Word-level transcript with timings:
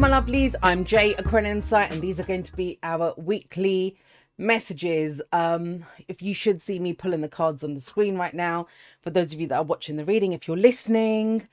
My 0.00 0.08
lovelies. 0.08 0.54
I'm 0.62 0.86
Jay 0.86 1.12
Aquarian 1.12 1.62
and 1.70 2.00
these 2.00 2.18
are 2.18 2.24
going 2.24 2.42
to 2.44 2.56
be 2.56 2.78
our 2.82 3.12
weekly 3.18 3.98
messages. 4.38 5.20
Um, 5.30 5.84
if 6.08 6.22
you 6.22 6.32
should 6.32 6.62
see 6.62 6.78
me 6.78 6.94
pulling 6.94 7.20
the 7.20 7.28
cards 7.28 7.62
on 7.62 7.74
the 7.74 7.82
screen 7.82 8.16
right 8.16 8.32
now, 8.32 8.66
for 9.02 9.10
those 9.10 9.34
of 9.34 9.40
you 9.42 9.46
that 9.48 9.58
are 9.58 9.62
watching 9.62 9.96
the 9.96 10.06
reading, 10.06 10.32
if 10.32 10.48
you're 10.48 10.56
listening, 10.56 11.46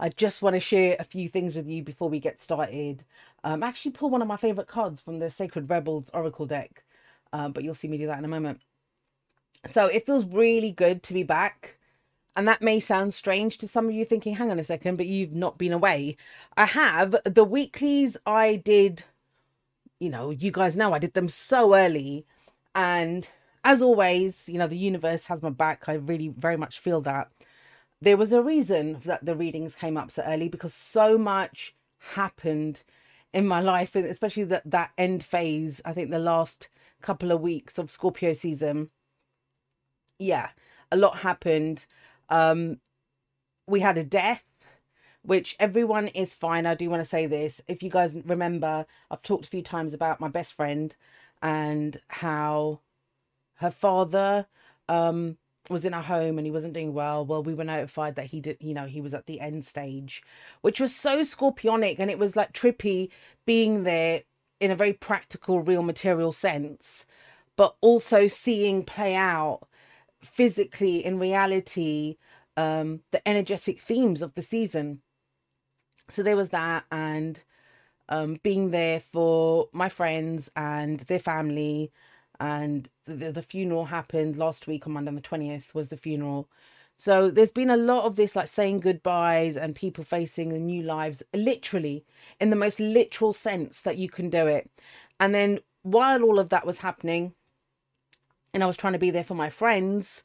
I 0.00 0.08
just 0.08 0.42
want 0.42 0.54
to 0.54 0.60
share 0.60 0.96
a 0.98 1.04
few 1.04 1.28
things 1.28 1.54
with 1.54 1.68
you 1.68 1.84
before 1.84 2.08
we 2.08 2.18
get 2.18 2.42
started. 2.42 3.04
Um, 3.44 3.62
actually, 3.62 3.92
pull 3.92 4.10
one 4.10 4.20
of 4.20 4.26
my 4.26 4.36
favorite 4.36 4.66
cards 4.66 5.00
from 5.00 5.20
the 5.20 5.30
Sacred 5.30 5.70
Rebels 5.70 6.10
Oracle 6.12 6.44
deck, 6.44 6.82
um, 7.32 7.52
but 7.52 7.62
you'll 7.62 7.72
see 7.72 7.86
me 7.86 7.98
do 7.98 8.08
that 8.08 8.18
in 8.18 8.24
a 8.24 8.28
moment. 8.28 8.62
So 9.68 9.86
it 9.86 10.06
feels 10.06 10.26
really 10.26 10.72
good 10.72 11.04
to 11.04 11.14
be 11.14 11.22
back. 11.22 11.78
And 12.34 12.48
that 12.48 12.62
may 12.62 12.80
sound 12.80 13.12
strange 13.12 13.58
to 13.58 13.68
some 13.68 13.86
of 13.88 13.94
you 13.94 14.04
thinking, 14.04 14.34
hang 14.34 14.50
on 14.50 14.58
a 14.58 14.64
second, 14.64 14.96
but 14.96 15.06
you've 15.06 15.34
not 15.34 15.58
been 15.58 15.72
away. 15.72 16.16
I 16.56 16.64
have. 16.64 17.14
The 17.24 17.44
weeklies 17.44 18.16
I 18.24 18.56
did, 18.56 19.04
you 20.00 20.08
know, 20.08 20.30
you 20.30 20.50
guys 20.50 20.76
know 20.76 20.94
I 20.94 20.98
did 20.98 21.12
them 21.12 21.28
so 21.28 21.74
early. 21.74 22.24
And 22.74 23.28
as 23.64 23.82
always, 23.82 24.48
you 24.48 24.58
know, 24.58 24.66
the 24.66 24.78
universe 24.78 25.26
has 25.26 25.42
my 25.42 25.50
back. 25.50 25.88
I 25.88 25.94
really 25.94 26.28
very 26.28 26.56
much 26.56 26.78
feel 26.78 27.02
that. 27.02 27.30
There 28.00 28.16
was 28.16 28.32
a 28.32 28.42
reason 28.42 28.98
that 29.04 29.24
the 29.24 29.36
readings 29.36 29.74
came 29.74 29.96
up 29.96 30.10
so 30.10 30.22
early 30.22 30.48
because 30.48 30.74
so 30.74 31.18
much 31.18 31.74
happened 32.14 32.82
in 33.32 33.46
my 33.46 33.60
life, 33.60 33.94
and 33.94 34.06
especially 34.06 34.44
that, 34.44 34.68
that 34.68 34.90
end 34.98 35.22
phase, 35.22 35.80
I 35.84 35.92
think 35.92 36.10
the 36.10 36.18
last 36.18 36.68
couple 37.00 37.30
of 37.30 37.40
weeks 37.40 37.78
of 37.78 37.90
Scorpio 37.90 38.32
season. 38.32 38.90
Yeah, 40.18 40.48
a 40.90 40.96
lot 40.96 41.18
happened 41.18 41.86
um, 42.32 42.78
we 43.66 43.80
had 43.80 43.98
a 43.98 44.04
death, 44.04 44.42
which 45.22 45.54
everyone 45.60 46.08
is 46.08 46.34
fine. 46.34 46.66
I 46.66 46.74
do 46.74 46.90
want 46.90 47.02
to 47.02 47.08
say 47.08 47.26
this. 47.26 47.60
If 47.68 47.82
you 47.82 47.90
guys 47.90 48.16
remember, 48.24 48.86
I've 49.10 49.22
talked 49.22 49.44
a 49.44 49.50
few 49.50 49.62
times 49.62 49.92
about 49.92 50.18
my 50.18 50.28
best 50.28 50.54
friend 50.54 50.96
and 51.42 52.00
how 52.08 52.80
her 53.56 53.70
father 53.70 54.46
um, 54.88 55.36
was 55.68 55.84
in 55.84 55.92
a 55.92 56.00
home 56.00 56.38
and 56.38 56.46
he 56.46 56.50
wasn't 56.50 56.72
doing 56.72 56.94
well. 56.94 57.24
Well, 57.26 57.42
we 57.42 57.54
were 57.54 57.64
notified 57.64 58.16
that 58.16 58.26
he 58.26 58.40
did, 58.40 58.56
you 58.60 58.72
know, 58.72 58.86
he 58.86 59.02
was 59.02 59.12
at 59.12 59.26
the 59.26 59.38
end 59.38 59.66
stage, 59.66 60.22
which 60.62 60.80
was 60.80 60.96
so 60.96 61.20
scorpionic 61.20 61.98
and 61.98 62.10
it 62.10 62.18
was 62.18 62.34
like 62.34 62.54
trippy 62.54 63.10
being 63.44 63.84
there 63.84 64.22
in 64.58 64.70
a 64.70 64.76
very 64.76 64.94
practical, 64.94 65.60
real 65.60 65.82
material 65.82 66.32
sense, 66.32 67.04
but 67.56 67.76
also 67.82 68.26
seeing 68.26 68.84
play 68.84 69.14
out 69.14 69.68
physically 70.24 71.04
in 71.04 71.18
reality 71.18 72.16
um 72.56 73.00
the 73.10 73.26
energetic 73.28 73.80
themes 73.80 74.22
of 74.22 74.34
the 74.34 74.42
season. 74.42 75.02
So 76.10 76.22
there 76.22 76.36
was 76.36 76.50
that 76.50 76.84
and 76.90 77.40
um 78.08 78.38
being 78.42 78.70
there 78.70 79.00
for 79.00 79.68
my 79.72 79.88
friends 79.88 80.50
and 80.56 81.00
their 81.00 81.18
family 81.18 81.92
and 82.40 82.88
the, 83.06 83.32
the 83.32 83.42
funeral 83.42 83.84
happened 83.86 84.36
last 84.36 84.66
week 84.66 84.86
on 84.86 84.92
monday 84.94 85.12
the 85.12 85.20
20th 85.20 85.74
was 85.74 85.88
the 85.88 85.96
funeral. 85.96 86.48
So 86.98 87.30
there's 87.30 87.50
been 87.52 87.70
a 87.70 87.76
lot 87.76 88.04
of 88.04 88.16
this 88.16 88.36
like 88.36 88.48
saying 88.48 88.80
goodbyes 88.80 89.56
and 89.56 89.74
people 89.74 90.04
facing 90.04 90.50
the 90.50 90.58
new 90.60 90.82
lives 90.82 91.22
literally 91.34 92.04
in 92.40 92.50
the 92.50 92.56
most 92.56 92.78
literal 92.80 93.32
sense 93.32 93.80
that 93.82 93.96
you 93.98 94.08
can 94.08 94.30
do 94.30 94.46
it. 94.46 94.70
And 95.18 95.34
then 95.34 95.58
while 95.82 96.22
all 96.22 96.38
of 96.38 96.50
that 96.50 96.66
was 96.66 96.78
happening 96.78 97.34
and 98.54 98.62
I 98.62 98.66
was 98.66 98.76
trying 98.76 98.92
to 98.92 98.98
be 98.98 99.10
there 99.10 99.24
for 99.24 99.34
my 99.34 99.50
friends, 99.50 100.22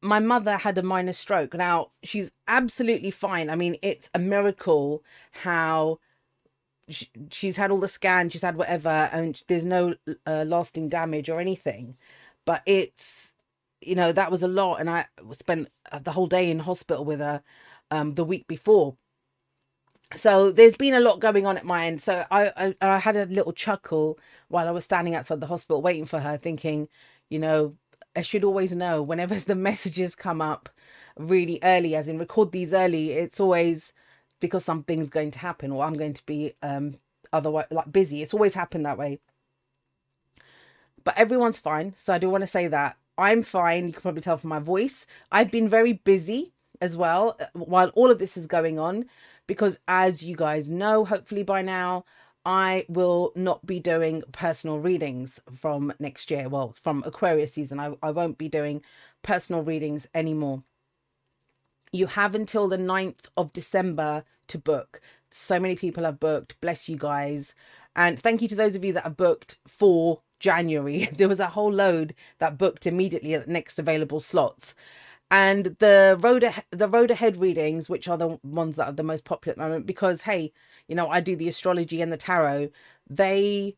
my 0.00 0.18
mother 0.18 0.56
had 0.56 0.78
a 0.78 0.82
minor 0.82 1.12
stroke. 1.12 1.54
Now, 1.54 1.90
she's 2.02 2.30
absolutely 2.48 3.10
fine. 3.10 3.50
I 3.50 3.56
mean, 3.56 3.76
it's 3.82 4.10
a 4.14 4.18
miracle 4.18 5.04
how 5.32 5.98
she, 6.88 7.08
she's 7.30 7.56
had 7.56 7.70
all 7.70 7.80
the 7.80 7.88
scans, 7.88 8.32
she's 8.32 8.42
had 8.42 8.56
whatever, 8.56 9.10
and 9.12 9.42
there's 9.48 9.64
no 9.64 9.94
uh, 10.26 10.44
lasting 10.46 10.88
damage 10.88 11.28
or 11.28 11.40
anything. 11.40 11.96
But 12.44 12.62
it's, 12.66 13.34
you 13.80 13.94
know, 13.94 14.12
that 14.12 14.30
was 14.30 14.42
a 14.42 14.48
lot. 14.48 14.76
And 14.76 14.88
I 14.88 15.06
spent 15.32 15.68
the 16.00 16.12
whole 16.12 16.26
day 16.26 16.50
in 16.50 16.60
hospital 16.60 17.04
with 17.04 17.20
her 17.20 17.42
um, 17.90 18.14
the 18.14 18.24
week 18.24 18.46
before 18.46 18.96
so 20.16 20.50
there's 20.50 20.76
been 20.76 20.94
a 20.94 21.00
lot 21.00 21.20
going 21.20 21.46
on 21.46 21.56
at 21.56 21.64
my 21.64 21.86
end. 21.86 22.00
So 22.00 22.24
I, 22.30 22.52
I, 22.56 22.76
I 22.80 22.98
had 22.98 23.16
a 23.16 23.26
little 23.26 23.52
chuckle 23.52 24.18
while 24.50 24.68
i 24.68 24.70
was 24.70 24.84
standing 24.84 25.14
outside 25.14 25.40
the 25.40 25.46
hospital 25.46 25.80
waiting 25.80 26.04
for 26.04 26.20
her 26.20 26.36
thinking 26.36 26.88
you 27.30 27.38
know 27.38 27.74
i 28.14 28.20
should 28.20 28.44
always 28.44 28.72
know 28.72 29.02
whenever 29.02 29.34
the 29.40 29.54
messages 29.54 30.14
come 30.14 30.42
up 30.42 30.68
really 31.16 31.58
early 31.62 31.94
as 31.94 32.08
in 32.08 32.18
record 32.18 32.52
these 32.52 32.72
early 32.72 33.12
it's 33.12 33.40
always 33.40 33.92
because 34.40 34.64
something's 34.64 35.10
going 35.10 35.30
to 35.30 35.38
happen 35.38 35.70
or 35.72 35.84
i'm 35.84 35.94
going 35.94 36.14
to 36.14 36.24
be 36.26 36.52
um 36.62 36.94
otherwise 37.32 37.66
like 37.70 37.90
busy. 37.92 38.22
It's 38.22 38.34
always 38.34 38.54
happened 38.54 38.84
that 38.86 38.98
way. 38.98 39.20
But 41.04 41.16
everyone's 41.16 41.58
fine. 41.58 41.94
So 41.96 42.12
i 42.12 42.18
do 42.18 42.28
want 42.28 42.42
to 42.42 42.48
say 42.48 42.66
that 42.66 42.96
i'm 43.16 43.42
fine. 43.42 43.86
You 43.86 43.92
can 43.92 44.02
probably 44.02 44.22
tell 44.22 44.36
from 44.36 44.50
my 44.50 44.58
voice. 44.58 45.06
I've 45.30 45.50
been 45.50 45.68
very 45.68 45.92
busy 45.94 46.52
as 46.80 46.96
well 46.96 47.38
while 47.52 47.90
all 47.90 48.10
of 48.10 48.18
this 48.18 48.36
is 48.36 48.46
going 48.46 48.78
on 48.78 49.04
because 49.50 49.80
as 49.88 50.22
you 50.22 50.36
guys 50.36 50.70
know, 50.70 51.04
hopefully 51.04 51.42
by 51.42 51.60
now, 51.60 52.04
I 52.46 52.86
will 52.88 53.32
not 53.34 53.66
be 53.66 53.80
doing 53.80 54.22
personal 54.30 54.78
readings 54.78 55.40
from 55.52 55.92
next 55.98 56.30
year. 56.30 56.48
Well, 56.48 56.72
from 56.78 57.02
Aquarius 57.04 57.54
season, 57.54 57.80
I, 57.80 57.96
I 58.00 58.12
won't 58.12 58.38
be 58.38 58.48
doing 58.48 58.80
personal 59.22 59.62
readings 59.62 60.06
anymore. 60.14 60.62
You 61.90 62.06
have 62.06 62.36
until 62.36 62.68
the 62.68 62.76
9th 62.76 63.26
of 63.36 63.52
December 63.52 64.22
to 64.46 64.56
book. 64.56 65.00
So 65.32 65.58
many 65.58 65.74
people 65.74 66.04
have 66.04 66.20
booked. 66.20 66.54
Bless 66.60 66.88
you 66.88 66.96
guys. 66.96 67.52
And 67.96 68.20
thank 68.20 68.42
you 68.42 68.46
to 68.46 68.54
those 68.54 68.76
of 68.76 68.84
you 68.84 68.92
that 68.92 69.02
have 69.02 69.16
booked 69.16 69.58
for 69.66 70.22
January. 70.38 71.08
There 71.16 71.28
was 71.28 71.40
a 71.40 71.48
whole 71.48 71.72
load 71.72 72.14
that 72.38 72.56
booked 72.56 72.86
immediately 72.86 73.34
at 73.34 73.46
the 73.46 73.52
next 73.52 73.80
available 73.80 74.20
slots 74.20 74.76
and 75.30 75.76
the 75.78 76.18
road 76.20 76.42
ahead, 76.42 76.64
the 76.70 76.88
road 76.88 77.10
ahead 77.10 77.36
readings 77.36 77.88
which 77.88 78.08
are 78.08 78.18
the 78.18 78.38
ones 78.42 78.76
that 78.76 78.86
are 78.88 78.92
the 78.92 79.02
most 79.02 79.24
popular 79.24 79.52
at 79.52 79.58
the 79.58 79.62
moment 79.64 79.86
because 79.86 80.22
hey 80.22 80.52
you 80.88 80.94
know 80.94 81.08
i 81.10 81.20
do 81.20 81.36
the 81.36 81.48
astrology 81.48 82.02
and 82.02 82.12
the 82.12 82.16
tarot 82.16 82.68
they 83.08 83.76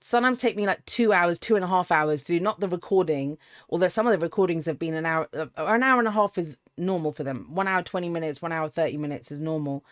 sometimes 0.00 0.38
take 0.38 0.56
me 0.56 0.66
like 0.66 0.84
two 0.86 1.12
hours 1.12 1.38
two 1.38 1.56
and 1.56 1.64
a 1.64 1.68
half 1.68 1.90
hours 1.90 2.22
to 2.22 2.32
do 2.34 2.40
not 2.40 2.60
the 2.60 2.68
recording 2.68 3.38
although 3.70 3.88
some 3.88 4.06
of 4.06 4.12
the 4.12 4.18
recordings 4.24 4.66
have 4.66 4.78
been 4.78 4.94
an 4.94 5.06
hour 5.06 5.28
uh, 5.34 5.46
an 5.58 5.82
hour 5.82 5.98
and 5.98 6.08
a 6.08 6.12
half 6.12 6.38
is 6.38 6.58
normal 6.76 7.12
for 7.12 7.24
them. 7.24 7.46
One 7.54 7.68
hour 7.68 7.82
20 7.82 8.08
minutes 8.08 8.42
one 8.42 8.52
hour 8.52 8.68
30 8.68 8.96
minutes 8.98 9.30
is 9.30 9.40
normal. 9.40 9.84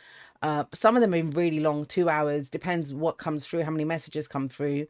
Uh, 0.43 0.65
some 0.75 0.97
of 0.97 1.01
them 1.01 1.15
are 1.15 1.23
really 1.39 1.61
long 1.61 1.87
two 1.87 2.09
hours 2.09 2.51
depends 2.51 2.93
what 2.93 3.19
comes 3.19 3.47
through 3.47 3.63
how 3.63 3.71
many 3.71 3.85
messages 3.85 4.29
come 4.29 4.49
through. 4.49 4.87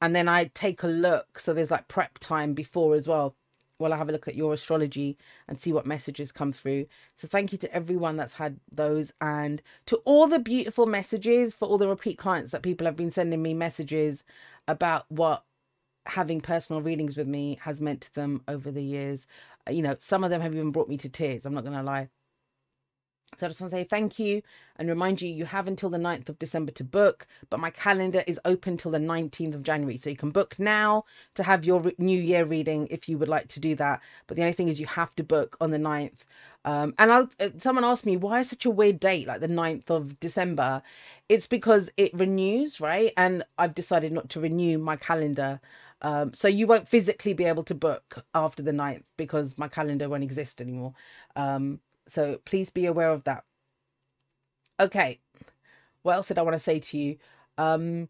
And 0.00 0.16
then 0.16 0.28
i 0.28 0.44
take 0.54 0.82
a 0.82 0.88
look 0.88 1.38
so 1.38 1.54
there's 1.54 1.70
like 1.70 1.88
prep 1.88 2.18
time 2.18 2.54
before 2.54 2.94
as 2.94 3.06
well 3.08 3.36
while 3.82 3.92
I 3.92 3.96
have 3.98 4.08
a 4.08 4.12
look 4.12 4.28
at 4.28 4.34
your 4.34 4.52
astrology 4.52 5.18
and 5.48 5.60
see 5.60 5.72
what 5.72 5.86
messages 5.86 6.32
come 6.32 6.52
through. 6.52 6.86
So 7.16 7.28
thank 7.28 7.52
you 7.52 7.58
to 7.58 7.74
everyone 7.74 8.16
that's 8.16 8.34
had 8.34 8.58
those 8.70 9.12
and 9.20 9.60
to 9.86 9.96
all 10.04 10.26
the 10.26 10.38
beautiful 10.38 10.86
messages 10.86 11.52
for 11.52 11.68
all 11.68 11.78
the 11.78 11.88
repeat 11.88 12.16
clients 12.18 12.52
that 12.52 12.62
people 12.62 12.86
have 12.86 12.96
been 12.96 13.10
sending 13.10 13.42
me 13.42 13.54
messages 13.54 14.24
about 14.68 15.04
what 15.10 15.44
having 16.06 16.40
personal 16.40 16.82
readings 16.82 17.16
with 17.16 17.28
me 17.28 17.58
has 17.62 17.80
meant 17.80 18.00
to 18.02 18.14
them 18.14 18.42
over 18.48 18.70
the 18.70 18.82
years. 18.82 19.26
You 19.70 19.82
know, 19.82 19.96
some 20.00 20.24
of 20.24 20.30
them 20.30 20.40
have 20.40 20.54
even 20.54 20.72
brought 20.72 20.88
me 20.88 20.96
to 20.98 21.08
tears. 21.08 21.46
I'm 21.46 21.54
not 21.54 21.64
going 21.64 21.76
to 21.76 21.82
lie. 21.82 22.08
So 23.38 23.46
I 23.46 23.48
just 23.48 23.60
want 23.62 23.70
to 23.70 23.76
say 23.78 23.84
thank 23.84 24.18
you 24.18 24.42
and 24.76 24.88
remind 24.90 25.22
you 25.22 25.28
you 25.28 25.46
have 25.46 25.66
until 25.66 25.88
the 25.88 25.98
9th 25.98 26.28
of 26.28 26.38
December 26.38 26.70
to 26.72 26.84
book, 26.84 27.26
but 27.48 27.60
my 27.60 27.70
calendar 27.70 28.22
is 28.26 28.38
open 28.44 28.76
till 28.76 28.90
the 28.90 28.98
19th 28.98 29.54
of 29.54 29.62
January. 29.62 29.96
So 29.96 30.10
you 30.10 30.16
can 30.16 30.30
book 30.30 30.58
now 30.58 31.04
to 31.34 31.42
have 31.42 31.64
your 31.64 31.80
re- 31.80 31.94
new 31.96 32.20
year 32.20 32.44
reading 32.44 32.88
if 32.90 33.08
you 33.08 33.16
would 33.16 33.28
like 33.28 33.48
to 33.48 33.60
do 33.60 33.74
that. 33.76 34.00
But 34.26 34.36
the 34.36 34.42
only 34.42 34.52
thing 34.52 34.68
is 34.68 34.78
you 34.78 34.86
have 34.86 35.14
to 35.16 35.24
book 35.24 35.56
on 35.62 35.70
the 35.70 35.78
9th. 35.78 36.26
Um, 36.66 36.94
and 36.98 37.10
I'll, 37.10 37.30
uh, 37.40 37.48
someone 37.56 37.84
asked 37.84 38.04
me 38.04 38.18
why 38.18 38.42
such 38.42 38.66
a 38.66 38.70
weird 38.70 39.00
date 39.00 39.26
like 39.26 39.40
the 39.40 39.48
9th 39.48 39.88
of 39.90 40.20
December? 40.20 40.82
It's 41.30 41.46
because 41.46 41.90
it 41.96 42.12
renews, 42.12 42.80
right? 42.82 43.14
And 43.16 43.44
I've 43.56 43.74
decided 43.74 44.12
not 44.12 44.28
to 44.30 44.40
renew 44.40 44.76
my 44.76 44.96
calendar. 44.96 45.60
Um, 46.02 46.34
so 46.34 46.48
you 46.48 46.66
won't 46.66 46.88
physically 46.88 47.32
be 47.32 47.44
able 47.44 47.62
to 47.64 47.74
book 47.74 48.24
after 48.34 48.62
the 48.62 48.72
9th 48.72 49.04
because 49.16 49.56
my 49.56 49.68
calendar 49.68 50.08
won't 50.08 50.22
exist 50.22 50.60
anymore. 50.60 50.92
Um, 51.34 51.80
so 52.12 52.38
please 52.44 52.70
be 52.70 52.86
aware 52.86 53.10
of 53.10 53.24
that. 53.24 53.44
Okay. 54.78 55.20
What 56.02 56.14
else 56.14 56.28
did 56.28 56.38
I 56.38 56.42
want 56.42 56.54
to 56.54 56.58
say 56.60 56.78
to 56.78 56.98
you? 56.98 57.16
Um 57.58 58.08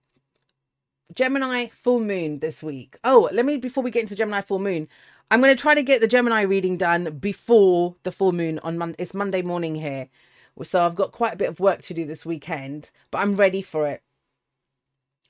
Gemini 1.14 1.66
full 1.68 2.00
moon 2.00 2.38
this 2.40 2.62
week. 2.62 2.96
Oh, 3.04 3.28
let 3.32 3.44
me 3.44 3.58
before 3.58 3.84
we 3.84 3.90
get 3.90 4.02
into 4.02 4.16
Gemini 4.16 4.40
full 4.40 4.58
moon, 4.58 4.88
I'm 5.30 5.40
going 5.40 5.54
to 5.54 5.60
try 5.60 5.74
to 5.74 5.82
get 5.82 6.00
the 6.00 6.08
Gemini 6.08 6.42
reading 6.42 6.76
done 6.76 7.18
before 7.18 7.96
the 8.02 8.12
full 8.12 8.32
moon 8.32 8.58
on 8.60 8.78
Monday. 8.78 8.96
It's 8.98 9.14
Monday 9.14 9.42
morning 9.42 9.74
here. 9.74 10.08
So 10.62 10.84
I've 10.84 10.94
got 10.94 11.12
quite 11.12 11.34
a 11.34 11.36
bit 11.36 11.48
of 11.48 11.60
work 11.60 11.82
to 11.82 11.94
do 11.94 12.04
this 12.04 12.26
weekend, 12.26 12.90
but 13.10 13.18
I'm 13.18 13.36
ready 13.36 13.62
for 13.62 13.86
it. 13.86 14.02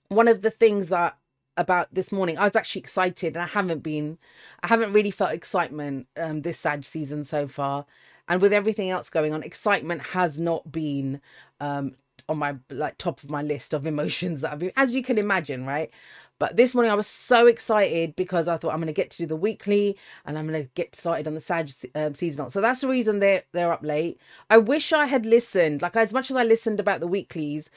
One 0.08 0.28
of 0.28 0.42
the 0.42 0.50
things 0.50 0.88
that 0.88 1.16
about 1.56 1.92
this 1.92 2.10
morning, 2.10 2.38
I 2.38 2.44
was 2.44 2.56
actually 2.56 2.80
excited 2.80 3.36
and 3.36 3.42
I 3.42 3.46
haven't 3.46 3.82
been 3.82 4.18
I 4.62 4.68
haven't 4.68 4.92
really 4.92 5.10
felt 5.10 5.32
excitement 5.32 6.06
um 6.16 6.42
this 6.42 6.58
Sag 6.58 6.84
season 6.84 7.24
so 7.24 7.46
far 7.46 7.86
and 8.32 8.40
with 8.40 8.54
everything 8.54 8.88
else 8.88 9.10
going 9.10 9.34
on, 9.34 9.42
excitement 9.42 10.00
has 10.00 10.40
not 10.40 10.72
been 10.72 11.20
um, 11.60 11.96
on 12.30 12.38
my 12.38 12.56
like 12.70 12.96
top 12.96 13.22
of 13.22 13.28
my 13.28 13.42
list 13.42 13.74
of 13.74 13.86
emotions 13.86 14.40
that 14.40 14.52
I've 14.52 14.58
been, 14.58 14.72
as 14.74 14.94
you 14.94 15.02
can 15.02 15.18
imagine, 15.18 15.66
right? 15.66 15.90
But 16.38 16.56
this 16.56 16.74
morning 16.74 16.90
I 16.90 16.94
was 16.94 17.06
so 17.06 17.46
excited 17.46 18.16
because 18.16 18.48
I 18.48 18.56
thought 18.56 18.72
I'm 18.72 18.78
going 18.78 18.86
to 18.86 18.94
get 18.94 19.10
to 19.10 19.18
do 19.18 19.26
the 19.26 19.36
weekly 19.36 19.98
and 20.24 20.38
I'm 20.38 20.48
going 20.48 20.64
to 20.64 20.70
get 20.70 20.96
started 20.96 21.28
on 21.28 21.34
the 21.34 21.42
Sag 21.42 21.70
um, 21.94 22.14
seasonal. 22.14 22.48
So 22.48 22.62
that's 22.62 22.80
the 22.80 22.88
reason 22.88 23.18
they're 23.18 23.42
they're 23.52 23.70
up 23.70 23.84
late. 23.84 24.18
I 24.48 24.56
wish 24.56 24.94
I 24.94 25.04
had 25.04 25.26
listened. 25.26 25.82
Like 25.82 25.94
as 25.94 26.14
much 26.14 26.30
as 26.30 26.36
I 26.38 26.44
listened 26.44 26.80
about 26.80 27.00
the 27.00 27.06
weeklies, 27.06 27.68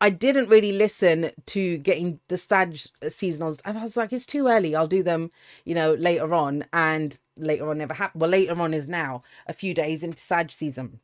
I 0.00 0.10
didn't 0.10 0.48
really 0.48 0.72
listen 0.72 1.30
to 1.46 1.78
getting 1.78 2.18
the 2.26 2.38
Sag 2.38 2.72
seasonals. 3.04 3.60
I 3.64 3.70
was 3.70 3.96
like, 3.96 4.12
it's 4.12 4.26
too 4.26 4.48
early. 4.48 4.74
I'll 4.74 4.88
do 4.88 5.04
them, 5.04 5.30
you 5.64 5.76
know, 5.76 5.94
later 5.94 6.34
on. 6.34 6.64
And 6.72 7.20
later 7.36 7.68
on 7.70 7.78
never 7.78 7.94
happened. 7.94 8.20
Well, 8.20 8.30
later 8.30 8.60
on 8.60 8.74
is 8.74 8.88
now 8.88 9.22
a 9.46 9.52
few 9.52 9.74
days 9.74 10.02
into 10.02 10.22
Sag 10.22 10.50
season. 10.50 11.00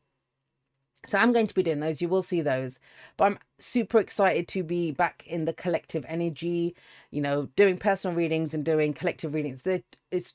So 1.06 1.16
I'm 1.16 1.32
going 1.32 1.46
to 1.46 1.54
be 1.54 1.62
doing 1.62 1.80
those. 1.80 2.02
You 2.02 2.08
will 2.08 2.22
see 2.22 2.42
those. 2.42 2.78
But 3.16 3.24
I'm 3.24 3.38
super 3.58 3.98
excited 3.98 4.48
to 4.48 4.62
be 4.62 4.90
back 4.90 5.24
in 5.26 5.44
the 5.44 5.52
collective 5.52 6.04
energy, 6.08 6.74
you 7.10 7.22
know, 7.22 7.48
doing 7.56 7.78
personal 7.78 8.16
readings 8.16 8.52
and 8.52 8.64
doing 8.64 8.92
collective 8.92 9.32
readings. 9.32 9.62
It's 10.10 10.34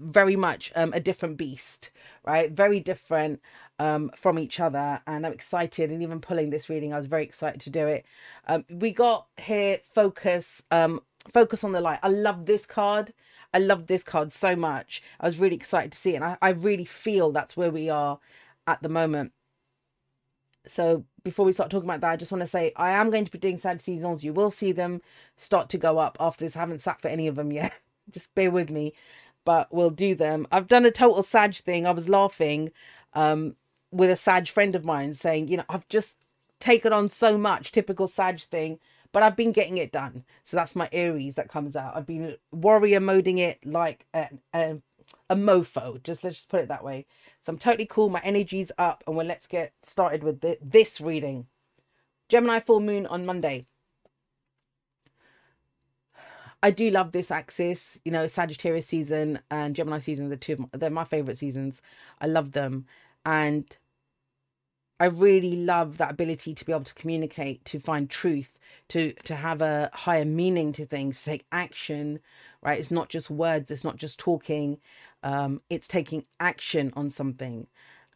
very 0.00 0.36
much 0.36 0.72
um, 0.74 0.92
a 0.92 1.00
different 1.00 1.36
beast, 1.36 1.90
right? 2.24 2.50
Very 2.50 2.80
different 2.80 3.40
um, 3.78 4.10
from 4.16 4.38
each 4.38 4.60
other. 4.60 5.00
And 5.06 5.24
I'm 5.24 5.32
excited. 5.32 5.90
And 5.90 6.02
even 6.02 6.20
pulling 6.20 6.50
this 6.50 6.68
reading, 6.68 6.92
I 6.92 6.98
was 6.98 7.06
very 7.06 7.24
excited 7.24 7.60
to 7.62 7.70
do 7.70 7.86
it. 7.86 8.04
Um, 8.46 8.64
we 8.68 8.90
got 8.90 9.28
here 9.40 9.78
focus, 9.94 10.62
um, 10.70 11.00
focus 11.32 11.64
on 11.64 11.72
the 11.72 11.80
light. 11.80 12.00
I 12.02 12.08
love 12.08 12.44
this 12.44 12.66
card. 12.66 13.14
I 13.54 13.58
love 13.58 13.86
this 13.86 14.02
card 14.02 14.32
so 14.32 14.54
much. 14.56 15.02
I 15.20 15.26
was 15.26 15.38
really 15.38 15.56
excited 15.56 15.92
to 15.92 15.98
see 15.98 16.12
it. 16.12 16.16
And 16.16 16.24
I, 16.24 16.36
I 16.42 16.50
really 16.50 16.84
feel 16.84 17.32
that's 17.32 17.56
where 17.56 17.70
we 17.70 17.88
are 17.88 18.18
at 18.66 18.82
the 18.82 18.88
moment. 18.88 19.32
So 20.66 21.04
before 21.22 21.46
we 21.46 21.52
start 21.52 21.70
talking 21.70 21.88
about 21.88 22.00
that, 22.02 22.10
I 22.10 22.16
just 22.16 22.32
want 22.32 22.42
to 22.42 22.48
say 22.48 22.72
I 22.76 22.90
am 22.90 23.10
going 23.10 23.24
to 23.24 23.30
be 23.30 23.38
doing 23.38 23.58
Sag 23.58 23.80
seasons. 23.80 24.24
You 24.24 24.32
will 24.32 24.50
see 24.50 24.72
them 24.72 25.00
start 25.36 25.68
to 25.70 25.78
go 25.78 25.98
up 25.98 26.16
after 26.20 26.44
this. 26.44 26.56
I 26.56 26.60
haven't 26.60 26.82
sat 26.82 27.00
for 27.00 27.08
any 27.08 27.26
of 27.26 27.36
them 27.36 27.52
yet. 27.52 27.72
just 28.10 28.34
bear 28.34 28.50
with 28.50 28.70
me 28.70 28.92
but 29.44 29.72
we'll 29.72 29.90
do 29.90 30.14
them. 30.14 30.46
I've 30.50 30.68
done 30.68 30.86
a 30.86 30.90
total 30.90 31.22
Sag 31.22 31.54
thing. 31.54 31.86
I 31.86 31.90
was 31.90 32.08
laughing 32.08 32.70
um, 33.12 33.56
with 33.90 34.10
a 34.10 34.16
Sag 34.16 34.48
friend 34.48 34.74
of 34.74 34.84
mine 34.84 35.14
saying, 35.14 35.48
you 35.48 35.58
know, 35.58 35.64
I've 35.68 35.88
just 35.88 36.26
taken 36.60 36.92
on 36.92 37.08
so 37.08 37.36
much 37.36 37.72
typical 37.72 38.08
Sag 38.08 38.40
thing, 38.40 38.78
but 39.14 39.22
I've 39.22 39.36
been 39.36 39.52
getting 39.52 39.78
it 39.78 39.92
done. 39.92 40.24
So 40.42 40.56
that's 40.56 40.74
my 40.74 40.88
Aries 40.92 41.36
that 41.36 41.48
comes 41.48 41.76
out. 41.76 41.96
I've 41.96 42.04
been 42.04 42.36
warrior 42.50 42.98
moding 42.98 43.38
it 43.38 43.64
like 43.64 44.06
a, 44.12 44.28
a, 44.52 44.78
a 45.30 45.36
mofo. 45.36 46.02
Just 46.02 46.24
let's 46.24 46.36
just 46.36 46.48
put 46.48 46.60
it 46.60 46.68
that 46.68 46.82
way. 46.82 47.06
So 47.40 47.52
I'm 47.52 47.58
totally 47.58 47.86
cool. 47.86 48.08
My 48.10 48.20
energy's 48.24 48.72
up, 48.76 49.04
and 49.06 49.14
well, 49.14 49.24
let's 49.24 49.46
get 49.46 49.72
started 49.82 50.24
with 50.24 50.40
the, 50.40 50.58
this 50.60 51.00
reading. 51.00 51.46
Gemini 52.28 52.58
full 52.58 52.80
moon 52.80 53.06
on 53.06 53.24
Monday. 53.24 53.66
I 56.60 56.72
do 56.72 56.90
love 56.90 57.12
this 57.12 57.30
axis. 57.30 58.00
You 58.04 58.10
know, 58.10 58.26
Sagittarius 58.26 58.88
season 58.88 59.38
and 59.48 59.76
Gemini 59.76 59.98
season, 59.98 60.28
the 60.28 60.36
two 60.36 60.68
they're 60.72 60.90
my 60.90 61.04
favorite 61.04 61.38
seasons. 61.38 61.82
I 62.20 62.26
love 62.26 62.50
them, 62.50 62.86
and 63.24 63.64
I 65.00 65.06
really 65.06 65.56
love 65.56 65.98
that 65.98 66.10
ability 66.12 66.54
to 66.54 66.64
be 66.64 66.72
able 66.72 66.84
to 66.84 66.94
communicate, 66.94 67.64
to 67.66 67.80
find 67.80 68.08
truth, 68.08 68.58
to 68.88 69.12
to 69.24 69.36
have 69.36 69.60
a 69.60 69.90
higher 69.92 70.24
meaning 70.24 70.72
to 70.72 70.86
things, 70.86 71.18
to 71.18 71.30
take 71.30 71.46
action. 71.52 72.20
Right? 72.62 72.78
It's 72.78 72.90
not 72.90 73.08
just 73.08 73.30
words. 73.30 73.70
It's 73.70 73.84
not 73.84 73.96
just 73.96 74.18
talking. 74.18 74.78
Um, 75.22 75.60
it's 75.68 75.88
taking 75.88 76.24
action 76.38 76.92
on 76.96 77.10
something, 77.10 77.66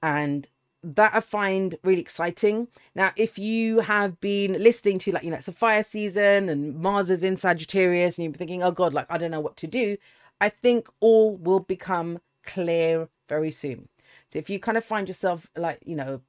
and 0.02 0.48
that 0.82 1.12
I 1.14 1.20
find 1.20 1.76
really 1.82 2.00
exciting. 2.00 2.69
Now, 2.94 3.10
if 3.16 3.38
you 3.38 3.80
have 3.80 4.20
been 4.20 4.52
listening 4.52 4.98
to 5.00 5.12
like, 5.12 5.25
you 5.25 5.30
know, 5.30 5.36
it's 5.36 5.48
a 5.48 5.52
fire 5.52 5.82
season 5.82 6.48
and 6.48 6.76
Mars 6.76 7.10
is 7.10 7.25
in 7.25 7.36
Sagittarius 7.36 8.16
and 8.16 8.25
you're 8.25 8.34
thinking, 8.34 8.62
oh 8.62 8.70
God, 8.70 8.94
like, 8.94 9.06
I 9.10 9.19
don't 9.19 9.32
know 9.32 9.40
what 9.40 9.56
to 9.58 9.66
do, 9.66 9.96
I 10.40 10.48
think 10.48 10.88
all 11.00 11.36
will 11.36 11.60
become 11.60 12.20
clear 12.44 13.08
very 13.28 13.50
soon. 13.50 13.88
So 14.32 14.38
if 14.38 14.48
you 14.48 14.60
kind 14.60 14.78
of 14.78 14.84
find 14.84 15.08
yourself 15.08 15.48
like, 15.56 15.80
you 15.84 15.96
know, 15.96 16.20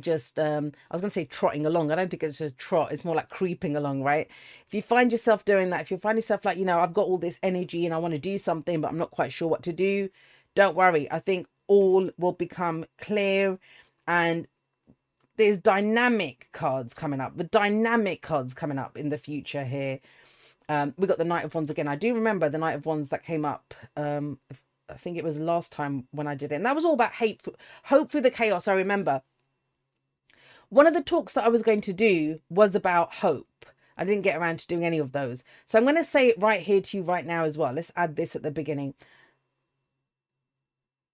just 0.00 0.38
um 0.38 0.72
I 0.90 0.94
was 0.94 1.00
gonna 1.00 1.10
say 1.10 1.24
trotting 1.24 1.66
along. 1.66 1.90
I 1.90 1.96
don't 1.96 2.10
think 2.10 2.22
it's 2.22 2.38
just 2.38 2.58
trot, 2.58 2.92
it's 2.92 3.04
more 3.04 3.16
like 3.16 3.28
creeping 3.30 3.76
along, 3.76 4.02
right? 4.02 4.28
If 4.66 4.74
you 4.74 4.82
find 4.82 5.12
yourself 5.12 5.44
doing 5.44 5.70
that, 5.70 5.80
if 5.80 5.90
you 5.90 5.98
find 5.98 6.18
yourself 6.18 6.44
like, 6.44 6.58
you 6.58 6.64
know, 6.64 6.80
I've 6.80 6.94
got 6.94 7.06
all 7.06 7.18
this 7.18 7.38
energy 7.42 7.84
and 7.84 7.94
I 7.94 7.98
want 7.98 8.12
to 8.14 8.18
do 8.18 8.38
something, 8.38 8.80
but 8.80 8.88
I'm 8.88 8.98
not 8.98 9.10
quite 9.10 9.32
sure 9.32 9.48
what 9.48 9.62
to 9.64 9.72
do, 9.72 10.08
don't 10.54 10.76
worry. 10.76 11.10
I 11.10 11.18
think 11.20 11.46
all 11.68 12.10
will 12.18 12.32
become 12.32 12.84
clear 12.98 13.58
and 14.06 14.46
there's 15.36 15.58
dynamic 15.58 16.48
cards 16.52 16.94
coming 16.94 17.20
up 17.20 17.36
the 17.36 17.44
dynamic 17.44 18.22
cards 18.22 18.54
coming 18.54 18.78
up 18.78 18.96
in 18.98 19.08
the 19.08 19.18
future 19.18 19.64
here 19.64 20.00
um 20.68 20.92
we 20.98 21.06
got 21.06 21.18
the 21.18 21.24
knight 21.24 21.44
of 21.44 21.54
wands 21.54 21.70
again 21.70 21.88
i 21.88 21.94
do 21.94 22.14
remember 22.14 22.48
the 22.48 22.58
knight 22.58 22.74
of 22.74 22.86
wands 22.86 23.08
that 23.10 23.22
came 23.22 23.44
up 23.44 23.74
um 23.96 24.38
i 24.90 24.94
think 24.94 25.16
it 25.16 25.24
was 25.24 25.38
last 25.38 25.70
time 25.72 26.06
when 26.10 26.26
i 26.26 26.34
did 26.34 26.50
it 26.52 26.56
and 26.56 26.66
that 26.66 26.74
was 26.74 26.84
all 26.84 26.94
about 26.94 27.12
hate 27.12 27.40
hope 27.84 28.10
through 28.10 28.20
the 28.20 28.30
chaos 28.30 28.66
i 28.68 28.72
remember 28.72 29.22
one 30.70 30.86
of 30.86 30.94
the 30.94 31.02
talks 31.02 31.32
that 31.32 31.44
i 31.44 31.48
was 31.48 31.62
going 31.62 31.80
to 31.80 31.92
do 31.92 32.40
was 32.50 32.74
about 32.74 33.14
hope 33.14 33.66
i 33.96 34.04
didn't 34.04 34.22
get 34.22 34.36
around 34.36 34.58
to 34.58 34.66
doing 34.66 34.84
any 34.84 34.98
of 34.98 35.12
those 35.12 35.44
so 35.66 35.78
i'm 35.78 35.84
going 35.84 35.96
to 35.96 36.04
say 36.04 36.28
it 36.28 36.42
right 36.42 36.60
here 36.60 36.80
to 36.80 36.96
you 36.96 37.02
right 37.02 37.26
now 37.26 37.44
as 37.44 37.58
well 37.58 37.72
let's 37.72 37.92
add 37.96 38.16
this 38.16 38.36
at 38.36 38.42
the 38.42 38.50
beginning 38.50 38.94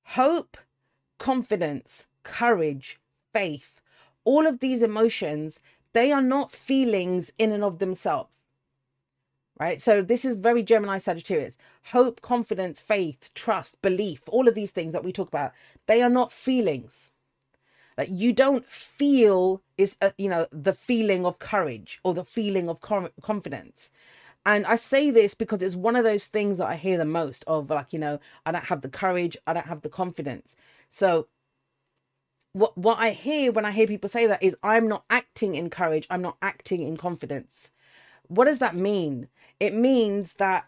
Hope, 0.09 0.57
confidence, 1.19 2.07
courage, 2.23 3.01
faith, 3.33 3.81
all 4.25 4.47
of 4.47 4.61
these 4.61 4.83
emotions, 4.83 5.59
they 5.93 6.13
are 6.13 6.23
not 6.23 6.53
feelings 6.53 7.33
in 7.39 7.51
and 7.53 7.65
of 7.65 7.79
themselves. 7.79 8.47
Right? 9.59 9.81
So 9.81 10.03
this 10.03 10.25
is 10.25 10.37
very 10.37 10.63
Gemini 10.63 10.99
Sagittarius. 10.99 11.57
Hope, 11.87 12.21
confidence, 12.21 12.81
faith, 12.81 13.31
trust, 13.35 13.81
belief, 13.83 14.23
all 14.29 14.49
of 14.49 14.55
these 14.55 14.73
things 14.73 14.93
that 14.93 15.05
we 15.05 15.13
talk 15.13 15.29
about, 15.29 15.53
they 15.87 16.03
are 16.03 16.11
not 16.11 16.33
feelings. 16.33 17.11
Like 17.97 18.09
you 18.11 18.33
don't 18.33 18.67
feel 18.67 19.63
is 19.79 19.97
uh, 20.03 20.11
you 20.19 20.29
know 20.29 20.47
the 20.53 20.75
feeling 20.75 21.27
of 21.27 21.39
courage 21.39 22.01
or 22.05 22.15
the 22.15 22.25
feeling 22.25 22.69
of 22.69 22.81
confidence 22.81 23.91
and 24.47 24.67
I 24.67 24.77
say 24.77 25.11
this 25.11 25.35
because 25.35 25.63
it's 25.63 25.77
one 25.77 25.97
of 25.97 26.05
those 26.05 26.27
things 26.27 26.59
that 26.59 26.67
I 26.67 26.77
hear 26.77 26.99
the 26.99 27.05
most 27.05 27.45
of 27.47 27.71
like, 27.71 27.93
you 27.93 27.99
know, 27.99 28.21
I 28.45 28.53
don't 28.53 28.65
have 28.65 28.83
the 28.83 28.89
courage, 28.91 29.37
I 29.47 29.55
don't 29.55 29.67
have 29.67 29.81
the 29.81 29.89
confidence. 29.89 30.55
So 30.91 31.29
what 32.53 32.77
what 32.77 32.99
I 32.99 33.11
hear 33.11 33.53
when 33.53 33.65
I 33.65 33.73
hear 33.73 33.87
people 33.87 34.09
say 34.09 34.27
that 34.27 34.43
is 34.43 34.57
I'm 34.63 34.87
not 34.89 35.05
acting 35.11 35.55
in 35.55 35.71
courage, 35.71 36.07
I'm 36.11 36.23
not 36.23 36.37
acting 36.43 36.83
in 36.83 36.97
confidence. 36.97 37.71
What 38.29 38.47
does 38.47 38.59
that 38.61 38.77
mean? 38.77 39.29
It 39.61 39.75
means 39.75 40.35
that 40.35 40.67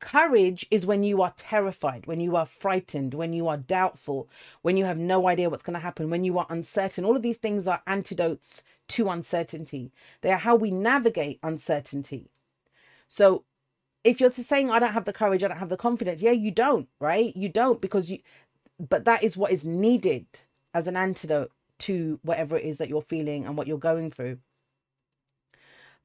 courage 0.00 0.66
is 0.70 0.86
when 0.86 1.02
you 1.02 1.22
are 1.22 1.34
terrified, 1.36 2.06
when 2.06 2.20
you 2.20 2.36
are 2.36 2.46
frightened, 2.46 3.14
when 3.14 3.32
you 3.32 3.48
are 3.48 3.56
doubtful, 3.56 4.28
when 4.62 4.76
you 4.76 4.84
have 4.84 4.98
no 4.98 5.28
idea 5.28 5.50
what's 5.50 5.62
going 5.62 5.74
to 5.74 5.80
happen, 5.80 6.10
when 6.10 6.24
you 6.24 6.38
are 6.38 6.46
uncertain. 6.50 7.04
All 7.04 7.16
of 7.16 7.22
these 7.22 7.38
things 7.38 7.66
are 7.66 7.82
antidotes 7.86 8.62
to 8.88 9.08
uncertainty. 9.08 9.92
They 10.20 10.32
are 10.32 10.38
how 10.38 10.56
we 10.56 10.70
navigate 10.70 11.38
uncertainty. 11.42 12.30
So 13.08 13.44
if 14.04 14.20
you're 14.20 14.30
saying 14.30 14.70
I 14.70 14.78
don't 14.78 14.92
have 14.92 15.04
the 15.04 15.12
courage, 15.12 15.42
I 15.42 15.48
don't 15.48 15.58
have 15.58 15.68
the 15.68 15.76
confidence, 15.76 16.22
yeah, 16.22 16.32
you 16.32 16.50
don't, 16.50 16.88
right? 17.00 17.36
You 17.36 17.48
don't 17.48 17.80
because 17.80 18.10
you 18.10 18.18
but 18.78 19.04
that 19.06 19.24
is 19.24 19.36
what 19.36 19.52
is 19.52 19.64
needed 19.64 20.26
as 20.74 20.86
an 20.86 20.96
antidote 20.96 21.50
to 21.78 22.20
whatever 22.22 22.56
it 22.56 22.64
is 22.64 22.78
that 22.78 22.88
you're 22.88 23.02
feeling 23.02 23.46
and 23.46 23.56
what 23.56 23.66
you're 23.66 23.78
going 23.78 24.10
through. 24.10 24.38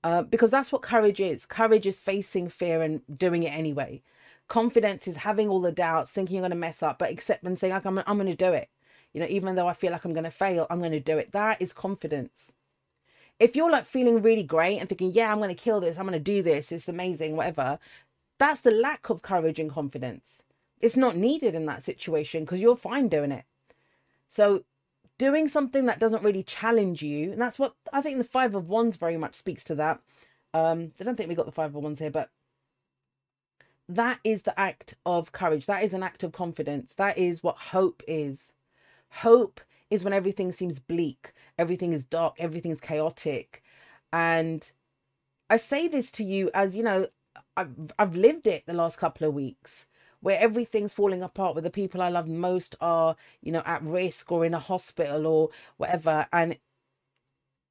Uh, 0.03 0.23
because 0.23 0.49
that's 0.49 0.71
what 0.71 0.81
courage 0.81 1.19
is. 1.19 1.45
Courage 1.45 1.85
is 1.85 1.99
facing 1.99 2.49
fear 2.49 2.81
and 2.81 3.01
doing 3.17 3.43
it 3.43 3.53
anyway. 3.53 4.01
Confidence 4.47 5.07
is 5.07 5.17
having 5.17 5.47
all 5.47 5.61
the 5.61 5.71
doubts, 5.71 6.11
thinking 6.11 6.35
you're 6.35 6.41
going 6.41 6.51
to 6.51 6.57
mess 6.57 6.81
up, 6.81 6.99
but 6.99 7.11
accepting 7.11 7.55
saying, 7.55 7.73
like, 7.73 7.85
I'm, 7.85 7.99
I'm 7.99 8.17
going 8.17 8.25
to 8.25 8.35
do 8.35 8.51
it. 8.51 8.69
You 9.13 9.21
know, 9.21 9.27
even 9.29 9.55
though 9.55 9.67
I 9.67 9.73
feel 9.73 9.91
like 9.91 10.03
I'm 10.03 10.13
going 10.13 10.23
to 10.23 10.31
fail, 10.31 10.65
I'm 10.69 10.79
going 10.79 10.91
to 10.91 10.99
do 10.99 11.17
it. 11.17 11.31
That 11.33 11.61
is 11.61 11.73
confidence 11.73 12.53
if 13.41 13.55
you're 13.55 13.71
like 13.71 13.85
feeling 13.87 14.21
really 14.21 14.43
great 14.43 14.77
and 14.77 14.87
thinking, 14.87 15.11
yeah, 15.13 15.31
I'm 15.31 15.39
going 15.39 15.49
to 15.49 15.55
kill 15.55 15.79
this, 15.79 15.97
I'm 15.97 16.05
going 16.05 16.13
to 16.13 16.23
do 16.23 16.43
this, 16.43 16.71
it's 16.71 16.87
amazing, 16.87 17.35
whatever, 17.35 17.79
that's 18.37 18.61
the 18.61 18.69
lack 18.69 19.09
of 19.09 19.23
courage 19.23 19.57
and 19.57 19.69
confidence. 19.69 20.43
It's 20.79 20.95
not 20.95 21.17
needed 21.17 21.55
in 21.55 21.65
that 21.65 21.81
situation 21.83 22.43
because 22.43 22.61
you're 22.61 22.75
fine 22.75 23.07
doing 23.07 23.31
it. 23.31 23.45
So, 24.29 24.63
doing 25.21 25.47
something 25.47 25.85
that 25.85 25.99
doesn't 25.99 26.23
really 26.23 26.41
challenge 26.41 27.03
you, 27.03 27.31
and 27.31 27.39
that's 27.39 27.59
what 27.59 27.75
I 27.93 28.01
think 28.01 28.17
the 28.17 28.23
Five 28.23 28.55
of 28.55 28.71
Wands 28.71 28.97
very 28.97 29.17
much 29.17 29.35
speaks 29.35 29.63
to 29.65 29.75
that. 29.75 29.99
Um, 30.51 30.93
I 30.99 31.03
don't 31.03 31.15
think 31.15 31.29
we 31.29 31.35
got 31.35 31.45
the 31.45 31.51
Five 31.51 31.75
of 31.75 31.83
Wands 31.83 31.99
here, 31.99 32.09
but 32.09 32.31
that 33.87 34.17
is 34.23 34.41
the 34.41 34.59
act 34.59 34.95
of 35.05 35.31
courage. 35.31 35.67
That 35.67 35.83
is 35.83 35.93
an 35.93 36.01
act 36.01 36.23
of 36.23 36.31
confidence. 36.31 36.95
That 36.95 37.19
is 37.19 37.43
what 37.43 37.57
hope 37.57 38.01
is. 38.07 38.51
Hope 39.09 39.61
is 39.91 40.03
when 40.03 40.11
everything 40.11 40.51
seems 40.51 40.79
bleak, 40.79 41.33
everything 41.59 41.93
is 41.93 42.03
dark, 42.03 42.33
everything's 42.39 42.81
chaotic. 42.81 43.61
And 44.11 44.71
I 45.51 45.57
say 45.57 45.87
this 45.87 46.09
to 46.13 46.23
you 46.23 46.49
as, 46.55 46.75
you 46.75 46.81
know, 46.81 47.09
I've, 47.55 47.75
I've 47.99 48.15
lived 48.15 48.47
it 48.47 48.65
the 48.65 48.73
last 48.73 48.97
couple 48.97 49.27
of 49.27 49.35
weeks 49.35 49.85
where 50.21 50.39
everything's 50.39 50.93
falling 50.93 51.21
apart, 51.21 51.55
where 51.55 51.61
the 51.61 51.69
people 51.69 52.01
I 52.01 52.09
love 52.09 52.27
most 52.27 52.75
are, 52.79 53.15
you 53.41 53.51
know, 53.51 53.63
at 53.65 53.83
risk 53.83 54.31
or 54.31 54.45
in 54.45 54.53
a 54.53 54.59
hospital 54.59 55.27
or 55.27 55.49
whatever. 55.77 56.27
And 56.31 56.57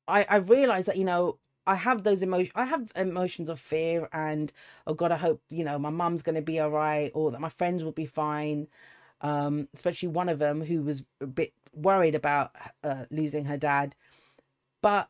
I 0.09 0.27
I 0.29 0.37
realize 0.37 0.87
that 0.87 0.97
you 0.97 1.05
know 1.05 1.39
I 1.67 1.77
have 1.77 2.03
those 2.03 2.23
emotions. 2.23 2.53
I 2.55 2.65
have 2.65 2.91
emotions 2.97 3.49
of 3.49 3.61
fear 3.61 4.09
and 4.13 4.53
oh 4.87 4.95
God, 4.95 5.13
I 5.13 5.17
hope 5.17 5.41
you 5.51 5.65
know 5.65 5.79
my 5.79 5.91
mum's 5.91 6.23
going 6.23 6.35
to 6.35 6.43
be 6.43 6.61
all 6.61 6.71
right 6.71 7.11
or 7.15 7.31
that 7.31 7.41
my 7.41 7.49
friends 7.49 7.83
will 7.85 7.93
be 7.93 8.07
fine. 8.07 8.69
Um, 9.23 9.69
especially 9.75 10.09
one 10.09 10.31
of 10.31 10.39
them 10.39 10.63
who 10.63 10.83
was 10.83 11.05
a 11.21 11.27
bit 11.27 11.53
worried 11.75 12.15
about 12.15 12.57
uh, 12.83 13.05
losing 13.11 13.45
her 13.45 13.59
dad. 13.59 13.95
But 14.83 15.09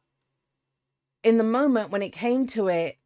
in 1.22 1.38
the 1.38 1.44
moment 1.44 1.90
when 1.90 2.02
it 2.02 2.10
came 2.10 2.46
to 2.48 2.68
it, 2.68 2.98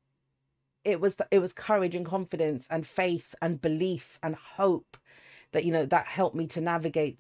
it 0.85 1.01
was 1.01 1.17
it 1.31 1.39
was 1.39 1.53
courage 1.53 1.95
and 1.95 2.07
confidence 2.07 2.67
and 2.71 2.87
faith 2.87 3.35
and 3.41 3.61
belief 3.61 4.19
and 4.23 4.35
hope 4.37 4.97
that 5.53 5.65
you 5.65 5.73
know 5.73 5.87
that 5.87 6.07
helped 6.07 6.37
me 6.37 6.47
to 6.49 6.61
navigate 6.61 7.19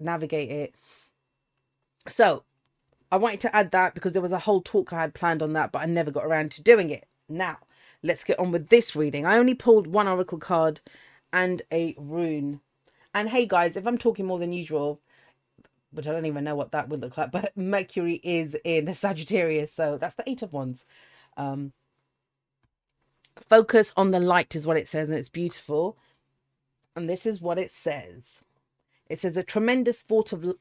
navigate 0.00 0.50
it. 0.50 0.74
So 2.08 2.44
I 3.10 3.16
wanted 3.16 3.40
to 3.40 3.56
add 3.56 3.70
that 3.70 3.94
because 3.94 4.12
there 4.12 4.22
was 4.22 4.32
a 4.32 4.38
whole 4.38 4.60
talk 4.62 4.92
I 4.92 5.00
had 5.00 5.14
planned 5.14 5.42
on 5.42 5.52
that, 5.54 5.72
but 5.72 5.82
I 5.82 5.86
never 5.86 6.10
got 6.10 6.24
around 6.26 6.50
to 6.52 6.62
doing 6.62 6.90
it. 6.90 7.06
Now, 7.28 7.58
let's 8.02 8.24
get 8.24 8.38
on 8.38 8.52
with 8.52 8.68
this 8.68 8.94
reading. 8.94 9.26
I 9.26 9.38
only 9.38 9.54
pulled 9.54 9.86
one 9.86 10.08
oracle 10.08 10.38
card 10.38 10.80
and 11.32 11.62
a 11.72 11.94
rune. 11.98 12.60
And 13.14 13.28
hey, 13.28 13.46
guys, 13.46 13.76
if 13.76 13.86
I'm 13.86 13.98
talking 13.98 14.26
more 14.26 14.38
than 14.38 14.52
usual, 14.52 15.00
which 15.90 16.06
I 16.06 16.12
don't 16.12 16.26
even 16.26 16.44
know 16.44 16.54
what 16.54 16.72
that 16.72 16.88
would 16.88 17.00
look 17.00 17.16
like, 17.16 17.30
but 17.32 17.56
Mercury 17.56 18.20
is 18.22 18.56
in 18.64 18.92
Sagittarius, 18.94 19.72
so 19.72 19.98
that's 19.98 20.14
the 20.14 20.28
Eight 20.28 20.42
of 20.42 20.52
Wands. 20.52 20.84
Um, 21.36 21.72
focus 23.44 23.92
on 23.96 24.10
the 24.10 24.20
light 24.20 24.54
is 24.56 24.66
what 24.66 24.76
it 24.76 24.88
says, 24.88 25.08
and 25.08 25.18
it's 25.18 25.28
beautiful. 25.28 25.96
And 26.96 27.08
this 27.08 27.26
is 27.26 27.40
what 27.40 27.58
it 27.58 27.70
says. 27.70 28.42
It 29.08 29.18
says 29.18 29.36
a 29.36 29.42
tremendous 29.42 30.02
thought 30.02 30.32
of 30.32 30.56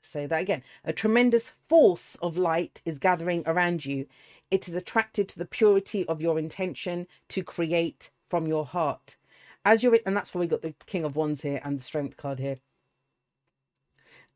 say 0.00 0.26
that 0.26 0.42
again. 0.42 0.62
A 0.84 0.92
tremendous 0.92 1.52
force 1.68 2.16
of 2.16 2.36
light 2.36 2.82
is 2.84 2.98
gathering 2.98 3.42
around 3.46 3.84
you. 3.84 4.06
It 4.50 4.68
is 4.68 4.74
attracted 4.74 5.28
to 5.30 5.38
the 5.38 5.46
purity 5.46 6.06
of 6.06 6.20
your 6.20 6.38
intention 6.38 7.06
to 7.28 7.42
create 7.42 8.10
from 8.28 8.46
your 8.46 8.66
heart. 8.66 9.16
As 9.64 9.82
you're, 9.82 9.98
and 10.04 10.16
that's 10.16 10.34
why 10.34 10.40
we 10.40 10.46
got 10.46 10.62
the 10.62 10.74
King 10.86 11.04
of 11.04 11.16
Wands 11.16 11.40
here 11.40 11.60
and 11.64 11.78
the 11.78 11.82
Strength 11.82 12.16
card 12.16 12.38
here. 12.38 12.58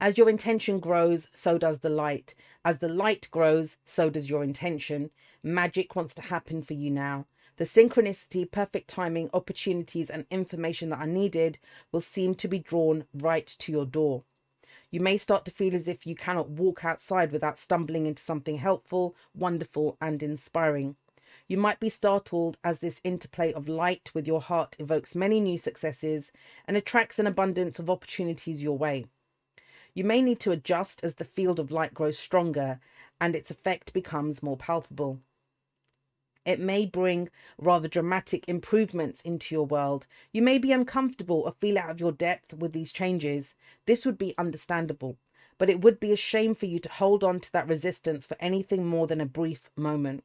As 0.00 0.16
your 0.16 0.30
intention 0.30 0.78
grows, 0.78 1.28
so 1.34 1.58
does 1.58 1.80
the 1.80 1.90
light. 1.90 2.34
As 2.64 2.78
the 2.78 2.88
light 2.88 3.28
grows, 3.30 3.76
so 3.84 4.08
does 4.08 4.30
your 4.30 4.44
intention. 4.44 5.10
Magic 5.42 5.94
wants 5.96 6.14
to 6.14 6.22
happen 6.22 6.62
for 6.62 6.74
you 6.74 6.90
now. 6.90 7.26
The 7.58 7.64
synchronicity, 7.64 8.48
perfect 8.48 8.86
timing, 8.88 9.30
opportunities, 9.34 10.10
and 10.10 10.26
information 10.30 10.90
that 10.90 11.00
are 11.00 11.08
needed 11.08 11.58
will 11.90 12.00
seem 12.00 12.36
to 12.36 12.46
be 12.46 12.60
drawn 12.60 13.04
right 13.12 13.48
to 13.48 13.72
your 13.72 13.84
door. 13.84 14.22
You 14.92 15.00
may 15.00 15.16
start 15.16 15.44
to 15.44 15.50
feel 15.50 15.74
as 15.74 15.88
if 15.88 16.06
you 16.06 16.14
cannot 16.14 16.50
walk 16.50 16.84
outside 16.84 17.32
without 17.32 17.58
stumbling 17.58 18.06
into 18.06 18.22
something 18.22 18.58
helpful, 18.58 19.16
wonderful, 19.34 19.96
and 20.00 20.22
inspiring. 20.22 20.94
You 21.48 21.58
might 21.58 21.80
be 21.80 21.88
startled 21.88 22.58
as 22.62 22.78
this 22.78 23.00
interplay 23.02 23.52
of 23.52 23.66
light 23.68 24.14
with 24.14 24.28
your 24.28 24.40
heart 24.40 24.76
evokes 24.78 25.16
many 25.16 25.40
new 25.40 25.58
successes 25.58 26.30
and 26.64 26.76
attracts 26.76 27.18
an 27.18 27.26
abundance 27.26 27.80
of 27.80 27.90
opportunities 27.90 28.62
your 28.62 28.78
way. 28.78 29.06
You 29.94 30.04
may 30.04 30.22
need 30.22 30.38
to 30.40 30.52
adjust 30.52 31.02
as 31.02 31.16
the 31.16 31.24
field 31.24 31.58
of 31.58 31.72
light 31.72 31.92
grows 31.92 32.20
stronger 32.20 32.78
and 33.20 33.34
its 33.34 33.50
effect 33.50 33.92
becomes 33.92 34.44
more 34.44 34.56
palpable. 34.56 35.18
It 36.44 36.60
may 36.60 36.86
bring 36.86 37.30
rather 37.58 37.88
dramatic 37.88 38.48
improvements 38.48 39.20
into 39.22 39.54
your 39.54 39.66
world. 39.66 40.06
You 40.32 40.42
may 40.42 40.58
be 40.58 40.72
uncomfortable 40.72 41.42
or 41.42 41.52
feel 41.60 41.78
out 41.78 41.90
of 41.90 42.00
your 42.00 42.12
depth 42.12 42.54
with 42.54 42.72
these 42.72 42.92
changes. 42.92 43.54
This 43.86 44.06
would 44.06 44.18
be 44.18 44.36
understandable, 44.38 45.18
but 45.58 45.68
it 45.68 45.80
would 45.80 45.98
be 46.00 46.12
a 46.12 46.16
shame 46.16 46.54
for 46.54 46.66
you 46.66 46.78
to 46.78 46.88
hold 46.88 47.24
on 47.24 47.40
to 47.40 47.52
that 47.52 47.68
resistance 47.68 48.26
for 48.26 48.36
anything 48.40 48.86
more 48.86 49.06
than 49.06 49.20
a 49.20 49.26
brief 49.26 49.70
moment. 49.76 50.24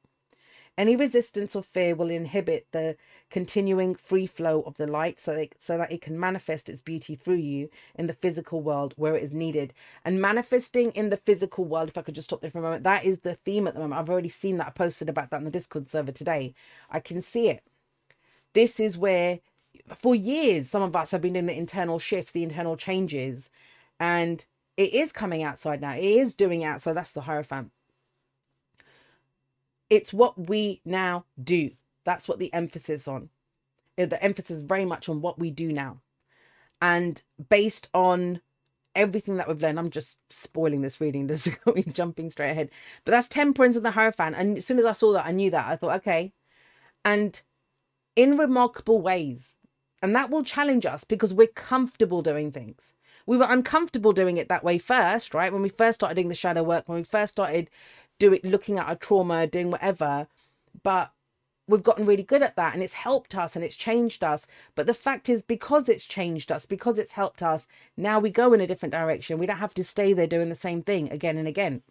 Any 0.75 0.95
resistance 0.95 1.55
or 1.55 1.61
fear 1.61 1.93
will 1.93 2.09
inhibit 2.09 2.65
the 2.71 2.95
continuing 3.29 3.93
free 3.93 4.25
flow 4.25 4.61
of 4.63 4.75
the 4.77 4.87
light 4.87 5.19
so 5.19 5.35
that, 5.35 5.53
so 5.59 5.77
that 5.77 5.91
it 5.91 6.01
can 6.01 6.19
manifest 6.19 6.67
its 6.67 6.81
beauty 6.81 7.13
through 7.13 7.35
you 7.35 7.69
in 7.93 8.07
the 8.07 8.15
physical 8.15 8.59
world 8.59 8.95
where 8.97 9.15
it 9.15 9.23
is 9.23 9.33
needed. 9.33 9.73
And 10.03 10.19
manifesting 10.19 10.89
in 10.91 11.11
the 11.11 11.17
physical 11.17 11.65
world, 11.65 11.89
if 11.89 11.97
I 11.97 12.01
could 12.01 12.15
just 12.15 12.29
stop 12.29 12.41
there 12.41 12.49
for 12.49 12.57
a 12.57 12.63
moment, 12.63 12.83
that 12.85 13.05
is 13.05 13.19
the 13.19 13.35
theme 13.35 13.67
at 13.67 13.75
the 13.75 13.81
moment. 13.81 14.01
I've 14.01 14.09
already 14.09 14.29
seen 14.29 14.57
that. 14.57 14.67
I 14.67 14.71
posted 14.71 15.09
about 15.09 15.29
that 15.29 15.37
in 15.37 15.45
the 15.45 15.51
Discord 15.51 15.89
server 15.89 16.11
today. 16.11 16.55
I 16.89 16.99
can 16.99 17.21
see 17.21 17.49
it. 17.49 17.63
This 18.53 18.79
is 18.79 18.97
where, 18.97 19.41
for 19.93 20.15
years, 20.15 20.71
some 20.71 20.81
of 20.81 20.95
us 20.95 21.11
have 21.11 21.21
been 21.21 21.33
doing 21.33 21.45
the 21.45 21.57
internal 21.57 21.99
shifts, 21.99 22.31
the 22.31 22.43
internal 22.43 22.77
changes, 22.77 23.51
and 23.99 24.43
it 24.75 24.91
is 24.91 25.11
coming 25.11 25.43
outside 25.43 25.81
now. 25.81 25.95
It 25.95 26.03
is 26.03 26.33
doing 26.33 26.63
outside. 26.63 26.93
That's 26.93 27.11
the 27.11 27.21
Hierophant 27.21 27.71
it's 29.93 30.11
what 30.11 30.47
we 30.49 30.81
now 30.85 31.25
do. 31.41 31.69
That's 32.03 32.27
what 32.27 32.39
the 32.39 32.51
emphasis 32.51 33.07
on. 33.07 33.29
Eh, 33.99 34.07
the 34.07 34.21
emphasis 34.23 34.61
very 34.61 34.85
much 34.85 35.07
on 35.07 35.21
what 35.21 35.37
we 35.37 35.51
do 35.51 35.71
now. 35.71 36.01
And 36.81 37.21
based 37.49 37.89
on 37.93 38.41
everything 38.95 39.37
that 39.37 39.47
we've 39.47 39.61
learned, 39.61 39.77
I'm 39.77 39.91
just 39.91 40.17
spoiling 40.31 40.81
this 40.81 40.99
reading, 40.99 41.27
just 41.27 41.49
jumping 41.91 42.31
straight 42.31 42.49
ahead. 42.49 42.71
But 43.05 43.11
that's 43.11 43.27
Temperance 43.27 43.75
and 43.75 43.85
the 43.85 43.91
Hierophant. 43.91 44.35
And 44.35 44.57
as 44.57 44.65
soon 44.65 44.79
as 44.79 44.85
I 44.85 44.93
saw 44.93 45.13
that, 45.13 45.27
I 45.27 45.31
knew 45.31 45.51
that. 45.51 45.67
I 45.67 45.75
thought, 45.75 45.97
okay. 45.97 46.33
And 47.05 47.39
in 48.15 48.35
remarkable 48.35 48.99
ways. 48.99 49.57
And 50.01 50.15
that 50.15 50.31
will 50.31 50.43
challenge 50.43 50.87
us 50.87 51.03
because 51.03 51.35
we're 51.35 51.47
comfortable 51.47 52.23
doing 52.23 52.51
things. 52.51 52.93
We 53.27 53.37
were 53.37 53.47
uncomfortable 53.47 54.11
doing 54.11 54.37
it 54.37 54.49
that 54.49 54.63
way 54.63 54.79
first, 54.79 55.35
right? 55.35 55.53
When 55.53 55.61
we 55.61 55.69
first 55.69 55.99
started 55.99 56.15
doing 56.15 56.29
the 56.29 56.35
shadow 56.35 56.63
work, 56.63 56.89
when 56.89 56.97
we 56.97 57.03
first 57.03 57.33
started 57.33 57.69
doing 58.19 58.39
looking 58.43 58.79
at 58.79 58.87
our 58.87 58.95
trauma, 58.95 59.47
doing 59.47 59.71
whatever. 59.71 60.27
But 60.83 61.11
we've 61.67 61.83
gotten 61.83 62.05
really 62.05 62.23
good 62.23 62.43
at 62.43 62.55
that 62.55 62.73
and 62.73 62.83
it's 62.83 62.93
helped 62.93 63.35
us 63.35 63.55
and 63.55 63.63
it's 63.63 63.75
changed 63.75 64.23
us. 64.23 64.47
But 64.75 64.85
the 64.85 64.93
fact 64.93 65.29
is, 65.29 65.41
because 65.41 65.87
it's 65.87 66.03
changed 66.05 66.51
us, 66.51 66.65
because 66.65 66.99
it's 66.99 67.13
helped 67.13 67.41
us, 67.41 67.67
now 67.95 68.19
we 68.19 68.29
go 68.29 68.53
in 68.53 68.61
a 68.61 68.67
different 68.67 68.93
direction. 68.93 69.39
We 69.39 69.45
don't 69.45 69.57
have 69.57 69.73
to 69.75 69.83
stay 69.83 70.13
there 70.13 70.27
doing 70.27 70.49
the 70.49 70.55
same 70.55 70.81
thing 70.81 71.11
again 71.11 71.37
and 71.37 71.47
again. 71.47 71.83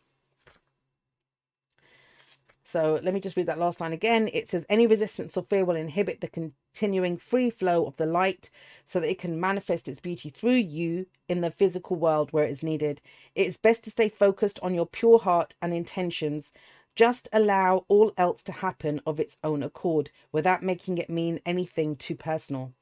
So 2.64 3.00
let 3.02 3.12
me 3.12 3.20
just 3.20 3.36
read 3.36 3.46
that 3.46 3.58
last 3.58 3.80
line 3.80 3.92
again. 3.92 4.30
It 4.32 4.48
says, 4.48 4.64
Any 4.68 4.86
resistance 4.86 5.36
or 5.36 5.42
fear 5.42 5.64
will 5.64 5.76
inhibit 5.76 6.20
the 6.20 6.28
continuing 6.28 7.16
free 7.16 7.50
flow 7.50 7.84
of 7.84 7.96
the 7.96 8.06
light 8.06 8.50
so 8.86 9.00
that 9.00 9.10
it 9.10 9.18
can 9.18 9.40
manifest 9.40 9.88
its 9.88 10.00
beauty 10.00 10.30
through 10.30 10.52
you 10.52 11.06
in 11.28 11.40
the 11.40 11.50
physical 11.50 11.96
world 11.96 12.32
where 12.32 12.44
it 12.44 12.50
is 12.50 12.62
needed. 12.62 13.02
It 13.34 13.46
is 13.46 13.56
best 13.56 13.84
to 13.84 13.90
stay 13.90 14.08
focused 14.08 14.60
on 14.62 14.74
your 14.74 14.86
pure 14.86 15.18
heart 15.18 15.54
and 15.60 15.74
intentions. 15.74 16.52
Just 16.94 17.28
allow 17.32 17.84
all 17.88 18.12
else 18.16 18.42
to 18.44 18.52
happen 18.52 19.00
of 19.06 19.18
its 19.18 19.38
own 19.42 19.62
accord 19.62 20.10
without 20.30 20.62
making 20.62 20.98
it 20.98 21.10
mean 21.10 21.40
anything 21.44 21.96
too 21.96 22.14
personal. 22.14 22.72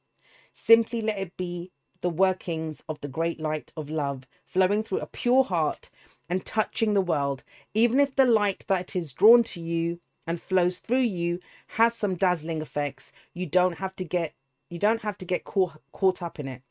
Simply 0.53 1.01
let 1.01 1.19
it 1.19 1.37
be 1.37 1.71
the 2.01 2.11
workings 2.11 2.83
of 2.89 3.01
the 3.01 3.09
great 3.09 3.41
light 3.41 3.73
of 3.77 3.91
love 3.91 4.27
flowing 4.45 4.83
through 4.83 5.01
a 5.01 5.07
pure 5.07 5.45
heart 5.45 5.91
and 6.29 6.45
touching 6.45 6.95
the 6.95 7.01
world, 7.01 7.43
even 7.75 8.01
if 8.01 8.15
the 8.15 8.25
light 8.25 8.65
that 8.69 8.95
is 8.97 9.13
drawn 9.13 9.43
to 9.43 9.61
you 9.61 10.01
and 10.27 10.41
flows 10.41 10.79
through 10.79 10.99
you 10.99 11.41
has 11.69 11.95
some 11.95 12.15
dazzling 12.15 12.61
effects, 12.61 13.13
you 13.35 13.47
don't 13.47 13.79
have 13.79 13.97
to 13.97 14.05
get 14.05 14.35
you 14.69 14.79
don't 14.79 15.03
have 15.03 15.19
to 15.19 15.25
get 15.25 15.43
caught, 15.45 15.81
caught 15.93 16.23
up 16.23 16.39
in 16.39 16.47
it. 16.47 16.63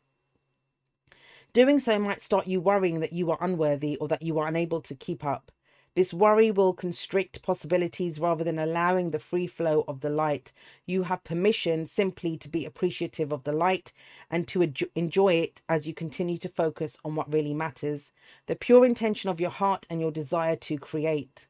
Doing 1.51 1.79
so 1.79 1.99
might 1.99 2.21
start 2.21 2.47
you 2.47 2.61
worrying 2.61 3.01
that 3.01 3.11
you 3.11 3.29
are 3.29 3.37
unworthy 3.41 3.97
or 3.97 4.07
that 4.07 4.21
you 4.21 4.39
are 4.39 4.47
unable 4.47 4.79
to 4.81 4.95
keep 4.95 5.25
up. 5.25 5.51
This 5.95 6.13
worry 6.13 6.51
will 6.51 6.73
constrict 6.73 7.41
possibilities 7.41 8.19
rather 8.19 8.43
than 8.43 8.59
allowing 8.59 9.09
the 9.09 9.19
free 9.19 9.47
flow 9.47 9.83
of 9.87 10.01
the 10.01 10.09
light. 10.09 10.53
You 10.85 11.03
have 11.03 11.23
permission 11.23 11.85
simply 11.85 12.37
to 12.37 12.47
be 12.47 12.63
appreciative 12.63 13.31
of 13.31 13.43
the 13.43 13.51
light 13.51 13.91
and 14.29 14.47
to 14.49 14.61
enjoy 14.95 15.33
it 15.33 15.61
as 15.67 15.87
you 15.87 15.93
continue 15.93 16.37
to 16.37 16.49
focus 16.49 16.97
on 17.03 17.15
what 17.15 17.31
really 17.33 17.53
matters 17.53 18.13
the 18.45 18.55
pure 18.55 18.85
intention 18.85 19.29
of 19.29 19.41
your 19.41 19.49
heart 19.49 19.87
and 19.89 19.99
your 19.99 20.11
desire 20.11 20.55
to 20.55 20.77
create. 20.77 21.47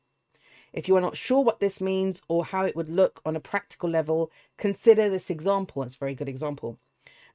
If 0.71 0.87
you 0.87 0.95
are 0.95 1.01
not 1.01 1.17
sure 1.17 1.43
what 1.43 1.59
this 1.59 1.81
means 1.81 2.21
or 2.27 2.45
how 2.45 2.63
it 2.63 2.75
would 2.75 2.89
look 2.89 3.21
on 3.25 3.35
a 3.35 3.39
practical 3.39 3.89
level, 3.89 4.31
consider 4.57 5.09
this 5.09 5.29
example. 5.29 5.83
It's 5.83 5.95
a 5.95 5.97
very 5.97 6.15
good 6.15 6.29
example. 6.29 6.79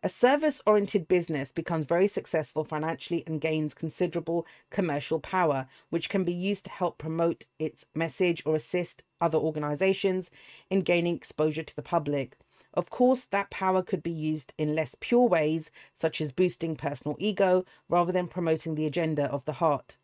A 0.05 0.11
service 0.11 0.61
oriented 0.67 1.09
business 1.09 1.51
becomes 1.51 1.87
very 1.87 2.09
successful 2.09 2.63
financially 2.63 3.25
and 3.27 3.41
gains 3.41 3.73
considerable 3.73 4.47
commercial 4.69 5.19
power, 5.19 5.67
which 5.89 6.11
can 6.11 6.25
be 6.25 6.35
used 6.35 6.67
to 6.67 6.71
help 6.71 6.99
promote 6.99 7.47
its 7.59 7.87
message 7.95 8.43
or 8.45 8.55
assist 8.55 9.03
other 9.19 9.39
organizations 9.39 10.31
in 10.69 10.83
gaining 10.83 11.17
exposure 11.17 11.63
to 11.63 11.75
the 11.75 11.81
public. 11.81 12.37
Of 12.75 12.91
course, 12.91 13.25
that 13.25 13.49
power 13.49 13.83
could 13.83 14.03
be 14.03 14.11
used 14.11 14.53
in 14.59 14.75
less 14.75 14.95
pure 15.01 15.27
ways, 15.27 15.71
such 15.95 16.21
as 16.21 16.33
boosting 16.33 16.77
personal 16.77 17.17
ego 17.19 17.65
rather 17.89 18.13
than 18.13 18.29
promoting 18.29 18.75
the 18.75 18.85
agenda 18.85 19.25
of 19.33 19.47
the 19.47 19.55
heart. 19.55 19.97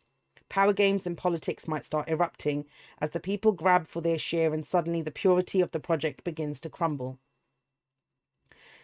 Power 0.49 0.73
games 0.73 1.05
and 1.05 1.15
politics 1.15 1.67
might 1.67 1.85
start 1.85 2.09
erupting 2.09 2.65
as 2.97 3.11
the 3.11 3.19
people 3.19 3.51
grab 3.51 3.87
for 3.87 4.01
their 4.01 4.17
share, 4.17 4.51
and 4.51 4.65
suddenly 4.65 5.03
the 5.03 5.11
purity 5.11 5.61
of 5.61 5.73
the 5.73 5.79
project 5.79 6.23
begins 6.23 6.59
to 6.61 6.71
crumble. 6.71 7.19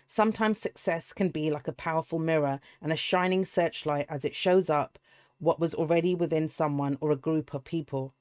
Sometimes 0.08 0.58
success 0.58 1.12
can 1.12 1.30
be 1.30 1.52
like 1.52 1.68
a 1.68 1.74
powerful 1.74 2.18
mirror 2.18 2.62
and 2.82 2.94
a 2.94 2.96
shining 2.96 3.44
searchlight 3.44 4.06
as 4.10 4.24
it 4.24 4.36
shows 4.36 4.70
up 4.70 4.98
what 5.40 5.60
was 5.60 5.76
already 5.76 6.16
within 6.16 6.48
someone 6.48 6.98
or 7.02 7.12
a 7.12 7.18
group 7.18 7.54
of 7.54 7.66
people. 7.66 8.14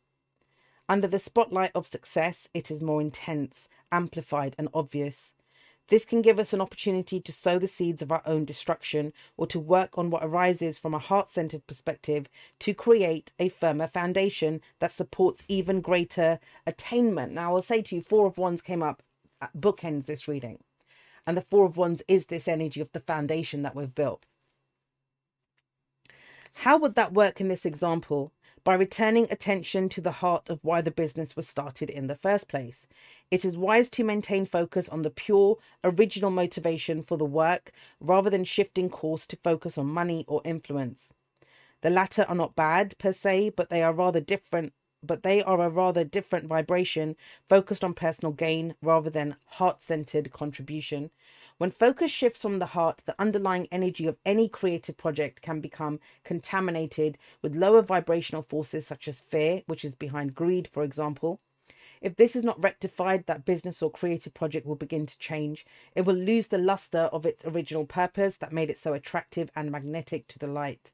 Under 0.88 1.06
the 1.06 1.20
spotlight 1.20 1.70
of 1.74 1.86
success, 1.86 2.48
it 2.52 2.70
is 2.70 2.82
more 2.82 3.00
intense, 3.00 3.68
amplified, 3.92 4.54
and 4.58 4.68
obvious. 4.74 5.34
This 5.88 6.04
can 6.04 6.22
give 6.22 6.40
us 6.40 6.52
an 6.52 6.60
opportunity 6.60 7.20
to 7.20 7.32
sow 7.32 7.60
the 7.60 7.68
seeds 7.68 8.02
of 8.02 8.10
our 8.10 8.22
own 8.26 8.44
destruction 8.44 9.12
or 9.36 9.46
to 9.46 9.60
work 9.60 9.96
on 9.96 10.10
what 10.10 10.24
arises 10.24 10.78
from 10.78 10.92
a 10.92 10.98
heart 10.98 11.30
centered 11.30 11.66
perspective 11.68 12.28
to 12.58 12.74
create 12.74 13.30
a 13.38 13.48
firmer 13.48 13.86
foundation 13.86 14.60
that 14.80 14.90
supports 14.90 15.44
even 15.46 15.80
greater 15.80 16.40
attainment. 16.66 17.32
Now, 17.32 17.54
I'll 17.54 17.62
say 17.62 17.82
to 17.82 17.94
you, 17.94 18.00
Four 18.00 18.26
of 18.26 18.38
Wands 18.38 18.62
came 18.62 18.82
up, 18.82 19.04
bookends 19.56 20.06
this 20.06 20.26
reading. 20.26 20.58
And 21.26 21.36
the 21.36 21.42
Four 21.42 21.64
of 21.64 21.76
Wands 21.76 22.02
is 22.06 22.26
this 22.26 22.46
energy 22.46 22.80
of 22.80 22.92
the 22.92 23.00
foundation 23.00 23.62
that 23.62 23.74
we've 23.74 23.94
built. 23.94 24.24
How 26.60 26.78
would 26.78 26.94
that 26.94 27.12
work 27.12 27.40
in 27.40 27.48
this 27.48 27.66
example? 27.66 28.32
By 28.64 28.74
returning 28.74 29.28
attention 29.30 29.88
to 29.90 30.00
the 30.00 30.10
heart 30.10 30.48
of 30.48 30.58
why 30.62 30.80
the 30.80 30.90
business 30.90 31.36
was 31.36 31.46
started 31.46 31.90
in 31.90 32.06
the 32.06 32.16
first 32.16 32.48
place. 32.48 32.86
It 33.30 33.44
is 33.44 33.58
wise 33.58 33.88
to 33.90 34.04
maintain 34.04 34.46
focus 34.46 34.88
on 34.88 35.02
the 35.02 35.10
pure, 35.10 35.58
original 35.84 36.30
motivation 36.30 37.02
for 37.02 37.16
the 37.16 37.24
work 37.24 37.72
rather 38.00 38.30
than 38.30 38.44
shifting 38.44 38.88
course 38.88 39.26
to 39.28 39.36
focus 39.36 39.76
on 39.78 39.86
money 39.86 40.24
or 40.26 40.40
influence. 40.44 41.12
The 41.82 41.90
latter 41.90 42.24
are 42.28 42.34
not 42.34 42.56
bad 42.56 42.96
per 42.98 43.12
se, 43.12 43.50
but 43.50 43.68
they 43.68 43.82
are 43.82 43.92
rather 43.92 44.20
different 44.20 44.72
but 45.02 45.22
they 45.22 45.42
are 45.42 45.60
a 45.60 45.68
rather 45.68 46.04
different 46.04 46.46
vibration 46.46 47.16
focused 47.48 47.84
on 47.84 47.94
personal 47.94 48.32
gain 48.32 48.74
rather 48.80 49.10
than 49.10 49.36
heart 49.46 49.82
centered 49.82 50.32
contribution. 50.32 51.10
When 51.58 51.70
focus 51.70 52.10
shifts 52.10 52.42
from 52.42 52.58
the 52.58 52.66
heart, 52.66 53.02
the 53.06 53.14
underlying 53.18 53.68
energy 53.72 54.06
of 54.06 54.18
any 54.26 54.48
creative 54.48 54.96
project 54.96 55.42
can 55.42 55.60
become 55.60 56.00
contaminated 56.24 57.18
with 57.40 57.54
lower 57.54 57.82
vibrational 57.82 58.42
forces 58.42 58.86
such 58.86 59.08
as 59.08 59.20
fear, 59.20 59.62
which 59.66 59.84
is 59.84 59.94
behind 59.94 60.34
greed, 60.34 60.68
for 60.68 60.82
example. 60.82 61.40
If 62.02 62.16
this 62.16 62.36
is 62.36 62.44
not 62.44 62.62
rectified, 62.62 63.26
that 63.26 63.46
business 63.46 63.80
or 63.80 63.90
creative 63.90 64.34
project 64.34 64.66
will 64.66 64.76
begin 64.76 65.06
to 65.06 65.18
change. 65.18 65.64
It 65.94 66.02
will 66.02 66.14
lose 66.14 66.48
the 66.48 66.58
luster 66.58 67.08
of 67.12 67.24
its 67.24 67.44
original 67.46 67.86
purpose 67.86 68.36
that 68.36 68.52
made 68.52 68.68
it 68.68 68.78
so 68.78 68.92
attractive 68.92 69.50
and 69.56 69.72
magnetic 69.72 70.28
to 70.28 70.38
the 70.38 70.46
light. 70.46 70.92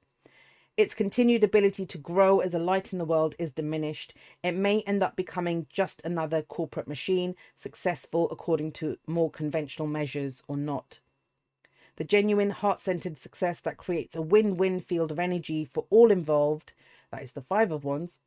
Its 0.75 0.95
continued 0.95 1.45
ability 1.45 1.85
to 1.85 1.99
grow 1.99 2.41
as 2.41 2.55
a 2.55 2.59
light 2.59 2.95
in 2.95 2.99
the 2.99 3.05
world 3.05 3.35
is 3.39 3.53
diminished. 3.53 4.15
It 4.43 4.53
may 4.53 4.81
end 4.83 5.03
up 5.03 5.17
becoming 5.17 5.67
just 5.69 6.01
another 6.03 6.41
corporate 6.41 6.89
machine, 6.89 7.37
successful 7.55 8.27
according 8.31 8.73
to 8.73 8.97
more 9.07 9.31
conventional 9.31 9.87
measures 9.87 10.43
or 10.49 10.57
not. 10.57 11.01
The 11.97 12.05
genuine 12.05 12.51
heart 12.51 12.81
centered 12.81 13.19
success 13.19 13.61
that 13.61 13.77
creates 13.77 14.17
a 14.17 14.23
win 14.23 14.57
win 14.57 14.81
field 14.81 15.13
of 15.13 15.19
energy 15.19 15.67
for 15.67 15.87
all 15.91 16.11
involved, 16.11 16.73
that 17.11 17.23
is 17.23 17.33
the 17.33 17.43
Five 17.43 17.71
of 17.71 17.85
Wands, 17.85 18.21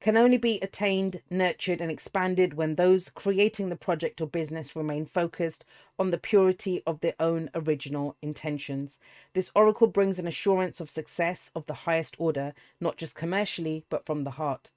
can 0.00 0.16
only 0.16 0.36
be 0.36 0.60
attained, 0.60 1.20
nurtured, 1.28 1.80
and 1.80 1.90
expanded 1.90 2.54
when 2.54 2.76
those 2.76 3.08
creating 3.08 3.68
the 3.68 3.76
project 3.76 4.20
or 4.20 4.26
business 4.26 4.76
remain 4.76 5.04
focused 5.04 5.64
on 5.98 6.10
the 6.10 6.18
purity 6.18 6.82
of 6.86 7.00
their 7.00 7.14
own 7.18 7.50
original 7.54 8.14
intentions. 8.22 9.00
This 9.32 9.50
oracle 9.56 9.88
brings 9.88 10.18
an 10.18 10.28
assurance 10.28 10.80
of 10.80 10.88
success 10.88 11.50
of 11.54 11.66
the 11.66 11.74
highest 11.74 12.14
order, 12.18 12.54
not 12.80 12.96
just 12.96 13.16
commercially, 13.16 13.84
but 13.90 14.06
from 14.06 14.22
the 14.22 14.32
heart. 14.32 14.70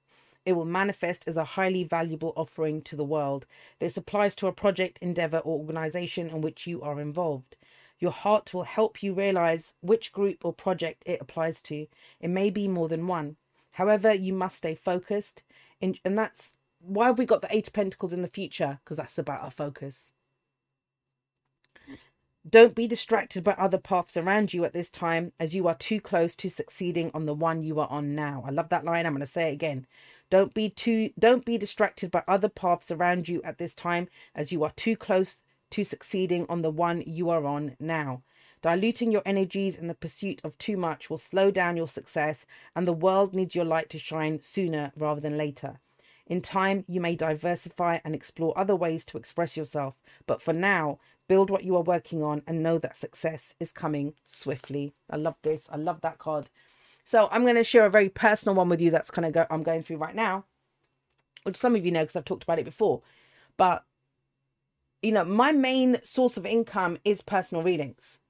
It 0.44 0.54
will 0.54 0.64
manifest 0.64 1.28
as 1.28 1.36
a 1.36 1.44
highly 1.44 1.84
valuable 1.84 2.32
offering 2.34 2.82
to 2.82 2.96
the 2.96 3.04
world. 3.04 3.46
This 3.78 3.96
applies 3.96 4.34
to 4.36 4.48
a 4.48 4.52
project, 4.52 4.98
endeavor, 5.00 5.38
or 5.38 5.56
organization 5.58 6.30
in 6.30 6.40
which 6.40 6.66
you 6.66 6.82
are 6.82 7.00
involved. 7.00 7.54
Your 8.00 8.10
heart 8.10 8.52
will 8.52 8.64
help 8.64 9.04
you 9.04 9.14
realize 9.14 9.74
which 9.80 10.12
group 10.12 10.44
or 10.44 10.52
project 10.52 11.04
it 11.06 11.20
applies 11.20 11.62
to. 11.62 11.86
It 12.20 12.30
may 12.30 12.50
be 12.50 12.66
more 12.66 12.88
than 12.88 13.06
one. 13.06 13.36
However, 13.72 14.12
you 14.14 14.32
must 14.32 14.58
stay 14.58 14.74
focused. 14.74 15.42
and 15.80 15.98
that's 16.04 16.54
why 16.80 17.06
have 17.06 17.18
we 17.18 17.26
got 17.26 17.42
the 17.42 17.54
Eight 17.54 17.68
of 17.68 17.72
Pentacles 17.72 18.12
in 18.12 18.22
the 18.22 18.28
future? 18.28 18.80
Because 18.84 18.96
that's 18.96 19.18
about 19.18 19.42
our 19.42 19.50
focus. 19.50 20.12
Don't 22.48 22.74
be 22.74 22.88
distracted 22.88 23.44
by 23.44 23.52
other 23.52 23.78
paths 23.78 24.16
around 24.16 24.52
you 24.52 24.64
at 24.64 24.72
this 24.72 24.90
time, 24.90 25.32
as 25.38 25.54
you 25.54 25.68
are 25.68 25.76
too 25.76 26.00
close 26.00 26.34
to 26.36 26.50
succeeding 26.50 27.10
on 27.14 27.24
the 27.24 27.34
one 27.34 27.62
you 27.62 27.78
are 27.78 27.88
on 27.88 28.16
now. 28.16 28.42
I 28.44 28.50
love 28.50 28.68
that 28.70 28.84
line. 28.84 29.06
I'm 29.06 29.12
going 29.12 29.20
to 29.20 29.26
say 29.26 29.50
it 29.50 29.54
again. 29.54 29.86
Don't 30.28 30.52
be 30.52 30.68
too 30.68 31.10
don't 31.18 31.44
be 31.44 31.56
distracted 31.56 32.10
by 32.10 32.24
other 32.26 32.48
paths 32.48 32.90
around 32.90 33.28
you 33.28 33.40
at 33.44 33.58
this 33.58 33.74
time, 33.76 34.08
as 34.34 34.50
you 34.50 34.64
are 34.64 34.72
too 34.72 34.96
close 34.96 35.44
to 35.70 35.84
succeeding 35.84 36.44
on 36.48 36.62
the 36.62 36.70
one 36.70 37.02
you 37.06 37.30
are 37.30 37.46
on 37.46 37.76
now. 37.78 38.22
Diluting 38.62 39.10
your 39.10 39.22
energies 39.26 39.76
in 39.76 39.88
the 39.88 39.94
pursuit 39.94 40.40
of 40.44 40.56
too 40.56 40.76
much 40.76 41.10
will 41.10 41.18
slow 41.18 41.50
down 41.50 41.76
your 41.76 41.88
success, 41.88 42.46
and 42.76 42.86
the 42.86 42.92
world 42.92 43.34
needs 43.34 43.56
your 43.56 43.64
light 43.64 43.90
to 43.90 43.98
shine 43.98 44.40
sooner 44.40 44.92
rather 44.96 45.20
than 45.20 45.36
later. 45.36 45.80
In 46.26 46.40
time, 46.40 46.84
you 46.86 47.00
may 47.00 47.16
diversify 47.16 47.98
and 48.04 48.14
explore 48.14 48.56
other 48.56 48.76
ways 48.76 49.04
to 49.06 49.18
express 49.18 49.56
yourself, 49.56 49.96
but 50.26 50.40
for 50.40 50.52
now, 50.52 51.00
build 51.26 51.50
what 51.50 51.64
you 51.64 51.74
are 51.74 51.82
working 51.82 52.22
on 52.22 52.42
and 52.46 52.62
know 52.62 52.78
that 52.78 52.96
success 52.96 53.52
is 53.58 53.72
coming 53.72 54.14
swiftly. 54.24 54.94
I 55.10 55.16
love 55.16 55.36
this. 55.42 55.68
I 55.70 55.76
love 55.76 56.00
that 56.02 56.18
card. 56.18 56.48
So 57.04 57.28
I'm 57.32 57.42
going 57.42 57.56
to 57.56 57.64
share 57.64 57.84
a 57.84 57.90
very 57.90 58.08
personal 58.08 58.54
one 58.54 58.68
with 58.68 58.80
you 58.80 58.92
that's 58.92 59.10
kind 59.10 59.26
of 59.26 59.32
go 59.32 59.44
I'm 59.50 59.64
going 59.64 59.82
through 59.82 59.96
right 59.96 60.14
now, 60.14 60.44
which 61.42 61.56
some 61.56 61.74
of 61.74 61.84
you 61.84 61.90
know 61.90 62.02
because 62.02 62.14
I've 62.14 62.24
talked 62.24 62.44
about 62.44 62.60
it 62.60 62.64
before. 62.64 63.02
But 63.56 63.84
you 65.02 65.10
know, 65.10 65.24
my 65.24 65.50
main 65.50 65.98
source 66.04 66.36
of 66.36 66.46
income 66.46 66.98
is 67.04 67.22
personal 67.22 67.64
readings. 67.64 68.20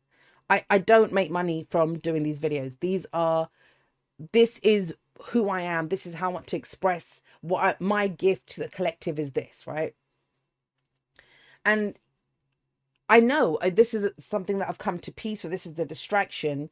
I, 0.52 0.64
I 0.68 0.76
don't 0.76 1.14
make 1.14 1.30
money 1.30 1.66
from 1.70 1.98
doing 1.98 2.24
these 2.24 2.38
videos. 2.38 2.76
These 2.80 3.06
are, 3.14 3.48
this 4.32 4.58
is 4.58 4.94
who 5.28 5.48
I 5.48 5.62
am. 5.62 5.88
This 5.88 6.04
is 6.04 6.14
how 6.16 6.28
I 6.28 6.32
want 6.34 6.46
to 6.48 6.58
express 6.58 7.22
what 7.40 7.64
I, 7.64 7.74
my 7.78 8.06
gift 8.06 8.50
to 8.50 8.60
the 8.60 8.68
collective 8.68 9.18
is 9.18 9.32
this, 9.32 9.66
right? 9.66 9.94
And 11.64 11.98
I 13.08 13.20
know 13.20 13.56
uh, 13.62 13.70
this 13.72 13.94
is 13.94 14.10
something 14.18 14.58
that 14.58 14.68
I've 14.68 14.76
come 14.76 14.98
to 14.98 15.10
peace 15.10 15.42
with. 15.42 15.52
This 15.52 15.64
is 15.64 15.72
the 15.72 15.86
distraction. 15.86 16.68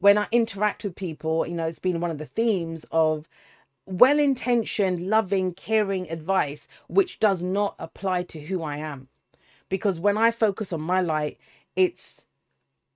When 0.00 0.18
I 0.18 0.26
interact 0.32 0.82
with 0.82 0.96
people, 0.96 1.46
you 1.46 1.54
know, 1.54 1.68
it's 1.68 1.78
been 1.78 2.00
one 2.00 2.10
of 2.10 2.18
the 2.18 2.26
themes 2.26 2.84
of 2.90 3.28
well 3.86 4.18
intentioned, 4.18 5.06
loving, 5.08 5.54
caring 5.54 6.10
advice, 6.10 6.66
which 6.88 7.20
does 7.20 7.44
not 7.44 7.76
apply 7.78 8.24
to 8.24 8.40
who 8.40 8.64
I 8.64 8.78
am. 8.78 9.06
Because 9.68 10.00
when 10.00 10.18
I 10.18 10.32
focus 10.32 10.72
on 10.72 10.80
my 10.80 11.00
light, 11.00 11.38
it's 11.76 12.26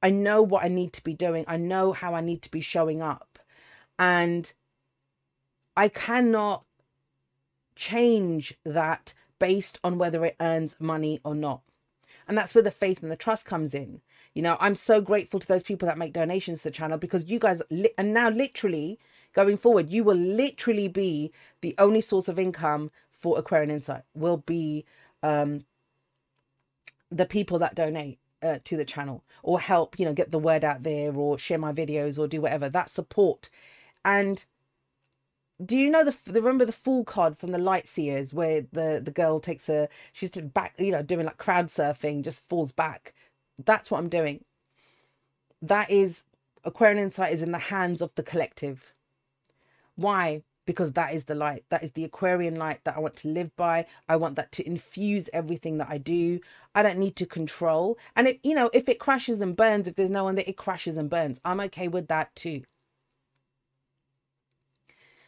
I 0.05 0.11
know 0.11 0.43
what 0.43 0.62
I 0.62 0.69
need 0.69 0.93
to 0.93 1.03
be 1.03 1.14
doing. 1.14 1.47
I 1.49 1.57
know 1.57 1.95
how 1.95 2.14
I 2.14 2.21
need 2.21 2.43
to 2.43 2.51
be 2.51 2.61
showing 2.61 3.01
up. 3.01 3.38
And 3.99 4.53
I 5.79 5.88
cannot 5.88 6.67
change 7.75 8.55
that 8.67 9.14
based 9.38 9.81
on 9.83 9.97
whether 9.97 10.23
it 10.27 10.37
earns 10.40 10.77
money 10.79 11.23
or 11.25 11.35
not. 11.35 11.62
And 12.29 12.37
that's 12.37 12.55
where 12.55 12.61
the 12.62 12.71
faith 12.71 13.03
and 13.03 13.11
the 13.11 13.17
trust 13.17 13.47
comes 13.47 13.73
in. 13.75 14.03
You 14.35 14.43
know, 14.43 14.59
I'm 14.61 14.75
so 14.75 15.01
grateful 15.01 15.40
to 15.40 15.49
those 15.49 15.62
people 15.62 15.88
that 15.88 15.97
make 15.97 16.12
donations 16.12 16.61
to 16.61 16.64
the 16.64 16.75
channel 16.75 16.99
because 16.99 17.25
you 17.25 17.38
guys, 17.38 17.62
li- 17.71 17.95
and 17.97 18.12
now 18.12 18.29
literally 18.29 18.99
going 19.33 19.57
forward, 19.57 19.88
you 19.88 20.05
will 20.05 20.17
literally 20.17 20.88
be 20.88 21.33
the 21.62 21.75
only 21.79 22.03
source 22.03 22.29
of 22.29 22.38
income 22.38 22.90
for 23.11 23.38
Aquarian 23.38 23.71
Insight, 23.71 24.03
will 24.14 24.37
be 24.37 24.85
um, 25.23 25.64
the 27.11 27.27
people 27.27 27.59
that 27.61 27.75
donate 27.75 28.19
uh, 28.45 28.59
to 28.65 28.77
the 28.77 28.85
channel 28.85 29.25
or 29.43 29.59
help 29.61 29.99
you 29.99 30.05
know 30.05 30.13
get 30.13 30.31
the 30.31 30.39
word 30.39 30.65
out 30.65 30.83
there 30.83 31.15
or 31.15 31.39
share 31.39 31.59
my 31.59 31.73
videos 31.73 32.19
or 32.19 32.29
do 32.29 32.41
whatever. 32.41 32.69
That 32.69 32.91
support. 32.91 33.51
And 34.05 34.45
do 35.65 35.79
you 35.79 35.91
know 35.91 36.05
the, 36.05 36.17
the 36.27 36.43
remember 36.43 36.65
the 36.65 36.73
fool 36.73 37.05
card 37.05 37.39
from 37.39 37.53
the 37.53 37.59
Light 37.59 37.89
Seer's 37.89 38.35
where 38.35 38.63
the 38.73 39.01
the 39.03 39.11
girl 39.11 39.41
takes 39.41 39.69
a 39.69 39.89
she's 40.13 40.31
back 40.31 40.75
you 40.79 40.93
know 40.93 41.03
doing 41.03 41.27
like 41.27 41.39
crowd 41.39 41.67
surfing 41.67 42.23
just 42.23 42.49
falls 42.49 42.73
back? 42.73 43.15
That's 43.65 43.91
what 43.91 43.99
i'm 43.99 44.09
doing. 44.09 44.45
That 45.63 45.91
is 45.91 46.25
Aquarian 46.65 46.99
Insight 46.99 47.33
is 47.33 47.43
in 47.43 47.53
the 47.53 47.59
hands 47.59 48.03
of 48.03 48.15
the 48.15 48.23
collective. 48.23 48.95
Why 49.97 50.43
because 50.66 50.92
that 50.92 51.14
is 51.14 51.24
the 51.24 51.35
light. 51.35 51.64
That 51.68 51.83
is 51.83 51.92
the 51.92 52.05
Aquarian 52.05 52.57
light 52.57 52.81
that 52.85 52.96
I 52.96 53.00
want 53.00 53.16
to 53.16 53.29
live 53.29 53.55
by. 53.57 53.87
I 54.09 54.16
want 54.16 54.37
that 54.37 54.53
to 54.53 54.66
infuse 54.66 55.29
everything 55.33 55.79
that 55.79 55.88
I 55.90 55.98
do. 55.98 56.40
I 56.74 56.83
don't 56.83 56.98
need 56.98 57.16
to 57.16 57.27
control. 57.27 57.98
And 58.16 58.29
it, 58.29 58.40
you 58.42 58.55
know, 58.55 58.70
if 58.72 58.88
it 58.88 58.98
crashes 58.98 59.40
and 59.40 59.57
burns, 59.57 59.87
if 59.87 59.96
there's 59.96 60.11
no 60.11 60.24
one 60.24 60.35
there, 60.35 60.44
it 60.46 60.57
crashes 60.57 60.96
and 60.96 61.11
burns. 61.11 61.40
I'm 61.44 61.61
okay 61.61 61.88
with 61.88 62.09
that 62.09 62.35
too. 62.35 62.62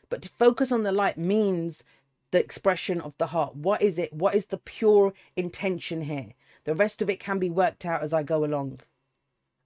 But 0.09 0.22
to 0.22 0.29
focus 0.29 0.70
on 0.72 0.85
the 0.85 0.92
light 0.92 1.18
means 1.18 1.83
the 2.31 2.40
expression 2.40 3.01
of 3.01 3.14
the 3.18 3.29
heart. 3.29 3.57
What 3.57 3.83
is 3.83 3.99
it? 3.99 4.12
What 4.12 4.35
is 4.35 4.46
the 4.46 4.59
pure 4.59 5.12
intention 5.37 6.03
here? 6.03 6.35
The 6.64 6.75
rest 6.75 7.03
of 7.03 7.11
it 7.11 7.20
can 7.20 7.38
be 7.38 7.51
worked 7.51 7.85
out 7.85 8.03
as 8.03 8.12
I 8.12 8.22
go 8.22 8.44
along. 8.44 8.81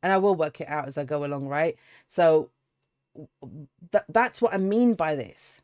And 0.03 0.13
I 0.13 0.19
will 0.19 0.35
work 0.35 0.61
it 0.61 0.69
out 0.69 0.87
as 0.87 0.97
I 0.97 1.05
go 1.05 1.25
along, 1.25 1.49
right? 1.49 1.77
So 2.09 2.51
th- 3.93 4.05
that's 4.09 4.43
what 4.43 4.55
I 4.55 4.59
mean 4.59 4.95
by 4.95 5.15
this 5.17 5.61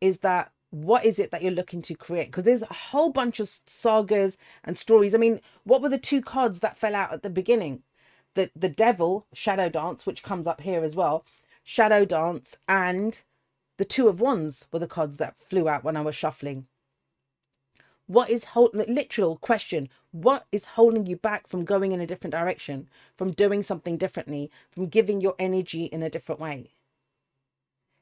is 0.00 0.18
that 0.20 0.52
what 0.70 1.04
is 1.04 1.18
it 1.18 1.30
that 1.30 1.42
you're 1.42 1.52
looking 1.52 1.82
to 1.82 1.94
create? 1.94 2.26
Because 2.28 2.44
there's 2.44 2.62
a 2.62 2.74
whole 2.74 3.10
bunch 3.10 3.40
of 3.40 3.48
sagas 3.66 4.38
and 4.64 4.76
stories. 4.76 5.14
I 5.14 5.18
mean, 5.18 5.40
what 5.64 5.82
were 5.82 5.88
the 5.88 5.98
two 5.98 6.22
cards 6.22 6.60
that 6.60 6.76
fell 6.78 6.94
out 6.94 7.12
at 7.12 7.22
the 7.22 7.30
beginning? 7.30 7.82
The 8.34 8.50
the 8.56 8.68
devil, 8.70 9.26
shadow 9.34 9.68
dance, 9.70 10.06
which 10.06 10.22
comes 10.22 10.46
up 10.46 10.60
here 10.62 10.84
as 10.84 10.96
well, 10.96 11.24
shadow 11.64 12.04
dance, 12.04 12.56
and 12.68 13.22
The 13.78 13.84
Two 13.86 14.08
of 14.08 14.20
Wands 14.20 14.66
were 14.72 14.78
the 14.80 14.86
cards 14.88 15.18
that 15.18 15.36
flew 15.38 15.68
out 15.68 15.84
when 15.84 15.96
I 15.96 16.02
was 16.02 16.14
shuffling. 16.16 16.66
What 18.08 18.30
is 18.30 18.46
holding, 18.46 18.94
literal 18.94 19.38
question, 19.38 19.90
what 20.12 20.46
is 20.52 20.66
holding 20.66 21.06
you 21.06 21.16
back 21.16 21.48
from 21.48 21.66
going 21.66 21.92
in 21.92 22.00
a 22.02 22.08
different 22.08 22.32
direction, 22.34 22.88
from 23.16 23.32
doing 23.32 23.62
something 23.62 23.98
differently, 23.98 24.50
from 24.72 24.88
giving 24.88 25.20
your 25.22 25.36
energy 25.38 25.84
in 25.86 26.02
a 26.02 26.10
different 26.10 26.40
way? 26.40 26.72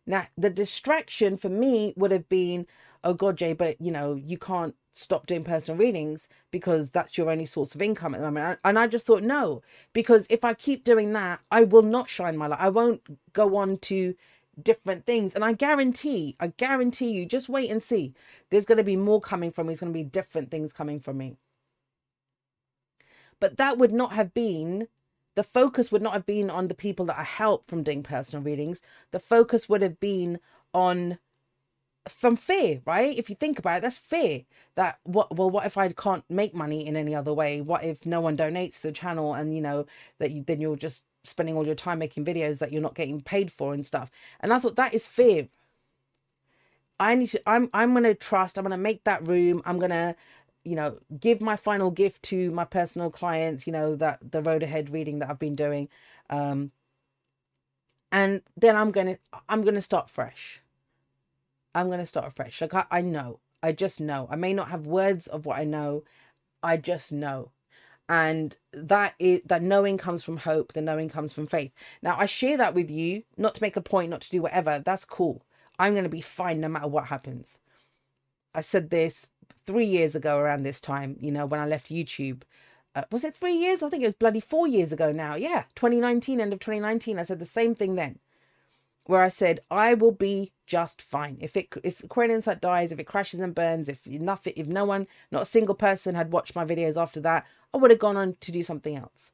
Now, 0.07 0.29
the 0.39 0.51
distraction 0.51 1.37
for 1.37 1.51
me 1.51 1.95
would 1.97 2.13
have 2.13 2.29
been, 2.29 2.67
oh 3.05 3.15
God, 3.15 3.39
Jay, 3.39 3.55
but 3.55 3.81
you 3.81 3.93
know, 3.93 4.15
you 4.15 4.39
can't 4.39 4.77
stop 4.93 5.27
doing 5.27 5.45
personal 5.45 5.79
readings 5.79 6.29
because 6.53 6.91
that's 6.91 7.19
your 7.19 7.31
only 7.31 7.47
source 7.47 7.75
of 7.75 7.83
income 7.83 8.15
at 8.15 8.21
the 8.21 8.31
moment. 8.31 8.61
And 8.65 8.79
I 8.79 8.89
just 8.89 9.07
thought, 9.07 9.25
no, 9.25 9.63
because 9.93 10.27
if 10.31 10.45
I 10.45 10.55
keep 10.55 10.85
doing 10.85 11.13
that, 11.15 11.41
I 11.51 11.65
will 11.65 11.83
not 11.83 12.09
shine 12.09 12.37
my 12.37 12.49
light. 12.49 12.61
I 12.61 12.71
won't 12.71 13.03
go 13.35 13.57
on 13.57 13.79
to 13.79 14.15
different 14.61 15.07
things. 15.07 15.35
And 15.35 15.45
I 15.45 15.53
guarantee, 15.53 16.37
I 16.41 16.49
guarantee 16.49 17.11
you, 17.11 17.27
just 17.27 17.49
wait 17.49 17.71
and 17.71 17.83
see. 17.83 18.15
There's 18.51 18.65
going 18.65 18.79
to 18.79 18.85
be 18.85 18.97
more 18.97 19.21
coming 19.21 19.51
from 19.51 19.67
me. 19.67 19.73
There's 19.73 19.81
going 19.81 19.93
to 19.93 19.99
be 19.99 20.05
different 20.05 20.51
things 20.51 20.73
coming 20.73 21.01
from 21.01 21.19
me. 21.19 21.37
But 23.41 23.59
that 23.59 23.79
would 23.79 23.93
not 23.93 24.13
have 24.13 24.33
been, 24.33 24.89
the 25.35 25.43
focus 25.43 25.93
would 25.93 26.03
not 26.03 26.15
have 26.15 26.27
been 26.27 26.49
on 26.51 26.69
the 26.69 26.75
people 26.75 27.05
that 27.07 27.19
I 27.19 27.25
help 27.25 27.69
from 27.69 27.83
doing 27.83 28.03
personal 28.03 28.43
readings. 28.43 28.81
The 29.11 29.21
focus 29.21 29.69
would 29.69 29.83
have 29.83 30.01
been 30.01 30.41
on 30.73 31.19
from 32.09 32.37
fear, 32.37 32.81
right? 32.87 33.17
If 33.19 33.29
you 33.29 33.37
think 33.37 33.59
about 33.59 33.79
it, 33.79 33.83
that's 33.83 33.99
fear. 33.99 34.45
That 34.77 34.99
what 35.05 35.37
well, 35.37 35.51
what 35.51 35.67
if 35.67 35.77
I 35.77 35.89
can't 35.91 36.25
make 36.31 36.55
money 36.55 36.87
in 36.87 36.97
any 36.97 37.15
other 37.15 37.35
way? 37.35 37.61
What 37.61 37.85
if 37.85 38.07
no 38.07 38.21
one 38.21 38.37
donates 38.37 38.77
to 38.77 38.89
the 38.89 38.93
channel 38.93 39.35
and 39.35 39.55
you 39.55 39.61
know 39.61 39.87
that 40.19 40.31
you 40.31 40.43
then 40.43 40.61
you're 40.61 40.77
just 40.77 41.05
spending 41.27 41.57
all 41.57 41.67
your 41.67 41.75
time 41.75 41.99
making 41.99 42.25
videos 42.25 42.59
that 42.59 42.73
you're 42.73 42.83
not 42.83 42.95
getting 42.95 43.21
paid 43.21 43.51
for 43.53 43.75
and 43.75 43.87
stuff. 43.87 44.11
And 44.41 44.53
I 44.53 44.59
thought 44.59 44.77
that 44.77 44.95
is 44.95 45.07
fear. 45.07 45.49
I 46.99 47.15
need 47.15 47.29
to 47.29 47.43
I'm 47.49 47.69
I'm 47.73 47.93
gonna 47.95 48.15
trust, 48.15 48.59
I'm 48.59 48.65
gonna 48.65 48.77
make 48.79 49.05
that 49.05 49.27
room, 49.27 49.63
I'm 49.65 49.79
gonna, 49.79 50.17
you 50.65 50.75
know, 50.77 50.99
give 51.21 51.41
my 51.41 51.57
final 51.57 51.91
gift 51.91 52.23
to 52.25 52.51
my 52.53 52.65
personal 52.65 53.11
clients, 53.11 53.67
you 53.67 53.73
know, 53.73 53.97
that 53.97 54.19
the 54.33 54.43
road 54.43 54.63
ahead 54.63 54.91
reading 54.91 55.19
that 55.19 55.31
I've 55.31 55.39
been 55.39 55.57
doing. 55.57 55.89
Um 56.31 56.73
and 58.13 58.43
then 58.57 58.77
I'm 58.77 58.91
gonna 58.93 59.19
I'm 59.49 59.63
gonna 59.63 59.81
start 59.81 60.09
fresh. 60.11 60.63
I'm 61.75 61.91
gonna 61.91 62.07
start 62.07 62.35
fresh. 62.35 62.61
Like 62.61 62.75
I, 62.75 62.87
I 62.91 63.01
know. 63.03 63.41
I 63.63 63.73
just 63.73 64.01
know. 64.01 64.29
I 64.31 64.37
may 64.37 64.55
not 64.55 64.69
have 64.69 64.87
words 64.87 65.27
of 65.27 65.45
what 65.47 65.59
I 65.59 65.65
know. 65.65 66.05
I 66.63 66.77
just 66.79 67.13
know 67.13 67.51
and 68.09 68.57
that 68.73 69.15
is 69.19 69.41
that 69.45 69.63
knowing 69.63 69.99
comes 69.99 70.23
from 70.23 70.37
hope 70.39 70.73
the 70.73 70.81
knowing 70.81 71.09
comes 71.09 71.33
from 71.33 71.47
faith. 71.47 71.73
Now 72.03 72.17
i 72.19 72.27
share 72.27 72.57
that 72.57 72.75
with 72.75 72.91
you 72.91 73.23
not 73.37 73.55
to 73.57 73.63
make 73.63 73.77
a 73.77 73.81
point 73.81 74.11
not 74.11 74.21
to 74.23 74.31
do 74.31 74.43
whatever 74.43 74.79
that's 74.85 75.05
cool. 75.05 75.43
I'm 75.79 75.93
going 75.93 76.05
to 76.05 76.11
be 76.11 76.21
fine 76.21 76.61
no 76.61 76.69
matter 76.69 76.89
what 76.89 77.07
happens. 77.07 77.59
I 78.55 78.61
said 78.63 78.91
this 78.91 79.29
three 79.67 79.85
years 79.85 80.15
ago 80.15 80.39
around 80.39 80.63
this 80.63 80.81
time 80.81 81.17
you 81.21 81.33
know 81.33 81.47
when 81.47 81.61
i 81.61 81.67
left 81.67 81.91
youtube. 81.91 82.43
Uh, 82.95 83.05
was 83.13 83.25
it 83.25 83.37
three 83.37 83.53
years? 83.55 83.83
I 83.83 83.91
think 83.91 84.03
it 84.03 84.07
was 84.07 84.15
bloody 84.15 84.41
four 84.41 84.67
years 84.67 84.93
ago 84.93 85.13
now. 85.13 85.35
Yeah 85.35 85.65
2019 85.75 86.41
end 86.41 86.53
of 86.53 86.61
2019 86.61 87.19
i 87.19 87.23
said 87.25 87.39
the 87.39 87.45
same 87.45 87.75
thing 87.75 87.95
then 87.97 88.19
where 89.07 89.23
I 89.23 89.29
said 89.29 89.61
I 89.71 89.95
will 89.95 90.13
be 90.13 90.53
just 90.67 91.01
fine. 91.01 91.39
If 91.41 91.57
it 91.57 91.69
if 91.83 92.03
Aquarian 92.03 92.35
Insight 92.35 92.61
dies, 92.61 92.93
if 92.93 92.99
it 92.99 93.07
crashes 93.07 93.41
and 93.41 93.55
burns, 93.55 93.89
if 93.89 94.07
nothing, 94.07 94.53
if 94.57 94.67
no 94.67 94.85
one, 94.85 95.07
not 95.31 95.43
a 95.43 95.47
single 95.47 95.75
person 95.75 96.15
had 96.15 96.33
watched 96.33 96.55
my 96.55 96.65
videos 96.65 97.01
after 97.01 97.21
that, 97.21 97.47
I 97.73 97.79
would 97.79 97.91
have 97.91 98.01
gone 98.01 98.17
on 98.17 98.37
to 98.41 98.53
do 98.53 98.63
something 98.63 98.97
else. 98.97 99.33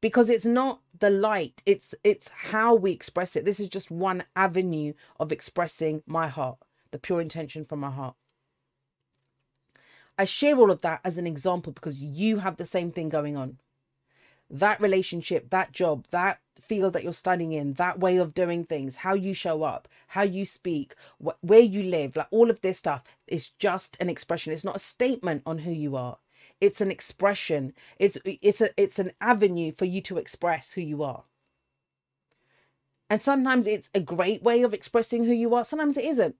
Because 0.00 0.30
it's 0.30 0.44
not 0.44 0.80
the 0.98 1.10
light, 1.10 1.62
it's 1.66 1.94
it's 2.04 2.28
how 2.28 2.74
we 2.74 2.92
express 2.92 3.34
it. 3.36 3.44
This 3.44 3.60
is 3.60 3.68
just 3.68 3.90
one 3.90 4.24
avenue 4.36 4.92
of 5.18 5.32
expressing 5.32 6.02
my 6.06 6.28
heart, 6.28 6.58
the 6.90 6.98
pure 6.98 7.20
intention 7.20 7.64
from 7.64 7.80
my 7.80 7.90
heart. 7.90 8.14
I 10.16 10.24
share 10.24 10.56
all 10.56 10.72
of 10.72 10.82
that 10.82 11.00
as 11.04 11.16
an 11.16 11.28
example 11.28 11.72
because 11.72 12.00
you 12.00 12.38
have 12.38 12.56
the 12.56 12.66
same 12.66 12.90
thing 12.90 13.08
going 13.08 13.36
on 13.36 13.58
that 14.50 14.80
relationship, 14.80 15.50
that 15.50 15.72
job, 15.72 16.06
that 16.10 16.40
field 16.60 16.92
that 16.92 17.02
you're 17.04 17.12
studying 17.12 17.52
in, 17.52 17.74
that 17.74 18.00
way 18.00 18.16
of 18.16 18.34
doing 18.34 18.64
things, 18.64 18.96
how 18.96 19.14
you 19.14 19.34
show 19.34 19.62
up, 19.62 19.88
how 20.08 20.22
you 20.22 20.44
speak, 20.44 20.94
wh- 21.24 21.42
where 21.42 21.60
you 21.60 21.82
live, 21.82 22.16
like 22.16 22.28
all 22.30 22.50
of 22.50 22.60
this 22.60 22.78
stuff 22.78 23.02
is 23.26 23.50
just 23.50 23.96
an 24.00 24.08
expression. 24.08 24.52
It's 24.52 24.64
not 24.64 24.76
a 24.76 24.80
statement 24.80 25.42
on 25.46 25.58
who 25.58 25.70
you 25.72 25.96
are. 25.96 26.18
It's 26.60 26.80
an 26.80 26.90
expression. 26.90 27.72
It's 27.98 28.18
it's 28.24 28.60
a 28.60 28.70
it's 28.80 28.98
an 28.98 29.12
avenue 29.20 29.70
for 29.72 29.84
you 29.84 30.00
to 30.02 30.18
express 30.18 30.72
who 30.72 30.80
you 30.80 31.02
are. 31.02 31.24
And 33.10 33.22
sometimes 33.22 33.66
it's 33.66 33.88
a 33.94 34.00
great 34.00 34.42
way 34.42 34.62
of 34.62 34.74
expressing 34.74 35.24
who 35.24 35.32
you 35.32 35.54
are. 35.54 35.64
Sometimes 35.64 35.96
it 35.96 36.04
isn't. 36.04 36.36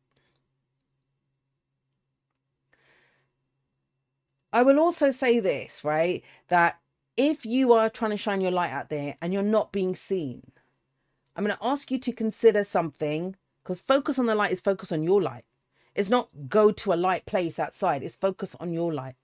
I 4.53 4.63
will 4.63 4.79
also 4.79 5.11
say 5.11 5.41
this, 5.41 5.85
right? 5.85 6.23
That 6.49 6.79
if 7.19 7.45
you 7.45 7.73
are 7.73 7.91
trying 7.91 8.13
to 8.13 8.17
shine 8.17 8.41
your 8.41 8.53
light 8.53 8.71
out 8.71 8.89
there 8.89 9.17
and 9.21 9.33
you're 9.33 9.43
not 9.43 9.73
being 9.73 9.97
seen, 9.97 10.53
I'm 11.35 11.45
going 11.45 11.57
to 11.57 11.67
ask 11.67 11.91
you 11.91 11.99
to 11.99 12.13
consider 12.13 12.63
something 12.63 13.35
because 13.63 13.81
focus 13.81 14.19
on 14.19 14.27
the 14.27 14.37
light 14.37 14.53
is 14.53 14.61
focus 14.61 14.93
on 14.93 15.03
your 15.03 15.21
light. 15.21 15.45
It's 15.97 16.09
not 16.09 16.29
go 16.49 16.71
to 16.71 16.93
a 16.93 16.95
light 16.95 17.27
place 17.27 17.59
outside, 17.59 18.05
it's 18.05 18.15
focus 18.15 18.55
on 18.61 18.73
your 18.73 18.95
light. 18.95 19.17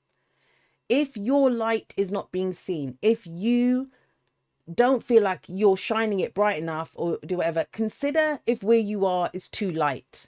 If 0.88 1.16
your 1.16 1.50
light 1.50 1.94
is 1.96 2.10
not 2.10 2.32
being 2.32 2.52
seen, 2.52 2.98
if 3.00 3.26
you 3.28 3.90
don't 4.72 5.04
feel 5.04 5.22
like 5.22 5.44
you're 5.46 5.76
shining 5.76 6.18
it 6.18 6.34
bright 6.34 6.60
enough 6.60 6.90
or 6.94 7.18
do 7.24 7.36
whatever, 7.36 7.66
consider 7.70 8.40
if 8.44 8.62
where 8.64 8.78
you 8.78 9.06
are 9.06 9.30
is 9.32 9.48
too 9.48 9.70
light. 9.70 10.26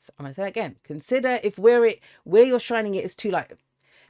So 0.00 0.12
I'm 0.18 0.24
gonna 0.24 0.34
say 0.34 0.42
that 0.42 0.48
again. 0.48 0.76
Consider 0.82 1.38
if 1.44 1.58
where 1.58 1.84
it 1.84 2.00
where 2.24 2.44
you're 2.44 2.58
shining 2.58 2.96
it 2.96 3.04
is 3.04 3.14
too 3.14 3.30
light. 3.30 3.52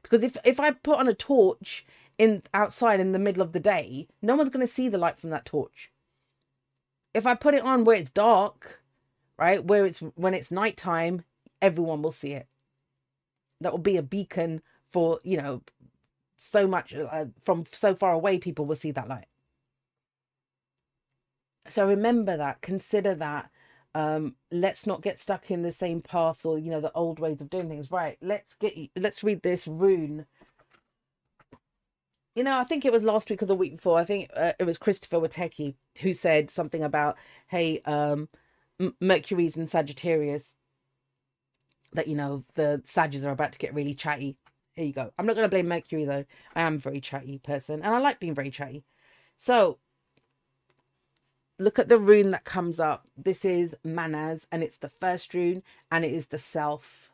Because 0.02 0.22
if 0.22 0.36
if 0.44 0.58
I 0.58 0.70
put 0.70 0.98
on 0.98 1.06
a 1.06 1.14
torch 1.14 1.84
in 2.18 2.42
outside 2.52 3.00
in 3.00 3.12
the 3.12 3.18
middle 3.18 3.42
of 3.42 3.52
the 3.52 3.60
day, 3.60 4.08
no 4.22 4.36
one's 4.36 4.50
going 4.50 4.66
to 4.66 4.72
see 4.72 4.88
the 4.88 4.98
light 4.98 5.18
from 5.18 5.30
that 5.30 5.44
torch. 5.44 5.90
If 7.12 7.26
I 7.26 7.34
put 7.34 7.54
it 7.54 7.62
on 7.62 7.84
where 7.84 7.96
it's 7.96 8.10
dark, 8.10 8.82
right, 9.38 9.64
where 9.64 9.86
it's 9.86 10.00
when 10.00 10.34
it's 10.34 10.50
nighttime, 10.50 11.24
everyone 11.62 12.02
will 12.02 12.10
see 12.10 12.32
it. 12.32 12.48
That 13.60 13.72
will 13.72 13.78
be 13.78 13.96
a 13.96 14.02
beacon 14.02 14.62
for, 14.90 15.20
you 15.22 15.36
know, 15.36 15.62
so 16.36 16.66
much 16.66 16.94
uh, 16.94 17.26
from 17.42 17.64
so 17.70 17.94
far 17.94 18.12
away, 18.12 18.38
people 18.38 18.66
will 18.66 18.76
see 18.76 18.90
that 18.90 19.08
light. 19.08 19.26
So 21.68 21.86
remember 21.86 22.36
that, 22.36 22.60
consider 22.60 23.14
that. 23.16 23.50
Um, 23.96 24.34
let's 24.50 24.86
not 24.88 25.02
get 25.02 25.20
stuck 25.20 25.52
in 25.52 25.62
the 25.62 25.70
same 25.70 26.02
paths 26.02 26.44
or 26.44 26.58
you 26.58 26.68
know 26.68 26.80
the 26.80 26.92
old 26.94 27.20
ways 27.20 27.40
of 27.40 27.48
doing 27.48 27.68
things. 27.68 27.92
Right, 27.92 28.18
let's 28.20 28.54
get 28.56 28.74
let's 28.96 29.22
read 29.22 29.42
this 29.42 29.68
rune 29.68 30.26
you 32.34 32.42
know, 32.42 32.58
I 32.58 32.64
think 32.64 32.84
it 32.84 32.92
was 32.92 33.04
last 33.04 33.30
week 33.30 33.42
or 33.42 33.46
the 33.46 33.54
week 33.54 33.76
before. 33.76 33.98
I 33.98 34.04
think 34.04 34.30
uh, 34.34 34.52
it 34.58 34.64
was 34.64 34.78
Christopher 34.78 35.18
Wateki 35.18 35.74
who 36.00 36.12
said 36.12 36.50
something 36.50 36.82
about, 36.82 37.16
"Hey, 37.46 37.80
um, 37.82 38.28
M- 38.80 38.96
Mercury's 39.00 39.56
in 39.56 39.68
Sagittarius. 39.68 40.54
That 41.92 42.08
you 42.08 42.16
know 42.16 42.44
the 42.54 42.82
Sagittarius 42.84 43.26
are 43.26 43.32
about 43.32 43.52
to 43.52 43.58
get 43.58 43.74
really 43.74 43.94
chatty." 43.94 44.36
Here 44.74 44.84
you 44.86 44.92
go. 44.92 45.12
I'm 45.16 45.26
not 45.26 45.36
going 45.36 45.44
to 45.44 45.50
blame 45.50 45.68
Mercury 45.68 46.04
though. 46.04 46.24
I 46.56 46.62
am 46.62 46.74
a 46.74 46.78
very 46.78 47.00
chatty 47.00 47.38
person, 47.38 47.82
and 47.82 47.94
I 47.94 47.98
like 47.98 48.18
being 48.18 48.34
very 48.34 48.50
chatty. 48.50 48.84
So, 49.36 49.78
look 51.60 51.78
at 51.78 51.88
the 51.88 51.98
rune 51.98 52.30
that 52.30 52.44
comes 52.44 52.80
up. 52.80 53.06
This 53.16 53.44
is 53.44 53.76
Mannaz, 53.86 54.46
and 54.50 54.64
it's 54.64 54.78
the 54.78 54.88
first 54.88 55.34
rune, 55.34 55.62
and 55.92 56.04
it 56.04 56.12
is 56.12 56.28
the 56.28 56.38
self 56.38 57.12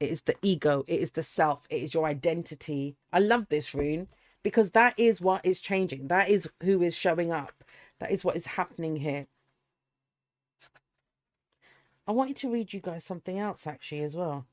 it 0.00 0.10
is 0.10 0.22
the 0.22 0.36
ego, 0.42 0.84
it 0.86 1.00
is 1.00 1.12
the 1.12 1.22
self, 1.22 1.66
it 1.70 1.82
is 1.82 1.94
your 1.94 2.06
identity. 2.06 2.96
I 3.12 3.18
love 3.18 3.48
this 3.48 3.74
rune 3.74 4.08
because 4.42 4.70
that 4.72 4.94
is 4.98 5.20
what 5.20 5.44
is 5.44 5.60
changing. 5.60 6.08
That 6.08 6.28
is 6.28 6.48
who 6.62 6.82
is 6.82 6.94
showing 6.94 7.32
up. 7.32 7.64
That 7.98 8.10
is 8.10 8.24
what 8.24 8.36
is 8.36 8.46
happening 8.46 8.96
here. 8.96 9.26
I 12.06 12.12
want 12.12 12.30
you 12.30 12.34
to 12.36 12.50
read 12.50 12.72
you 12.72 12.80
guys 12.80 13.04
something 13.04 13.38
else 13.38 13.66
actually 13.66 14.02
as 14.02 14.16
well. 14.16 14.46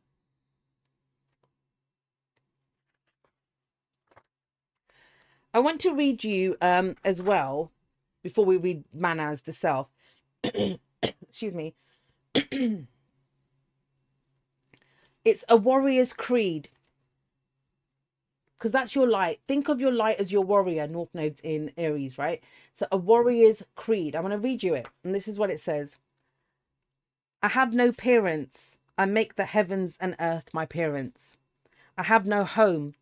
I 5.53 5.59
want 5.59 5.79
to 5.81 5.93
read 5.93 6.23
you 6.23 6.57
um 6.61 6.95
as 7.05 7.21
well 7.21 7.71
before 8.23 8.43
we 8.43 8.57
read 8.57 8.83
Mannaz 8.93 9.43
the 9.43 9.53
self. 9.53 9.87
Excuse 10.43 11.53
me. 11.53 11.75
It's 15.25 15.43
a 15.49 15.57
warrior's 15.57 16.13
creed. 16.13 16.69
Because 18.57 18.71
that's 18.71 18.95
your 18.95 19.07
light. 19.07 19.41
Think 19.47 19.67
of 19.67 19.81
your 19.81 19.91
light 19.91 20.19
as 20.19 20.31
your 20.31 20.43
warrior, 20.43 20.87
North 20.87 21.13
Nodes 21.13 21.41
in 21.43 21.71
Aries, 21.77 22.17
right? 22.17 22.41
So 22.73 22.87
a 22.91 22.97
warrior's 22.97 23.63
creed. 23.75 24.15
I'm 24.15 24.21
going 24.21 24.31
to 24.31 24.37
read 24.37 24.63
you 24.63 24.75
it. 24.75 24.87
And 25.03 25.13
this 25.13 25.27
is 25.27 25.37
what 25.37 25.49
it 25.49 25.59
says. 25.59 25.97
I 27.43 27.49
have 27.49 27.73
no 27.73 27.91
parents. 27.91 28.77
I 28.97 29.05
make 29.05 29.35
the 29.35 29.45
heavens 29.45 29.97
and 29.99 30.15
earth 30.19 30.53
my 30.53 30.65
parents. 30.65 31.35
I 31.97 32.03
have 32.03 32.25
no 32.25 32.45
home. 32.45 32.95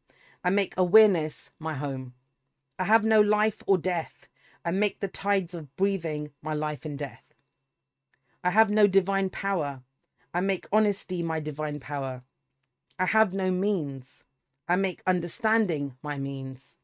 I 0.44 0.50
make 0.50 0.74
awareness 0.76 1.52
my 1.60 1.76
home. 1.76 2.14
I 2.80 2.86
have 2.86 3.04
no 3.06 3.22
life 3.22 3.64
or 3.68 3.78
death. 3.78 4.28
I 4.66 4.72
make 4.72 5.00
the 5.00 5.08
tides 5.08 5.54
of 5.54 5.76
breathing 5.76 6.32
my 6.42 6.54
life 6.54 6.86
and 6.86 6.98
death. 6.98 7.24
I 8.44 8.50
have 8.50 8.70
no 8.70 8.88
divine 8.88 9.30
power. 9.30 9.82
I 10.34 10.42
make 10.42 10.66
honesty 10.72 11.22
my 11.22 11.40
divine 11.40 11.80
power. 11.80 12.24
I 12.98 13.06
have 13.06 13.34
no 13.34 13.52
means. 13.52 14.24
I 14.68 14.76
make 14.76 15.04
understanding 15.06 15.96
my 16.02 16.18
means. 16.18 16.78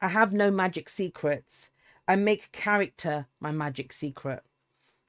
I 0.00 0.08
have 0.08 0.32
no 0.32 0.50
magic 0.50 0.88
secrets. 0.88 1.70
I 2.08 2.16
make 2.16 2.52
character 2.52 3.26
my 3.40 3.52
magic 3.52 3.92
secret. 3.92 4.42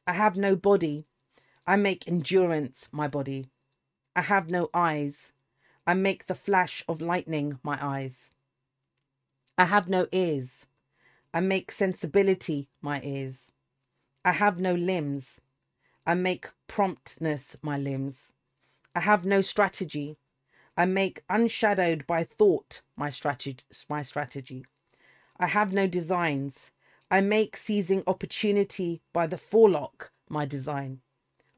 I 0.06 0.13
have 0.13 0.36
no 0.36 0.56
body. 0.56 1.06
I 1.65 1.76
make 1.76 2.08
endurance 2.08 2.89
my 2.91 3.08
body. 3.08 3.50
I 4.15 4.21
have 4.21 4.50
no 4.50 4.69
eyes. 4.73 5.32
I 5.86 5.93
make 5.93 6.26
the 6.26 6.36
flash 6.36 6.84
of 6.89 7.02
lightning 7.02 7.60
my 7.63 7.78
eyes. 7.82 8.32
I 9.58 9.65
have 9.65 9.88
no 9.88 10.08
ears. 10.12 10.65
I 11.34 11.39
make 11.39 11.71
sensibility 11.71 12.67
my 12.82 13.02
ears. 13.02 13.52
I 14.26 14.34
have 14.34 14.60
no 14.60 14.73
limbs. 14.73 15.39
I 16.08 16.13
make 16.13 16.48
promptness 16.67 17.58
my 17.62 17.78
limbs. 17.78 18.32
I 18.96 19.02
have 19.02 19.26
no 19.26 19.41
strategy. 19.41 20.17
I 20.78 20.86
make 20.86 21.26
unshadowed 21.30 22.08
by 22.08 22.24
thought 22.24 22.82
my 22.96 23.10
strategy 23.10 23.65
my 23.89 24.04
strategy. 24.04 24.65
I 25.38 25.48
have 25.48 25.74
no 25.74 25.86
designs. 25.86 26.72
I 27.12 27.20
make 27.20 27.58
seizing 27.58 28.04
opportunity 28.08 29.02
by 29.12 29.28
the 29.28 29.38
forelock 29.38 30.13
my 30.30 30.46
design. 30.46 31.02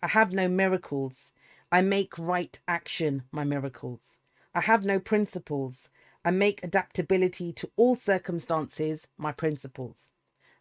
I 0.01 0.07
have 0.07 0.33
no 0.33 0.47
miracles. 0.47 1.31
I 1.71 1.83
make 1.83 2.17
right 2.17 2.59
action 2.67 3.25
my 3.31 3.43
miracles. 3.43 4.17
I 4.55 4.61
have 4.61 4.83
no 4.83 4.99
principles. 4.99 5.89
I 6.25 6.31
make 6.31 6.63
adaptability 6.63 7.53
to 7.53 7.69
all 7.75 7.93
circumstances 7.93 9.07
my 9.15 9.31
principles. 9.31 10.09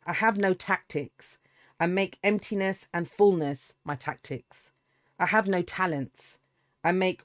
I 0.05 0.13
have 0.13 0.37
no 0.37 0.53
tactics. 0.53 1.39
I 1.81 1.87
make 1.87 2.19
emptiness 2.25 2.89
and 2.93 3.09
fullness 3.09 3.75
my 3.85 3.95
tactics. 3.95 4.73
I 5.19 5.27
have 5.27 5.47
no 5.47 5.63
talents. 5.63 6.39
I 6.83 6.91
make 6.93 7.23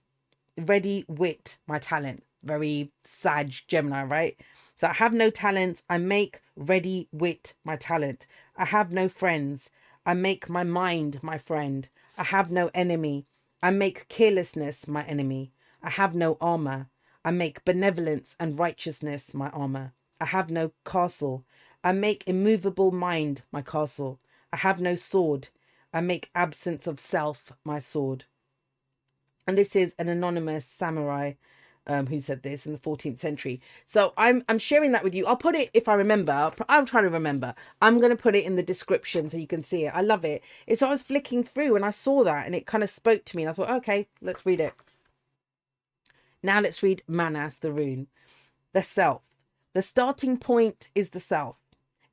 ready 0.57 1.05
wit 1.07 1.57
my 1.65 1.79
talent. 1.79 2.23
Very 2.43 2.91
Sag 3.03 3.51
Gemini, 3.67 4.03
right? 4.03 4.39
So 4.75 4.87
I 4.87 4.93
have 4.93 5.13
no 5.13 5.29
talents. 5.29 5.83
I 5.89 5.97
make 5.97 6.41
ready 6.55 7.07
wit 7.11 7.55
my 7.63 7.77
talent. 7.77 8.27
I 8.55 8.65
have 8.65 8.91
no 8.91 9.07
friends. 9.07 9.71
I 10.05 10.13
make 10.13 10.49
my 10.49 10.63
mind 10.63 11.23
my 11.23 11.37
friend. 11.37 11.89
I 12.17 12.23
have 12.23 12.51
no 12.51 12.69
enemy. 12.75 13.25
I 13.63 13.71
make 13.71 14.07
carelessness 14.07 14.87
my 14.87 15.03
enemy. 15.05 15.51
I 15.81 15.89
have 15.89 16.13
no 16.13 16.37
armor. 16.41 16.89
I 17.25 17.31
make 17.31 17.65
benevolence 17.65 18.35
and 18.39 18.59
righteousness 18.59 19.33
my 19.33 19.49
armor. 19.49 19.93
I 20.19 20.25
have 20.25 20.51
no 20.51 20.73
castle. 20.85 21.43
I 21.83 21.91
make 21.93 22.23
immovable 22.27 22.91
mind 22.91 23.43
my 23.51 23.61
castle. 23.61 24.19
I 24.53 24.57
have 24.57 24.79
no 24.79 24.93
sword. 24.93 25.49
I 25.91 26.01
make 26.01 26.29
absence 26.35 26.85
of 26.85 26.99
self 26.99 27.51
my 27.65 27.79
sword. 27.79 28.25
And 29.47 29.57
this 29.57 29.75
is 29.75 29.95
an 29.97 30.07
anonymous 30.07 30.65
samurai 30.65 31.33
um, 31.87 32.05
who 32.05 32.19
said 32.19 32.43
this 32.43 32.65
in 32.67 32.71
the 32.71 32.79
14th 32.79 33.17
century. 33.17 33.59
So 33.87 34.13
I'm 34.15 34.43
I'm 34.47 34.59
sharing 34.59 34.91
that 34.91 35.03
with 35.03 35.15
you. 35.15 35.25
I'll 35.25 35.35
put 35.35 35.55
it 35.55 35.71
if 35.73 35.89
I 35.89 35.95
remember. 35.95 36.31
I'll, 36.31 36.53
I'll 36.69 36.85
try 36.85 37.01
to 37.01 37.09
remember. 37.09 37.55
I'm 37.81 37.97
going 37.97 38.15
to 38.15 38.23
put 38.23 38.35
it 38.35 38.45
in 38.45 38.55
the 38.55 38.63
description 38.63 39.27
so 39.27 39.37
you 39.37 39.47
can 39.47 39.63
see 39.63 39.85
it. 39.85 39.93
I 39.95 40.01
love 40.01 40.23
it. 40.23 40.43
It's 40.67 40.81
so 40.81 40.87
I 40.87 40.91
was 40.91 41.01
flicking 41.01 41.43
through 41.43 41.75
and 41.75 41.83
I 41.83 41.89
saw 41.89 42.23
that 42.23 42.45
and 42.45 42.53
it 42.53 42.67
kind 42.67 42.83
of 42.83 42.91
spoke 42.91 43.25
to 43.25 43.37
me 43.37 43.43
and 43.43 43.49
I 43.49 43.53
thought, 43.53 43.71
okay, 43.71 44.07
let's 44.21 44.45
read 44.45 44.61
it. 44.61 44.73
Now 46.43 46.59
let's 46.61 46.83
read 46.83 47.01
Mannaz, 47.09 47.59
the 47.59 47.71
rune. 47.71 48.07
The 48.73 48.83
self. 48.83 49.35
The 49.73 49.81
starting 49.81 50.37
point 50.37 50.89
is 50.93 51.09
the 51.09 51.19
self. 51.19 51.57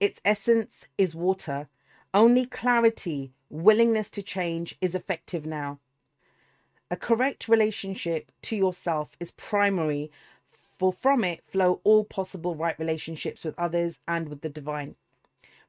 Its 0.01 0.23
essence 0.25 0.89
is 0.97 1.15
water. 1.15 1.69
Only 2.13 2.45
clarity, 2.45 3.33
willingness 3.51 4.11
to 4.11 4.23
change 4.23 4.77
is 4.81 4.97
effective 4.97 5.47
now. 5.47 5.79
A 6.91 6.97
correct 6.97 7.49
relationship 7.49 8.33
to 8.43 8.57
yourself 8.57 9.13
is 9.21 9.31
primary, 9.31 10.11
for 10.51 10.93
from 10.93 11.23
it 11.23 11.45
flow 11.47 11.81
all 11.85 12.05
possible 12.05 12.57
right 12.57 12.77
relationships 12.81 13.45
with 13.45 13.57
others 13.57 14.01
and 14.09 14.29
with 14.29 14.41
the 14.41 14.49
divine. 14.49 14.97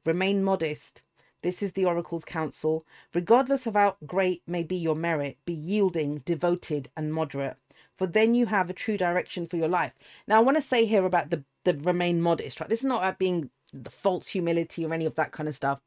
Remain 0.04 0.42
modest. 0.42 1.02
This 1.42 1.62
is 1.62 1.72
the 1.72 1.84
oracle's 1.84 2.24
counsel. 2.24 2.84
Regardless 3.14 3.68
of 3.68 3.74
how 3.74 3.96
great 4.04 4.42
may 4.44 4.64
be 4.64 4.76
your 4.76 4.96
merit, 4.96 5.38
be 5.44 5.54
yielding, 5.54 6.18
devoted, 6.24 6.88
and 6.96 7.14
moderate, 7.14 7.56
for 7.94 8.08
then 8.08 8.34
you 8.34 8.46
have 8.46 8.68
a 8.68 8.74
true 8.74 8.96
direction 8.96 9.46
for 9.46 9.58
your 9.58 9.68
life. 9.68 9.92
Now, 10.26 10.38
I 10.38 10.42
want 10.42 10.56
to 10.56 10.62
say 10.62 10.86
here 10.86 11.04
about 11.04 11.30
the, 11.30 11.44
the 11.62 11.74
remain 11.74 12.20
modest, 12.20 12.58
right? 12.58 12.68
This 12.68 12.80
is 12.80 12.86
not 12.86 13.02
about 13.02 13.20
being 13.20 13.50
the 13.72 13.90
false 13.90 14.26
humility 14.26 14.84
or 14.84 14.92
any 14.92 15.06
of 15.06 15.14
that 15.14 15.30
kind 15.30 15.48
of 15.48 15.54
stuff. 15.54 15.78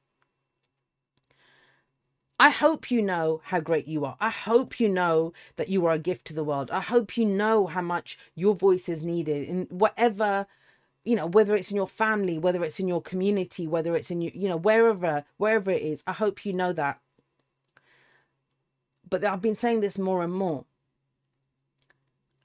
I 2.39 2.49
hope 2.49 2.91
you 2.91 3.01
know 3.01 3.41
how 3.45 3.61
great 3.61 3.87
you 3.87 4.03
are. 4.03 4.17
I 4.19 4.29
hope 4.29 4.79
you 4.79 4.89
know 4.89 5.31
that 5.55 5.69
you 5.69 5.85
are 5.85 5.93
a 5.93 5.99
gift 5.99 6.27
to 6.27 6.33
the 6.33 6.43
world. 6.43 6.69
I 6.69 6.81
hope 6.81 7.15
you 7.15 7.25
know 7.25 7.65
how 7.65 7.81
much 7.81 8.17
your 8.35 8.53
voice 8.55 8.89
is 8.89 9.01
needed 9.01 9.47
in 9.47 9.67
whatever, 9.69 10.45
you 11.05 11.15
know, 11.15 11.27
whether 11.27 11.55
it's 11.55 11.71
in 11.71 11.77
your 11.77 11.87
family, 11.87 12.37
whether 12.37 12.63
it's 12.63 12.79
in 12.79 12.89
your 12.89 13.01
community, 13.01 13.67
whether 13.67 13.95
it's 13.95 14.11
in 14.11 14.21
you, 14.21 14.31
you 14.33 14.49
know, 14.49 14.57
wherever, 14.57 15.23
wherever 15.37 15.71
it 15.71 15.81
is. 15.81 16.03
I 16.05 16.11
hope 16.11 16.45
you 16.45 16.51
know 16.51 16.73
that. 16.73 16.99
But 19.09 19.23
I've 19.23 19.41
been 19.41 19.55
saying 19.55 19.79
this 19.79 19.97
more 19.97 20.21
and 20.21 20.33
more. 20.33 20.65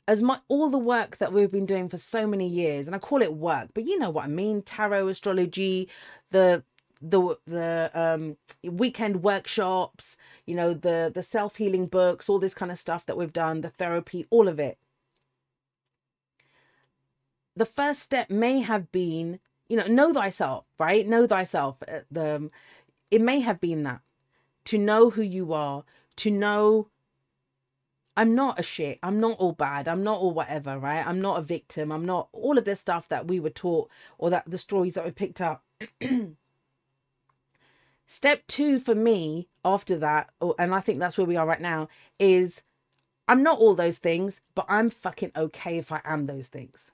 As 0.06 0.22
my 0.22 0.40
all 0.48 0.68
the 0.70 0.78
work 0.78 1.18
that 1.18 1.32
we've 1.32 1.50
been 1.50 1.66
doing 1.66 1.88
for 1.88 1.98
so 1.98 2.26
many 2.26 2.46
years, 2.46 2.86
and 2.86 2.94
I 2.94 2.98
call 2.98 3.22
it 3.22 3.34
work, 3.34 3.70
but 3.74 3.86
you 3.86 3.98
know 3.98 4.10
what 4.10 4.24
I 4.24 4.28
mean, 4.28 4.62
tarot 4.62 5.08
astrology, 5.08 5.88
the 6.30 6.64
the 7.00 7.36
the 7.46 7.90
um 7.94 8.36
weekend 8.62 9.22
workshops 9.22 10.16
you 10.46 10.54
know 10.54 10.74
the 10.74 11.10
the 11.14 11.22
self-healing 11.22 11.86
books 11.86 12.28
all 12.28 12.38
this 12.38 12.54
kind 12.54 12.70
of 12.70 12.78
stuff 12.78 13.06
that 13.06 13.16
we've 13.16 13.32
done 13.32 13.62
the 13.62 13.70
therapy 13.70 14.26
all 14.30 14.48
of 14.48 14.60
it 14.60 14.78
the 17.56 17.64
first 17.64 18.00
step 18.00 18.30
may 18.30 18.60
have 18.60 18.92
been 18.92 19.40
you 19.68 19.76
know 19.76 19.86
know 19.86 20.12
thyself 20.12 20.64
right 20.78 21.08
know 21.08 21.26
thyself 21.26 21.76
uh, 21.88 22.00
the 22.10 22.36
um, 22.36 22.50
it 23.10 23.20
may 23.20 23.40
have 23.40 23.60
been 23.60 23.82
that 23.82 24.00
to 24.64 24.76
know 24.76 25.10
who 25.10 25.22
you 25.22 25.52
are 25.52 25.84
to 26.16 26.30
know 26.30 26.88
I'm 28.16 28.34
not 28.34 28.60
a 28.60 28.62
shit. 28.62 28.98
I'm 29.02 29.18
not 29.18 29.38
all 29.38 29.52
bad. 29.52 29.88
I'm 29.88 30.02
not 30.02 30.18
all 30.18 30.32
whatever, 30.32 30.78
right? 30.78 31.06
I'm 31.06 31.22
not 31.22 31.38
a 31.38 31.42
victim. 31.42 31.90
I'm 31.90 32.04
not 32.04 32.28
all 32.32 32.58
of 32.58 32.66
this 32.66 32.80
stuff 32.80 33.08
that 33.08 33.26
we 33.26 33.40
were 33.40 33.48
taught 33.48 33.88
or 34.18 34.28
that 34.28 34.44
the 34.46 34.58
stories 34.58 34.94
that 34.94 35.04
we 35.06 35.10
picked 35.10 35.40
up. 35.40 35.64
Step 38.12 38.44
two 38.48 38.80
for 38.80 38.96
me 38.96 39.46
after 39.64 39.96
that, 39.96 40.30
and 40.58 40.74
I 40.74 40.80
think 40.80 40.98
that's 40.98 41.16
where 41.16 41.28
we 41.28 41.36
are 41.36 41.46
right 41.46 41.60
now, 41.60 41.86
is 42.18 42.64
I'm 43.28 43.44
not 43.44 43.60
all 43.60 43.76
those 43.76 43.98
things, 43.98 44.40
but 44.56 44.66
I'm 44.68 44.90
fucking 44.90 45.30
okay 45.36 45.78
if 45.78 45.92
I 45.92 46.00
am 46.04 46.26
those 46.26 46.48
things. 46.48 46.90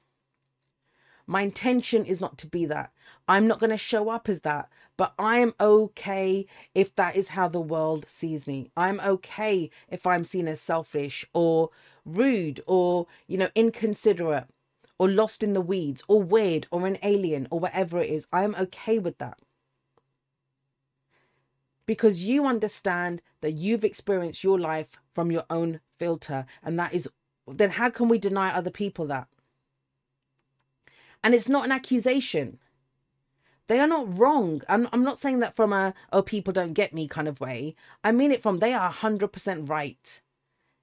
My 1.27 1.41
intention 1.41 2.05
is 2.05 2.21
not 2.21 2.37
to 2.37 2.47
be 2.47 2.67
that. 2.67 2.93
I'm 3.27 3.47
not 3.47 3.61
going 3.61 3.71
to 3.71 3.79
show 3.79 4.11
up 4.11 4.29
as 4.29 4.43
that, 4.43 4.69
but 4.99 5.15
I 5.19 5.39
am 5.39 5.55
okay 5.59 6.45
if 6.75 6.95
that 6.97 7.17
is 7.17 7.31
how 7.31 7.49
the 7.49 7.63
world 7.63 8.05
sees 8.07 8.47
me. 8.47 8.71
I'm 8.77 9.01
okay 9.01 9.71
if 9.89 10.07
I'm 10.07 10.23
seen 10.23 10.47
as 10.47 10.61
selfish 10.61 11.25
or 11.33 11.71
rude 12.05 12.63
or, 12.67 13.07
you 13.27 13.39
know, 13.39 13.49
inconsiderate 13.55 14.49
or 14.99 15.09
lost 15.09 15.43
in 15.43 15.55
the 15.55 15.63
weeds 15.63 16.05
or 16.09 16.23
weird 16.23 16.67
or 16.71 16.87
an 16.87 16.99
alien 17.03 17.49
or 17.51 17.59
whatever 17.59 18.03
it 18.03 18.11
is. 18.11 18.27
I 18.35 18.45
am 18.45 18.55
okay 18.57 18.99
with 18.99 19.17
that 19.17 19.39
because 21.87 22.23
you 22.23 22.47
understand 22.47 23.23
that 23.41 23.53
you've 23.53 23.85
experienced 23.85 24.45
your 24.45 24.59
life 24.59 24.99
from 25.15 25.31
your 25.31 25.45
own 25.49 25.81
filter 25.99 26.45
and 26.63 26.79
that 26.79 26.93
is 26.93 27.09
then 27.49 27.71
how 27.71 27.91
can 27.91 28.09
we 28.09 28.19
deny 28.19 28.53
other 28.53 28.71
people 28.71 29.07
that? 29.07 29.29
And 31.23 31.35
it's 31.35 31.49
not 31.49 31.65
an 31.65 31.73
accusation. 31.73 32.59
They 33.69 33.81
are 33.81 33.87
not 33.87 34.19
wrong. 34.19 34.63
I'm, 34.69 34.89
I'm 34.93 35.03
not 35.03 35.19
saying 35.19 35.41
that 35.41 35.57
from 35.57 35.73
a 35.73 35.95
oh 36.13 36.23
people 36.23 36.53
don't 36.53 36.73
get 36.73 36.93
me 36.93 37.09
kind 37.09 37.29
of 37.29 37.41
way. 37.41 37.75
I 38.05 38.13
mean 38.13 38.33
it 38.33 38.43
from 38.43 38.59
they 38.59 38.73
are 38.73 38.93
100% 38.93 39.69
right. 39.69 40.21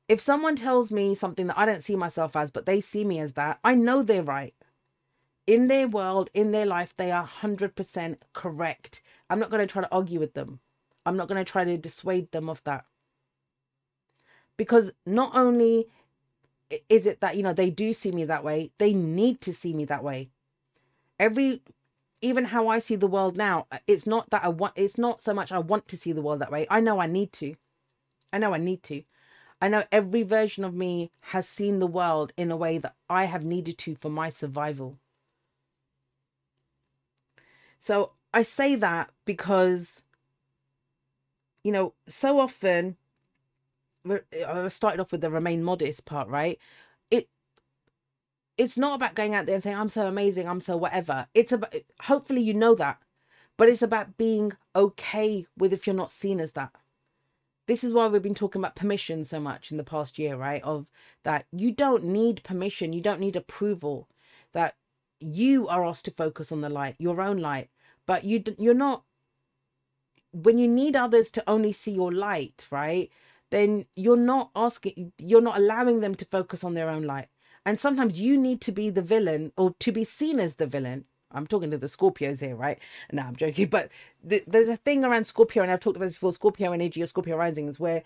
If 0.09 0.19
someone 0.19 0.55
tells 0.55 0.91
me 0.91 1.15
something 1.15 1.47
that 1.47 1.57
i 1.57 1.65
don't 1.65 1.83
see 1.83 1.95
myself 1.95 2.35
as 2.35 2.51
but 2.51 2.65
they 2.65 2.81
see 2.81 3.05
me 3.05 3.19
as 3.19 3.33
that 3.33 3.59
i 3.63 3.75
know 3.75 4.01
they're 4.01 4.23
right. 4.23 4.53
In 5.45 5.67
their 5.67 5.87
world 5.87 6.29
in 6.33 6.51
their 6.51 6.65
life 6.65 6.93
they 6.95 7.11
are 7.11 7.27
100% 7.27 8.17
correct. 8.33 9.01
I'm 9.29 9.39
not 9.39 9.49
going 9.49 9.65
to 9.65 9.71
try 9.71 9.81
to 9.81 9.91
argue 9.93 10.19
with 10.19 10.33
them 10.33 10.59
I'm 11.05 11.17
not 11.17 11.27
going 11.27 11.43
to 11.43 11.51
try 11.51 11.65
to 11.65 11.77
dissuade 11.77 12.31
them 12.31 12.49
of 12.49 12.63
that. 12.63 12.85
Because 14.57 14.91
not 15.05 15.35
only 15.35 15.87
is 16.89 17.05
it 17.05 17.21
that, 17.21 17.35
you 17.35 17.43
know, 17.43 17.53
they 17.53 17.69
do 17.69 17.93
see 17.93 18.11
me 18.11 18.25
that 18.25 18.43
way, 18.43 18.71
they 18.77 18.93
need 18.93 19.41
to 19.41 19.53
see 19.53 19.73
me 19.73 19.85
that 19.85 20.03
way. 20.03 20.29
Every, 21.19 21.61
even 22.21 22.45
how 22.45 22.67
I 22.67 22.79
see 22.79 22.95
the 22.95 23.07
world 23.07 23.37
now, 23.37 23.67
uh, 23.71 23.79
it's 23.87 24.07
not 24.07 24.29
that 24.29 24.43
I 24.43 24.49
want, 24.49 24.73
it's 24.75 24.97
not 24.97 25.21
so 25.21 25.33
much 25.33 25.51
I 25.51 25.59
want 25.59 25.87
to 25.89 25.97
see 25.97 26.11
the 26.11 26.21
world 26.21 26.39
that 26.39 26.51
way. 26.51 26.65
I 26.69 26.79
know 26.79 26.99
I 26.99 27.07
need 27.07 27.31
to. 27.33 27.55
I 28.31 28.37
know 28.37 28.53
I 28.53 28.57
need 28.57 28.83
to. 28.83 29.03
I 29.61 29.69
know 29.69 29.83
every 29.91 30.23
version 30.23 30.63
of 30.63 30.73
me 30.73 31.11
has 31.21 31.47
seen 31.47 31.79
the 31.79 31.87
world 31.87 32.33
in 32.35 32.51
a 32.51 32.57
way 32.57 32.77
that 32.79 32.95
I 33.09 33.25
have 33.25 33.45
needed 33.45 33.77
to 33.79 33.95
for 33.95 34.09
my 34.09 34.29
survival. 34.29 34.97
So 37.79 38.11
I 38.33 38.41
say 38.41 38.75
that 38.75 39.11
because, 39.25 40.03
you 41.63 41.71
know, 41.71 41.93
so 42.08 42.39
often, 42.39 42.97
I 44.10 44.67
started 44.67 44.99
off 44.99 45.12
with 45.12 45.21
the 45.21 45.30
remain 45.30 45.63
modest 45.63 46.06
part, 46.06 46.28
right? 46.28 46.60
It, 47.10 47.30
it's 48.58 48.78
not 48.78 48.95
about 48.95 49.15
going 49.15 49.34
out 49.34 49.45
there 49.45 49.56
and 49.56 49.63
saying, 49.63 49.78
I'm 49.78 49.89
so 49.89 50.08
amazing, 50.08 50.47
I'm 50.47 50.62
so 50.62 50.76
whatever. 50.78 51.28
It's 51.34 51.52
about, 51.52 51.73
hopefully, 52.02 52.41
you 52.41 52.54
know 52.54 52.76
that, 52.76 52.99
but 53.58 53.69
it's 53.69 53.82
about 53.82 54.17
being 54.17 54.54
okay 54.76 55.45
with 55.58 55.73
if 55.73 55.88
you're 55.88 55.95
not 55.95 56.12
seen 56.12 56.39
as 56.39 56.52
that. 56.54 56.71
This 57.65 57.84
is 57.84 57.93
why 57.93 58.08
we've 58.08 58.21
been 58.21 58.36
talking 58.36 58.62
about 58.62 58.76
permission 58.76 59.23
so 59.23 59.39
much 59.39 59.71
in 59.71 59.78
the 59.78 59.86
past 59.86 60.19
year, 60.19 60.36
right? 60.36 60.62
Of 60.63 60.86
that 61.23 61.45
you 61.54 61.71
don't 61.71 62.04
need 62.04 62.43
permission, 62.43 62.91
you 62.91 62.99
don't 62.99 63.21
need 63.21 63.38
approval, 63.38 64.10
that 64.52 64.76
you 65.21 65.69
are 65.69 65.86
asked 65.86 66.04
to 66.06 66.12
focus 66.12 66.52
on 66.52 66.60
the 66.60 66.67
light, 66.67 66.95
your 66.99 67.21
own 67.21 67.38
light 67.38 67.69
but 68.06 68.23
you 68.23 68.43
you're 68.58 68.73
not 68.73 69.04
when 70.33 70.57
you 70.59 70.67
need 70.67 70.95
others 70.97 71.31
to 71.31 71.43
only 71.49 71.73
see 71.73 71.91
your 71.91 72.13
light 72.13 72.67
right 72.71 73.11
then 73.51 73.85
you're 73.95 74.17
not 74.17 74.49
asking 74.55 75.13
you're 75.19 75.41
not 75.41 75.57
allowing 75.57 76.01
them 76.01 76.15
to 76.15 76.25
focus 76.25 76.63
on 76.63 76.73
their 76.73 76.89
own 76.89 77.03
light. 77.03 77.29
And 77.65 77.79
sometimes 77.79 78.19
you 78.19 78.37
need 78.37 78.61
to 78.61 78.71
be 78.71 78.89
the 78.89 79.01
villain 79.01 79.53
or 79.57 79.75
to 79.79 79.91
be 79.91 80.03
seen 80.03 80.39
as 80.39 80.55
the 80.55 80.67
villain. 80.67 81.05
I'm 81.31 81.47
talking 81.47 81.71
to 81.71 81.77
the 81.77 81.87
scorpios 81.87 82.41
here 82.41 82.55
right? 82.55 82.79
No 83.11 83.23
i'm 83.23 83.35
joking 83.35 83.67
but 83.67 83.89
th- 84.27 84.45
there's 84.47 84.69
a 84.69 84.77
thing 84.77 85.05
around 85.05 85.25
scorpio 85.25 85.63
and 85.63 85.71
i've 85.71 85.79
talked 85.81 85.97
about 85.97 86.07
this 86.07 86.13
before 86.13 86.33
scorpio 86.33 86.73
energy 86.73 87.01
or 87.03 87.07
scorpio 87.07 87.37
risings 87.37 87.79
where 87.79 88.03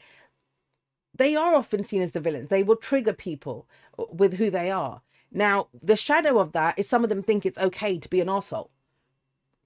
they 1.17 1.35
are 1.35 1.55
often 1.55 1.83
seen 1.83 2.01
as 2.03 2.13
the 2.13 2.19
villains. 2.21 2.49
They 2.49 2.63
will 2.63 2.75
trigger 2.77 3.13
people 3.13 3.67
with 4.11 4.35
who 4.35 4.49
they 4.51 4.71
are. 4.71 5.01
Now 5.31 5.67
the 5.81 5.95
shadow 5.97 6.39
of 6.39 6.53
that 6.53 6.79
is 6.79 6.89
some 6.89 7.03
of 7.03 7.09
them 7.09 7.23
think 7.23 7.45
it's 7.45 7.59
okay 7.59 7.99
to 7.99 8.09
be 8.09 8.21
an 8.21 8.29
asshole 8.29 8.71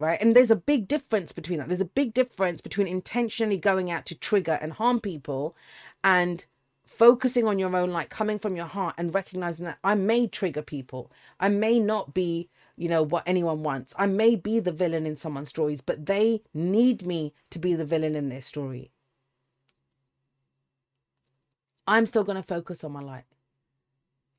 right? 0.01 0.19
And 0.19 0.35
there's 0.35 0.51
a 0.51 0.55
big 0.55 0.87
difference 0.87 1.31
between 1.31 1.59
that. 1.59 1.67
There's 1.67 1.79
a 1.79 1.85
big 1.85 2.13
difference 2.13 2.59
between 2.59 2.87
intentionally 2.87 3.57
going 3.57 3.91
out 3.91 4.05
to 4.07 4.15
trigger 4.15 4.57
and 4.59 4.73
harm 4.73 4.99
people 4.99 5.55
and 6.03 6.43
focusing 6.83 7.47
on 7.47 7.59
your 7.59 7.73
own 7.75 7.91
like 7.91 8.09
coming 8.09 8.39
from 8.39 8.55
your 8.55 8.65
heart 8.65 8.95
and 8.97 9.13
recognizing 9.13 9.63
that 9.65 9.77
I 9.83 9.93
may 9.93 10.25
trigger 10.27 10.63
people. 10.63 11.11
I 11.39 11.49
may 11.49 11.79
not 11.79 12.15
be, 12.15 12.49
you 12.75 12.89
know, 12.89 13.03
what 13.03 13.23
anyone 13.27 13.61
wants. 13.61 13.93
I 13.95 14.07
may 14.07 14.35
be 14.35 14.59
the 14.59 14.71
villain 14.71 15.05
in 15.05 15.15
someone's 15.17 15.49
stories, 15.49 15.81
but 15.81 16.07
they 16.07 16.41
need 16.51 17.05
me 17.05 17.33
to 17.51 17.59
be 17.59 17.75
the 17.75 17.85
villain 17.85 18.15
in 18.15 18.29
their 18.29 18.41
story. 18.41 18.91
I'm 21.87 22.07
still 22.07 22.23
going 22.23 22.37
to 22.37 22.43
focus 22.43 22.83
on 22.83 22.91
my 22.91 23.01
light. 23.01 23.25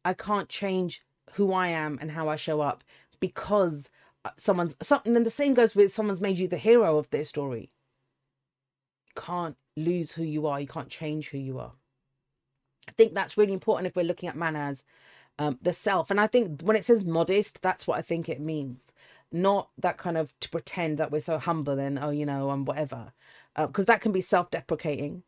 I 0.05 0.13
can't 0.13 0.49
change 0.49 1.03
who 1.35 1.53
I 1.53 1.69
am 1.69 1.99
and 2.01 2.11
how 2.11 2.29
I 2.29 2.35
show 2.35 2.61
up 2.61 2.83
because 3.21 3.91
someone's 4.37 4.77
something 4.83 5.17
and 5.17 5.27
the 5.27 5.31
same 5.31 5.55
goes 5.55 5.75
with 5.75 5.93
someone's 5.93 6.21
made 6.21 6.39
you 6.39 6.49
the 6.49 6.57
hero 6.57 6.99
of 6.99 7.11
their 7.11 7.25
story. 7.25 7.73
You 9.07 9.23
can't 9.23 9.57
lose 9.77 10.13
who 10.13 10.23
you 10.23 10.47
are. 10.47 10.61
You 10.61 10.67
can't 10.67 10.89
change 10.89 11.31
who 11.31 11.39
you 11.39 11.59
are. 11.59 11.73
I 12.89 12.93
think 12.93 13.15
that's 13.15 13.37
really 13.37 13.53
important 13.53 13.87
if 13.87 13.97
we're 13.97 14.05
looking 14.05 14.29
at 14.29 14.37
Mannaz 14.37 14.85
um, 15.39 15.59
the 15.63 15.73
self. 15.73 16.11
And 16.11 16.21
i 16.21 16.27
think 16.27 16.63
when 16.63 16.77
it 16.77 16.85
says 16.85 17.05
modest 17.05 17.63
that's 17.63 17.87
what 17.87 17.99
i 17.99 18.03
think 18.03 18.29
it 18.29 18.41
means. 18.41 18.87
Not 19.35 19.71
that 19.79 19.97
kind 19.97 20.19
of 20.19 20.39
to 20.41 20.51
pretend 20.51 20.99
that 20.99 21.11
we're 21.11 21.21
so 21.21 21.39
humble 21.39 21.79
and 21.79 21.99
oh 21.99 22.11
you 22.11 22.27
know 22.27 22.51
and 22.51 22.67
whatever 22.67 23.13
because 23.57 23.85
uh, 23.85 23.93
that 23.93 24.01
can 24.01 24.13
be 24.13 24.21
self-deprecating. 24.21 25.23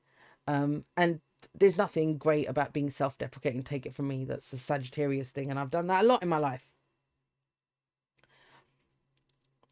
Um, 0.46 0.84
and 0.96 1.20
there's 1.58 1.78
nothing 1.78 2.16
great 2.18 2.48
about 2.48 2.72
being 2.72 2.90
self-deprecating. 2.90 3.62
Take 3.62 3.86
it 3.86 3.94
from 3.94 4.08
me 4.08 4.24
that's 4.24 4.52
a 4.52 4.58
sagittarius 4.58 5.30
thing 5.30 5.50
and 5.50 5.58
i've 5.58 5.70
done 5.70 5.86
that 5.88 6.04
a 6.04 6.06
lot 6.06 6.22
in 6.22 6.28
my 6.28 6.38
life 6.38 6.73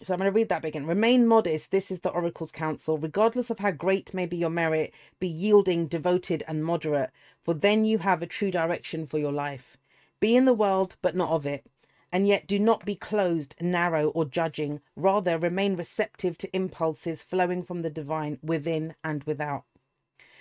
so 0.05 0.13
I'm 0.13 0.19
going 0.19 0.33
to 0.33 0.35
read 0.35 0.49
that 0.49 0.65
again. 0.65 0.87
Remain 0.87 1.27
modest. 1.27 1.71
This 1.71 1.91
is 1.91 2.01
the 2.01 2.11
oracle's 2.11 2.51
counsel. 2.51 2.99
Regardless 2.99 3.51
of 3.51 3.61
how 3.61 3.71
great 3.71 4.13
may 4.13 4.27
be 4.27 4.37
your 4.37 4.51
merit, 4.51 4.93
be 5.21 5.29
yielding, 5.29 5.87
devoted, 5.87 6.43
and 6.49 6.65
moderate, 6.65 7.11
for 7.43 7.55
then 7.55 7.85
you 7.85 7.99
have 7.99 8.21
a 8.21 8.27
true 8.27 8.51
direction 8.51 9.07
for 9.07 9.19
your 9.19 9.33
life. 9.33 9.77
Be 10.19 10.35
in 10.35 10.45
the 10.45 10.55
world, 10.55 10.97
but 11.03 11.15
not 11.15 11.31
of 11.31 11.47
it. 11.47 11.67
And 12.11 12.27
yet 12.27 12.47
do 12.47 12.59
not 12.59 12.85
be 12.85 12.97
closed, 12.97 13.55
narrow, 13.61 14.09
or 14.09 14.25
judging. 14.25 14.81
Rather, 14.97 15.39
remain 15.39 15.77
receptive 15.77 16.37
to 16.39 16.57
impulses 16.57 17.23
flowing 17.23 17.63
from 17.63 17.81
the 17.81 17.91
divine 17.91 18.39
within 18.43 18.95
and 19.05 19.23
without. 19.25 19.65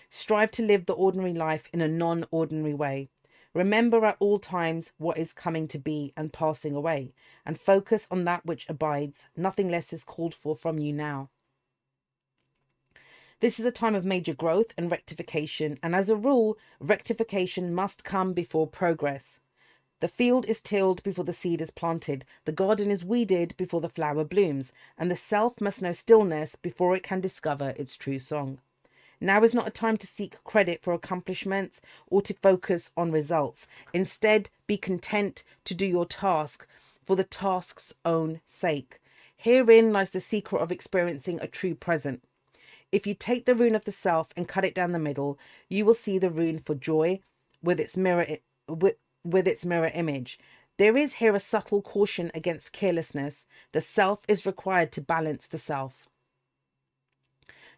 Strive 0.09 0.51
to 0.51 0.63
live 0.63 0.87
the 0.87 0.93
ordinary 0.93 1.33
life 1.33 1.69
in 1.71 1.81
a 1.81 1.87
non 1.87 2.25
ordinary 2.31 2.73
way. 2.73 3.09
Remember 3.53 4.05
at 4.05 4.15
all 4.19 4.39
times 4.39 4.93
what 4.97 5.17
is 5.17 5.33
coming 5.33 5.67
to 5.67 5.77
be 5.77 6.13
and 6.15 6.31
passing 6.31 6.73
away, 6.73 7.13
and 7.45 7.59
focus 7.59 8.07
on 8.09 8.23
that 8.23 8.45
which 8.45 8.65
abides. 8.69 9.25
Nothing 9.35 9.69
less 9.69 9.91
is 9.91 10.05
called 10.05 10.33
for 10.33 10.55
from 10.55 10.79
you 10.79 10.93
now. 10.93 11.29
This 13.41 13.59
is 13.59 13.65
a 13.65 13.71
time 13.71 13.95
of 13.95 14.05
major 14.05 14.33
growth 14.33 14.71
and 14.77 14.89
rectification, 14.89 15.79
and 15.83 15.95
as 15.95 16.09
a 16.09 16.15
rule, 16.15 16.57
rectification 16.79 17.73
must 17.73 18.03
come 18.03 18.33
before 18.33 18.67
progress. 18.67 19.39
The 19.99 20.07
field 20.07 20.45
is 20.45 20.61
tilled 20.61 21.03
before 21.03 21.25
the 21.25 21.33
seed 21.33 21.59
is 21.59 21.71
planted, 21.71 22.23
the 22.45 22.51
garden 22.51 22.89
is 22.89 23.03
weeded 23.03 23.57
before 23.57 23.81
the 23.81 23.89
flower 23.89 24.23
blooms, 24.23 24.71
and 24.97 25.11
the 25.11 25.15
self 25.15 25.59
must 25.59 25.81
know 25.81 25.91
stillness 25.91 26.55
before 26.55 26.95
it 26.95 27.03
can 27.03 27.19
discover 27.19 27.73
its 27.77 27.97
true 27.97 28.19
song. 28.19 28.61
Now 29.23 29.43
is 29.43 29.53
not 29.53 29.67
a 29.67 29.71
time 29.71 29.97
to 29.97 30.07
seek 30.07 30.43
credit 30.43 30.81
for 30.81 30.93
accomplishments 30.93 31.79
or 32.07 32.23
to 32.23 32.33
focus 32.33 32.89
on 32.97 33.11
results. 33.11 33.67
Instead, 33.93 34.49
be 34.65 34.77
content 34.77 35.43
to 35.65 35.75
do 35.75 35.85
your 35.85 36.07
task 36.07 36.67
for 37.05 37.15
the 37.15 37.23
task's 37.23 37.93
own 38.03 38.41
sake. 38.47 38.99
Herein 39.37 39.93
lies 39.93 40.09
the 40.09 40.21
secret 40.21 40.59
of 40.59 40.71
experiencing 40.71 41.39
a 41.39 41.47
true 41.47 41.75
present. 41.75 42.23
If 42.91 43.05
you 43.05 43.13
take 43.13 43.45
the 43.45 43.55
rune 43.55 43.75
of 43.75 43.85
the 43.85 43.91
self 43.91 44.33
and 44.35 44.47
cut 44.47 44.65
it 44.65 44.73
down 44.73 44.91
the 44.91 44.99
middle, 44.99 45.37
you 45.69 45.85
will 45.85 45.93
see 45.93 46.17
the 46.17 46.31
rune 46.31 46.57
for 46.57 46.73
joy 46.73 47.21
with 47.61 47.79
its 47.79 47.95
mirror 47.95 48.25
with, 48.67 48.95
with 49.23 49.47
its 49.47 49.65
mirror 49.65 49.91
image. 49.93 50.39
There 50.77 50.97
is 50.97 51.13
here 51.13 51.35
a 51.35 51.39
subtle 51.39 51.83
caution 51.83 52.31
against 52.33 52.73
carelessness. 52.73 53.45
The 53.71 53.81
self 53.81 54.25
is 54.27 54.47
required 54.47 54.91
to 54.93 55.01
balance 55.01 55.45
the 55.45 55.59
self. 55.59 56.07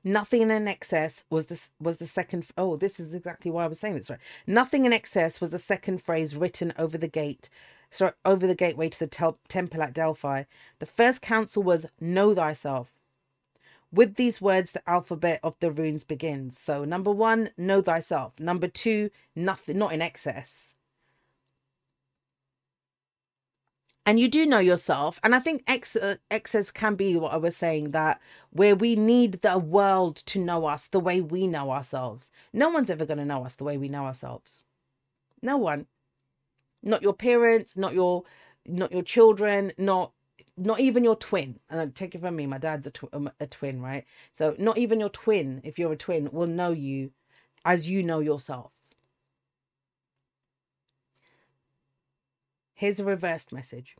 Nothing 0.03 0.41
in 0.43 0.67
excess 0.67 1.25
was 1.29 1.47
the 1.47 1.61
was 1.79 1.97
the 1.97 2.07
second. 2.07 2.47
Oh, 2.57 2.75
this 2.77 2.99
is 2.99 3.13
exactly 3.15 3.51
why 3.51 3.65
I 3.65 3.67
was 3.67 3.79
saying 3.79 3.95
this 3.95 4.09
right. 4.09 4.19
Nothing 4.47 4.85
in 4.85 4.93
excess 4.93 5.39
was 5.41 5.51
the 5.51 5.59
second 5.59 6.01
phrase 6.01 6.35
written 6.37 6.73
over 6.77 6.97
the 6.97 7.07
gate, 7.07 7.49
sorry, 7.89 8.13
over 8.25 8.47
the 8.47 8.55
gateway 8.55 8.89
to 8.89 8.99
the 8.99 9.07
tel- 9.07 9.39
temple 9.47 9.81
at 9.83 9.93
Delphi. 9.93 10.43
The 10.79 10.85
first 10.85 11.21
counsel 11.21 11.63
was 11.63 11.85
"Know 12.01 12.35
thyself." 12.35 12.91
With 13.93 14.15
these 14.15 14.41
words, 14.41 14.73
the 14.73 14.87
alphabet 14.89 15.39
of 15.43 15.57
the 15.59 15.71
runes 15.71 16.03
begins. 16.03 16.57
So, 16.57 16.83
number 16.83 17.11
one, 17.11 17.51
know 17.57 17.81
thyself. 17.81 18.39
Number 18.39 18.67
two, 18.67 19.09
nothing, 19.35 19.77
not 19.77 19.93
in 19.93 20.01
excess. 20.01 20.72
And 24.05 24.19
you 24.19 24.27
do 24.27 24.45
know 24.45 24.59
yourself. 24.59 25.19
And 25.23 25.33
i 25.35 25.39
think 25.39 25.63
ex- 25.67 25.95
uh, 25.95 26.15
excess 26.29 26.71
can 26.71 26.95
be 26.95 27.15
what 27.15 27.33
i 27.33 27.37
was 27.37 27.55
saying 27.55 27.91
that 27.91 28.21
where 28.51 28.75
we 28.75 28.95
need 28.95 29.41
the 29.41 29.57
world 29.57 30.15
to 30.17 30.39
know 30.39 30.65
us 30.65 30.87
the 30.87 30.99
way 30.99 31.21
we 31.21 31.47
know 31.47 31.71
ourselves. 31.71 32.29
No 32.51 32.69
one's 32.69 32.89
ever 32.89 33.05
going 33.05 33.17
to 33.19 33.25
know 33.25 33.45
us 33.45 33.55
the 33.55 33.63
way 33.63 33.77
we 33.77 33.89
know 33.89 34.05
ourselves. 34.05 34.63
No 35.41 35.57
one. 35.57 35.87
Not 36.81 37.01
your 37.01 37.13
parents 37.13 37.77
not 37.77 37.93
your 37.93 38.23
not 38.65 38.91
your 38.91 39.03
children 39.03 39.71
not 39.77 40.11
not 40.57 40.79
even 40.79 41.03
your 41.03 41.15
twin. 41.15 41.59
And 41.69 41.79
I 41.79 41.85
take 41.87 42.15
it 42.15 42.21
from 42.21 42.35
me 42.35 42.45
my 42.47 42.57
dad's 42.57 42.87
a, 42.87 42.91
tw- 42.91 43.13
um, 43.13 43.31
a 43.39 43.47
twin 43.47 43.81
right? 43.81 44.05
So 44.33 44.55
not 44.59 44.77
even 44.77 44.99
your 44.99 45.09
twin 45.09 45.61
if 45.63 45.79
you're 45.79 45.93
a 45.93 45.97
twin 45.97 46.29
will 46.31 46.47
know 46.47 46.71
you 46.71 47.11
as 47.65 47.87
you 47.89 48.03
know 48.03 48.19
yourself 48.19 48.71
Here's 52.83 52.99
a 52.99 53.05
reversed 53.05 53.53
message. 53.53 53.95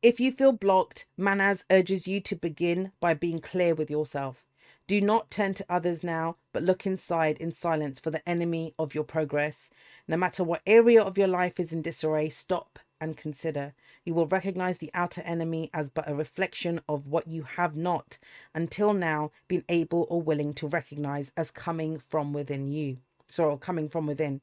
If 0.00 0.20
you 0.20 0.30
feel 0.30 0.52
blocked, 0.52 1.06
Mannaz 1.18 1.64
urges 1.72 2.06
you 2.06 2.20
to 2.20 2.36
begin 2.36 2.92
by 3.00 3.14
being 3.14 3.40
clear 3.40 3.74
with 3.74 3.90
yourself. 3.90 4.46
Do 4.86 5.00
not 5.00 5.28
turn 5.28 5.54
to 5.54 5.66
others 5.68 6.04
now, 6.04 6.36
but 6.52 6.62
look 6.62 6.86
inside 6.86 7.36
in 7.38 7.50
silence 7.50 7.98
for 7.98 8.12
the 8.12 8.28
enemy 8.28 8.74
of 8.78 8.94
your 8.94 9.02
progress. 9.02 9.70
No 10.06 10.16
matter 10.16 10.44
what 10.44 10.62
area 10.68 11.02
of 11.02 11.18
your 11.18 11.26
life 11.26 11.58
is 11.58 11.72
in 11.72 11.82
disarray, 11.82 12.28
stop 12.28 12.78
and 13.00 13.16
consider. 13.16 13.74
You 14.04 14.14
will 14.14 14.28
recognize 14.28 14.78
the 14.78 14.92
outer 14.94 15.22
enemy 15.22 15.68
as 15.74 15.88
but 15.88 16.08
a 16.08 16.14
reflection 16.14 16.80
of 16.88 17.08
what 17.08 17.26
you 17.26 17.42
have 17.42 17.74
not, 17.74 18.18
until 18.54 18.92
now, 18.92 19.32
been 19.48 19.64
able 19.68 20.06
or 20.08 20.22
willing 20.22 20.54
to 20.54 20.68
recognize 20.68 21.32
as 21.36 21.50
coming 21.50 21.98
from 21.98 22.32
within 22.32 22.70
you. 22.70 22.98
Sorry, 23.26 23.58
coming 23.58 23.88
from 23.88 24.06
within. 24.06 24.42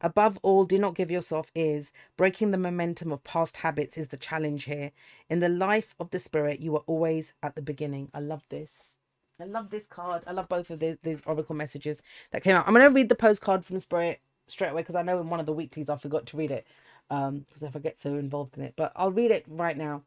Above 0.00 0.38
all, 0.42 0.64
do 0.64 0.78
not 0.78 0.94
give 0.94 1.10
yourself 1.10 1.50
ears. 1.54 1.92
Breaking 2.16 2.50
the 2.50 2.58
momentum 2.58 3.12
of 3.12 3.24
past 3.24 3.58
habits 3.58 3.98
is 3.98 4.08
the 4.08 4.16
challenge 4.16 4.64
here. 4.64 4.92
In 5.30 5.40
the 5.40 5.48
life 5.48 5.94
of 6.00 6.10
the 6.10 6.18
spirit, 6.18 6.60
you 6.60 6.76
are 6.76 6.84
always 6.86 7.34
at 7.42 7.56
the 7.56 7.62
beginning. 7.62 8.10
I 8.14 8.20
love 8.20 8.44
this. 8.50 8.96
I 9.40 9.44
love 9.44 9.70
this 9.70 9.86
card. 9.86 10.22
I 10.26 10.32
love 10.32 10.48
both 10.48 10.70
of 10.70 10.80
these, 10.80 10.96
these 11.02 11.22
oracle 11.26 11.56
messages 11.56 12.02
that 12.32 12.42
came 12.42 12.56
out. 12.56 12.66
I'm 12.66 12.74
going 12.74 12.86
to 12.86 12.94
read 12.94 13.08
the 13.08 13.14
postcard 13.16 13.64
from 13.64 13.74
the 13.74 13.80
Spirit 13.80 14.20
straight 14.46 14.70
away 14.70 14.82
because 14.82 14.94
I 14.96 15.02
know 15.02 15.20
in 15.20 15.30
one 15.30 15.40
of 15.40 15.46
the 15.46 15.52
weeklies 15.52 15.88
I 15.90 15.96
forgot 15.96 16.26
to 16.26 16.36
read 16.36 16.50
it 16.50 16.66
um 17.10 17.46
because 17.52 17.62
I 17.74 17.78
get 17.80 18.00
so 18.00 18.14
involved 18.14 18.56
in 18.56 18.64
it. 18.64 18.74
But 18.76 18.92
I'll 18.96 19.12
read 19.12 19.30
it 19.30 19.44
right 19.48 19.76
now. 19.76 20.02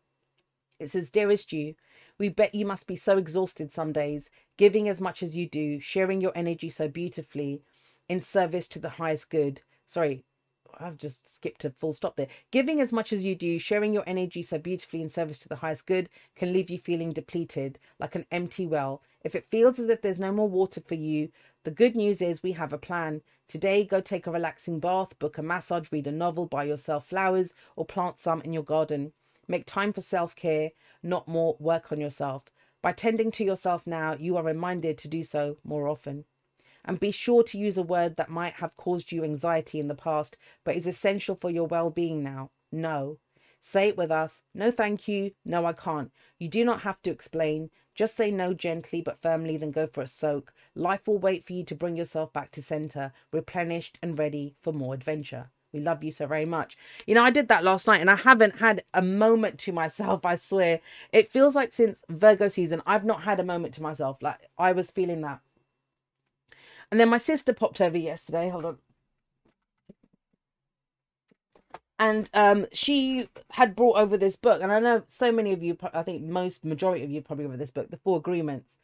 It 0.79 0.91
says, 0.91 1.09
Dearest 1.09 1.51
you, 1.53 1.75
we 2.19 2.29
bet 2.29 2.53
you 2.53 2.65
must 2.65 2.87
be 2.87 2.95
so 2.95 3.17
exhausted 3.17 3.71
some 3.73 3.91
days, 3.91 4.29
giving 4.57 4.87
as 4.87 5.01
much 5.01 5.23
as 5.23 5.35
you 5.35 5.49
do, 5.49 5.79
sharing 5.79 6.21
your 6.21 6.33
energy 6.35 6.69
so 6.69 6.87
beautifully 6.87 7.63
in 8.09 8.21
service 8.21 8.67
to 8.69 8.79
the 8.79 8.89
highest 8.91 9.29
good. 9.29 9.61
Sorry, 9.89 10.25
I've 10.77 10.97
just 10.97 11.33
skipped 11.33 11.63
a 11.63 11.69
full 11.69 11.93
stop 11.93 12.17
there. 12.17 12.27
Giving 12.51 12.81
as 12.81 12.91
much 12.91 13.13
as 13.13 13.23
you 13.23 13.35
do, 13.35 13.57
sharing 13.57 13.93
your 13.93 14.03
energy 14.05 14.43
so 14.43 14.57
beautifully 14.57 15.01
in 15.01 15.07
service 15.07 15.39
to 15.39 15.47
the 15.47 15.55
highest 15.55 15.87
good, 15.87 16.09
can 16.35 16.51
leave 16.51 16.69
you 16.69 16.77
feeling 16.77 17.13
depleted, 17.13 17.79
like 17.97 18.13
an 18.13 18.25
empty 18.29 18.67
well. 18.67 19.01
If 19.23 19.33
it 19.33 19.49
feels 19.49 19.79
as 19.79 19.87
if 19.87 20.01
there's 20.01 20.19
no 20.19 20.33
more 20.33 20.49
water 20.49 20.81
for 20.81 20.95
you, 20.95 21.31
the 21.63 21.71
good 21.71 21.95
news 21.95 22.21
is 22.21 22.43
we 22.43 22.51
have 22.51 22.73
a 22.73 22.77
plan. 22.77 23.21
Today, 23.47 23.85
go 23.85 24.01
take 24.01 24.27
a 24.27 24.31
relaxing 24.31 24.81
bath, 24.81 25.17
book 25.19 25.37
a 25.37 25.41
massage, 25.41 25.89
read 25.89 26.05
a 26.05 26.11
novel, 26.11 26.47
buy 26.47 26.65
yourself 26.65 27.07
flowers, 27.07 27.53
or 27.77 27.85
plant 27.85 28.19
some 28.19 28.41
in 28.41 28.51
your 28.51 28.63
garden. 28.63 29.13
Make 29.47 29.65
time 29.65 29.93
for 29.93 30.01
self 30.01 30.35
care, 30.35 30.71
not 31.01 31.29
more 31.29 31.55
work 31.61 31.93
on 31.93 32.01
yourself. 32.01 32.51
By 32.81 32.91
tending 32.91 33.31
to 33.31 33.45
yourself 33.45 33.87
now, 33.87 34.15
you 34.15 34.35
are 34.35 34.43
reminded 34.43 34.97
to 34.97 35.07
do 35.07 35.23
so 35.23 35.59
more 35.63 35.87
often. 35.87 36.25
And 36.87 36.99
be 36.99 37.11
sure 37.11 37.43
to 37.43 37.57
use 37.57 37.77
a 37.77 37.83
word 37.83 38.15
that 38.15 38.29
might 38.29 38.53
have 38.53 38.77
caused 38.77 39.11
you 39.11 39.23
anxiety 39.23 39.79
in 39.79 39.89
the 39.89 39.93
past, 39.93 40.37
but 40.63 40.75
is 40.75 40.87
essential 40.87 41.35
for 41.35 41.51
your 41.51 41.67
well 41.67 41.89
being 41.89 42.23
now. 42.23 42.49
No. 42.71 43.19
Say 43.61 43.89
it 43.89 43.97
with 43.97 44.09
us. 44.09 44.43
No, 44.53 44.71
thank 44.71 45.09
you. 45.09 45.31
No, 45.43 45.65
I 45.65 45.73
can't. 45.73 46.11
You 46.39 46.47
do 46.47 46.63
not 46.63 46.81
have 46.81 47.01
to 47.01 47.11
explain. 47.11 47.69
Just 47.93 48.15
say 48.15 48.31
no 48.31 48.53
gently 48.53 49.01
but 49.01 49.21
firmly, 49.21 49.57
then 49.57 49.71
go 49.71 49.87
for 49.87 50.01
a 50.01 50.07
soak. 50.07 50.53
Life 50.75 51.07
will 51.07 51.17
wait 51.17 51.43
for 51.43 51.51
you 51.51 51.65
to 51.65 51.75
bring 51.75 51.97
yourself 51.97 52.31
back 52.31 52.51
to 52.51 52.61
center, 52.61 53.11
replenished 53.33 53.97
and 54.01 54.17
ready 54.17 54.55
for 54.61 54.71
more 54.71 54.93
adventure. 54.93 55.49
We 55.73 55.81
love 55.81 56.03
you 56.03 56.11
so 56.11 56.25
very 56.27 56.45
much. 56.45 56.77
You 57.05 57.15
know, 57.15 57.23
I 57.23 57.29
did 57.29 57.49
that 57.49 57.63
last 57.63 57.87
night 57.87 57.99
and 57.99 58.09
I 58.09 58.15
haven't 58.15 58.59
had 58.59 58.83
a 58.93 59.01
moment 59.01 59.59
to 59.59 59.73
myself, 59.73 60.25
I 60.25 60.37
swear. 60.37 60.79
It 61.11 61.27
feels 61.27 61.55
like 61.55 61.73
since 61.73 61.99
Virgo 62.07 62.47
season, 62.47 62.81
I've 62.85 63.03
not 63.03 63.23
had 63.23 63.39
a 63.39 63.43
moment 63.43 63.73
to 63.73 63.81
myself. 63.81 64.17
Like 64.21 64.39
I 64.57 64.71
was 64.71 64.91
feeling 64.91 65.21
that 65.21 65.41
and 66.91 66.99
then 66.99 67.09
my 67.09 67.17
sister 67.17 67.53
popped 67.53 67.81
over 67.81 67.97
yesterday. 67.97 68.49
Hold 68.49 68.65
on. 68.65 68.77
And 71.99 72.29
um, 72.33 72.67
she 72.73 73.27
had 73.51 73.75
brought 73.75 73.97
over 73.97 74.17
this 74.17 74.35
book, 74.35 74.61
and 74.61 74.71
I 74.71 74.79
know 74.79 75.03
so 75.07 75.31
many 75.31 75.51
of 75.51 75.63
you, 75.63 75.77
I 75.93 76.03
think 76.03 76.23
most 76.23 76.63
majority 76.63 77.03
of 77.03 77.09
you 77.09 77.21
probably 77.21 77.47
read 77.47 77.59
this 77.59 77.71
book, 77.71 77.89
The 77.89 77.97
Four 77.97 78.17
Agreements. 78.17 78.77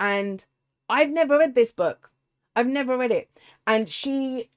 And 0.00 0.44
I've 0.88 1.10
never 1.10 1.38
read 1.38 1.54
this 1.54 1.72
book. 1.72 2.10
I've 2.56 2.66
never 2.66 2.96
read 2.96 3.12
it. 3.12 3.30
And 3.66 3.88
she 3.88 4.50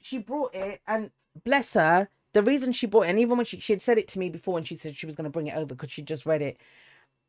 she 0.00 0.18
brought 0.18 0.54
it, 0.54 0.80
and 0.88 1.12
bless 1.44 1.74
her, 1.74 2.08
the 2.32 2.42
reason 2.42 2.72
she 2.72 2.86
brought 2.86 3.02
it, 3.02 3.10
and 3.10 3.20
even 3.20 3.36
when 3.36 3.46
she, 3.46 3.60
she 3.60 3.72
had 3.72 3.80
said 3.80 3.98
it 3.98 4.08
to 4.08 4.18
me 4.18 4.28
before, 4.28 4.58
and 4.58 4.66
she 4.66 4.76
said 4.76 4.96
she 4.96 5.06
was 5.06 5.14
going 5.16 5.24
to 5.24 5.30
bring 5.30 5.46
it 5.46 5.56
over 5.56 5.74
because 5.74 5.92
she 5.92 6.02
just 6.02 6.26
read 6.26 6.42
it, 6.42 6.58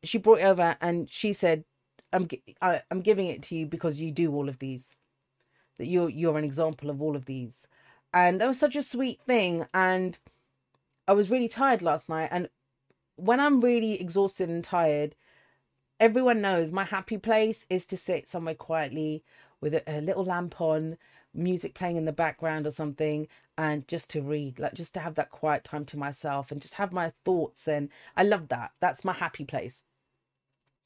she 0.02 0.18
brought 0.18 0.40
it 0.40 0.44
over, 0.44 0.76
and 0.80 1.08
she 1.10 1.32
said, 1.32 1.64
"I'm 2.12 2.28
I, 2.62 2.82
I'm 2.90 3.00
giving 3.02 3.26
it 3.28 3.42
to 3.44 3.54
you 3.56 3.66
because 3.66 3.98
you 4.00 4.10
do 4.10 4.34
all 4.34 4.48
of 4.48 4.58
these." 4.58 4.96
That 5.78 5.86
you're 5.86 6.08
you're 6.10 6.38
an 6.38 6.44
example 6.44 6.90
of 6.90 7.02
all 7.02 7.16
of 7.16 7.26
these. 7.26 7.66
And 8.12 8.40
that 8.40 8.48
was 8.48 8.58
such 8.58 8.76
a 8.76 8.82
sweet 8.82 9.20
thing. 9.22 9.66
And 9.74 10.18
i 11.06 11.12
was 11.12 11.30
really 11.30 11.48
tired 11.48 11.82
last 11.82 12.08
night. 12.08 12.28
And 12.32 12.48
when 13.16 13.40
i'm 13.40 13.60
really 13.60 14.00
exhausted 14.00 14.48
and 14.48 14.64
tired 14.64 15.14
everyone 16.00 16.40
knows 16.40 16.72
my 16.72 16.84
happy 16.84 17.18
place 17.18 17.64
is 17.70 17.86
to 17.86 17.96
sit 17.96 18.28
somewhere 18.28 18.54
quietly 18.54 19.22
with 19.60 19.74
a, 19.74 19.82
a 19.90 20.00
little 20.00 20.24
lamp 20.24 20.60
on 20.60 20.96
music 21.32 21.74
playing 21.74 21.96
in 21.96 22.04
the 22.04 22.12
background 22.12 22.66
or 22.66 22.70
something 22.70 23.26
and 23.58 23.86
just 23.88 24.10
to 24.10 24.22
read 24.22 24.58
like 24.58 24.74
just 24.74 24.94
to 24.94 25.00
have 25.00 25.14
that 25.14 25.30
quiet 25.30 25.64
time 25.64 25.84
to 25.84 25.96
myself 25.96 26.50
and 26.50 26.60
just 26.60 26.74
have 26.74 26.92
my 26.92 27.12
thoughts. 27.24 27.66
And 27.68 27.88
i 28.16 28.22
love 28.22 28.48
that. 28.48 28.72
That's 28.80 29.04
my 29.04 29.12
happy 29.12 29.44
place. 29.44 29.82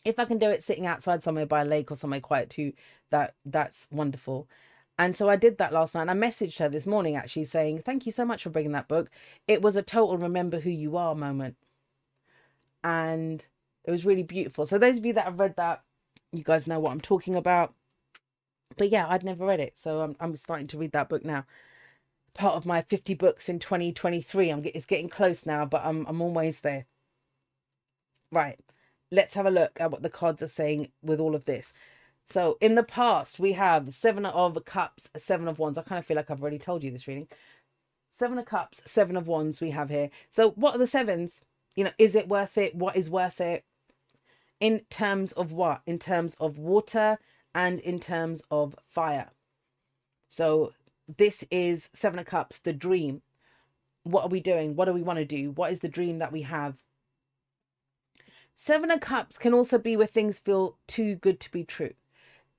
If 0.05 0.18
i 0.18 0.24
can 0.24 0.39
do 0.39 0.49
it 0.49 0.62
sitting 0.62 0.86
outside 0.86 1.22
somewhere 1.22 1.47
by 1.47 1.62
a 1.62 1.66
lake 1.66 1.91
or 1.91 1.97
somewhere 1.97 2.20
quiet 2.20 2.51
too 2.51 2.72
that 3.11 3.34
that's 3.45 3.89
wonderful 3.91 4.49
and 4.99 5.15
so 5.17 5.29
I 5.29 5.37
did 5.37 5.59
that 5.59 5.73
last 5.73 5.95
night. 5.95 6.09
And 6.09 6.11
I 6.11 6.15
messaged 6.15 6.59
her 6.59 6.69
this 6.69 6.87
morning 6.87 7.17
actually 7.17 7.47
saying, 7.47 7.81
Thank 7.81 8.07
you 8.07 8.13
so 8.13 8.25
much 8.25 8.43
for 8.43 8.51
bringing 8.51 8.73
that 8.73 8.89
book. 8.89 9.11
It 9.47 9.63
was 9.63 9.77
a 9.77 9.83
total 9.83 10.19
remember 10.19 10.61
who 10.61 10.71
you 10.71 10.97
are 10.97 11.15
moment. 11.15 11.57
And 12.85 13.45
it 13.85 13.91
was 13.91 14.07
really 14.07 14.25
beautiful. 14.25 14.67
So, 14.67 14.79
those 14.79 14.99
of 14.99 15.07
you 15.07 15.13
that 15.15 15.25
have 15.25 15.41
read 15.41 15.57
that, 15.57 15.83
you 16.33 16.45
guys 16.45 16.67
know 16.67 16.81
what 16.81 16.93
I'm 16.93 17.01
talking 17.01 17.37
about. 17.37 17.75
But 18.77 18.91
yeah, 18.91 19.07
I'd 19.09 19.25
never 19.25 19.47
read 19.47 19.61
it. 19.61 19.79
So, 19.79 20.03
I'm, 20.03 20.17
I'm 20.21 20.37
starting 20.37 20.67
to 20.69 20.79
read 20.79 20.93
that 20.93 21.09
book 21.09 21.25
now. 21.25 21.47
Part 22.35 22.57
of 22.57 22.67
my 22.67 22.83
50 22.83 23.15
books 23.15 23.49
in 23.49 23.59
2023. 23.61 24.51
I'm, 24.51 24.63
it's 24.65 24.87
getting 24.87 25.09
close 25.09 25.47
now, 25.47 25.65
but 25.67 25.83
I'm, 25.85 26.07
I'm 26.07 26.21
always 26.23 26.61
there. 26.61 26.87
Right. 28.33 28.59
Let's 29.11 29.35
have 29.35 29.47
a 29.47 29.51
look 29.51 29.81
at 29.81 29.91
what 29.91 30.03
the 30.03 30.11
cards 30.11 30.43
are 30.43 30.49
saying 30.49 30.91
with 31.03 31.21
all 31.21 31.35
of 31.35 31.45
this. 31.47 31.73
So 32.31 32.59
in 32.61 32.74
the 32.74 32.83
past, 32.83 33.39
we 33.39 33.53
have 33.53 33.95
seven 33.95 34.26
of 34.26 34.62
cups, 34.66 35.09
seven 35.16 35.49
of 35.49 35.59
wands. 35.59 35.79
I 35.79 35.83
kind 35.83 35.99
of 35.99 36.05
feel 36.05 36.16
like 36.16 36.31
I've 36.31 36.43
already 36.43 36.59
told 36.59 36.85
you 36.85 36.91
this 36.91 37.09
reading. 37.09 37.26
Seven 38.11 38.39
of 38.39 38.45
cups, 38.45 38.83
seven 38.85 39.16
of 39.16 39.26
wands 39.26 39.62
we 39.62 39.70
have 39.70 39.89
here. 39.89 40.11
So 40.31 40.51
what 40.51 40.74
are 40.74 40.79
the 40.79 40.87
sevens? 40.87 41.43
You 41.74 41.85
know, 41.85 41.93
is 41.99 42.14
it 42.14 42.29
worth 42.29 42.59
it? 42.59 42.74
What 42.74 42.97
is 42.97 43.09
worth 43.09 43.41
it? 43.41 43.64
In 44.61 44.81
terms 44.91 45.33
of 45.33 45.53
what? 45.53 45.81
In 45.87 45.99
terms 45.99 46.37
of 46.39 46.59
water 46.59 47.18
and 47.55 47.81
in 47.81 47.99
terms 47.99 48.43
of 48.51 48.76
fire. 48.87 49.31
So 50.29 50.74
this 51.16 51.45
is 51.51 51.89
seven 51.95 52.18
of 52.18 52.26
cups, 52.26 52.59
the 52.59 52.74
dream. 52.74 53.22
What 54.03 54.24
are 54.24 54.29
we 54.29 54.41
doing? 54.41 54.76
What 54.76 54.85
do 54.85 54.93
we 54.93 55.03
want 55.03 55.18
to 55.18 55.24
do? 55.24 55.53
What 55.53 55.72
is 55.72 55.81
the 55.81 55.89
dream 55.89 56.18
that 56.18 56.33
we 56.33 56.43
have? 56.43 56.76
Seven 58.55 58.91
of 58.91 59.01
Cups 59.01 59.39
can 59.39 59.55
also 59.55 59.79
be 59.79 59.97
where 59.97 60.07
things 60.07 60.41
feel 60.41 60.76
too 60.89 61.14
good 61.14 61.39
to 61.41 61.51
be 61.53 61.62
true 61.62 61.93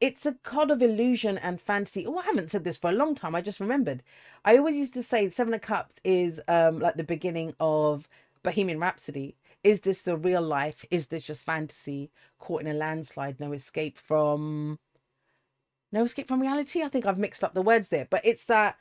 it's 0.02 0.26
a 0.26 0.34
card 0.44 0.72
of 0.72 0.82
illusion 0.82 1.38
and 1.38 1.60
fantasy. 1.60 2.06
Oh, 2.08 2.18
I 2.18 2.24
haven't 2.24 2.50
said 2.50 2.64
this 2.64 2.78
for 2.78 2.90
a 2.90 2.94
long 2.94 3.16
time. 3.16 3.36
I 3.36 3.42
just 3.42 3.60
remembered. 3.60 4.04
I 4.46 4.58
always 4.58 4.76
used 4.76 4.94
to 4.94 5.04
say 5.04 5.30
Seven 5.30 5.54
of 5.54 5.62
Cups 5.62 5.96
is 6.04 6.40
um 6.48 6.80
like 6.80 6.96
the 6.96 7.04
beginning 7.04 7.54
of 7.60 8.08
Bohemian 8.44 8.80
Rhapsody. 8.80 9.36
Is 9.64 9.82
this 9.82 10.02
the 10.02 10.16
real 10.16 10.42
life? 10.42 10.86
Is 10.90 11.08
this 11.08 11.24
just 11.24 11.46
fantasy? 11.46 12.12
Caught 12.40 12.62
in 12.62 12.68
a 12.68 12.74
landslide, 12.74 13.40
no 13.40 13.52
escape 13.52 13.98
from 13.98 14.80
no 15.92 16.04
escape 16.04 16.28
from 16.28 16.42
reality. 16.42 16.84
I 16.84 16.90
think 16.90 17.06
I've 17.06 17.20
mixed 17.20 17.44
up 17.44 17.54
the 17.54 17.62
words 17.62 17.90
there, 17.90 18.08
but 18.10 18.22
it's 18.24 18.46
that 18.46 18.78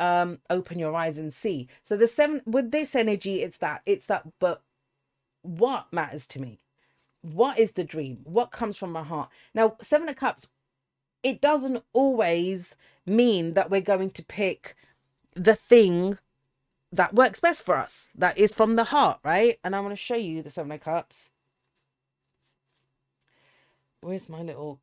um 0.00 0.40
open 0.50 0.78
your 0.78 0.94
eyes 0.94 1.18
and 1.18 1.32
see. 1.32 1.68
So 1.84 1.96
the 1.96 2.08
seven 2.08 2.42
with 2.46 2.70
this 2.70 2.94
energy, 2.94 3.42
it's 3.42 3.58
that, 3.58 3.82
it's 3.86 4.06
that, 4.06 4.26
but 4.40 4.62
what 5.42 5.86
matters 5.92 6.26
to 6.28 6.40
me? 6.40 6.60
What 7.32 7.58
is 7.58 7.72
the 7.72 7.84
dream? 7.84 8.20
What 8.24 8.50
comes 8.50 8.76
from 8.76 8.92
my 8.92 9.02
heart? 9.02 9.30
Now, 9.54 9.76
Seven 9.82 10.08
of 10.08 10.16
Cups, 10.16 10.48
it 11.22 11.40
doesn't 11.40 11.82
always 11.92 12.76
mean 13.04 13.54
that 13.54 13.70
we're 13.70 13.80
going 13.80 14.10
to 14.10 14.24
pick 14.24 14.76
the 15.34 15.56
thing 15.56 16.18
that 16.92 17.14
works 17.14 17.40
best 17.40 17.62
for 17.62 17.76
us, 17.76 18.08
that 18.14 18.38
is 18.38 18.54
from 18.54 18.76
the 18.76 18.84
heart, 18.84 19.18
right? 19.24 19.58
And 19.64 19.74
I'm 19.74 19.82
going 19.82 19.94
to 19.94 20.00
show 20.00 20.14
you 20.14 20.40
the 20.40 20.50
Seven 20.50 20.72
of 20.72 20.80
Cups. 20.80 21.30
Where's 24.00 24.28
my 24.28 24.42
little 24.42 24.80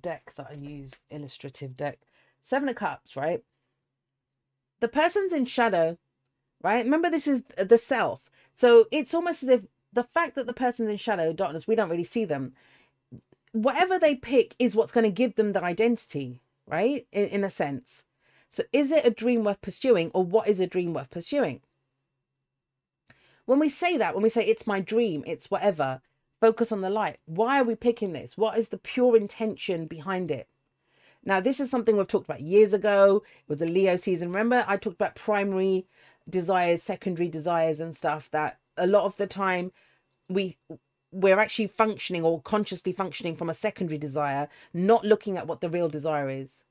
deck 0.00 0.32
that 0.36 0.48
I 0.50 0.54
use? 0.54 0.92
Illustrative 1.10 1.76
deck. 1.76 2.00
Seven 2.42 2.68
of 2.68 2.76
Cups, 2.76 3.16
right? 3.16 3.42
The 4.80 4.88
person's 4.88 5.32
in 5.32 5.44
shadow, 5.44 5.96
right? 6.62 6.84
Remember, 6.84 7.08
this 7.08 7.28
is 7.28 7.42
the 7.56 7.78
self. 7.78 8.28
So 8.54 8.86
it's 8.90 9.14
almost 9.14 9.44
as 9.44 9.48
if 9.48 9.60
the 9.92 10.04
fact 10.04 10.34
that 10.34 10.46
the 10.46 10.52
person's 10.52 10.90
in 10.90 10.96
shadow 10.96 11.32
darkness 11.32 11.66
we 11.66 11.74
don't 11.74 11.90
really 11.90 12.04
see 12.04 12.24
them. 12.24 12.54
Whatever 13.52 13.98
they 13.98 14.14
pick 14.14 14.54
is 14.58 14.76
what's 14.76 14.92
going 14.92 15.04
to 15.04 15.10
give 15.10 15.36
them 15.36 15.52
the 15.52 15.62
identity 15.62 16.40
right? 16.68 17.06
In, 17.12 17.24
in 17.24 17.44
a 17.44 17.50
sense. 17.50 18.04
So 18.50 18.62
is 18.72 18.92
it 18.92 19.04
a 19.06 19.10
dream 19.10 19.44
worth 19.44 19.60
pursuing 19.60 20.10
or 20.14 20.24
what 20.24 20.48
is 20.48 20.60
a 20.60 20.66
dream 20.66 20.94
worth 20.94 21.10
pursuing? 21.10 21.60
When 23.46 23.58
we 23.58 23.68
say 23.68 23.96
that 23.96 24.14
when 24.14 24.22
we 24.22 24.28
say 24.28 24.44
it's 24.44 24.66
my 24.66 24.80
dream 24.80 25.24
it's 25.26 25.50
whatever 25.50 26.00
focus 26.40 26.70
on 26.70 26.82
the 26.82 26.90
light. 26.90 27.18
Why 27.26 27.60
are 27.60 27.64
we 27.64 27.74
picking 27.74 28.12
this? 28.12 28.36
What 28.36 28.58
is 28.58 28.68
the 28.68 28.78
pure 28.78 29.16
intention 29.16 29.86
behind 29.86 30.30
it? 30.30 30.48
Now 31.24 31.40
this 31.40 31.58
is 31.58 31.70
something 31.70 31.96
we've 31.96 32.06
talked 32.06 32.26
about 32.26 32.40
years 32.40 32.72
ago. 32.72 33.22
It 33.40 33.48
was 33.48 33.58
the 33.58 33.66
leo 33.66 33.96
season. 33.96 34.28
Remember 34.28 34.64
i 34.68 34.76
talked 34.76 34.96
about 34.96 35.14
primary 35.14 35.86
desires 36.28 36.82
secondary 36.82 37.28
desires 37.28 37.80
and 37.80 37.96
stuff 37.96 38.30
that 38.32 38.58
a 38.78 38.86
lot 38.86 39.04
of 39.04 39.16
the 39.16 39.26
time 39.26 39.72
we 40.28 40.56
we're 41.10 41.38
actually 41.38 41.66
functioning 41.66 42.22
or 42.22 42.40
consciously 42.42 42.92
functioning 42.92 43.34
from 43.34 43.48
a 43.48 43.54
secondary 43.54 43.98
desire 43.98 44.48
not 44.74 45.04
looking 45.04 45.36
at 45.36 45.46
what 45.46 45.60
the 45.60 45.70
real 45.70 45.88
desire 45.88 46.28
is 46.28 46.64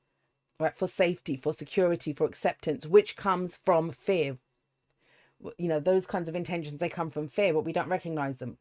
right? 0.60 0.76
For 0.76 0.88
safety 0.88 1.36
for 1.36 1.52
security 1.52 2.12
for 2.12 2.24
acceptance 2.24 2.86
which 2.86 3.16
comes 3.16 3.56
from 3.56 3.90
fear. 3.90 4.38
You 5.56 5.68
know 5.68 5.80
those 5.80 6.06
kinds 6.06 6.28
of 6.28 6.34
intentions 6.34 6.80
they 6.80 6.88
come 6.88 7.10
from 7.10 7.28
fear 7.28 7.52
but 7.52 7.64
we 7.64 7.72
don't 7.72 7.88
recognize 7.88 8.38
them. 8.38 8.58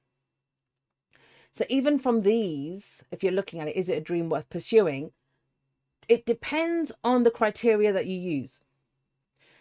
So 1.53 1.65
even 1.69 1.97
from 1.97 2.21
these 2.21 3.03
if 3.11 3.23
you're 3.23 3.31
looking 3.31 3.59
at 3.59 3.67
it 3.67 3.75
is 3.75 3.89
it 3.89 3.97
a 3.97 4.01
dream 4.01 4.29
worth 4.29 4.49
pursuing? 4.49 5.11
It 6.07 6.25
depends 6.25 6.91
on 7.03 7.23
the 7.23 7.31
criteria 7.31 7.91
that 7.91 8.05
you 8.05 8.17
use. 8.17 8.61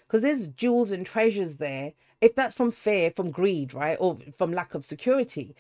Because 0.07 0.23
there's 0.23 0.47
jewels 0.47 0.93
and 0.93 1.05
treasures 1.05 1.57
there. 1.57 1.95
If 2.21 2.35
that's 2.35 2.55
from 2.55 2.71
fear, 2.71 3.11
from 3.11 3.31
greed, 3.31 3.75
right, 3.75 3.97
or 4.01 4.19
from 4.37 4.53
lack 4.53 4.75
of 4.75 4.85
security. 4.85 5.55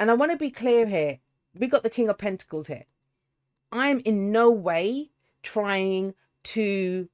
And 0.00 0.10
I 0.10 0.14
want 0.14 0.32
to 0.32 0.38
be 0.38 0.50
clear 0.50 0.86
here. 0.86 1.18
We 1.54 1.66
got 1.66 1.82
the 1.82 1.90
King 1.90 2.08
of 2.08 2.18
Pentacles 2.18 2.66
here. 2.66 2.84
I'm 3.70 4.00
in 4.00 4.32
no 4.32 4.50
way 4.50 5.10
trying 5.42 6.14
to 6.44 7.08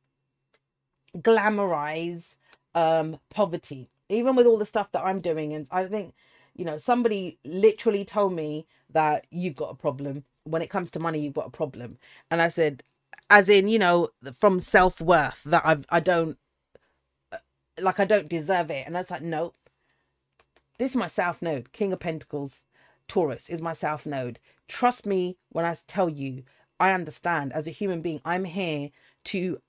glamorize 1.16 2.36
um 2.74 3.18
poverty 3.30 3.88
even 4.08 4.36
with 4.36 4.46
all 4.46 4.58
the 4.58 4.66
stuff 4.66 4.92
that 4.92 5.02
i'm 5.04 5.20
doing 5.20 5.54
and 5.54 5.66
i 5.70 5.86
think 5.86 6.14
you 6.54 6.64
know 6.64 6.76
somebody 6.76 7.38
literally 7.44 8.04
told 8.04 8.32
me 8.32 8.66
that 8.90 9.26
you've 9.30 9.56
got 9.56 9.70
a 9.70 9.74
problem 9.74 10.24
when 10.44 10.62
it 10.62 10.70
comes 10.70 10.90
to 10.90 11.00
money 11.00 11.18
you've 11.18 11.34
got 11.34 11.46
a 11.46 11.50
problem 11.50 11.98
and 12.30 12.42
i 12.42 12.48
said 12.48 12.82
as 13.30 13.48
in 13.48 13.68
you 13.68 13.78
know 13.78 14.08
from 14.34 14.60
self-worth 14.60 15.42
that 15.44 15.64
i 15.64 15.76
i 15.88 15.98
don't 15.98 16.38
like 17.80 18.00
i 18.00 18.04
don't 18.04 18.28
deserve 18.28 18.70
it. 18.70 18.86
And 18.86 18.96
i 18.96 19.00
was 19.00 19.10
like 19.10 19.22
no 19.22 19.54
this 20.78 20.92
is 20.92 20.96
my 20.96 21.08
south 21.08 21.42
node. 21.42 21.72
King 21.72 21.92
of 21.92 22.00
pentacles 22.00 22.64
taurus 23.08 23.48
is 23.48 23.60
my 23.60 23.72
south 23.72 24.06
node. 24.06 24.38
Trust 24.68 25.06
me 25.06 25.36
when 25.50 25.64
i 25.64 25.76
tell 25.86 26.08
you 26.08 26.44
i 26.80 26.92
understand. 26.92 27.52
As 27.52 27.66
a 27.66 27.72
human 27.72 28.00
being 28.02 28.20
i'm 28.24 28.44
here 28.44 28.90
to 29.24 29.60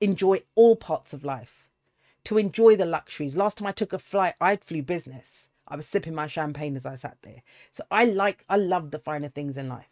enjoy 0.00 0.42
all 0.54 0.76
parts 0.76 1.12
of 1.12 1.24
life 1.24 1.68
to 2.24 2.38
enjoy 2.38 2.76
the 2.76 2.84
luxuries. 2.84 3.36
Last 3.36 3.58
time 3.58 3.68
i 3.68 3.72
took 3.72 3.92
a 3.92 3.98
flight 3.98 4.34
i 4.40 4.56
flew 4.56 4.82
business. 4.82 5.50
I 5.70 5.76
was 5.76 5.86
sipping 5.86 6.14
my 6.14 6.26
champagne 6.26 6.74
as 6.74 6.84
I 6.84 6.96
sat 6.96 7.18
there. 7.22 7.42
So 7.70 7.84
I 7.90 8.04
like, 8.04 8.44
I 8.48 8.56
love 8.56 8.90
the 8.90 8.98
finer 8.98 9.28
things 9.28 9.56
in 9.56 9.68
life. 9.68 9.88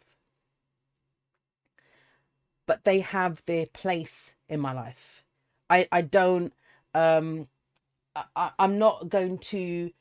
But 2.67 2.83
they 2.83 2.99
have 2.99 3.43
their 3.45 3.65
place 3.65 4.35
in 4.49 4.59
my 4.59 4.73
life. 4.73 5.23
I, 5.69 5.87
I 5.91 6.01
don't, 6.01 6.53
um, 6.93 7.47
I, 8.35 8.51
I'm 8.59 8.77
not 8.77 9.09
going 9.09 9.37
to, 9.39 9.91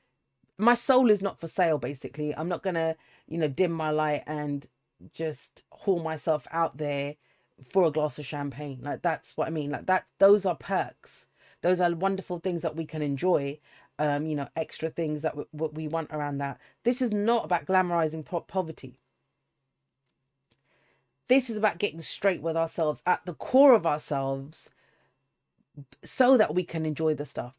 my 0.59 0.75
soul 0.75 1.11
is 1.11 1.23
not 1.23 1.41
for 1.41 1.49
sale, 1.49 1.79
basically. 1.79 2.35
I'm 2.37 2.49
not 2.49 2.63
going 2.63 2.75
to, 2.77 2.97
you 3.29 3.39
know, 3.39 3.49
dim 3.49 3.73
my 3.73 3.91
light 3.91 4.25
and 4.27 4.67
just 5.13 5.65
haul 5.71 6.01
myself 6.01 6.47
out 6.51 6.77
there 6.79 7.17
for 7.63 7.85
a 7.85 7.91
glass 7.91 8.19
of 8.19 8.27
champagne. 8.27 8.81
Like 8.83 9.03
that's 9.03 9.37
what 9.37 9.49
I 9.49 9.51
mean. 9.51 9.71
Like 9.71 9.87
that, 9.87 10.07
those 10.19 10.47
are 10.47 10.57
perks. 10.57 11.27
Those 11.63 11.81
are 11.81 11.93
wonderful 11.95 12.39
things 12.39 12.63
that 12.63 12.77
we 12.77 12.85
can 12.87 13.03
enjoy 13.03 13.59
um, 13.99 14.27
you 14.27 14.37
know, 14.37 14.49
extra 14.57 14.91
things 14.91 15.23
that 15.23 15.35
w- 15.53 15.73
we 15.75 15.89
want 15.89 16.11
around 16.13 16.39
that. 16.39 16.59
This 16.85 17.03
is 17.03 17.13
not 17.13 17.45
about 17.45 17.67
glamorizing 17.67 18.25
po- 18.25 18.41
poverty. 18.41 19.01
This 21.29 21.51
is 21.51 21.57
about 21.57 21.79
getting 21.79 22.01
straight 22.01 22.41
with 22.41 22.57
ourselves 22.57 23.03
at 23.07 23.25
the 23.27 23.35
core 23.35 23.75
of 23.75 23.87
ourselves 23.87 24.71
so 26.03 26.37
that 26.37 26.55
we 26.55 26.65
can 26.65 26.87
enjoy 26.87 27.15
the 27.15 27.27
stuff. 27.27 27.55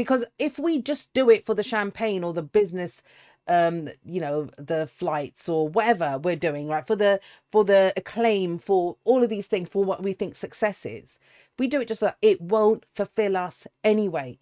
Because 0.00 0.24
if 0.38 0.58
we 0.58 0.80
just 0.82 1.12
do 1.14 1.30
it 1.30 1.46
for 1.46 1.54
the 1.54 1.64
champagne 1.64 2.24
or 2.24 2.34
the 2.34 2.42
business 2.42 3.02
um 3.48 3.88
you 4.04 4.20
know 4.20 4.48
the 4.58 4.86
flights 4.86 5.48
or 5.48 5.68
whatever 5.68 6.18
we're 6.18 6.36
doing 6.36 6.68
right 6.68 6.86
for 6.86 6.96
the 6.96 7.20
for 7.52 7.64
the 7.64 7.92
acclaim 7.96 8.58
for 8.58 8.96
all 9.04 9.24
of 9.24 9.30
these 9.30 9.48
things 9.48 9.68
for 9.68 9.84
what 9.84 10.02
we 10.02 10.12
think 10.14 10.36
success 10.36 10.86
is 10.86 11.18
we 11.58 11.66
do 11.68 11.80
it 11.82 11.88
just 11.88 12.00
for 12.00 12.06
that 12.06 12.18
it 12.22 12.40
won't 12.40 12.86
fulfill 12.94 13.36
us 13.36 13.66
anyway 13.84 14.38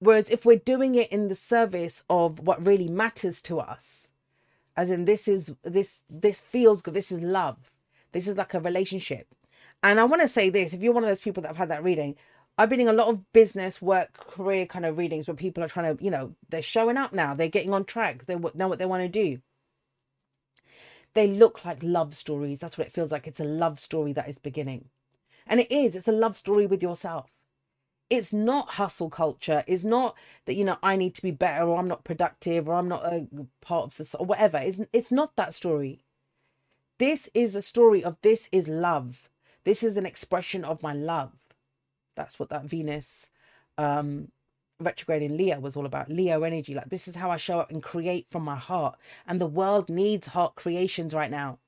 Whereas 0.00 0.30
if 0.30 0.46
we're 0.46 0.56
doing 0.58 0.96
it 0.96 1.12
in 1.12 1.28
the 1.28 1.36
service 1.36 2.04
of 2.10 2.40
what 2.40 2.64
really 2.66 2.88
matters 2.88 3.42
to 3.44 3.60
us, 3.60 4.08
as 4.76 4.90
in 4.90 5.06
this 5.06 5.28
is 5.28 5.52
this 5.64 6.02
this 6.10 6.40
feels 6.40 6.82
good, 6.82 6.94
this 6.94 7.12
is 7.12 7.20
love, 7.22 7.72
this 8.12 8.28
is 8.28 8.36
like 8.36 8.54
a 8.54 8.60
relationship. 8.60 9.28
And 9.82 10.00
I 10.00 10.04
want 10.04 10.22
to 10.22 10.28
say 10.28 10.50
this: 10.50 10.74
if 10.74 10.82
you're 10.82 10.94
one 10.94 11.04
of 11.04 11.10
those 11.10 11.20
people 11.22 11.42
that 11.42 11.48
have 11.50 11.58
had 11.58 11.70
that 11.70 11.84
reading, 11.84 12.16
I've 12.56 12.68
been 12.68 12.80
in 12.80 12.88
a 12.88 12.92
lot 12.92 13.08
of 13.08 13.32
business, 13.32 13.82
work, 13.82 14.12
career 14.12 14.66
kind 14.66 14.86
of 14.86 14.96
readings 14.96 15.26
where 15.26 15.34
people 15.34 15.64
are 15.64 15.68
trying 15.68 15.96
to, 15.96 16.04
you 16.04 16.10
know, 16.10 16.34
they're 16.48 16.62
showing 16.62 16.96
up 16.96 17.12
now, 17.12 17.34
they're 17.34 17.48
getting 17.48 17.74
on 17.74 17.84
track, 17.84 18.26
they 18.26 18.34
know 18.36 18.68
what 18.68 18.78
they 18.78 18.86
want 18.86 19.02
to 19.02 19.08
do. 19.08 19.40
They 21.14 21.26
look 21.28 21.64
like 21.64 21.82
love 21.82 22.14
stories. 22.14 22.58
That's 22.58 22.76
what 22.76 22.88
it 22.88 22.92
feels 22.92 23.12
like. 23.12 23.26
It's 23.26 23.40
a 23.40 23.44
love 23.44 23.78
story 23.78 24.12
that 24.14 24.28
is 24.28 24.38
beginning. 24.38 24.86
And 25.46 25.60
it 25.60 25.70
is, 25.70 25.94
it's 25.94 26.08
a 26.08 26.12
love 26.12 26.36
story 26.36 26.66
with 26.66 26.82
yourself 26.82 27.30
it's 28.10 28.32
not 28.32 28.70
hustle 28.70 29.10
culture. 29.10 29.64
It's 29.66 29.84
not 29.84 30.16
that 30.46 30.54
you 30.54 30.64
know 30.64 30.78
I 30.82 30.96
need 30.96 31.14
to 31.16 31.22
be 31.22 31.30
better 31.30 31.64
or 31.64 31.78
I'm 31.78 31.88
not 31.88 32.04
productive 32.04 32.68
or 32.68 32.74
I'm 32.74 32.88
not 32.88 33.04
a 33.04 33.26
part 33.60 33.84
of 33.84 33.94
society 33.94 34.22
or 34.22 34.26
whatever. 34.26 34.58
It's 34.58 34.80
it's 34.92 35.12
not 35.12 35.36
that 35.36 35.54
story. 35.54 36.00
This 36.98 37.28
is 37.34 37.54
a 37.54 37.62
story 37.62 38.04
of 38.04 38.18
this 38.22 38.48
is 38.52 38.68
love. 38.68 39.28
This 39.64 39.82
is 39.82 39.96
an 39.96 40.06
expression 40.06 40.64
of 40.64 40.82
my 40.82 40.92
love. 40.92 41.32
That's 42.14 42.38
what 42.38 42.48
that 42.50 42.64
Venus 42.64 43.26
um 43.76 44.28
retrograde 44.80 45.22
in 45.22 45.36
Leo 45.36 45.60
was 45.60 45.76
all 45.76 45.86
about. 45.86 46.10
Leo 46.10 46.42
energy. 46.42 46.74
Like 46.74 46.88
this 46.88 47.08
is 47.08 47.16
how 47.16 47.30
I 47.30 47.36
show 47.36 47.60
up 47.60 47.70
and 47.70 47.82
create 47.82 48.26
from 48.28 48.44
my 48.44 48.56
heart. 48.56 48.98
And 49.26 49.40
the 49.40 49.46
world 49.46 49.88
needs 49.88 50.28
heart 50.28 50.54
creations 50.56 51.14
right 51.14 51.30
now. 51.30 51.58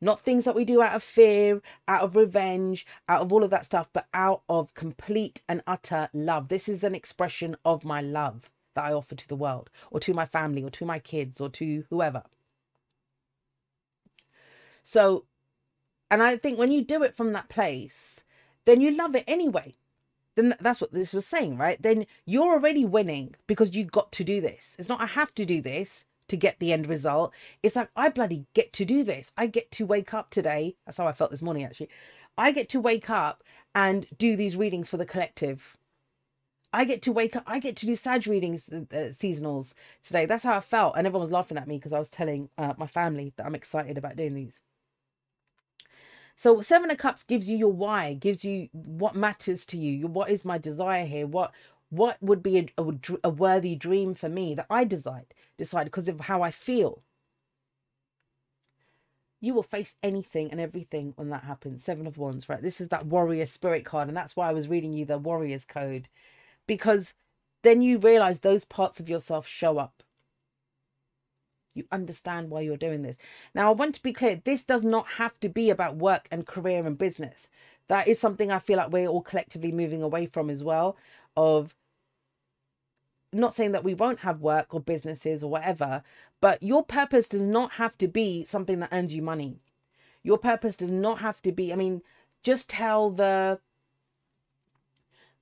Not 0.00 0.20
things 0.20 0.46
that 0.46 0.54
we 0.54 0.64
do 0.64 0.80
out 0.80 0.94
of 0.94 1.02
fear, 1.02 1.60
out 1.86 2.02
of 2.02 2.16
revenge, 2.16 2.86
out 3.08 3.20
of 3.20 3.32
all 3.32 3.44
of 3.44 3.50
that 3.50 3.66
stuff, 3.66 3.90
but 3.92 4.06
out 4.14 4.42
of 4.48 4.72
complete 4.74 5.42
and 5.48 5.62
utter 5.66 6.08
love. 6.14 6.48
This 6.48 6.68
is 6.68 6.82
an 6.82 6.94
expression 6.94 7.54
of 7.64 7.84
my 7.84 8.00
love 8.00 8.50
that 8.74 8.84
I 8.84 8.92
offer 8.92 9.14
to 9.14 9.28
the 9.28 9.36
world, 9.36 9.68
or 9.90 10.00
to 10.00 10.14
my 10.14 10.24
family, 10.24 10.62
or 10.62 10.70
to 10.70 10.86
my 10.86 11.00
kids, 11.00 11.40
or 11.40 11.50
to 11.50 11.84
whoever. 11.90 12.22
So, 14.82 15.26
and 16.10 16.22
I 16.22 16.36
think 16.36 16.58
when 16.58 16.72
you 16.72 16.82
do 16.82 17.02
it 17.02 17.14
from 17.14 17.32
that 17.34 17.50
place, 17.50 18.20
then 18.64 18.80
you 18.80 18.90
love 18.90 19.14
it 19.14 19.24
anyway. 19.26 19.74
Then 20.40 20.54
that's 20.58 20.80
what 20.80 20.92
this 20.92 21.12
was 21.12 21.26
saying, 21.26 21.58
right? 21.58 21.80
Then 21.82 22.06
you're 22.24 22.54
already 22.54 22.86
winning 22.86 23.34
because 23.46 23.74
you 23.76 23.84
got 23.84 24.10
to 24.12 24.24
do 24.24 24.40
this. 24.40 24.74
It's 24.78 24.88
not 24.88 25.00
I 25.00 25.06
have 25.06 25.34
to 25.34 25.44
do 25.44 25.60
this 25.60 26.06
to 26.28 26.36
get 26.36 26.58
the 26.58 26.72
end 26.72 26.88
result. 26.88 27.34
It's 27.62 27.76
like, 27.76 27.90
I 27.94 28.08
bloody 28.08 28.46
get 28.54 28.72
to 28.74 28.86
do 28.86 29.04
this. 29.04 29.32
I 29.36 29.46
get 29.46 29.70
to 29.72 29.84
wake 29.84 30.14
up 30.14 30.30
today. 30.30 30.76
That's 30.86 30.96
how 30.96 31.06
I 31.06 31.12
felt 31.12 31.30
this 31.30 31.42
morning, 31.42 31.64
actually. 31.64 31.90
I 32.38 32.52
get 32.52 32.70
to 32.70 32.80
wake 32.80 33.10
up 33.10 33.44
and 33.74 34.06
do 34.16 34.34
these 34.34 34.56
readings 34.56 34.88
for 34.88 34.96
the 34.96 35.04
collective. 35.04 35.76
I 36.72 36.84
get 36.84 37.02
to 37.02 37.12
wake 37.12 37.36
up. 37.36 37.42
I 37.46 37.58
get 37.58 37.76
to 37.76 37.86
do 37.86 37.94
Sag 37.94 38.26
readings, 38.26 38.70
uh, 38.70 39.10
seasonals 39.10 39.74
today. 40.02 40.24
That's 40.24 40.44
how 40.44 40.56
I 40.56 40.60
felt. 40.60 40.94
And 40.96 41.06
everyone 41.06 41.24
was 41.24 41.32
laughing 41.32 41.58
at 41.58 41.68
me 41.68 41.76
because 41.76 41.92
I 41.92 41.98
was 41.98 42.08
telling 42.08 42.48
uh, 42.56 42.72
my 42.78 42.86
family 42.86 43.34
that 43.36 43.44
I'm 43.44 43.54
excited 43.54 43.98
about 43.98 44.16
doing 44.16 44.34
these. 44.34 44.60
So 46.40 46.62
Seven 46.62 46.90
of 46.90 46.96
Cups 46.96 47.22
gives 47.22 47.50
you 47.50 47.56
your 47.58 47.70
why, 47.70 48.14
gives 48.14 48.46
you 48.46 48.70
what 48.72 49.14
matters 49.14 49.66
to 49.66 49.76
you. 49.76 50.06
What 50.06 50.30
is 50.30 50.42
my 50.42 50.56
desire 50.56 51.04
here? 51.04 51.26
What 51.26 51.52
what 51.90 52.16
would 52.22 52.42
be 52.42 52.56
a, 52.58 52.66
a, 52.78 52.94
a 53.24 53.28
worthy 53.28 53.74
dream 53.74 54.14
for 54.14 54.30
me 54.30 54.54
that 54.54 54.64
I 54.70 54.84
decide 54.84 55.34
decide 55.58 55.84
because 55.84 56.08
of 56.08 56.18
how 56.18 56.40
I 56.40 56.50
feel. 56.50 57.02
You 59.42 59.52
will 59.52 59.62
face 59.62 59.96
anything 60.02 60.50
and 60.50 60.58
everything 60.58 61.12
when 61.16 61.28
that 61.28 61.44
happens. 61.44 61.84
Seven 61.84 62.06
of 62.06 62.16
Wands, 62.16 62.48
right? 62.48 62.62
This 62.62 62.80
is 62.80 62.88
that 62.88 63.04
warrior 63.04 63.44
spirit 63.44 63.84
card, 63.84 64.08
and 64.08 64.16
that's 64.16 64.34
why 64.34 64.48
I 64.48 64.54
was 64.54 64.66
reading 64.66 64.94
you 64.94 65.04
the 65.04 65.18
warrior's 65.18 65.66
code, 65.66 66.08
because 66.66 67.12
then 67.62 67.82
you 67.82 67.98
realize 67.98 68.40
those 68.40 68.64
parts 68.64 68.98
of 68.98 69.10
yourself 69.10 69.46
show 69.46 69.76
up. 69.76 70.02
You 71.74 71.84
understand 71.92 72.50
why 72.50 72.62
you're 72.62 72.76
doing 72.76 73.02
this. 73.02 73.16
Now, 73.54 73.68
I 73.68 73.74
want 73.74 73.94
to 73.94 74.02
be 74.02 74.12
clear 74.12 74.40
this 74.42 74.64
does 74.64 74.84
not 74.84 75.06
have 75.18 75.38
to 75.40 75.48
be 75.48 75.70
about 75.70 75.96
work 75.96 76.26
and 76.30 76.46
career 76.46 76.84
and 76.86 76.98
business. 76.98 77.48
That 77.88 78.08
is 78.08 78.18
something 78.18 78.50
I 78.50 78.58
feel 78.58 78.76
like 78.76 78.90
we're 78.90 79.06
all 79.06 79.22
collectively 79.22 79.72
moving 79.72 80.02
away 80.02 80.26
from 80.26 80.50
as 80.50 80.64
well. 80.64 80.96
Of 81.36 81.74
not 83.32 83.54
saying 83.54 83.72
that 83.72 83.84
we 83.84 83.94
won't 83.94 84.20
have 84.20 84.40
work 84.40 84.74
or 84.74 84.80
businesses 84.80 85.44
or 85.44 85.50
whatever, 85.50 86.02
but 86.40 86.62
your 86.62 86.84
purpose 86.84 87.28
does 87.28 87.42
not 87.42 87.72
have 87.72 87.96
to 87.98 88.08
be 88.08 88.44
something 88.44 88.80
that 88.80 88.92
earns 88.92 89.14
you 89.14 89.22
money. 89.22 89.60
Your 90.22 90.38
purpose 90.38 90.76
does 90.76 90.90
not 90.90 91.20
have 91.20 91.40
to 91.42 91.52
be, 91.52 91.72
I 91.72 91.76
mean, 91.76 92.02
just 92.42 92.68
tell 92.68 93.10
the 93.10 93.60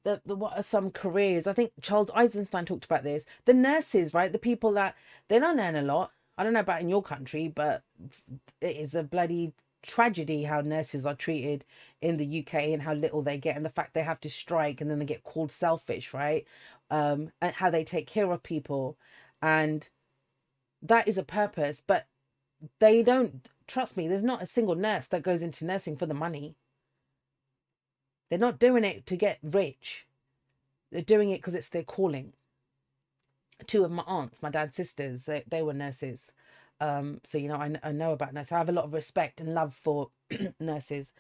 the, 0.05 0.23
the 0.25 0.37
what 0.37 0.57
are 0.57 0.63
some 0.63 0.91
careers? 0.91 1.47
I 1.47 1.53
think 1.53 1.73
Charles 1.83 2.11
Eisenstein 2.15 2.65
talked 2.65 2.85
about 2.85 3.03
this. 3.03 3.25
The 3.45 3.55
nurses, 3.55 4.15
right? 4.15 4.33
The 4.33 4.39
people 4.39 4.73
that 4.73 4.95
they 5.29 5.39
don't 5.39 5.61
earn 5.61 5.77
a 5.77 5.83
lot. 5.83 6.13
I 6.39 6.45
don't 6.45 6.55
know 6.55 6.61
about 6.61 6.83
in 6.83 6.91
your 6.91 7.03
country, 7.05 7.49
but 7.49 7.85
it 8.63 8.77
is 8.79 8.95
a 8.97 9.05
bloody 9.05 9.55
tragedy 9.83 10.45
how 10.45 10.63
nurses 10.63 11.07
are 11.07 11.15
treated 11.17 11.65
in 12.03 12.19
the 12.19 12.41
UK 12.41 12.55
and 12.71 12.83
how 12.83 12.95
little 12.95 13.23
they 13.23 13.39
get 13.39 13.57
and 13.57 13.65
the 13.67 13.71
fact 13.71 13.95
they 13.95 14.03
have 14.03 14.21
to 14.21 14.31
strike 14.31 14.81
and 14.81 14.91
then 14.91 15.01
they 15.01 15.07
get 15.07 15.25
called 15.25 15.53
selfish, 15.53 16.15
right? 16.15 16.47
um, 16.91 17.31
and 17.41 17.55
how 17.55 17.71
they 17.71 17.85
take 17.85 18.07
care 18.07 18.31
of 18.33 18.43
people. 18.43 18.97
And 19.43 19.89
that 20.83 21.09
is 21.09 21.19
a 21.19 21.23
purpose, 21.23 21.83
but 21.87 22.07
they 22.81 23.03
don't 23.03 23.49
trust 23.67 23.97
me. 23.97 24.09
There's 24.09 24.23
not 24.23 24.43
a 24.43 24.47
single 24.47 24.75
nurse 24.75 25.07
that 25.09 25.23
goes 25.23 25.43
into 25.43 25.65
nursing 25.65 25.97
for 25.97 26.07
the 26.07 26.15
money. 26.15 26.57
They're 28.31 28.39
not 28.39 28.59
doing 28.59 28.85
it 28.85 29.07
to 29.07 29.17
get 29.17 29.39
rich. 29.43 30.07
They're 30.93 31.03
doing 31.03 31.31
it 31.31 31.39
because 31.39 31.55
it's 31.55 31.71
their 31.71 31.83
calling. 31.83 32.33
Two 33.67 33.85
of 33.85 33.91
my 33.91 34.05
aunts, 34.07 34.43
my 34.43 34.51
dad's 34.51 34.77
sisters, 34.77 35.25
they, 35.25 35.45
they 35.49 35.63
were 35.63 35.75
nurses. 35.75 36.33
Um, 36.81 37.21
so, 37.25 37.39
you 37.39 37.49
know, 37.49 37.57
I, 37.57 37.75
I 37.83 37.93
know 37.93 38.13
about 38.13 38.33
nurses. 38.33 38.53
I 38.53 38.59
have 38.59 38.69
a 38.69 38.73
lot 38.73 38.85
of 38.85 38.93
respect 38.93 39.41
and 39.41 39.55
love 39.55 39.75
for 39.75 40.11
nurses. 40.61 41.13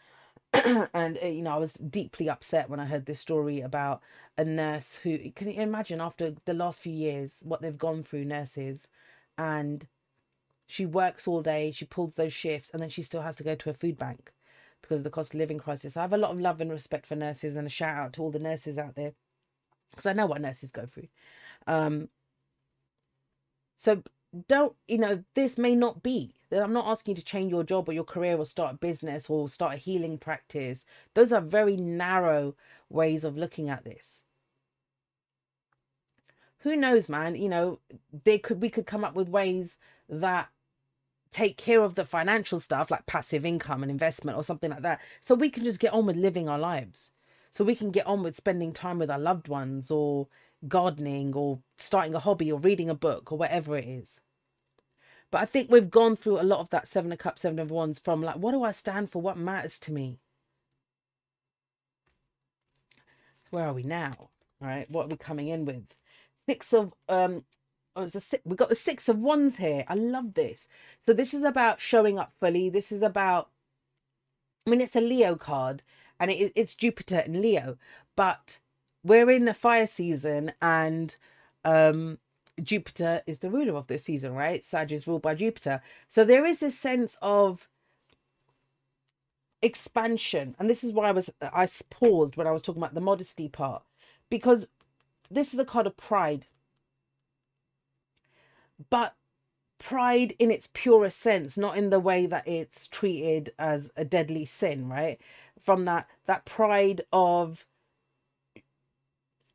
and 0.95 1.18
uh, 1.22 1.26
you 1.26 1.43
know, 1.43 1.51
I 1.55 1.59
was 1.59 1.74
deeply 1.74 2.30
upset 2.30 2.70
when 2.70 2.80
I 2.80 2.86
heard 2.86 3.07
this 3.07 3.20
story 3.20 3.61
about 3.61 4.01
a 4.39 4.45
nurse 4.45 4.95
who 4.97 5.30
can 5.32 5.49
you 5.49 5.61
imagine 5.61 6.01
after 6.01 6.34
the 6.47 6.55
last 6.55 6.80
few 6.80 6.93
years 6.93 7.36
what 7.43 7.61
they've 7.61 7.76
gone 7.76 8.03
through, 8.03 8.24
nurses, 8.24 8.89
and 9.36 9.86
she 10.66 10.86
works 10.86 11.28
all 11.28 11.43
day, 11.43 11.70
she 11.70 11.84
pulls 11.84 12.14
those 12.14 12.32
shifts, 12.32 12.70
and 12.70 12.82
then 12.82 12.89
she 12.89 13.03
still 13.03 13.22
has 13.22 13.36
to 13.36 13.45
go 13.45 13.55
to 13.57 13.70
a 13.70 13.74
food 13.74 13.99
bank 13.99 14.32
because 14.80 14.99
of 14.99 15.05
the 15.05 15.11
cost 15.11 15.34
of 15.34 15.41
living 15.41 15.59
crisis. 15.59 15.97
I 15.97 16.03
have 16.03 16.12
a 16.14 16.18
lot 16.18 16.30
of 16.30 16.41
love 16.41 16.61
and 16.61 16.70
respect 16.70 17.05
for 17.05 17.16
nurses, 17.16 17.55
and 17.55 17.66
a 17.66 17.70
shout 17.70 17.97
out 17.97 18.12
to 18.14 18.22
all 18.22 18.30
the 18.30 18.39
nurses 18.39 18.78
out 18.78 18.95
there 18.95 19.12
because 19.91 20.07
I 20.07 20.14
know 20.14 20.26
what 20.26 20.41
nurses 20.41 20.70
go 20.70 20.86
through. 20.86 21.09
Um, 21.66 22.09
so 23.79 24.03
don't 24.47 24.74
you 24.87 24.99
know 24.99 25.24
this 25.35 25.57
may 25.57 25.74
not 25.74 26.03
be. 26.03 26.35
I'm 26.53 26.72
not 26.72 26.87
asking 26.87 27.12
you 27.12 27.22
to 27.22 27.24
change 27.24 27.51
your 27.51 27.64
job 27.64 27.89
or 27.89 27.93
your 27.93 28.05
career 28.05 28.37
or 28.37 28.45
start 28.45 28.74
a 28.74 28.79
business 28.79 29.31
or 29.31 29.49
start 29.49 29.74
a 29.74 29.79
healing 29.79 30.18
practice. 30.18 30.85
Those 31.14 31.33
are 31.33 31.41
very 31.41 31.76
narrow 31.76 32.55
ways 32.91 33.24
of 33.24 33.37
looking 33.37 33.70
at 33.70 33.85
this. 33.85 34.24
Who 36.61 36.76
knows 36.76 37.09
man? 37.09 37.37
You 37.37 37.49
know 37.49 37.79
they 38.24 38.39
could 38.39 38.61
we 38.61 38.68
could 38.68 38.87
come 38.87 39.05
up 39.05 39.14
with 39.14 39.29
ways 39.29 39.79
that 40.09 40.49
take 41.31 41.57
care 41.57 41.83
of 41.83 41.95
the 41.95 42.05
financial 42.05 42.59
stuff 42.59 42.91
like 42.91 43.07
passive 43.07 43.45
income 43.45 43.83
and 43.83 43.91
investment 43.91 44.37
or 44.37 44.43
something 44.43 44.70
like 44.70 44.81
that 44.81 44.99
so 45.20 45.35
we 45.35 45.51
can 45.51 45.62
just 45.62 45.79
get 45.79 45.93
on 45.93 46.07
with 46.07 46.16
living 46.16 46.49
our 46.49 46.59
lives. 46.59 47.12
So 47.51 47.64
we 47.64 47.74
can 47.74 47.91
get 47.91 48.07
on 48.07 48.22
with 48.22 48.37
spending 48.37 48.72
time 48.72 48.99
with 48.99 49.11
our 49.11 49.18
loved 49.18 49.49
ones 49.49 49.91
or 49.91 50.29
gardening 50.67 51.35
or 51.35 51.61
starting 51.77 52.15
a 52.15 52.19
hobby 52.19 52.51
or 52.51 52.59
reading 52.59 52.91
a 52.91 52.95
book 52.95 53.31
or 53.31 53.39
whatever 53.39 53.77
it 53.77 53.87
is. 53.87 54.21
But 55.31 55.43
I 55.43 55.45
think 55.45 55.71
we've 55.71 55.91
gone 55.91 56.17
through 56.17 56.41
a 56.41 56.43
lot 56.43 56.61
of 56.61 56.71
that 56.71 56.89
seven 56.89 57.13
of 57.13 57.19
cups, 57.19 57.43
seven 57.43 57.59
of 57.59 57.71
wands 57.71 57.99
from 57.99 58.23
like, 58.23 58.37
what 58.37 58.53
do 58.53 58.63
I 58.63 58.73
stand 58.73 59.11
for? 59.11 59.21
What 59.21 59.37
matters 59.37 59.79
to 59.81 59.93
me? 59.93 60.19
Where 63.51 63.67
are 63.67 63.75
we 63.75 63.83
now? 63.83 64.11
All 64.19 64.69
right, 64.69 64.91
what 64.91 65.07
are 65.07 65.09
we 65.09 65.17
coming 65.17 65.49
in 65.49 65.65
with? 65.65 65.85
Six 66.47 66.73
of 66.73 66.95
um 67.09 67.45
oh, 67.95 68.03
it's 68.03 68.15
a 68.15 68.21
six, 68.21 68.43
we 68.45 68.57
got 68.57 68.69
the 68.71 68.75
six 68.75 69.09
of 69.09 69.19
wands 69.19 69.57
here. 69.59 69.85
I 69.89 69.95
love 69.95 70.35
this. 70.35 70.69
So 71.05 71.13
this 71.13 71.35
is 71.35 71.43
about 71.43 71.81
showing 71.81 72.19
up 72.19 72.33
fully. 72.41 72.71
This 72.71 72.91
is 72.91 73.03
about 73.03 73.51
I 74.67 74.71
mean 74.71 74.81
it's 74.81 74.97
a 74.97 75.01
Leo 75.01 75.37
card 75.37 75.83
and 76.19 76.31
it, 76.31 76.53
it's 76.57 76.75
Jupiter 76.75 77.23
and 77.25 77.41
Leo, 77.41 77.77
but 78.17 78.61
we're 79.05 79.31
in 79.31 79.45
the 79.45 79.55
fire 79.55 79.87
season 79.87 80.53
and 80.61 81.17
um 81.65 82.19
Jupiter 82.63 83.23
is 83.27 83.39
the 83.39 83.51
ruler 83.51 83.77
of 83.77 83.87
this 83.87 84.05
season, 84.05 84.35
right? 84.35 84.65
Sag 84.65 84.91
is 84.93 85.07
ruled 85.07 85.23
by 85.23 85.35
Jupiter. 85.35 85.81
So 86.09 86.25
there 86.25 86.45
is 86.45 86.59
this 86.59 86.79
sense 86.79 87.17
of 87.23 87.69
expansion. 89.63 90.55
And 90.59 90.69
this 90.69 90.85
is 90.85 90.93
why 90.93 91.09
I 91.09 91.13
was 91.13 91.31
I 91.41 91.69
paused 91.91 92.37
when 92.37 92.47
I 92.47 92.53
was 92.53 92.63
talking 92.63 92.83
about 92.83 92.95
the 92.95 93.01
modesty 93.01 93.49
part. 93.49 93.83
Because 94.31 94.69
this 95.31 95.53
is 95.53 95.57
the 95.57 95.65
card 95.65 95.87
of 95.87 95.97
pride. 95.97 96.47
But 98.91 99.15
pride 99.79 100.35
in 100.39 100.51
its 100.51 100.69
purest 100.73 101.19
sense, 101.19 101.57
not 101.57 101.77
in 101.77 101.91
the 101.91 102.01
way 102.01 102.27
that 102.27 102.47
it's 102.47 102.89
treated 102.89 103.53
as 103.59 103.93
a 103.97 104.05
deadly 104.05 104.45
sin, 104.45 104.89
right? 104.89 105.21
From 105.61 105.85
that 105.85 106.09
that 106.27 106.45
pride 106.45 107.03
of 107.13 107.67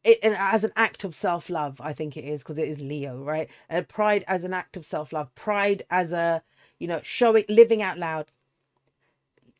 it, 0.03 0.19
as 0.23 0.63
an 0.63 0.73
act 0.75 1.03
of 1.03 1.15
self 1.15 1.49
love, 1.49 1.79
I 1.81 1.93
think 1.93 2.17
it 2.17 2.25
is 2.25 2.41
because 2.41 2.57
it 2.57 2.67
is 2.67 2.79
Leo, 2.79 3.17
right? 3.23 3.49
And 3.69 3.87
pride 3.87 4.23
as 4.27 4.43
an 4.43 4.53
act 4.53 4.77
of 4.77 4.85
self 4.85 5.13
love, 5.13 5.33
pride 5.35 5.83
as 5.89 6.11
a 6.11 6.43
you 6.79 6.87
know 6.87 6.99
showing, 7.03 7.45
living 7.49 7.81
out 7.81 7.97
loud, 7.97 8.31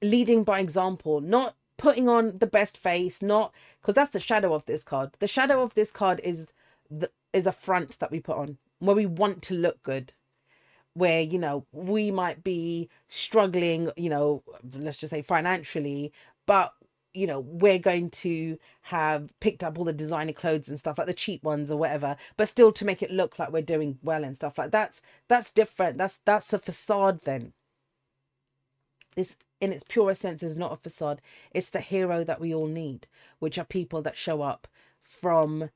leading 0.02 0.44
by 0.44 0.60
example, 0.60 1.22
not 1.22 1.56
putting 1.78 2.08
on 2.10 2.38
the 2.39 2.48
best 2.48 2.78
face, 2.78 3.22
not 3.22 3.54
because 3.82 3.96
that's 3.96 4.12
the 4.12 4.20
shadow 4.20 4.54
of 4.54 4.66
this 4.66 4.84
card. 4.84 5.12
The 5.20 5.28
shadow 5.28 5.62
of 5.62 5.74
this 5.74 5.91
card 5.91 6.20
is 6.24 6.48
the 6.89 7.10
is 7.32 7.48
a 7.48 7.52
front 7.52 8.00
that 8.00 8.12
we 8.12 8.20
put 8.20 8.38
on 8.38 8.58
where 8.80 8.96
we 8.96 9.06
want 9.06 9.41
to 9.44 9.54
look 9.54 9.82
good 9.84 10.14
where 10.94 11.22
you 11.22 11.39
know 11.39 11.66
we 11.72 12.12
might 12.12 12.44
be 12.44 12.89
struggling 13.08 13.89
you 13.98 14.10
know 14.10 14.44
let's 14.76 14.98
just 14.98 15.12
say 15.12 15.22
financially 15.22 16.12
but 16.46 16.74
you 17.14 17.28
know 17.28 17.39
we're 17.41 17.80
going 17.80 18.09
to 18.09 18.57
have 18.82 19.32
picked 19.39 19.64
up 19.64 19.78
all 19.78 19.86
the 19.86 19.93
designer 19.93 20.34
clothes 20.34 20.68
and 20.68 20.80
stuff 20.80 20.97
like 20.97 21.07
the 21.07 21.14
cheap 21.14 21.43
ones 21.43 21.70
or 21.70 21.78
whatever 21.78 22.16
but 22.38 22.49
still 22.49 22.72
to 22.72 22.86
make 22.86 23.03
it 23.03 23.11
look 23.11 23.38
like 23.38 23.51
we're 23.51 23.61
doing 23.61 23.99
well 24.01 24.24
and 24.24 24.36
stuff 24.36 24.57
like 24.57 24.72
that's 24.72 25.01
that's 25.28 25.51
different. 25.51 25.97
That's 25.97 26.20
that's 26.26 26.51
a 26.53 26.59
facade 26.59 27.22
then. 27.24 27.53
This 29.16 29.38
in 29.61 29.72
its 29.72 29.84
purest 29.88 30.22
sense 30.22 30.43
is 30.43 30.57
not 30.57 30.74
a 30.74 30.78
facade. 30.78 31.22
It's 31.51 31.70
the 31.70 31.80
hero 31.80 32.24
that 32.24 32.41
we 32.41 32.53
all 32.53 32.68
need 32.68 33.07
which 33.39 33.57
are 33.57 33.66
people 33.66 34.01
that 34.01 34.18
show 34.18 34.41
up 34.41 34.68
from 35.03 35.70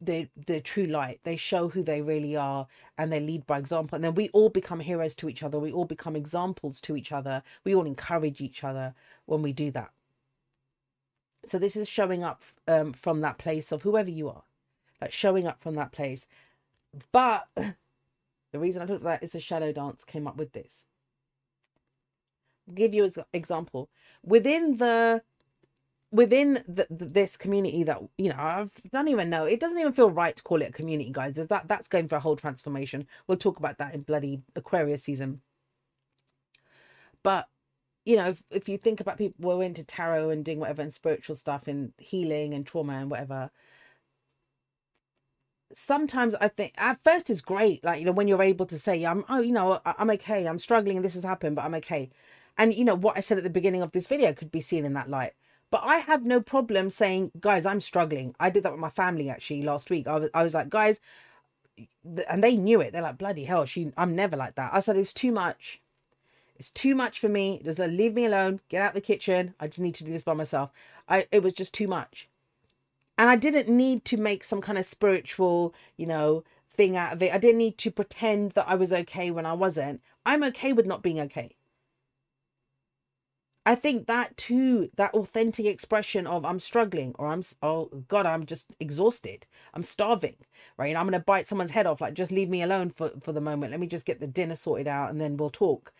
the 0.00 0.28
the 0.46 0.60
true 0.60 0.86
light. 0.86 1.20
They 1.24 1.36
show 1.36 1.68
who 1.68 1.82
they 1.82 2.02
really 2.02 2.36
are 2.36 2.66
and 2.96 3.12
they 3.12 3.20
lead 3.20 3.46
by 3.46 3.58
example. 3.58 3.96
And 3.96 4.04
then 4.04 4.14
we 4.14 4.28
all 4.30 4.48
become 4.48 4.80
heroes 4.80 5.14
to 5.16 5.28
each 5.28 5.42
other. 5.42 5.58
We 5.58 5.72
all 5.72 5.84
become 5.84 6.16
examples 6.16 6.80
to 6.82 6.96
each 6.96 7.12
other. 7.12 7.42
We 7.64 7.74
all 7.74 7.86
encourage 7.86 8.40
each 8.40 8.64
other 8.64 8.94
when 9.26 9.42
we 9.42 9.52
do 9.52 9.70
that 9.72 9.90
so 11.44 11.58
this 11.58 11.76
is 11.76 11.88
showing 11.88 12.22
up 12.22 12.42
um, 12.68 12.92
from 12.92 13.20
that 13.20 13.38
place 13.38 13.72
of 13.72 13.82
whoever 13.82 14.10
you 14.10 14.28
are, 14.28 14.42
like 15.00 15.12
showing 15.12 15.46
up 15.46 15.60
from 15.62 15.74
that 15.74 15.92
place. 15.92 16.28
But 17.10 17.48
the 17.56 18.58
reason 18.58 18.82
I 18.82 18.84
looked 18.84 19.04
at 19.04 19.20
that 19.20 19.22
is 19.22 19.32
the 19.32 19.40
shadow 19.40 19.72
dance 19.72 20.04
came 20.04 20.26
up 20.26 20.36
with 20.36 20.52
this. 20.52 20.84
I'll 22.68 22.74
give 22.74 22.94
you 22.94 23.04
an 23.04 23.12
example. 23.32 23.88
Within 24.24 24.76
the 24.76 25.22
within 26.12 26.62
the, 26.68 26.86
the, 26.90 27.06
this 27.06 27.36
community 27.36 27.82
that 27.84 28.00
you 28.18 28.28
know 28.28 28.36
I 28.36 28.68
don't 28.92 29.08
even 29.08 29.30
know. 29.30 29.44
It 29.46 29.58
doesn't 29.58 29.78
even 29.78 29.92
feel 29.92 30.10
right 30.10 30.36
to 30.36 30.42
call 30.42 30.62
it 30.62 30.68
a 30.68 30.72
community 30.72 31.10
guys. 31.10 31.34
That 31.34 31.66
that's 31.66 31.88
going 31.88 32.08
for 32.08 32.16
a 32.16 32.20
whole 32.20 32.36
transformation. 32.36 33.06
We'll 33.26 33.38
talk 33.38 33.58
about 33.58 33.78
that 33.78 33.94
in 33.94 34.02
bloody 34.02 34.42
Aquarius 34.54 35.02
season. 35.02 35.40
But 37.22 37.48
you 38.04 38.16
know, 38.16 38.28
if, 38.28 38.42
if 38.50 38.68
you 38.68 38.78
think 38.78 39.00
about 39.00 39.18
people 39.18 39.36
who 39.42 39.60
are 39.60 39.64
into 39.64 39.84
tarot 39.84 40.30
and 40.30 40.44
doing 40.44 40.58
whatever 40.60 40.82
and 40.82 40.92
spiritual 40.94 41.36
stuff 41.36 41.68
and 41.68 41.92
healing 41.98 42.54
and 42.54 42.66
trauma 42.66 42.94
and 42.94 43.10
whatever, 43.10 43.50
sometimes 45.74 46.34
I 46.36 46.48
think 46.48 46.74
at 46.76 47.02
first 47.02 47.30
it's 47.30 47.40
great, 47.40 47.84
like 47.84 48.00
you 48.00 48.06
know, 48.06 48.12
when 48.12 48.28
you're 48.28 48.42
able 48.42 48.66
to 48.66 48.78
say, 48.78 49.04
"I'm, 49.04 49.24
oh, 49.28 49.40
you 49.40 49.52
know, 49.52 49.80
I'm 49.84 50.10
okay. 50.10 50.46
I'm 50.46 50.58
struggling. 50.58 50.96
and 50.98 51.04
This 51.04 51.14
has 51.14 51.24
happened, 51.24 51.56
but 51.56 51.64
I'm 51.64 51.74
okay." 51.76 52.10
And 52.58 52.74
you 52.74 52.84
know 52.84 52.94
what 52.94 53.16
I 53.16 53.20
said 53.20 53.38
at 53.38 53.44
the 53.44 53.50
beginning 53.50 53.82
of 53.82 53.92
this 53.92 54.06
video 54.06 54.32
could 54.32 54.50
be 54.50 54.60
seen 54.60 54.84
in 54.84 54.94
that 54.94 55.10
light. 55.10 55.32
But 55.70 55.82
I 55.84 55.96
have 55.98 56.24
no 56.24 56.40
problem 56.40 56.90
saying, 56.90 57.32
"Guys, 57.40 57.66
I'm 57.66 57.80
struggling." 57.80 58.34
I 58.40 58.50
did 58.50 58.62
that 58.64 58.72
with 58.72 58.80
my 58.80 58.90
family 58.90 59.30
actually 59.30 59.62
last 59.62 59.90
week. 59.90 60.06
I 60.08 60.16
was, 60.18 60.30
I 60.34 60.42
was 60.42 60.54
like, 60.54 60.68
"Guys," 60.70 61.00
and 62.28 62.42
they 62.42 62.56
knew 62.56 62.80
it. 62.80 62.92
They're 62.92 63.02
like, 63.02 63.18
"Bloody 63.18 63.44
hell, 63.44 63.64
she, 63.66 63.92
I'm 63.96 64.14
never 64.16 64.36
like 64.36 64.54
that." 64.56 64.72
I 64.74 64.80
said, 64.80 64.96
"It's 64.96 65.14
too 65.14 65.32
much." 65.32 65.80
It's 66.62 66.70
too 66.70 66.94
much 66.94 67.18
for 67.18 67.28
me. 67.28 67.60
Just 67.64 67.80
uh, 67.80 67.86
leave 67.86 68.14
me 68.14 68.24
alone. 68.24 68.60
Get 68.68 68.82
out 68.82 68.94
the 68.94 69.00
kitchen. 69.00 69.52
I 69.58 69.66
just 69.66 69.80
need 69.80 69.96
to 69.96 70.04
do 70.04 70.12
this 70.12 70.22
by 70.22 70.34
myself. 70.34 70.70
I 71.08 71.26
it 71.32 71.42
was 71.42 71.54
just 71.54 71.74
too 71.74 71.88
much. 71.88 72.28
And 73.18 73.28
I 73.28 73.34
didn't 73.34 73.76
need 73.76 74.04
to 74.04 74.16
make 74.16 74.44
some 74.44 74.60
kind 74.60 74.78
of 74.78 74.86
spiritual, 74.86 75.74
you 75.96 76.06
know, 76.06 76.44
thing 76.70 76.96
out 76.96 77.14
of 77.14 77.20
it. 77.20 77.34
I 77.34 77.38
didn't 77.38 77.58
need 77.58 77.78
to 77.78 77.90
pretend 77.90 78.52
that 78.52 78.68
I 78.68 78.76
was 78.76 78.92
okay 78.92 79.28
when 79.32 79.44
I 79.44 79.54
wasn't. 79.54 80.02
I'm 80.24 80.44
okay 80.44 80.72
with 80.72 80.86
not 80.86 81.02
being 81.02 81.18
okay. 81.22 81.56
I 83.66 83.74
think 83.74 84.06
that 84.06 84.36
too, 84.36 84.90
that 84.96 85.14
authentic 85.14 85.66
expression 85.66 86.28
of 86.28 86.44
I'm 86.44 86.60
struggling 86.60 87.12
or 87.18 87.26
I'm, 87.26 87.42
oh 87.60 87.86
God, 88.06 88.24
I'm 88.24 88.46
just 88.46 88.76
exhausted. 88.78 89.46
I'm 89.74 89.82
starving, 89.82 90.36
right? 90.76 90.90
And 90.90 90.98
I'm 90.98 91.06
going 91.06 91.20
to 91.20 91.24
bite 91.24 91.48
someone's 91.48 91.72
head 91.72 91.88
off. 91.88 92.00
Like, 92.00 92.14
just 92.14 92.30
leave 92.30 92.48
me 92.48 92.62
alone 92.62 92.90
for, 92.90 93.10
for 93.20 93.32
the 93.32 93.40
moment. 93.40 93.72
Let 93.72 93.80
me 93.80 93.88
just 93.88 94.06
get 94.06 94.20
the 94.20 94.28
dinner 94.28 94.54
sorted 94.54 94.86
out 94.86 95.10
and 95.10 95.20
then 95.20 95.36
we'll 95.36 95.50
talk 95.50 95.92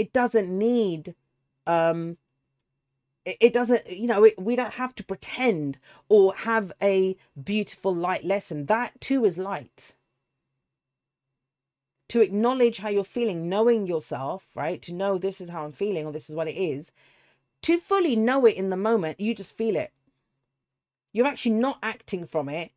it 0.00 0.12
doesn't 0.14 0.48
need 0.48 1.14
um 1.66 2.16
it, 3.26 3.52
doesn't 3.52 3.88
you 3.90 4.06
know 4.06 4.24
it, 4.24 4.40
we 4.40 4.56
don't 4.56 4.72
have 4.74 4.94
to 4.94 5.04
pretend 5.04 5.78
or 6.08 6.34
have 6.34 6.72
a 6.82 7.16
beautiful 7.44 7.94
light 7.94 8.24
lesson. 8.24 8.64
That 8.66 8.98
too 9.00 9.26
is 9.26 9.36
light. 9.36 9.94
To 12.08 12.22
acknowledge 12.22 12.78
how 12.78 12.88
you're 12.88 13.04
feeling 13.04 13.48
knowing 13.48 13.86
yourself 13.86 14.48
right? 14.54 14.80
To 14.82 14.94
know 14.94 15.18
this 15.18 15.40
is 15.40 15.50
how 15.50 15.64
i'm 15.64 15.72
feeling 15.72 16.06
or 16.06 16.12
this 16.12 16.30
is 16.30 16.34
what 16.34 16.48
it 16.48 16.56
is. 16.56 16.92
To 17.62 17.78
fully 17.78 18.16
know 18.16 18.46
it 18.46 18.56
in 18.56 18.70
the 18.70 18.76
moment 18.76 19.20
you 19.20 19.34
just 19.34 19.54
feel 19.54 19.76
it. 19.76 19.92
You're 21.12 21.26
actually 21.26 21.56
not 21.56 21.78
acting 21.82 22.24
from 22.24 22.48
it. 22.48 22.72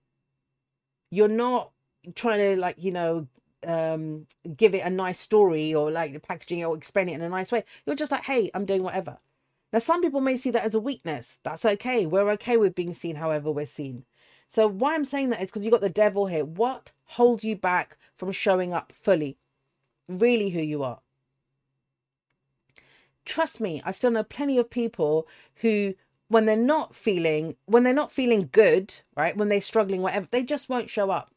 You're 1.09 1.29
not 1.45 1.71
trying 2.15 2.39
to 2.39 2.59
like 2.59 2.83
you 2.83 2.91
know 2.91 3.27
um 3.65 4.25
give 4.55 4.75
it 4.75 4.85
a 4.85 4.89
nice 4.89 5.19
story 5.19 5.73
or 5.73 5.91
like 5.91 6.13
the 6.13 6.19
packaging 6.19 6.63
or 6.63 6.75
explain 6.75 7.09
it 7.09 7.13
in 7.13 7.21
a 7.21 7.29
nice 7.29 7.51
way 7.51 7.63
you're 7.85 7.95
just 7.95 8.11
like 8.11 8.23
hey 8.23 8.49
i'm 8.53 8.65
doing 8.65 8.83
whatever. 8.83 9.17
Now 9.71 9.79
some 9.79 10.01
people 10.01 10.21
may 10.21 10.37
see 10.37 10.51
that 10.51 10.65
as 10.65 10.75
a 10.75 10.79
weakness. 10.79 11.39
That's 11.41 11.65
okay. 11.65 12.05
We're 12.05 12.29
okay 12.33 12.57
with 12.57 12.75
being 12.75 12.93
seen 12.93 13.15
however 13.15 13.51
we're 13.51 13.65
seen. 13.65 14.05
So 14.47 14.67
why 14.67 14.93
i'm 14.93 15.05
saying 15.05 15.29
that 15.31 15.41
is 15.41 15.49
because 15.49 15.65
you 15.65 15.71
got 15.71 15.81
the 15.81 15.89
devil 15.89 16.27
here. 16.27 16.45
What 16.45 16.91
holds 17.05 17.43
you 17.43 17.55
back 17.55 17.97
from 18.15 18.31
showing 18.31 18.73
up 18.73 18.93
fully? 18.93 19.37
Really 20.07 20.49
who 20.49 20.61
you 20.61 20.83
are. 20.83 20.99
Trust 23.25 23.61
me, 23.61 23.81
I 23.85 23.91
still 23.91 24.11
know 24.11 24.23
plenty 24.23 24.57
of 24.57 24.69
people 24.69 25.27
who 25.55 25.95
when 26.27 26.45
they're 26.45 26.57
not 26.57 26.95
feeling 26.95 27.55
when 27.65 27.83
they're 27.83 27.93
not 27.93 28.11
feeling 28.11 28.49
good, 28.51 28.99
right? 29.15 29.35
When 29.37 29.49
they're 29.49 29.61
struggling 29.61 30.01
whatever, 30.01 30.27
they 30.29 30.43
just 30.43 30.69
won't 30.69 30.89
show 30.89 31.09
up. 31.09 31.32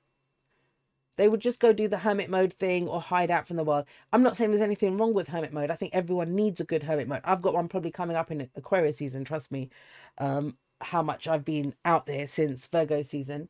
They 1.16 1.28
would 1.28 1.40
just 1.40 1.60
go 1.60 1.72
do 1.72 1.88
the 1.88 1.98
hermit 1.98 2.30
mode 2.30 2.52
thing 2.52 2.88
or 2.88 3.00
hide 3.00 3.30
out 3.30 3.46
from 3.46 3.56
the 3.56 3.64
world. 3.64 3.86
I'm 4.12 4.22
not 4.22 4.36
saying 4.36 4.50
there's 4.50 4.60
anything 4.62 4.98
wrong 4.98 5.14
with 5.14 5.28
hermit 5.28 5.52
mode. 5.52 5.70
I 5.70 5.76
think 5.76 5.94
everyone 5.94 6.34
needs 6.34 6.60
a 6.60 6.64
good 6.64 6.82
hermit 6.82 7.08
mode. 7.08 7.22
I've 7.24 7.42
got 7.42 7.54
one 7.54 7.68
probably 7.68 7.90
coming 7.90 8.16
up 8.16 8.30
in 8.30 8.48
Aquarius 8.54 8.98
season, 8.98 9.24
trust 9.24 9.50
me. 9.52 9.70
Um 10.18 10.56
how 10.82 11.02
much 11.02 11.26
I've 11.26 11.44
been 11.44 11.74
out 11.86 12.04
there 12.06 12.26
since 12.26 12.66
Virgo 12.66 13.00
season. 13.02 13.48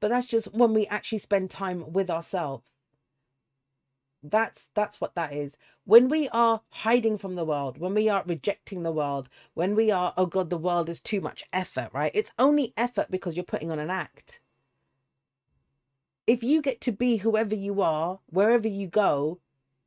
But 0.00 0.08
that's 0.08 0.26
just 0.26 0.52
when 0.54 0.74
we 0.74 0.86
actually 0.86 1.18
spend 1.18 1.50
time 1.50 1.92
with 1.92 2.10
ourselves 2.10 2.72
that's 4.22 4.68
that's 4.74 5.00
what 5.00 5.14
that 5.14 5.32
is 5.32 5.56
when 5.84 6.08
we 6.08 6.28
are 6.30 6.60
hiding 6.70 7.16
from 7.16 7.36
the 7.36 7.44
world 7.44 7.78
when 7.78 7.94
we 7.94 8.08
are 8.08 8.24
rejecting 8.26 8.82
the 8.82 8.92
world 8.92 9.28
when 9.54 9.74
we 9.74 9.90
are 9.90 10.12
oh 10.16 10.26
god 10.26 10.50
the 10.50 10.58
world 10.58 10.88
is 10.88 11.00
too 11.00 11.20
much 11.20 11.44
effort 11.52 11.88
right 11.92 12.10
it's 12.14 12.32
only 12.38 12.72
effort 12.76 13.06
because 13.10 13.36
you're 13.36 13.44
putting 13.44 13.70
on 13.70 13.78
an 13.78 13.90
act 13.90 14.40
if 16.28 16.44
you 16.44 16.62
get 16.62 16.80
to 16.82 16.92
be 16.92 17.18
whoever 17.18 17.56
you 17.56 17.82
are 17.82 18.20
wherever 18.30 18.68
you 18.68 18.88
go 18.88 19.40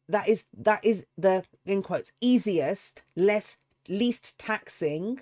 that 0.09 0.27
is 0.27 0.45
that 0.57 0.83
is 0.85 1.05
the 1.17 1.43
in 1.65 1.81
quotes 1.81 2.11
easiest 2.21 3.03
less 3.15 3.57
least 3.89 4.37
taxing 4.37 5.21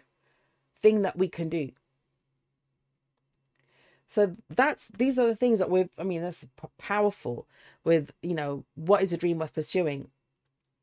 thing 0.82 1.02
that 1.04 1.18
we 1.18 1.28
can 1.28 1.50
do. 1.50 1.72
So 4.08 4.36
that's 4.50 4.88
these 4.88 5.20
are 5.20 5.28
the 5.28 5.36
things 5.36 5.60
that 5.60 5.70
we've 5.70 5.90
i 6.00 6.04
mean 6.04 6.22
that's 6.22 6.46
powerful 6.80 7.48
with 7.84 8.12
you 8.24 8.34
know 8.36 8.66
what 8.76 9.04
is 9.04 9.14
a 9.14 9.18
dream 9.18 9.40
worth 9.40 9.54
pursuing 9.54 10.10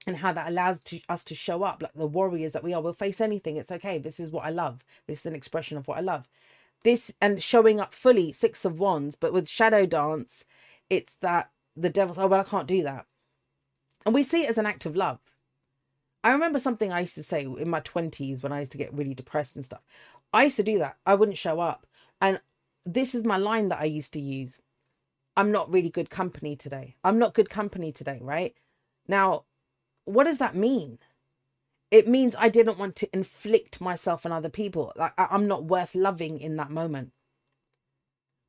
and 0.07 0.17
how 0.19 0.33
that 0.33 0.49
allows 0.49 0.81
to, 0.81 1.01
us 1.09 1.25
to 1.25 1.35
show 1.35 1.65
up 1.65 1.83
like 1.83 1.95
the 1.95 2.07
warriors 2.07 2.53
that 2.53 2.65
we 2.65 2.75
are. 2.75 2.83
We'll 2.83 2.93
face 2.95 3.21
anything. 3.21 3.57
It's 3.57 3.73
okay. 3.73 3.99
This 3.99 4.21
is 4.21 4.31
what 4.31 4.45
i 4.45 4.51
love. 4.51 4.85
This 5.07 5.21
is 5.21 5.27
an 5.27 5.35
expression 5.37 5.79
of 5.79 5.89
what 5.89 5.99
i 5.99 6.03
love 6.03 6.29
this 6.87 7.13
and 7.21 7.43
showing 7.43 7.81
up 7.81 7.93
fully 7.93 8.33
six 8.33 8.65
of 8.65 8.81
wands 8.81 9.17
but 9.17 9.33
with 9.33 9.49
shadow 9.49 9.85
dance 9.85 10.45
it's 10.89 11.15
that 11.21 11.51
the 11.77 11.91
devil's 11.91 12.19
oh 12.19 12.27
well 12.27 12.41
i 12.41 12.45
can't 12.45 12.69
do 12.69 12.83
that 12.83 13.07
and 14.07 14.15
we 14.15 14.23
see 14.23 14.45
it 14.45 14.51
as 14.51 14.59
an 14.59 14.67
act 14.67 14.87
of 14.87 14.97
love 14.97 15.19
i 16.25 16.31
remember 16.31 16.59
something 16.59 16.93
i 16.93 17.01
used 17.01 17.15
to 17.15 17.23
say 17.23 17.43
in 17.43 17.69
my 17.69 17.81
20s 17.81 18.43
when 18.43 18.53
i 18.53 18.61
used 18.61 18.73
to 18.73 18.79
get 18.79 18.95
really 18.95 19.15
depressed 19.15 19.57
and 19.57 19.65
stuff 19.65 19.83
i 20.33 20.45
used 20.45 20.57
to 20.57 20.63
do 20.63 20.79
that 20.79 20.97
i 21.05 21.15
wouldn't 21.15 21.39
show 21.39 21.61
up 21.61 21.87
and 22.21 22.41
this 22.87 23.15
is 23.15 23.25
my 23.25 23.37
line 23.37 23.69
that 23.69 23.81
I 23.81 23.85
used 23.85 24.13
to 24.15 24.21
use. 24.21 24.61
I'm 25.37 25.53
not 25.53 25.71
really 25.71 25.91
good 25.91 26.09
company 26.09 26.57
today. 26.57 26.97
I'm 27.05 27.19
not 27.19 27.35
good 27.35 27.51
company 27.51 27.93
today, 27.93 28.21
right? 28.23 28.55
Now, 29.09 29.45
what 30.05 30.25
does 30.25 30.39
that 30.39 30.55
mean? 30.55 30.99
It 31.91 32.09
means 32.09 32.37
I 32.39 32.49
didn't 32.49 32.79
want 32.79 32.97
to 32.97 33.11
inflict 33.15 33.81
myself 33.81 34.27
on 34.27 34.33
other 34.33 34.51
people. 34.51 34.93
Like 34.97 35.13
I'm 35.19 35.47
not 35.49 35.65
worth 35.65 35.95
loving 35.95 36.41
in 36.41 36.57
that 36.57 36.71
moment. 36.71 37.13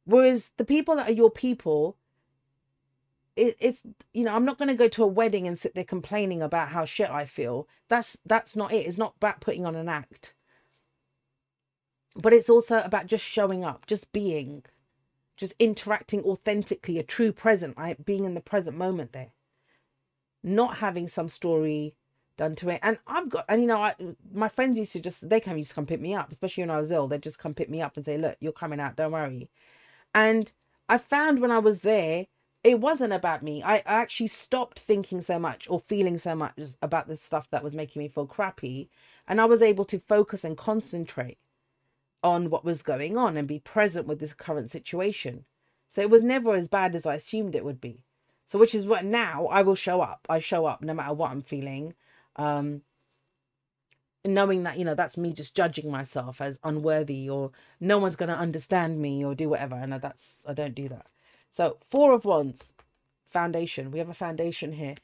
Whereas 0.05 0.51
the 0.57 0.65
people 0.65 0.95
that 0.97 1.09
are 1.09 1.13
your 1.13 1.31
people, 1.31 1.97
it, 3.35 3.57
it's 3.59 3.83
you 4.13 4.23
know 4.23 4.35
I'm 4.35 4.45
not 4.45 4.57
going 4.57 4.69
to 4.69 4.75
go 4.75 4.87
to 4.89 5.03
a 5.03 5.07
wedding 5.07 5.47
and 5.47 5.59
sit 5.59 5.75
there 5.75 5.83
complaining 5.83 6.41
about 6.41 6.69
how 6.69 6.85
shit 6.85 7.09
I 7.09 7.25
feel. 7.25 7.67
That's 7.89 8.17
that's 8.25 8.55
not 8.55 8.73
it. 8.73 8.87
It's 8.87 8.97
not 8.97 9.15
about 9.17 9.41
putting 9.41 9.65
on 9.65 9.75
an 9.75 9.89
act 9.89 10.33
but 12.15 12.33
it's 12.33 12.49
also 12.49 12.81
about 12.81 13.07
just 13.07 13.25
showing 13.25 13.63
up, 13.65 13.85
just 13.87 14.11
being, 14.13 14.63
just 15.37 15.53
interacting 15.59 16.23
authentically, 16.23 16.99
a 16.99 17.03
true 17.03 17.33
present, 17.33 17.77
right? 17.77 18.03
Being 18.05 18.25
in 18.25 18.35
the 18.35 18.41
present 18.41 18.77
moment 18.77 19.13
there, 19.13 19.31
not 20.43 20.79
having 20.79 21.09
some 21.09 21.29
story 21.29 21.95
done 22.37 22.55
to 22.55 22.69
it. 22.69 22.79
And 22.81 22.97
I've 23.07 23.29
got, 23.29 23.45
and 23.49 23.61
you 23.61 23.67
know, 23.67 23.81
I, 23.81 23.95
my 24.33 24.47
friends 24.47 24.77
used 24.77 24.93
to 24.93 24.99
just, 24.99 25.27
they 25.27 25.39
come 25.39 25.57
used 25.57 25.71
to 25.71 25.75
come 25.75 25.85
pick 25.85 25.99
me 25.99 26.13
up, 26.13 26.31
especially 26.31 26.63
when 26.63 26.71
I 26.71 26.77
was 26.77 26.91
ill. 26.91 27.07
They'd 27.07 27.21
just 27.21 27.39
come 27.39 27.53
pick 27.53 27.69
me 27.69 27.81
up 27.81 27.97
and 27.97 28.05
say, 28.05 28.17
look, 28.17 28.37
you're 28.39 28.51
coming 28.51 28.79
out, 28.79 28.95
don't 28.95 29.11
worry. 29.11 29.49
And 30.13 30.51
I 30.87 30.97
found 30.97 31.39
when 31.39 31.51
I 31.51 31.59
was 31.59 31.81
there, 31.81 32.27
it 32.63 32.79
wasn't 32.79 33.13
about 33.13 33.43
me. 33.43 33.61
I 33.63 33.77
actually 33.85 34.27
stopped 34.27 34.79
thinking 34.79 35.21
so 35.21 35.39
much 35.39 35.67
or 35.69 35.79
feeling 35.79 36.17
so 36.17 36.35
much 36.35 36.53
about 36.81 37.07
the 37.07 37.17
stuff 37.17 37.49
that 37.51 37.63
was 37.63 37.75
making 37.75 38.01
me 38.01 38.07
feel 38.07 38.25
crappy. 38.25 38.89
And 39.27 39.39
I 39.39 39.45
was 39.45 39.61
able 39.61 39.85
to 39.85 39.99
focus 39.99 40.43
and 40.43 40.57
concentrate 40.57 41.37
on 42.23 42.49
what 42.49 42.65
was 42.65 42.81
going 42.81 43.17
on 43.17 43.37
and 43.37 43.47
be 43.47 43.59
present 43.59 44.07
with 44.07 44.19
this 44.19 44.33
current 44.33 44.71
situation. 44.71 45.45
So 45.89 46.01
it 46.01 46.09
was 46.09 46.23
never 46.23 46.55
as 46.55 46.67
bad 46.67 46.95
as 46.95 47.05
I 47.05 47.15
assumed 47.15 47.55
it 47.55 47.63
would 47.63 47.79
be. 47.79 48.03
So 48.47 48.57
which 48.57 48.75
is 48.75 48.87
what 48.87 49.05
now 49.05 49.47
I 49.47 49.61
will 49.61 49.75
show 49.75 50.01
up. 50.01 50.25
I 50.29 50.39
show 50.39 50.65
up 50.65 50.81
no 50.81 50.93
matter 50.93 51.13
what 51.13 51.31
I'm 51.31 51.41
feeling. 51.41 51.93
Um 52.37 52.81
knowing 54.25 54.63
that, 54.63 54.77
you 54.77 54.83
know, 54.83 54.95
that's 54.95 55.17
me 55.17 55.31
just 55.31 55.55
judging 55.55 55.89
myself 55.89 56.41
as 56.41 56.59
unworthy 56.63 57.29
or 57.29 57.51
no 57.79 57.97
one's 57.97 58.17
gonna 58.17 58.33
understand 58.33 58.99
me 58.99 59.23
or 59.23 59.33
do 59.33 59.49
whatever. 59.49 59.75
And 59.75 59.93
that's 59.93 60.37
I 60.45 60.53
don't 60.53 60.75
do 60.75 60.89
that. 60.89 61.07
So 61.51 61.77
four 61.89 62.13
of 62.13 62.25
wands, 62.25 62.73
foundation. 63.25 63.91
We 63.91 63.99
have 63.99 64.09
a 64.09 64.13
foundation 64.13 64.73
here. 64.73 64.95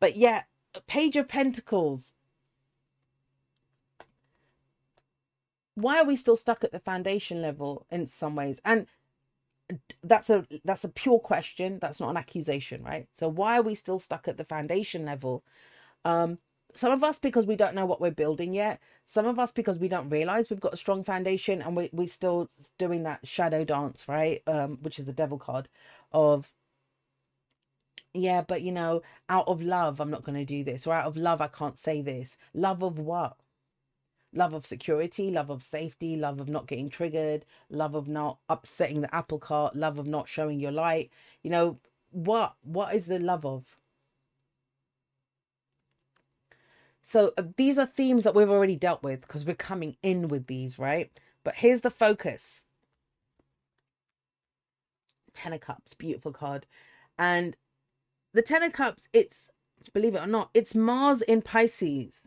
But 0.00 0.16
yeah, 0.16 0.42
page 0.86 1.16
of 1.16 1.28
pentacles 1.28 2.12
why 5.74 5.98
are 5.98 6.04
we 6.04 6.16
still 6.16 6.36
stuck 6.36 6.64
at 6.64 6.72
the 6.72 6.78
foundation 6.78 7.40
level 7.40 7.86
in 7.90 8.06
some 8.06 8.34
ways 8.34 8.60
and 8.64 8.86
that's 10.02 10.28
a 10.28 10.46
that's 10.64 10.84
a 10.84 10.88
pure 10.88 11.18
question 11.18 11.78
that's 11.80 12.00
not 12.00 12.10
an 12.10 12.16
accusation 12.16 12.82
right 12.82 13.06
so 13.14 13.28
why 13.28 13.58
are 13.58 13.62
we 13.62 13.74
still 13.74 13.98
stuck 13.98 14.28
at 14.28 14.36
the 14.36 14.44
foundation 14.44 15.04
level 15.04 15.44
um 16.04 16.38
some 16.74 16.92
of 16.92 17.04
us 17.04 17.18
because 17.18 17.46
we 17.46 17.56
don't 17.56 17.74
know 17.74 17.86
what 17.86 18.00
we're 18.00 18.10
building 18.10 18.54
yet 18.54 18.80
some 19.06 19.26
of 19.26 19.38
us 19.38 19.52
because 19.52 19.78
we 19.78 19.88
don't 19.88 20.10
realize 20.10 20.50
we've 20.50 20.60
got 20.60 20.74
a 20.74 20.78
strong 20.78 21.04
foundation 21.04 21.62
and 21.62 21.76
we, 21.76 21.90
we're 21.92 22.08
still 22.08 22.48
doing 22.78 23.02
that 23.02 23.26
shadow 23.26 23.64
dance 23.64 24.08
right 24.08 24.42
um 24.46 24.78
which 24.82 24.98
is 24.98 25.04
the 25.04 25.12
devil 25.12 25.38
card 25.38 25.68
of 26.12 26.52
yeah 28.14 28.42
but 28.42 28.62
you 28.62 28.72
know 28.72 29.02
out 29.28 29.48
of 29.48 29.62
love 29.62 30.00
i'm 30.00 30.10
not 30.10 30.24
going 30.24 30.38
to 30.38 30.44
do 30.44 30.64
this 30.64 30.86
or 30.86 30.94
out 30.94 31.06
of 31.06 31.16
love 31.16 31.40
i 31.40 31.48
can't 31.48 31.78
say 31.78 32.02
this 32.02 32.36
love 32.54 32.82
of 32.82 32.98
what 32.98 33.36
love 34.32 34.54
of 34.54 34.66
security, 34.66 35.30
love 35.30 35.50
of 35.50 35.62
safety, 35.62 36.16
love 36.16 36.40
of 36.40 36.48
not 36.48 36.66
getting 36.66 36.88
triggered, 36.88 37.44
love 37.70 37.94
of 37.94 38.08
not 38.08 38.38
upsetting 38.48 39.00
the 39.02 39.14
apple 39.14 39.38
cart, 39.38 39.76
love 39.76 39.98
of 39.98 40.06
not 40.06 40.28
showing 40.28 40.58
your 40.60 40.72
light. 40.72 41.10
You 41.42 41.50
know, 41.50 41.78
what 42.10 42.54
what 42.62 42.94
is 42.94 43.06
the 43.06 43.18
love 43.18 43.44
of? 43.44 43.64
So 47.04 47.32
uh, 47.38 47.44
these 47.56 47.78
are 47.78 47.86
themes 47.86 48.24
that 48.24 48.34
we've 48.34 48.50
already 48.50 48.76
dealt 48.76 49.02
with 49.02 49.22
because 49.22 49.44
we're 49.44 49.54
coming 49.54 49.96
in 50.02 50.28
with 50.28 50.46
these, 50.46 50.78
right? 50.78 51.10
But 51.44 51.54
here's 51.56 51.80
the 51.80 51.90
focus. 51.90 52.62
Ten 55.34 55.52
of 55.52 55.60
Cups, 55.60 55.94
beautiful 55.94 56.32
card. 56.32 56.66
And 57.18 57.56
the 58.34 58.42
Ten 58.42 58.62
of 58.62 58.72
Cups, 58.72 59.04
it's, 59.12 59.40
believe 59.92 60.14
it 60.14 60.22
or 60.22 60.26
not, 60.26 60.50
it's 60.54 60.74
Mars 60.74 61.22
in 61.22 61.42
Pisces 61.42 62.22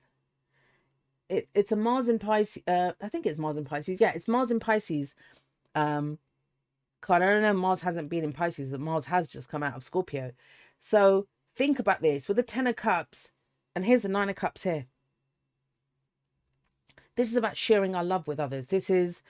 it, 1.29 1.49
it's 1.55 1.71
a 1.71 1.75
Mars 1.75 2.07
in 2.09 2.19
Pisces. 2.19 2.63
Uh, 2.67 2.91
I 3.01 3.09
think 3.09 3.25
it's 3.25 3.39
Mars 3.39 3.57
in 3.57 3.65
Pisces. 3.65 3.99
Yeah, 3.99 4.11
it's 4.13 4.27
Mars 4.27 4.51
in 4.51 4.59
Pisces. 4.59 5.15
Um. 5.73 6.19
I 7.07 7.19
don't 7.19 7.43
know. 7.43 7.53
Mars 7.53 7.81
hasn't 7.81 8.09
been 8.09 8.23
in 8.23 8.33
Pisces, 8.33 8.71
but 8.71 8.79
Mars 8.79 9.05
has 9.05 9.27
just 9.27 9.47
come 9.47 9.61
out 9.61 9.75
of 9.75 9.83
Scorpio. 9.83 10.31
So 10.81 11.27
think 11.55 11.77
about 11.77 12.01
this 12.01 12.27
with 12.27 12.37
the 12.37 12.43
Ten 12.43 12.65
of 12.65 12.75
Cups, 12.75 13.29
and 13.75 13.85
here's 13.85 14.01
the 14.01 14.09
Nine 14.09 14.29
of 14.29 14.35
Cups 14.35 14.63
here. 14.63 14.85
This 17.15 17.29
is 17.29 17.35
about 17.35 17.57
sharing 17.57 17.95
our 17.95 18.03
love 18.03 18.27
with 18.27 18.39
others. 18.39 18.67
This 18.67 18.89
is, 18.89 19.21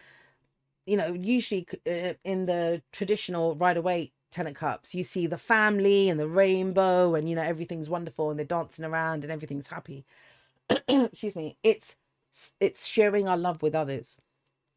you 0.85 0.97
know, 0.97 1.13
usually 1.13 1.67
uh, 1.87 2.13
in 2.23 2.45
the 2.45 2.81
traditional 2.91 3.55
Rider-Waite 3.55 4.13
Ten 4.31 4.47
of 4.47 4.53
Cups, 4.53 4.93
you 4.93 5.03
see 5.03 5.27
the 5.27 5.37
family 5.37 6.09
and 6.09 6.19
the 6.19 6.27
rainbow, 6.27 7.15
and 7.15 7.29
you 7.29 7.35
know 7.35 7.41
everything's 7.41 7.89
wonderful, 7.89 8.29
and 8.29 8.37
they're 8.37 8.45
dancing 8.45 8.85
around, 8.85 9.23
and 9.23 9.31
everything's 9.31 9.67
happy. 9.67 10.05
excuse 10.87 11.35
me, 11.35 11.57
it's 11.63 11.97
it's 12.59 12.85
sharing 12.85 13.27
our 13.27 13.37
love 13.37 13.61
with 13.61 13.73
others. 13.75 14.17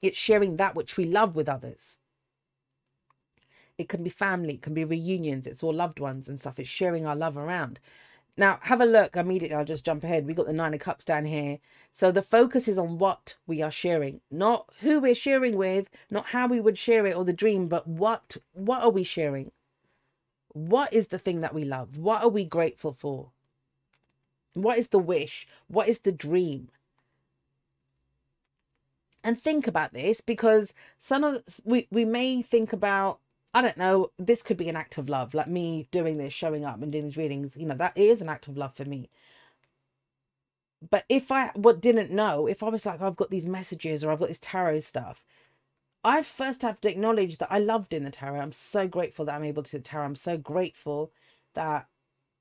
It's 0.00 0.16
sharing 0.16 0.56
that 0.56 0.74
which 0.74 0.96
we 0.96 1.04
love 1.04 1.34
with 1.34 1.48
others. 1.48 1.98
It 3.78 3.88
can 3.88 4.02
be 4.02 4.10
family, 4.10 4.54
it 4.54 4.62
can 4.62 4.74
be 4.74 4.84
reunions, 4.84 5.46
it's 5.46 5.62
all 5.62 5.74
loved 5.74 5.98
ones 6.00 6.28
and 6.28 6.38
stuff. 6.40 6.58
It's 6.58 6.68
sharing 6.68 7.06
our 7.06 7.16
love 7.16 7.36
around. 7.36 7.80
Now, 8.38 8.60
have 8.62 8.80
a 8.80 8.86
look 8.86 9.16
immediately. 9.16 9.56
I'll 9.56 9.64
just 9.64 9.84
jump 9.84 10.04
ahead. 10.04 10.24
We 10.24 10.32
got 10.32 10.46
the 10.46 10.52
Nine 10.52 10.72
of 10.72 10.78
Cups 10.78 11.04
down 11.04 11.24
here. 11.24 11.58
So 11.92 12.12
the 12.12 12.22
focus 12.22 12.68
is 12.68 12.78
on 12.78 12.98
what 12.98 13.34
we 13.48 13.62
are 13.62 13.70
sharing, 13.72 14.20
not 14.30 14.70
who 14.80 15.00
we're 15.00 15.16
sharing 15.16 15.56
with, 15.56 15.90
not 16.08 16.26
how 16.26 16.46
we 16.46 16.60
would 16.60 16.78
share 16.78 17.04
it 17.08 17.16
or 17.16 17.24
the 17.24 17.32
dream, 17.32 17.66
but 17.66 17.88
what 17.88 18.36
what 18.52 18.82
are 18.82 18.90
we 18.90 19.02
sharing? 19.02 19.50
What 20.52 20.92
is 20.92 21.08
the 21.08 21.18
thing 21.18 21.40
that 21.40 21.52
we 21.52 21.64
love? 21.64 21.98
What 21.98 22.22
are 22.22 22.28
we 22.28 22.44
grateful 22.44 22.92
for? 22.92 23.32
What 24.54 24.78
is 24.78 24.88
the 24.88 25.00
wish? 25.00 25.46
What 25.66 25.88
is 25.88 26.00
the 26.00 26.12
dream? 26.12 26.70
And 29.24 29.38
think 29.38 29.66
about 29.66 29.92
this 29.92 30.20
because 30.20 30.72
some 30.96 31.24
of 31.24 31.42
we 31.64 31.88
we 31.90 32.04
may 32.04 32.42
think 32.42 32.72
about 32.72 33.18
I 33.54 33.62
don't 33.62 33.76
know, 33.78 34.12
this 34.18 34.42
could 34.42 34.56
be 34.58 34.68
an 34.70 34.76
act 34.76 34.98
of 34.98 35.08
love, 35.08 35.34
like 35.34 35.48
me 35.48 35.88
doing 35.90 36.18
this, 36.18 36.32
showing 36.34 36.64
up 36.64 36.82
and 36.82 36.92
doing 36.92 37.04
these 37.06 37.16
readings. 37.18 37.56
You 37.56 37.66
know, 37.66 37.74
that 37.76 37.96
is 37.98 38.22
an 38.22 38.28
act 38.30 38.48
of 38.48 38.56
love 38.56 38.74
for 38.74 38.84
me. 38.84 39.10
but 40.90 41.04
if 41.08 41.32
I 41.32 41.48
what 41.54 41.80
didn't 41.80 42.10
know, 42.10 42.46
if 42.46 42.62
I 42.62 42.68
was 42.68 42.86
like, 42.86 43.00
I've 43.02 43.16
got 43.16 43.30
these 43.30 43.46
messages 43.46 44.04
or 44.04 44.10
I've 44.12 44.20
got 44.20 44.28
this 44.28 44.38
tarot 44.40 44.80
stuff, 44.80 45.24
I 46.04 46.22
first 46.22 46.62
have 46.62 46.80
to 46.82 46.90
acknowledge 46.90 47.38
that 47.38 47.52
I 47.52 47.58
loved 47.58 47.92
in 47.94 48.04
the 48.04 48.10
tarot. 48.10 48.40
I'm 48.40 48.52
so 48.52 48.88
grateful 48.88 49.24
that 49.26 49.34
I'm 49.36 49.44
able 49.44 49.64
to 49.64 49.80
tarot. 49.80 50.06
I'm 50.06 50.14
so 50.16 50.36
grateful 50.38 51.12
that, 51.54 51.88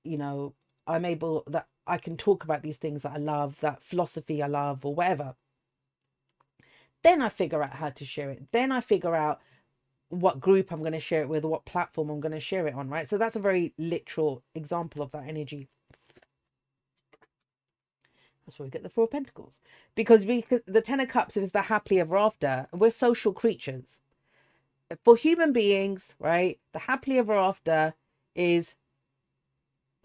you 0.03 0.17
know, 0.17 0.53
I'm 0.87 1.05
able 1.05 1.43
that 1.47 1.67
I 1.87 1.97
can 1.97 2.17
talk 2.17 2.43
about 2.43 2.63
these 2.63 2.77
things 2.77 3.03
that 3.03 3.13
I 3.13 3.17
love, 3.17 3.59
that 3.61 3.83
philosophy 3.83 4.43
I 4.43 4.47
love, 4.47 4.85
or 4.85 4.95
whatever. 4.95 5.35
Then 7.03 7.21
I 7.21 7.29
figure 7.29 7.63
out 7.63 7.75
how 7.75 7.89
to 7.89 8.05
share 8.05 8.29
it. 8.31 8.51
Then 8.51 8.71
I 8.71 8.81
figure 8.81 9.15
out 9.15 9.41
what 10.09 10.39
group 10.39 10.71
I'm 10.71 10.79
going 10.79 10.93
to 10.93 10.99
share 10.99 11.21
it 11.21 11.29
with 11.29 11.43
what 11.43 11.65
platform 11.65 12.09
I'm 12.09 12.19
going 12.19 12.31
to 12.33 12.39
share 12.39 12.67
it 12.67 12.73
on, 12.73 12.89
right? 12.89 13.07
So 13.07 13.17
that's 13.17 13.35
a 13.35 13.41
very 13.41 13.73
literal 13.77 14.43
example 14.55 15.01
of 15.01 15.11
that 15.11 15.27
energy. 15.27 15.67
That's 18.45 18.57
where 18.57 18.65
we 18.65 18.69
get 18.69 18.83
the 18.83 18.89
Four 18.89 19.05
of 19.05 19.11
Pentacles. 19.11 19.59
Because 19.95 20.25
we 20.25 20.45
the 20.65 20.81
Ten 20.81 21.01
of 21.01 21.09
Cups 21.09 21.35
is 21.35 21.51
the 21.51 21.63
happily 21.63 21.99
ever 21.99 22.15
after. 22.17 22.67
We're 22.71 22.91
social 22.91 23.33
creatures. 23.33 23.99
For 25.03 25.17
human 25.17 25.51
beings, 25.51 26.15
right, 26.17 26.57
the 26.71 26.79
happily 26.79 27.17
ever 27.17 27.33
after 27.33 27.93
is 28.35 28.75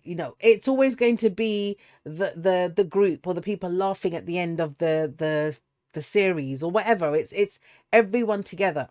you 0.05 0.17
know, 0.17 0.35
it's 0.41 0.67
always 0.67 0.97
going 0.97 1.17
to 1.19 1.31
be 1.31 1.77
the 2.05 2.33
the 2.35 2.73
the 2.75 2.85
group 2.85 3.27
or 3.27 3.35
the 3.35 3.41
people 3.43 3.71
laughing 3.71 4.15
at 4.17 4.27
the 4.27 4.39
end 4.39 4.61
of 4.61 4.79
the 4.79 5.13
the 5.17 5.57
the 5.93 6.03
series 6.03 6.63
or 6.63 6.71
whatever. 6.71 7.15
It's 7.15 7.33
it's 7.33 7.61
everyone 7.93 8.43
together. 8.43 8.89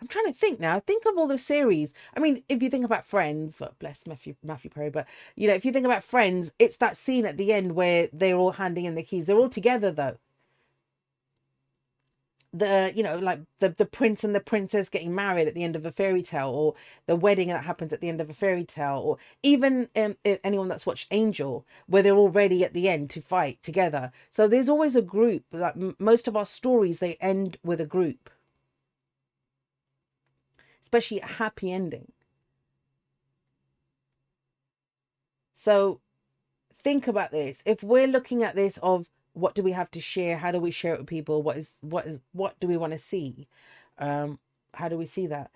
I'm 0.00 0.08
trying 0.08 0.26
to 0.26 0.32
think 0.32 0.58
now. 0.58 0.80
Think 0.80 1.04
of 1.04 1.18
all 1.18 1.28
the 1.28 1.38
series. 1.38 1.92
I 2.16 2.20
mean, 2.20 2.42
if 2.48 2.62
you 2.62 2.70
think 2.70 2.84
about 2.84 3.04
Friends, 3.04 3.60
bless 3.78 4.06
Matthew 4.06 4.34
Matthew 4.42 4.70
Perry, 4.70 4.90
but 4.90 5.06
you 5.36 5.46
know, 5.46 5.54
if 5.54 5.64
you 5.64 5.72
think 5.72 5.84
about 5.84 6.04
Friends, 6.04 6.52
it's 6.58 6.78
that 6.78 6.96
scene 6.96 7.26
at 7.26 7.36
the 7.36 7.52
end 7.52 7.72
where 7.72 8.08
they're 8.12 8.36
all 8.36 8.52
handing 8.52 8.86
in 8.86 8.94
the 8.94 9.02
keys. 9.02 9.26
They're 9.26 9.36
all 9.38 9.50
together 9.50 9.90
though. 9.90 10.16
The 12.52 12.92
you 12.96 13.02
know, 13.02 13.16
like 13.18 13.40
the 13.60 13.68
the 13.68 13.84
prince 13.84 14.24
and 14.24 14.34
the 14.34 14.40
princess 14.40 14.88
getting 14.88 15.14
married 15.14 15.46
at 15.46 15.54
the 15.54 15.62
end 15.62 15.76
of 15.76 15.84
a 15.84 15.92
fairy 15.92 16.22
tale, 16.22 16.48
or 16.48 16.74
the 17.06 17.14
wedding 17.14 17.48
that 17.48 17.64
happens 17.64 17.92
at 17.92 18.00
the 18.00 18.08
end 18.08 18.20
of 18.22 18.30
a 18.30 18.34
fairy 18.34 18.64
tale, 18.64 18.98
or 19.04 19.18
even 19.42 19.88
um, 19.94 20.16
anyone 20.24 20.68
that's 20.68 20.86
watched 20.86 21.08
Angel, 21.10 21.66
where 21.86 22.02
they're 22.02 22.16
all 22.16 22.30
ready 22.30 22.64
at 22.64 22.72
the 22.72 22.88
end 22.88 23.10
to 23.10 23.20
fight 23.20 23.62
together. 23.62 24.12
So 24.30 24.48
there's 24.48 24.68
always 24.68 24.96
a 24.96 25.02
group. 25.02 25.44
Like 25.52 25.76
most 26.00 26.26
of 26.26 26.36
our 26.36 26.46
stories, 26.46 26.98
they 26.98 27.16
end 27.20 27.58
with 27.62 27.80
a 27.80 27.86
group 27.86 28.30
especially 30.82 31.20
a 31.20 31.26
happy 31.26 31.72
ending. 31.72 32.12
So 35.54 36.00
think 36.74 37.06
about 37.06 37.30
this. 37.30 37.62
If 37.66 37.82
we're 37.82 38.06
looking 38.06 38.42
at 38.42 38.54
this 38.56 38.78
of 38.82 39.06
what 39.34 39.54
do 39.54 39.62
we 39.62 39.72
have 39.72 39.90
to 39.92 40.00
share, 40.00 40.36
how 40.38 40.50
do 40.52 40.58
we 40.58 40.70
share 40.70 40.94
it 40.94 41.00
with 41.00 41.06
people, 41.06 41.42
what 41.42 41.56
is 41.56 41.70
what 41.80 42.06
is 42.06 42.18
what 42.32 42.58
do 42.60 42.66
we 42.66 42.76
want 42.76 42.92
to 42.92 42.98
see? 42.98 43.46
Um, 43.98 44.38
how 44.74 44.88
do 44.88 44.96
we 44.96 45.06
see 45.06 45.26
that? 45.26 45.50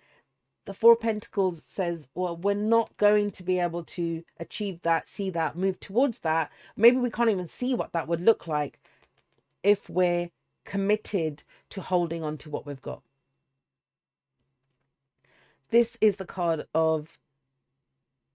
The 0.66 0.74
Four 0.74 0.96
Pentacles 0.96 1.62
says, 1.66 2.08
well, 2.14 2.36
we're 2.36 2.54
not 2.54 2.96
going 2.96 3.30
to 3.32 3.42
be 3.42 3.58
able 3.58 3.84
to 3.84 4.24
achieve 4.38 4.80
that, 4.82 5.08
see 5.08 5.28
that, 5.30 5.56
move 5.56 5.78
towards 5.80 6.20
that. 6.20 6.50
Maybe 6.76 6.96
we 6.96 7.10
can't 7.10 7.30
even 7.30 7.48
see 7.48 7.74
what 7.74 7.92
that 7.92 8.08
would 8.08 8.20
look 8.20 8.46
like 8.46 8.80
if 9.62 9.90
we're 9.90 10.30
committed 10.64 11.44
to 11.70 11.82
holding 11.82 12.22
on 12.22 12.38
to 12.38 12.50
what 12.50 12.66
we've 12.66 12.80
got 12.82 13.02
this 15.70 15.98
is 16.00 16.16
the 16.16 16.26
card 16.26 16.66
of 16.74 17.18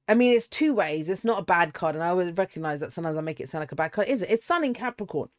I 0.08 0.16
mean, 0.16 0.36
it's 0.36 0.48
two 0.48 0.74
ways. 0.74 1.08
It's 1.08 1.24
not 1.24 1.40
a 1.40 1.46
bad 1.46 1.74
card, 1.76 1.94
and 1.96 2.04
I 2.04 2.10
always 2.10 2.36
recognize 2.36 2.80
that 2.80 2.92
sometimes 2.92 3.16
I 3.16 3.22
make 3.22 3.40
it 3.40 3.48
sound 3.48 3.62
like 3.62 3.72
a 3.72 3.76
bad 3.76 3.92
card. 3.92 4.08
Is 4.08 4.24
it? 4.24 4.32
It's 4.32 4.46
Sun 4.48 4.64
in 4.66 4.74
Capricorn, 4.74 5.30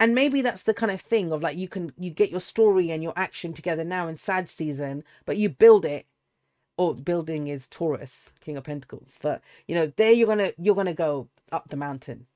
and 0.00 0.14
maybe 0.16 0.42
that's 0.42 0.64
the 0.64 0.74
kind 0.74 0.90
of 0.90 1.00
thing 1.00 1.32
of 1.32 1.42
like 1.42 1.56
you 1.56 1.68
can 1.68 1.92
you 1.98 2.10
get 2.10 2.30
your 2.30 2.40
story 2.40 2.90
and 2.90 3.02
your 3.04 3.12
action 3.16 3.52
together 3.52 3.84
now 3.84 4.08
in 4.08 4.16
Sag 4.16 4.48
season, 4.48 5.04
but 5.26 5.36
you 5.36 5.48
build 5.48 5.84
it. 5.84 6.06
Or 6.78 6.94
building 6.94 7.48
is 7.48 7.68
Taurus, 7.68 8.32
King 8.40 8.56
of 8.56 8.64
Pentacles, 8.64 9.16
but 9.20 9.42
you 9.68 9.74
know 9.74 9.92
there 9.96 10.12
you're 10.12 10.26
gonna 10.26 10.52
you're 10.58 10.74
gonna 10.74 10.94
go 10.94 11.28
up 11.52 11.68
the 11.68 11.76
mountain. 11.76 12.26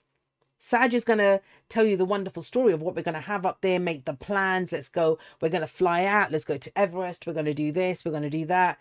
Sag 0.59 0.95
is 0.95 1.05
going 1.05 1.19
to 1.19 1.41
tell 1.69 1.85
you 1.85 1.97
the 1.97 2.05
wonderful 2.05 2.43
story 2.43 2.73
of 2.73 2.83
what 2.83 2.97
we're 2.97 3.03
going 3.03 3.15
to 3.15 3.21
have 3.21 3.45
up 3.45 3.61
there, 3.61 3.79
make 3.79 4.05
the 4.05 4.15
plans. 4.15 4.73
Let's 4.73 4.89
go. 4.89 5.19
We're 5.41 5.51
going 5.51 5.61
to 5.61 5.67
fly 5.67 6.05
out. 6.05 6.33
Let's 6.33 6.45
go 6.45 6.57
to 6.57 6.79
Everest. 6.79 7.27
We're 7.27 7.35
going 7.35 7.47
to 7.47 7.55
do 7.55 7.73
this. 7.73 8.05
We're 8.05 8.13
going 8.13 8.23
to 8.23 8.31
do 8.31 8.47
that. 8.47 8.79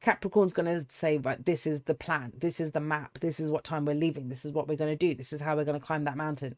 Capricorn's 0.00 0.52
going 0.52 0.66
to 0.66 0.84
say, 0.92 1.18
right, 1.18 1.44
this 1.44 1.64
is 1.64 1.82
the 1.82 1.94
plan. 1.94 2.32
This 2.36 2.58
is 2.58 2.72
the 2.72 2.80
map. 2.80 3.20
This 3.20 3.38
is 3.38 3.50
what 3.50 3.62
time 3.62 3.84
we're 3.84 3.94
leaving. 3.94 4.28
This 4.28 4.44
is 4.44 4.50
what 4.50 4.66
we're 4.66 4.76
going 4.76 4.90
to 4.90 4.96
do. 4.96 5.14
This 5.14 5.32
is 5.32 5.40
how 5.40 5.54
we're 5.54 5.64
going 5.64 5.78
to 5.78 5.86
climb 5.86 6.02
that 6.04 6.16
mountain. 6.16 6.56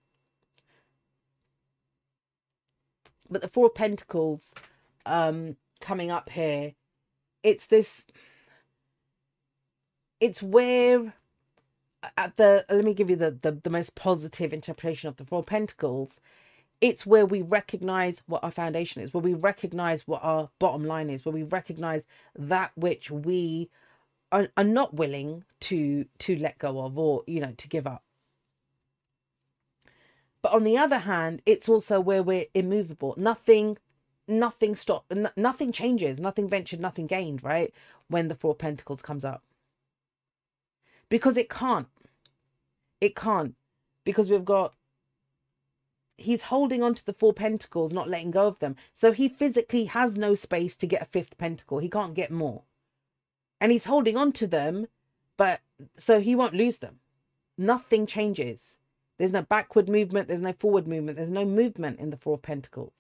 But 3.29 3.43
the 3.43 3.49
Four 3.49 3.67
of 3.67 3.75
Pentacles 3.75 4.55
um, 5.05 5.57
coming 5.81 6.11
up 6.11 6.31
here, 6.31 6.73
it's 7.43 7.67
this, 7.67 8.07
it's 10.21 10.43
where 10.43 11.13
at 12.17 12.37
the 12.37 12.65
let 12.69 12.85
me 12.85 12.95
give 12.95 13.11
you 13.11 13.17
the, 13.17 13.33
the 13.43 13.53
the 13.53 13.71
most 13.71 13.95
positive 13.95 14.53
interpretation 14.53 15.09
of 15.09 15.17
the 15.17 15.25
four 15.25 15.43
pentacles. 15.43 16.21
It's 16.81 17.07
where 17.07 17.27
we 17.27 17.43
recognize 17.43 18.23
what 18.27 18.45
our 18.45 18.51
foundation 18.51 19.03
is 19.03 19.15
where 19.15 19.23
we 19.23 19.35
recognize 19.35 20.07
what 20.07 20.23
our 20.25 20.51
bottom 20.59 20.85
line 20.85 21.11
is 21.11 21.25
where 21.25 21.33
we 21.33 21.43
recognize 21.43 22.03
that 22.37 22.73
which 22.77 23.11
we 23.11 23.71
are, 24.33 24.49
are 24.57 24.65
not 24.65 24.95
willing 24.95 25.45
to 25.61 26.07
to 26.19 26.37
let 26.37 26.59
go 26.59 26.81
of 26.81 26.99
or 26.99 27.23
you 27.27 27.41
know 27.41 27.53
to 27.57 27.69
give 27.69 27.87
up. 27.87 28.03
But 30.43 30.53
on 30.53 30.65
the 30.65 30.79
other 30.79 30.99
hand 31.01 31.43
it's 31.47 31.69
also 31.69 32.01
where 32.01 32.23
we're 32.23 32.47
immovable. 32.55 33.15
Nothing 33.17 33.79
nothing 34.29 34.75
stop 34.75 35.05
nothing 35.37 35.71
changes 35.73 36.19
nothing 36.19 36.49
ventured 36.49 36.81
nothing 36.81 37.07
gained 37.07 37.45
right 37.45 37.75
when 38.09 38.29
the 38.29 38.35
four 38.35 38.55
pentacles 38.55 39.03
comes 39.03 39.25
up. 39.25 39.43
Because 41.09 41.37
it 41.37 41.51
can't 41.51 41.89
it 43.05 43.15
can't 43.17 43.55
because 44.05 44.31
we've 44.31 44.45
got 44.45 44.75
he's 46.17 46.43
holding 46.43 46.83
on 46.83 46.95
to 46.95 47.05
the 47.05 47.13
four 47.13 47.33
pentacles, 47.33 47.93
not 47.93 48.09
letting 48.09 48.31
go 48.31 48.47
of 48.47 48.59
them. 48.61 48.77
So 48.93 49.13
he 49.13 49.29
physically 49.29 49.87
has 49.87 50.17
no 50.17 50.35
space 50.35 50.77
to 50.79 50.87
get 50.87 51.03
a 51.03 51.07
fifth 51.07 51.37
pentacle. 51.39 51.79
He 51.79 51.89
can't 51.89 52.15
get 52.15 52.31
more. 52.31 52.63
And 53.61 53.73
he's 53.73 53.87
holding 53.87 54.17
on 54.17 54.33
to 54.33 54.47
them, 54.47 54.87
but 55.37 55.61
so 55.97 56.21
he 56.21 56.35
won't 56.35 56.55
lose 56.55 56.79
them. 56.79 57.01
Nothing 57.59 58.07
changes. 58.07 58.77
There's 59.19 59.33
no 59.33 59.43
backward 59.43 59.89
movement, 59.89 60.29
there's 60.29 60.41
no 60.41 60.53
forward 60.53 60.89
movement, 60.89 61.17
there's 61.17 61.31
no 61.31 61.45
movement 61.45 62.01
in 62.01 62.11
the 62.11 62.17
four 62.17 62.35
of 62.35 62.43
pentacles. 62.43 62.93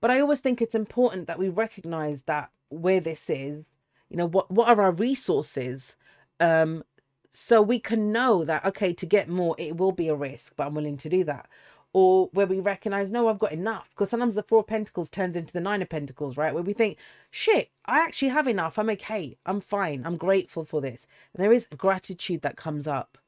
But 0.00 0.10
I 0.10 0.20
always 0.20 0.40
think 0.40 0.60
it's 0.60 0.74
important 0.74 1.26
that 1.26 1.38
we 1.38 1.48
recognize 1.48 2.22
that 2.22 2.50
where 2.68 3.00
this 3.00 3.28
is, 3.28 3.64
you 4.08 4.16
know, 4.16 4.26
what 4.26 4.50
what 4.50 4.68
are 4.68 4.80
our 4.82 4.92
resources 4.92 5.96
um 6.40 6.82
so 7.30 7.62
we 7.62 7.78
can 7.78 8.12
know 8.12 8.44
that 8.44 8.64
okay 8.64 8.92
to 8.92 9.06
get 9.06 9.28
more 9.28 9.54
it 9.58 9.76
will 9.76 9.92
be 9.92 10.08
a 10.08 10.14
risk 10.14 10.54
but 10.56 10.66
i'm 10.66 10.74
willing 10.74 10.96
to 10.98 11.08
do 11.08 11.24
that. 11.24 11.48
Or 11.92 12.28
where 12.32 12.46
we 12.46 12.60
recognize 12.60 13.10
no 13.10 13.28
i've 13.28 13.38
got 13.38 13.52
enough. 13.52 13.88
Because 13.90 14.10
sometimes 14.10 14.34
the 14.34 14.42
four 14.42 14.60
of 14.60 14.66
pentacles 14.68 15.10
turns 15.10 15.36
into 15.36 15.52
the 15.52 15.60
nine 15.60 15.82
of 15.82 15.88
pentacles 15.88 16.36
right? 16.36 16.54
Where 16.54 16.62
we 16.62 16.72
think 16.72 16.98
shit 17.30 17.70
i 17.86 18.00
actually 18.00 18.28
have 18.28 18.48
enough. 18.48 18.78
I'm 18.78 18.90
okay. 18.90 19.36
I'm 19.46 19.60
fine. 19.60 20.04
I'm 20.06 20.16
grateful 20.16 20.64
for 20.64 20.80
this. 20.80 21.06
And 21.34 21.42
there 21.44 21.52
is 21.52 21.66
gratitude 21.66 22.42
that 22.42 22.56
comes 22.56 22.86
up. 22.86 23.18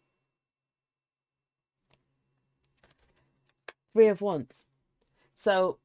Three 3.95 4.09
of 4.09 4.21
wands. 4.23 4.65
So 5.35 5.79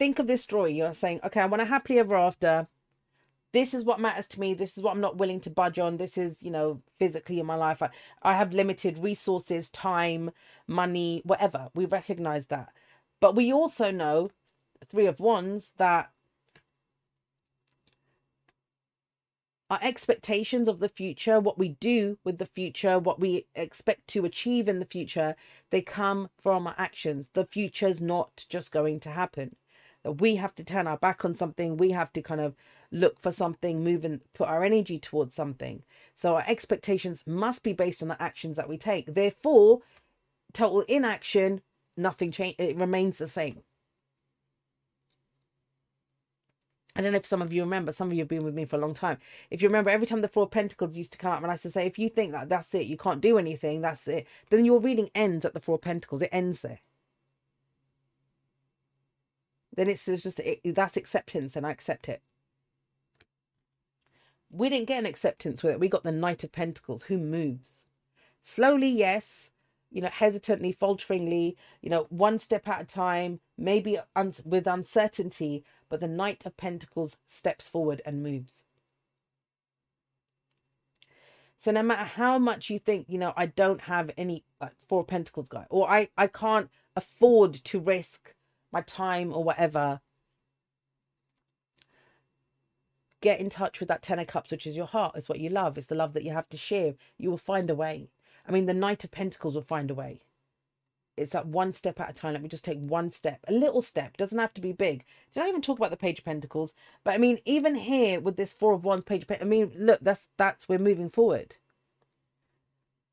think 0.00 0.18
of 0.18 0.26
this 0.26 0.40
story 0.42 0.72
you're 0.72 0.94
saying 0.94 1.20
okay 1.22 1.42
i 1.42 1.46
want 1.46 1.60
a 1.60 1.66
happily 1.66 1.98
ever 1.98 2.16
after 2.16 2.66
this 3.52 3.74
is 3.74 3.84
what 3.84 4.00
matters 4.00 4.28
to 4.28 4.40
me 4.40 4.54
this 4.54 4.76
is 4.76 4.82
what 4.82 4.92
i'm 4.92 5.00
not 5.00 5.18
willing 5.18 5.40
to 5.40 5.50
budge 5.50 5.78
on 5.78 5.96
this 5.96 6.16
is 6.18 6.42
you 6.42 6.50
know 6.50 6.80
physically 6.98 7.40
in 7.40 7.46
my 7.46 7.56
life 7.56 7.82
i, 7.82 7.88
I 8.22 8.34
have 8.34 8.54
limited 8.54 8.98
resources 8.98 9.70
time 9.70 10.30
money 10.70 11.20
whatever. 11.24 11.68
We 11.74 11.84
recognize 11.84 12.46
that. 12.46 12.72
But 13.20 13.34
we 13.34 13.52
also 13.52 13.90
know 13.90 14.30
three 14.86 15.06
of 15.06 15.20
wands 15.20 15.72
that 15.76 16.10
our 19.68 19.78
expectations 19.82 20.66
of 20.68 20.80
the 20.80 20.88
future 20.88 21.38
what 21.38 21.58
we 21.58 21.68
do 21.68 22.18
with 22.24 22.38
the 22.38 22.46
future 22.46 22.98
what 22.98 23.20
we 23.20 23.46
expect 23.54 24.08
to 24.08 24.24
achieve 24.24 24.68
in 24.68 24.80
the 24.80 24.86
future 24.86 25.36
they 25.70 25.82
come 25.82 26.30
from 26.40 26.66
our 26.66 26.74
actions. 26.78 27.28
The 27.34 27.44
future's 27.44 28.00
not 28.00 28.46
just 28.48 28.72
going 28.72 29.00
to 29.00 29.10
happen 29.10 29.56
that 30.02 30.20
we 30.20 30.36
have 30.36 30.54
to 30.56 30.64
turn 30.64 30.86
our 30.86 30.96
back 30.96 31.24
on 31.24 31.34
something 31.34 31.76
we 31.76 31.90
have 31.90 32.12
to 32.14 32.22
kind 32.22 32.40
of 32.40 32.54
look 32.90 33.20
for 33.20 33.30
something, 33.30 33.84
move 33.84 34.04
and 34.04 34.20
put 34.34 34.48
our 34.48 34.64
energy 34.64 34.98
towards 34.98 35.34
something. 35.34 35.82
So 36.14 36.36
our 36.36 36.44
expectations 36.46 37.22
must 37.26 37.62
be 37.62 37.72
based 37.72 38.02
on 38.02 38.08
the 38.08 38.20
actions 38.20 38.56
that 38.56 38.68
we 38.68 38.78
take. 38.78 39.14
Therefore, 39.14 39.82
total 40.52 40.80
inaction, 40.82 41.60
nothing 41.96 42.32
change. 42.32 42.56
It 42.58 42.76
remains 42.76 43.18
the 43.18 43.28
same. 43.28 43.62
I 46.96 47.02
don't 47.02 47.12
know 47.12 47.18
if 47.18 47.26
some 47.26 47.40
of 47.40 47.52
you 47.52 47.62
remember, 47.62 47.92
some 47.92 48.08
of 48.08 48.14
you 48.14 48.20
have 48.20 48.28
been 48.28 48.42
with 48.42 48.54
me 48.54 48.64
for 48.64 48.76
a 48.76 48.80
long 48.80 48.94
time. 48.94 49.18
If 49.50 49.62
you 49.62 49.68
remember, 49.68 49.90
every 49.90 50.08
time 50.08 50.22
the 50.22 50.28
Four 50.28 50.42
of 50.44 50.50
Pentacles 50.50 50.96
used 50.96 51.12
to 51.12 51.18
come 51.18 51.32
up, 51.32 51.40
and 51.40 51.46
I 51.46 51.54
used 51.54 51.62
to 51.62 51.70
say, 51.70 51.86
if 51.86 52.00
you 52.00 52.08
think 52.08 52.32
that 52.32 52.48
that's 52.48 52.74
it, 52.74 52.86
you 52.86 52.96
can't 52.96 53.20
do 53.20 53.38
anything, 53.38 53.80
that's 53.80 54.08
it, 54.08 54.26
then 54.50 54.64
your 54.64 54.80
reading 54.80 55.08
ends 55.14 55.44
at 55.44 55.54
the 55.54 55.60
Four 55.60 55.76
of 55.76 55.82
Pentacles. 55.82 56.22
It 56.22 56.30
ends 56.32 56.62
there. 56.62 56.80
Then 59.74 59.88
it's 59.88 60.04
just, 60.04 60.40
it, 60.40 60.60
that's 60.74 60.96
acceptance, 60.96 61.56
and 61.56 61.66
I 61.66 61.70
accept 61.70 62.08
it. 62.08 62.22
We 64.50 64.68
didn't 64.68 64.88
get 64.88 64.98
an 64.98 65.06
acceptance 65.06 65.62
with 65.62 65.74
it. 65.74 65.80
We 65.80 65.88
got 65.88 66.02
the 66.02 66.12
Knight 66.12 66.42
of 66.42 66.52
Pentacles, 66.52 67.04
who 67.04 67.18
moves. 67.18 67.86
Slowly, 68.42 68.88
yes, 68.88 69.52
you 69.92 70.02
know, 70.02 70.08
hesitantly, 70.08 70.72
falteringly, 70.72 71.56
you 71.82 71.90
know, 71.90 72.06
one 72.10 72.38
step 72.38 72.66
at 72.68 72.80
a 72.80 72.84
time, 72.84 73.40
maybe 73.58 73.98
un- 74.16 74.32
with 74.44 74.66
uncertainty, 74.66 75.64
but 75.88 76.00
the 76.00 76.08
Knight 76.08 76.46
of 76.46 76.56
Pentacles 76.56 77.18
steps 77.26 77.68
forward 77.68 78.00
and 78.04 78.22
moves. 78.22 78.64
So 81.58 81.70
no 81.72 81.82
matter 81.82 82.04
how 82.04 82.38
much 82.38 82.70
you 82.70 82.78
think, 82.78 83.06
you 83.08 83.18
know, 83.18 83.34
I 83.36 83.46
don't 83.46 83.82
have 83.82 84.10
any 84.16 84.44
like 84.60 84.72
Four 84.88 85.04
Pentacles 85.04 85.48
guy, 85.48 85.66
or 85.68 85.90
I, 85.90 86.08
I 86.16 86.26
can't 86.26 86.70
afford 86.96 87.54
to 87.64 87.78
risk 87.78 88.34
my 88.72 88.82
time 88.82 89.32
or 89.32 89.42
whatever, 89.44 90.00
get 93.20 93.40
in 93.40 93.50
touch 93.50 93.80
with 93.80 93.88
that 93.88 94.02
Ten 94.02 94.18
of 94.18 94.26
Cups, 94.26 94.50
which 94.50 94.66
is 94.66 94.76
your 94.76 94.86
heart, 94.86 95.16
is 95.16 95.28
what 95.28 95.40
you 95.40 95.50
love, 95.50 95.76
it's 95.76 95.88
the 95.88 95.94
love 95.94 96.12
that 96.14 96.24
you 96.24 96.32
have 96.32 96.48
to 96.50 96.56
share. 96.56 96.94
You 97.18 97.30
will 97.30 97.38
find 97.38 97.70
a 97.70 97.74
way. 97.74 98.10
I 98.46 98.52
mean, 98.52 98.66
the 98.66 98.74
Knight 98.74 99.04
of 99.04 99.10
Pentacles 99.10 99.54
will 99.54 99.62
find 99.62 99.90
a 99.90 99.94
way. 99.94 100.20
It's 101.16 101.32
that 101.32 101.46
one 101.46 101.74
step 101.74 102.00
at 102.00 102.08
a 102.08 102.12
time. 102.14 102.32
Let 102.32 102.42
me 102.42 102.48
just 102.48 102.64
take 102.64 102.78
one 102.78 103.10
step, 103.10 103.40
a 103.46 103.52
little 103.52 103.82
step. 103.82 104.16
Doesn't 104.16 104.38
have 104.38 104.54
to 104.54 104.60
be 104.60 104.72
big. 104.72 105.04
Did 105.34 105.42
I 105.42 105.48
even 105.48 105.60
talk 105.60 105.76
about 105.76 105.90
the 105.90 105.96
Page 105.98 106.20
of 106.20 106.24
Pentacles? 106.24 106.72
But 107.04 107.14
I 107.14 107.18
mean, 107.18 107.40
even 107.44 107.74
here 107.74 108.20
with 108.20 108.36
this 108.36 108.54
Four 108.54 108.72
of 108.72 108.84
Wands, 108.84 109.04
Page 109.04 109.22
of 109.22 109.28
Pentacles, 109.28 109.46
I 109.46 109.50
mean, 109.50 109.72
look, 109.76 110.00
that's 110.00 110.28
that's 110.38 110.66
we're 110.66 110.78
moving 110.78 111.10
forward. 111.10 111.56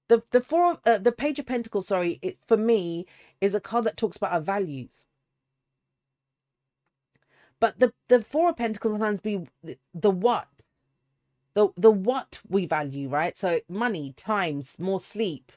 The 0.07 0.23
the 0.31 0.39
four 0.39 0.79
uh, 0.85 0.99
the 0.99 1.11
Page 1.11 1.39
of 1.39 1.47
Pentacles, 1.47 1.87
sorry, 1.87 2.19
it 2.21 2.37
for 2.47 2.55
me 2.55 3.05
is 3.41 3.53
a 3.53 3.59
card 3.59 3.83
that 3.83 3.97
talks 3.97 4.15
about 4.15 4.31
our 4.31 4.39
values. 4.41 5.05
But 7.59 7.79
the 7.79 7.93
the 8.07 8.21
Four 8.21 8.49
of 8.49 8.57
Pentacles 8.57 8.93
sometimes 8.93 9.21
be 9.21 9.47
the, 9.93 10.11
what, 10.11 10.47
the 11.55 11.69
the 11.75 11.91
what 11.91 12.41
we 12.47 12.65
value, 12.65 13.09
right? 13.09 13.35
So 13.35 13.61
money, 13.67 14.13
times, 14.15 14.79
more 14.79 14.99
sleep, 14.99 15.51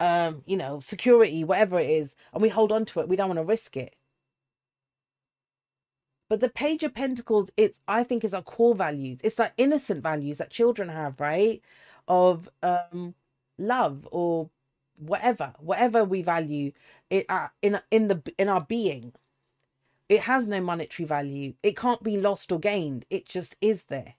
um, 0.00 0.42
you 0.46 0.56
know, 0.56 0.80
security, 0.80 1.44
whatever 1.44 1.78
it 1.78 1.90
is, 1.90 2.16
and 2.32 2.42
we 2.42 2.48
hold 2.48 2.72
on 2.72 2.84
to 2.86 3.00
it. 3.00 3.08
We 3.08 3.16
don't 3.16 3.28
want 3.28 3.38
to 3.38 3.44
risk 3.44 3.76
it. 3.76 3.96
But 6.28 6.40
the 6.40 6.48
Page 6.48 6.82
of 6.82 6.94
Pentacles, 6.94 7.50
it's 7.58 7.80
I 7.86 8.02
think 8.04 8.24
is 8.24 8.32
our 8.34 8.42
core 8.42 8.74
values. 8.74 9.20
It's 9.22 9.38
like 9.38 9.52
innocent 9.58 10.02
values 10.02 10.38
that 10.38 10.50
children 10.50 10.88
have, 10.88 11.20
right? 11.20 11.60
Of 12.08 12.48
um 12.62 13.14
love 13.58 14.08
or 14.10 14.48
whatever, 14.98 15.52
whatever 15.58 16.04
we 16.04 16.22
value 16.22 16.72
it 17.10 17.26
in 17.60 17.80
in 17.90 18.08
the 18.08 18.22
in 18.38 18.48
our 18.48 18.62
being. 18.62 19.12
It 20.12 20.20
has 20.24 20.46
no 20.46 20.60
monetary 20.60 21.06
value. 21.06 21.54
It 21.62 21.74
can't 21.74 22.02
be 22.02 22.18
lost 22.18 22.52
or 22.52 22.60
gained. 22.60 23.06
It 23.08 23.26
just 23.26 23.56
is 23.62 23.84
there. 23.84 24.16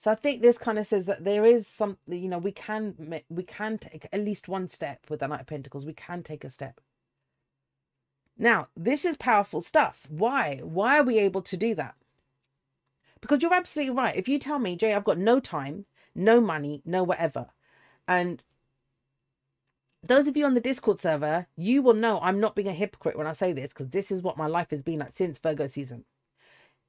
So 0.00 0.10
I 0.10 0.16
think 0.16 0.42
this 0.42 0.58
kind 0.58 0.76
of 0.76 0.88
says 0.88 1.06
that 1.06 1.22
there 1.22 1.44
is 1.44 1.68
something, 1.68 2.20
you 2.20 2.28
know, 2.28 2.38
we 2.38 2.50
can 2.50 3.22
we 3.28 3.44
can 3.44 3.78
take 3.78 4.08
at 4.12 4.24
least 4.24 4.48
one 4.48 4.68
step 4.68 5.06
with 5.08 5.20
the 5.20 5.28
Knight 5.28 5.42
of 5.42 5.46
Pentacles. 5.46 5.86
We 5.86 5.92
can 5.92 6.24
take 6.24 6.42
a 6.42 6.50
step. 6.50 6.80
Now, 8.36 8.66
this 8.76 9.04
is 9.04 9.16
powerful 9.16 9.62
stuff. 9.62 10.08
Why? 10.10 10.58
Why 10.64 10.98
are 10.98 11.04
we 11.04 11.20
able 11.20 11.42
to 11.42 11.56
do 11.56 11.76
that? 11.76 11.94
Because 13.20 13.40
you're 13.40 13.54
absolutely 13.54 13.94
right. 13.94 14.16
If 14.16 14.26
you 14.26 14.40
tell 14.40 14.58
me, 14.58 14.74
Jay, 14.74 14.94
I've 14.94 15.04
got 15.04 15.16
no 15.16 15.38
time, 15.38 15.86
no 16.12 16.40
money, 16.40 16.82
no 16.84 17.04
whatever, 17.04 17.46
and 18.08 18.42
those 20.08 20.26
of 20.28 20.36
you 20.36 20.44
on 20.44 20.54
the 20.54 20.60
Discord 20.60 20.98
server, 20.98 21.46
you 21.56 21.82
will 21.82 21.94
know 21.94 22.18
I'm 22.20 22.40
not 22.40 22.54
being 22.54 22.68
a 22.68 22.72
hypocrite 22.72 23.16
when 23.16 23.26
I 23.26 23.32
say 23.32 23.52
this 23.52 23.68
because 23.68 23.90
this 23.90 24.10
is 24.10 24.22
what 24.22 24.36
my 24.36 24.46
life 24.46 24.70
has 24.70 24.82
been 24.82 24.98
like 24.98 25.12
since 25.14 25.38
Virgo 25.38 25.66
season. 25.66 26.04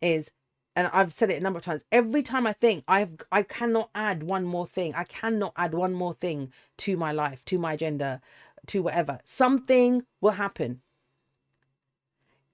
Is 0.01 0.31
and 0.75 0.87
I've 0.93 1.11
said 1.11 1.31
it 1.31 1.37
a 1.37 1.43
number 1.43 1.57
of 1.57 1.65
times. 1.65 1.83
Every 1.91 2.21
time 2.21 2.45
I 2.45 2.53
think 2.53 2.83
I've 2.87 3.13
I 3.31 3.43
cannot 3.43 3.89
add 3.95 4.23
one 4.23 4.45
more 4.45 4.67
thing. 4.67 4.93
I 4.95 5.05
cannot 5.05 5.53
add 5.57 5.73
one 5.73 5.93
more 5.93 6.13
thing 6.13 6.51
to 6.79 6.97
my 6.97 7.11
life, 7.11 7.43
to 7.45 7.57
my 7.57 7.73
agenda, 7.73 8.21
to 8.67 8.83
whatever. 8.83 9.19
Something 9.25 10.03
will 10.21 10.31
happen. 10.31 10.81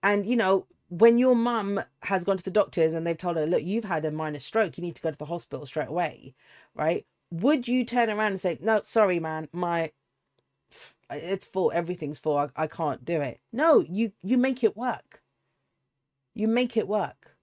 And 0.02 0.26
you 0.26 0.36
know, 0.36 0.68
when 0.90 1.18
your 1.18 1.36
mum 1.36 1.82
has 2.04 2.24
gone 2.24 2.38
to 2.38 2.44
the 2.44 2.52
doctors 2.52 2.94
and 2.94 3.06
they've 3.06 3.18
told 3.18 3.36
her, 3.38 3.48
look, 3.48 3.64
you've 3.64 3.84
had 3.84 4.06
a 4.06 4.12
minor 4.12 4.40
stroke, 4.40 4.78
you 4.78 4.84
need 4.84 4.96
to 4.96 5.02
go 5.02 5.12
to 5.12 5.18
the 5.18 5.26
hospital 5.26 5.66
straight 5.66 5.90
away, 5.90 6.36
right? 6.76 7.06
Would 7.32 7.68
you 7.68 7.84
turn 7.84 8.10
around 8.10 8.34
and 8.34 8.42
say, 8.42 8.58
no, 8.62 8.82
sorry, 8.84 9.20
man, 9.20 9.50
my 9.52 9.92
it's 11.10 11.46
full, 11.46 11.72
everything's 11.74 12.20
full, 12.20 12.38
I, 12.38 12.50
I 12.56 12.68
can't 12.68 13.06
do 13.06 13.22
it. 13.22 13.40
No, 13.52 13.82
you 13.82 14.12
you 14.24 14.38
make 14.38 14.64
it 14.64 14.76
work. 14.78 15.22
You 16.34 16.48
make 16.48 16.78
it 16.78 16.88
work 16.88 17.34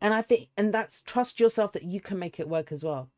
and 0.00 0.14
I 0.14 0.22
think, 0.22 0.48
and 0.56 0.72
that's 0.72 1.02
trust 1.02 1.40
yourself 1.40 1.72
that 1.72 1.82
you 1.82 2.00
can 2.00 2.18
make 2.18 2.40
it 2.40 2.48
work 2.48 2.72
as 2.72 2.82
well. 2.82 3.10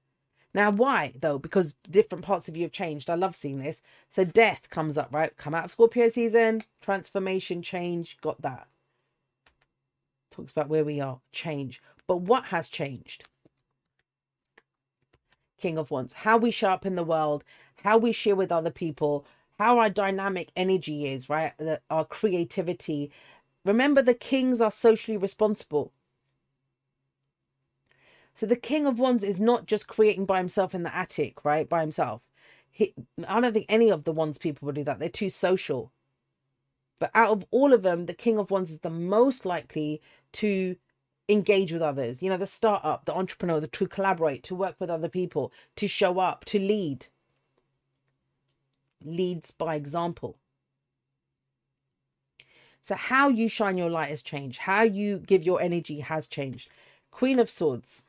Now, 0.55 0.70
why 0.70 1.12
though? 1.18 1.38
Because 1.38 1.74
different 1.88 2.24
parts 2.24 2.48
of 2.48 2.57
you 2.57 2.64
have 2.64 2.72
changed. 2.72 3.09
I 3.09 3.14
love 3.14 3.36
seeing 3.36 3.59
this. 3.59 3.82
So, 4.11 4.24
death 4.24 4.68
comes 4.68 4.98
up, 4.98 5.09
right? 5.12 5.36
Come 5.36 5.55
out 5.55 5.66
of 5.66 5.70
Scorpio 5.70 6.09
season, 6.09 6.62
transformation, 6.80 7.62
change, 7.62 8.18
got 8.20 8.42
that. 8.42 8.66
Talks 10.30 10.53
about 10.53 10.68
where 10.68 10.84
we 10.84 11.00
are, 11.00 11.20
change. 11.30 11.80
But 12.07 12.18
what 12.22 12.46
has 12.46 12.68
changed? 12.68 13.24
King 15.59 15.78
of 15.78 15.90
Wands, 15.92 16.12
how 16.12 16.36
we 16.36 16.50
show 16.50 16.70
up 16.70 16.84
in 16.84 16.96
the 16.96 17.05
world, 17.05 17.44
how 17.83 17.99
we 17.99 18.12
share 18.12 18.37
with 18.37 18.53
other 18.53 18.70
people, 18.70 19.26
how 19.59 19.78
our 19.78 19.91
dynamic 19.91 20.51
energy 20.57 21.07
is, 21.07 21.28
right? 21.28 21.53
Our 21.91 22.05
creativity. 22.05 23.11
Remember, 23.64 24.03
the 24.03 24.14
kings 24.14 24.61
are 24.61 24.70
socially 24.70 25.16
responsible. 25.16 25.93
So 28.35 28.47
the 28.47 28.57
King 28.57 28.87
of 28.87 28.99
Wands 28.99 29.24
is 29.24 29.39
not 29.39 29.66
just 29.66 29.87
creating 29.89 30.24
by 30.24 30.39
himself 30.39 30.74
in 30.74 30.85
the 30.85 30.97
attic, 30.97 31.45
right? 31.45 31.68
By 31.68 31.80
himself. 31.80 32.22
He, 32.70 32.95
I 33.28 33.41
don't 33.41 33.53
think 33.53 33.66
any 33.68 33.91
of 33.91 34.05
the 34.05 34.12
Wands 34.12 34.39
people 34.39 34.66
would 34.66 34.74
do 34.74 34.85
that. 34.85 34.99
They're 34.99 35.09
too 35.09 35.30
social. 35.30 35.93
But 36.99 37.11
out 37.14 37.30
of 37.30 37.45
all 37.51 37.72
of 37.72 37.83
them, 37.83 38.07
the 38.07 38.14
King 38.14 38.39
of 38.39 38.51
Wands 38.51 38.70
is 38.70 38.78
the 38.78 38.91
most 38.91 39.45
likely 39.45 40.01
to 40.35 40.76
engage 41.28 41.72
with 41.72 41.83
others. 41.83 42.22
You 42.22 42.30
know, 42.30 42.37
the 42.37 42.47
startup, 42.47 43.05
the 43.05 43.14
entrepreneur, 43.14 43.61
the 43.61 43.66
to 43.68 43.87
collaborate, 43.87 44.43
to 44.45 44.55
work 44.55 44.76
with 44.78 44.89
other 44.91 45.09
people, 45.09 45.53
to 45.76 45.89
show 45.89 46.18
up, 46.18 46.45
to 46.47 46.59
lead. 46.59 47.07
Leads 49.05 49.50
by 49.50 49.74
example. 49.74 50.36
So, 52.84 52.94
how 52.96 53.28
you 53.28 53.48
shine 53.48 53.78
your 53.78 53.90
light 53.90 54.11
has 54.11 54.22
changed. 54.22 54.61
How 54.61 54.82
you 54.82 55.18
give 55.18 55.44
your 55.44 55.61
energy 55.61 56.00
has 56.00 56.26
changed. 56.26 56.68
Queen 57.11 57.38
of 57.38 57.48
Swords 57.48 58.05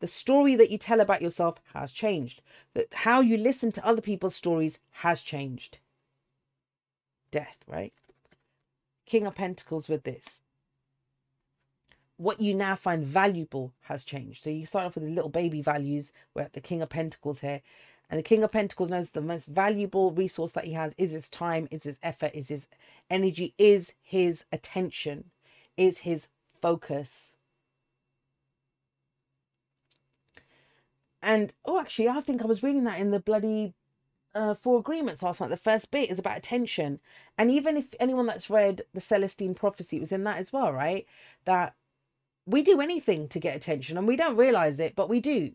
the 0.00 0.06
story 0.06 0.54
that 0.56 0.70
you 0.70 0.78
tell 0.78 1.00
about 1.00 1.22
yourself 1.22 1.60
has 1.74 1.90
changed. 1.90 2.42
That 2.74 2.92
how 2.92 3.20
you 3.20 3.36
listen 3.36 3.72
to 3.72 3.86
other 3.86 4.02
people's 4.02 4.34
stories 4.34 4.78
has 4.90 5.22
changed. 5.22 5.78
Death, 7.30 7.58
right? 7.66 7.92
King 9.06 9.26
of 9.26 9.34
Pentacles 9.34 9.88
with 9.88 10.04
this. 10.04 10.42
What 12.18 12.40
you 12.40 12.54
now 12.54 12.76
find 12.76 13.04
valuable 13.04 13.72
has 13.82 14.04
changed. 14.04 14.44
So 14.44 14.50
you 14.50 14.66
start 14.66 14.86
off 14.86 14.94
with 14.94 15.04
the 15.04 15.10
little 15.10 15.30
baby 15.30 15.60
values. 15.60 16.12
We're 16.34 16.42
at 16.42 16.54
the 16.54 16.60
King 16.60 16.82
of 16.82 16.88
Pentacles 16.88 17.40
here. 17.40 17.62
And 18.08 18.18
the 18.18 18.22
King 18.22 18.44
of 18.44 18.52
Pentacles 18.52 18.90
knows 18.90 19.10
the 19.10 19.20
most 19.20 19.46
valuable 19.46 20.12
resource 20.12 20.52
that 20.52 20.64
he 20.64 20.74
has 20.74 20.94
is 20.96 21.10
his 21.10 21.28
time, 21.28 21.66
is 21.70 21.82
his 21.82 21.98
effort, 22.02 22.32
is 22.34 22.48
his 22.48 22.68
energy, 23.10 23.52
is 23.58 23.94
his 24.00 24.44
attention, 24.52 25.30
is 25.76 25.98
his 25.98 26.28
focus. 26.60 27.32
And 31.20 31.52
oh, 31.64 31.80
actually, 31.80 32.08
I 32.08 32.20
think 32.20 32.42
I 32.42 32.46
was 32.46 32.62
reading 32.62 32.84
that 32.84 33.00
in 33.00 33.10
the 33.10 33.18
bloody 33.18 33.74
uh, 34.36 34.54
Four 34.54 34.78
Agreements 34.78 35.22
last 35.22 35.40
night. 35.40 35.50
The 35.50 35.56
first 35.56 35.90
bit 35.90 36.10
is 36.10 36.20
about 36.20 36.38
attention, 36.38 37.00
and 37.36 37.50
even 37.50 37.76
if 37.76 37.86
anyone 37.98 38.26
that's 38.26 38.48
read 38.48 38.82
the 38.94 39.00
Celestine 39.00 39.54
Prophecy 39.54 39.98
was 39.98 40.12
in 40.12 40.22
that 40.24 40.38
as 40.38 40.52
well, 40.52 40.72
right? 40.72 41.06
That 41.44 41.74
we 42.46 42.62
do 42.62 42.80
anything 42.80 43.26
to 43.28 43.40
get 43.40 43.56
attention, 43.56 43.98
and 43.98 44.06
we 44.06 44.14
don't 44.14 44.36
realize 44.36 44.78
it, 44.78 44.94
but 44.94 45.08
we 45.08 45.18
do, 45.18 45.52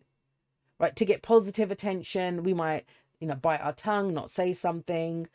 right? 0.78 0.94
To 0.96 1.04
get 1.04 1.22
positive 1.22 1.70
attention, 1.70 2.42
we 2.42 2.54
might, 2.54 2.86
you 3.20 3.26
know, 3.26 3.34
bite 3.34 3.60
our 3.60 3.72
tongue, 3.72 4.14
not 4.14 4.30
say 4.30 4.54
something. 4.54 5.28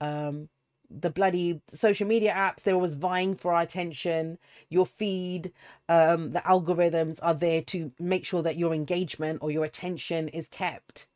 Um, 0.00 0.48
the 0.90 1.10
bloody 1.10 1.60
social 1.72 2.06
media 2.06 2.32
apps 2.32 2.62
they're 2.64 2.74
always 2.74 2.94
vying 2.94 3.36
for 3.36 3.52
our 3.54 3.62
attention 3.62 4.36
your 4.68 4.84
feed 4.84 5.52
um 5.88 6.32
the 6.32 6.40
algorithms 6.40 7.20
are 7.22 7.34
there 7.34 7.62
to 7.62 7.92
make 8.00 8.26
sure 8.26 8.42
that 8.42 8.56
your 8.58 8.74
engagement 8.74 9.38
or 9.40 9.52
your 9.52 9.64
attention 9.64 10.26
is 10.28 10.48
kept 10.48 11.06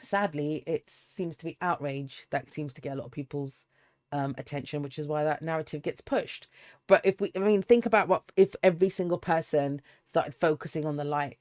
sadly 0.00 0.62
it 0.64 0.88
seems 0.88 1.36
to 1.36 1.44
be 1.44 1.56
outrage 1.60 2.26
that 2.30 2.48
seems 2.52 2.72
to 2.72 2.80
get 2.80 2.92
a 2.92 2.96
lot 2.96 3.06
of 3.06 3.12
people's 3.12 3.64
um, 4.12 4.34
attention, 4.38 4.82
which 4.82 4.98
is 4.98 5.06
why 5.06 5.24
that 5.24 5.42
narrative 5.42 5.82
gets 5.82 6.00
pushed. 6.00 6.46
But 6.86 7.02
if 7.04 7.20
we, 7.20 7.32
I 7.36 7.40
mean, 7.40 7.62
think 7.62 7.86
about 7.86 8.08
what 8.08 8.22
if 8.36 8.54
every 8.62 8.88
single 8.88 9.18
person 9.18 9.82
started 10.04 10.34
focusing 10.34 10.86
on 10.86 10.96
the 10.96 11.04
light. 11.04 11.38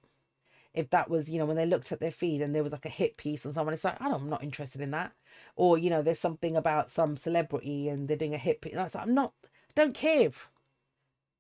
If 0.76 0.90
that 0.92 1.10
was, 1.10 1.30
you 1.30 1.40
know, 1.40 1.46
when 1.46 1.56
they 1.56 1.66
looked 1.66 1.92
at 1.92 2.00
their 2.00 2.12
feed 2.12 2.42
and 2.42 2.54
there 2.54 2.64
was 2.64 2.72
like 2.72 2.86
a 2.86 2.90
hit 2.90 3.18
piece 3.18 3.46
on 3.46 3.54
someone, 3.54 3.74
it's 3.74 3.84
like, 3.84 4.00
I 4.02 4.10
don't, 4.10 4.24
I'm 4.24 4.30
not 4.30 4.44
interested 4.44 4.82
in 4.82 4.92
that. 4.92 5.14
Or, 5.56 5.78
you 5.78 5.90
know, 5.90 6.02
there's 6.02 6.20
something 6.20 6.56
about 6.56 6.92
some 6.92 7.18
celebrity 7.18 7.90
and 7.90 8.08
they're 8.08 8.18
doing 8.18 8.34
a 8.34 8.40
hit 8.40 8.62
piece. 8.62 8.74
And 8.74 8.82
I 8.82 8.84
like, 8.84 8.96
I'm 8.96 9.14
not, 9.14 9.34
don't 9.76 9.94
care. 9.94 10.30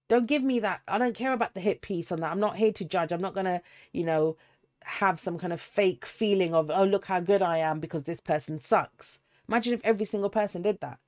Don't 0.07 0.27
give 0.27 0.43
me 0.43 0.59
that. 0.59 0.81
I 0.87 0.97
don't 0.97 1.15
care 1.15 1.33
about 1.33 1.53
the 1.53 1.61
hit 1.61 1.81
piece 1.81 2.11
on 2.11 2.19
that. 2.21 2.31
I'm 2.31 2.39
not 2.39 2.57
here 2.57 2.71
to 2.73 2.85
judge. 2.85 3.11
I'm 3.11 3.21
not 3.21 3.35
to, 3.35 3.61
you 3.91 4.03
know, 4.03 4.37
have 4.83 5.19
some 5.19 5.37
kind 5.37 5.51
of 5.51 5.59
fake 5.59 6.05
feeling 6.05 6.53
of, 6.53 6.69
oh, 6.69 6.83
look 6.83 7.05
how 7.07 7.19
good 7.19 7.41
I 7.41 7.57
am 7.57 7.79
because 7.79 8.03
this 8.03 8.21
person 8.21 8.59
sucks. 8.59 9.19
Imagine 9.47 9.73
if 9.73 9.81
every 9.83 10.05
single 10.05 10.29
person 10.29 10.61
did 10.61 10.79
that 10.81 10.99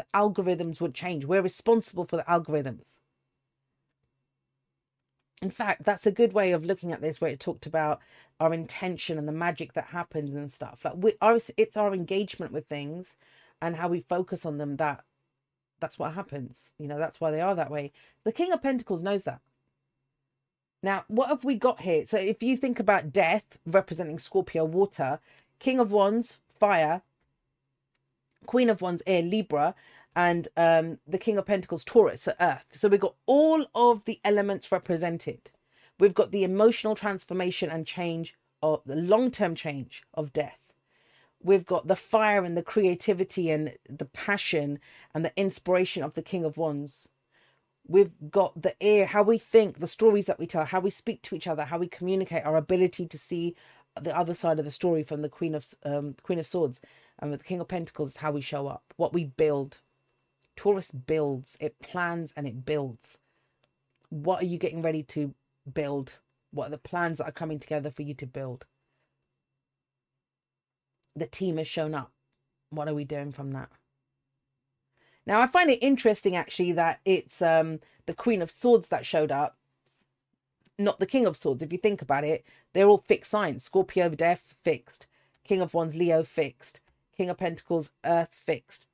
the 0.00 0.06
algorithms 0.14 0.80
would 0.80 0.94
change. 0.94 1.26
We're 1.26 1.42
responsible 1.42 2.06
for 2.06 2.16
the 2.16 2.22
algorithms. 2.22 2.99
In 5.42 5.50
fact, 5.50 5.84
that's 5.84 6.06
a 6.06 6.12
good 6.12 6.34
way 6.34 6.52
of 6.52 6.64
looking 6.64 6.92
at 6.92 7.00
this, 7.00 7.20
where 7.20 7.30
it 7.30 7.40
talked 7.40 7.66
about 7.66 8.00
our 8.40 8.52
intention 8.52 9.18
and 9.18 9.26
the 9.26 9.32
magic 9.32 9.72
that 9.72 9.86
happens 9.86 10.34
and 10.34 10.52
stuff. 10.52 10.84
Like 10.84 10.94
we, 10.96 11.14
our, 11.20 11.38
it's 11.56 11.76
our 11.76 11.94
engagement 11.94 12.52
with 12.52 12.66
things 12.66 13.16
and 13.62 13.76
how 13.76 13.88
we 13.88 14.00
focus 14.02 14.44
on 14.44 14.58
them 14.58 14.76
that 14.76 15.04
that's 15.80 15.98
what 15.98 16.12
happens. 16.12 16.70
You 16.78 16.86
know, 16.86 16.98
that's 16.98 17.20
why 17.20 17.30
they 17.30 17.40
are 17.40 17.54
that 17.54 17.70
way. 17.70 17.92
The 18.24 18.32
King 18.32 18.52
of 18.52 18.62
Pentacles 18.62 19.02
knows 19.02 19.24
that. 19.24 19.40
Now, 20.82 21.04
what 21.08 21.28
have 21.28 21.44
we 21.44 21.56
got 21.56 21.80
here? 21.80 22.06
So, 22.06 22.16
if 22.16 22.42
you 22.42 22.56
think 22.56 22.78
about 22.78 23.12
death 23.12 23.44
representing 23.66 24.18
Scorpio 24.18 24.64
water, 24.64 25.20
King 25.58 25.78
of 25.78 25.92
Wands, 25.92 26.38
fire, 26.58 27.02
Queen 28.46 28.70
of 28.70 28.80
Wands, 28.80 29.02
air, 29.06 29.22
Libra, 29.22 29.74
and 30.16 30.48
um, 30.56 30.98
the 31.06 31.18
King 31.18 31.38
of 31.38 31.46
Pentacles, 31.46 31.84
Taurus, 31.84 32.28
earth. 32.40 32.64
So 32.72 32.88
we've 32.88 33.00
got 33.00 33.14
all 33.26 33.66
of 33.74 34.04
the 34.04 34.20
elements 34.24 34.72
represented. 34.72 35.50
We've 35.98 36.14
got 36.14 36.32
the 36.32 36.44
emotional 36.44 36.94
transformation 36.94 37.70
and 37.70 37.86
change, 37.86 38.34
or 38.62 38.82
the 38.84 38.96
long 38.96 39.30
term 39.30 39.54
change 39.54 40.02
of 40.14 40.32
death. 40.32 40.58
We've 41.42 41.64
got 41.64 41.86
the 41.86 41.96
fire 41.96 42.44
and 42.44 42.56
the 42.56 42.62
creativity 42.62 43.50
and 43.50 43.72
the 43.88 44.04
passion 44.04 44.78
and 45.14 45.24
the 45.24 45.32
inspiration 45.36 46.02
of 46.02 46.14
the 46.14 46.22
King 46.22 46.44
of 46.44 46.58
Wands. 46.58 47.08
We've 47.86 48.12
got 48.30 48.60
the 48.60 48.80
air, 48.82 49.06
how 49.06 49.22
we 49.22 49.38
think, 49.38 49.78
the 49.78 49.86
stories 49.86 50.26
that 50.26 50.38
we 50.38 50.46
tell, 50.46 50.64
how 50.66 50.80
we 50.80 50.90
speak 50.90 51.22
to 51.22 51.34
each 51.34 51.46
other, 51.46 51.64
how 51.64 51.78
we 51.78 51.88
communicate, 51.88 52.44
our 52.44 52.56
ability 52.56 53.06
to 53.06 53.18
see 53.18 53.56
the 54.00 54.16
other 54.16 54.34
side 54.34 54.58
of 54.58 54.64
the 54.64 54.70
story 54.70 55.02
from 55.02 55.22
the 55.22 55.28
Queen 55.28 55.54
of 55.54 55.66
um, 55.84 56.14
Queen 56.22 56.38
of 56.38 56.46
Swords 56.46 56.80
and 57.18 57.30
with 57.30 57.40
the 57.40 57.46
King 57.46 57.60
of 57.60 57.68
Pentacles 57.68 58.10
is 58.10 58.16
how 58.16 58.32
we 58.32 58.40
show 58.40 58.66
up, 58.66 58.82
what 58.96 59.12
we 59.12 59.24
build. 59.24 59.78
Taurus 60.60 60.90
builds, 60.90 61.56
it 61.58 61.80
plans 61.80 62.34
and 62.36 62.46
it 62.46 62.66
builds. 62.66 63.16
What 64.10 64.42
are 64.42 64.46
you 64.46 64.58
getting 64.58 64.82
ready 64.82 65.02
to 65.04 65.34
build? 65.72 66.12
What 66.50 66.66
are 66.66 66.72
the 66.72 66.76
plans 66.76 67.16
that 67.16 67.24
are 67.24 67.32
coming 67.32 67.58
together 67.58 67.90
for 67.90 68.02
you 68.02 68.12
to 68.16 68.26
build? 68.26 68.66
The 71.16 71.26
team 71.26 71.56
has 71.56 71.66
shown 71.66 71.94
up. 71.94 72.12
What 72.68 72.88
are 72.88 72.94
we 72.94 73.04
doing 73.04 73.32
from 73.32 73.52
that? 73.52 73.70
Now, 75.24 75.40
I 75.40 75.46
find 75.46 75.70
it 75.70 75.82
interesting 75.82 76.36
actually 76.36 76.72
that 76.72 77.00
it's 77.06 77.40
um, 77.40 77.80
the 78.04 78.12
Queen 78.12 78.42
of 78.42 78.50
Swords 78.50 78.88
that 78.88 79.06
showed 79.06 79.32
up, 79.32 79.56
not 80.78 81.00
the 81.00 81.06
King 81.06 81.26
of 81.26 81.38
Swords. 81.38 81.62
If 81.62 81.72
you 81.72 81.78
think 81.78 82.02
about 82.02 82.24
it, 82.24 82.44
they're 82.74 82.86
all 82.86 82.98
fixed 82.98 83.30
signs 83.30 83.64
Scorpio, 83.64 84.10
Death, 84.10 84.54
fixed. 84.62 85.06
King 85.42 85.62
of 85.62 85.72
Wands, 85.72 85.96
Leo, 85.96 86.22
fixed. 86.22 86.80
King 87.16 87.30
of 87.30 87.38
Pentacles, 87.38 87.92
Earth 88.04 88.34
fixed. 88.34 88.84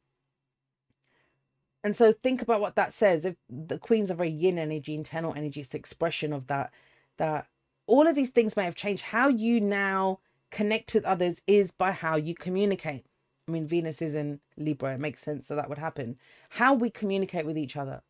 And 1.86 1.94
so 1.94 2.10
think 2.10 2.42
about 2.42 2.60
what 2.60 2.74
that 2.74 2.92
says. 2.92 3.24
If 3.24 3.36
the 3.48 3.78
Queen's 3.78 4.10
a 4.10 4.14
very 4.14 4.28
yin 4.28 4.58
energy, 4.58 4.92
internal 4.92 5.32
energy, 5.36 5.60
it's 5.60 5.72
expression 5.72 6.32
of 6.32 6.48
that. 6.48 6.72
That 7.18 7.46
all 7.86 8.08
of 8.08 8.16
these 8.16 8.30
things 8.30 8.56
may 8.56 8.64
have 8.64 8.74
changed. 8.74 9.04
How 9.04 9.28
you 9.28 9.60
now 9.60 10.18
connect 10.50 10.94
with 10.94 11.04
others 11.04 11.42
is 11.46 11.70
by 11.70 11.92
how 11.92 12.16
you 12.16 12.34
communicate. 12.34 13.06
I 13.46 13.52
mean, 13.52 13.68
Venus 13.68 14.02
is 14.02 14.16
in 14.16 14.40
Libra. 14.56 14.94
It 14.94 14.98
makes 14.98 15.22
sense 15.22 15.46
that 15.46 15.54
that 15.54 15.68
would 15.68 15.78
happen. 15.78 16.16
How 16.48 16.74
we 16.74 16.90
communicate 16.90 17.46
with 17.46 17.56
each 17.56 17.76
other. 17.76 18.02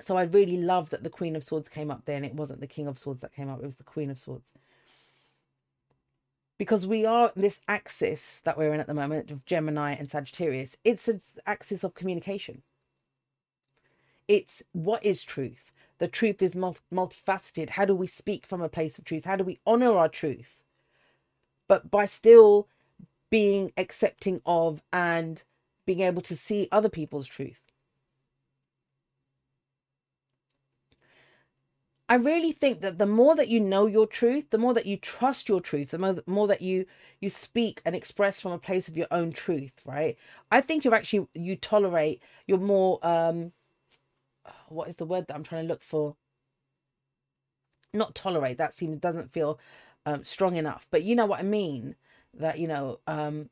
So 0.00 0.16
I 0.16 0.24
really 0.24 0.56
love 0.56 0.90
that 0.90 1.04
the 1.04 1.08
Queen 1.08 1.36
of 1.36 1.44
Swords 1.44 1.68
came 1.68 1.88
up 1.88 2.04
there 2.04 2.16
and 2.16 2.26
it 2.26 2.34
wasn't 2.34 2.58
the 2.58 2.66
King 2.66 2.88
of 2.88 2.98
Swords 2.98 3.20
that 3.20 3.32
came 3.32 3.48
up, 3.48 3.60
it 3.60 3.64
was 3.64 3.76
the 3.76 3.84
Queen 3.84 4.10
of 4.10 4.18
Swords 4.18 4.52
because 6.58 6.86
we 6.86 7.04
are 7.04 7.32
this 7.36 7.60
axis 7.68 8.40
that 8.44 8.56
we're 8.56 8.72
in 8.72 8.80
at 8.80 8.86
the 8.86 8.94
moment 8.94 9.30
of 9.30 9.44
Gemini 9.44 9.92
and 9.92 10.10
Sagittarius. 10.10 10.76
It's 10.84 11.08
an 11.08 11.20
axis 11.46 11.84
of 11.84 11.94
communication. 11.94 12.62
It's 14.28 14.62
what 14.72 15.04
is 15.04 15.22
truth. 15.22 15.72
The 15.98 16.08
truth 16.08 16.42
is 16.42 16.54
multifaceted. 16.54 17.70
How 17.70 17.84
do 17.84 17.94
we 17.94 18.06
speak 18.06 18.46
from 18.46 18.60
a 18.62 18.68
place 18.68 18.98
of 18.98 19.04
truth? 19.04 19.24
How 19.24 19.36
do 19.36 19.44
we 19.44 19.60
honor 19.66 19.96
our 19.96 20.08
truth? 20.08 20.62
But 21.68 21.90
by 21.90 22.06
still 22.06 22.68
being 23.30 23.72
accepting 23.76 24.40
of 24.46 24.82
and 24.92 25.42
being 25.84 26.00
able 26.00 26.22
to 26.22 26.36
see 26.36 26.68
other 26.72 26.88
people's 26.88 27.26
truth. 27.26 27.65
I 32.08 32.14
really 32.16 32.52
think 32.52 32.80
that 32.82 32.98
the 32.98 33.06
more 33.06 33.34
that 33.34 33.48
you 33.48 33.58
know 33.60 33.86
your 33.86 34.06
truth, 34.06 34.50
the 34.50 34.58
more 34.58 34.74
that 34.74 34.86
you 34.86 34.96
trust 34.96 35.48
your 35.48 35.60
truth, 35.60 35.90
the 35.90 35.98
more, 35.98 36.12
the 36.12 36.22
more 36.26 36.46
that 36.46 36.62
you 36.62 36.86
you 37.20 37.28
speak 37.30 37.82
and 37.84 37.96
express 37.96 38.40
from 38.40 38.52
a 38.52 38.58
place 38.58 38.86
of 38.88 38.96
your 38.96 39.08
own 39.10 39.32
truth, 39.32 39.82
right? 39.84 40.16
I 40.50 40.60
think 40.60 40.84
you're 40.84 40.94
actually 40.94 41.26
you 41.34 41.56
tolerate, 41.56 42.22
you're 42.46 42.58
more 42.58 43.04
um 43.06 43.52
what 44.68 44.88
is 44.88 44.96
the 44.96 45.06
word 45.06 45.26
that 45.26 45.34
I'm 45.34 45.42
trying 45.42 45.64
to 45.64 45.68
look 45.68 45.82
for? 45.82 46.16
Not 47.94 48.14
tolerate, 48.14 48.58
that 48.58 48.74
seems 48.74 48.98
doesn't 48.98 49.32
feel 49.32 49.58
um 50.04 50.24
strong 50.24 50.56
enough, 50.56 50.86
but 50.90 51.02
you 51.02 51.16
know 51.16 51.26
what 51.26 51.40
I 51.40 51.44
mean 51.44 51.96
that 52.34 52.58
you 52.58 52.68
know 52.68 53.00
um 53.06 53.50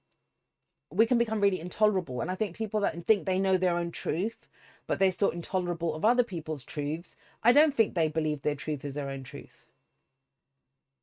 we 0.91 1.07
can 1.07 1.19
become 1.19 1.41
really 1.41 1.61
intolerable 1.61 2.21
and 2.21 2.31
I 2.31 2.35
think 2.37 2.57
people 2.57 2.81
that 2.81 3.07
think 3.07 3.27
they 3.27 3.39
know 3.39 3.57
their 3.57 3.77
own 3.77 3.91
truth 3.91 4.49
but 4.87 4.99
they're 4.99 5.13
still 5.13 5.31
intolerable 5.31 5.95
of 5.95 6.05
other 6.05 6.23
people's 6.23 6.65
truths, 6.65 7.17
I 7.43 7.53
don't 7.53 7.75
think 7.75 7.95
they 7.95 8.09
believe 8.09 8.43
their 8.43 8.55
truth 8.55 8.85
is 8.85 8.95
their 8.95 9.09
own 9.09 9.23
truth. 9.23 9.67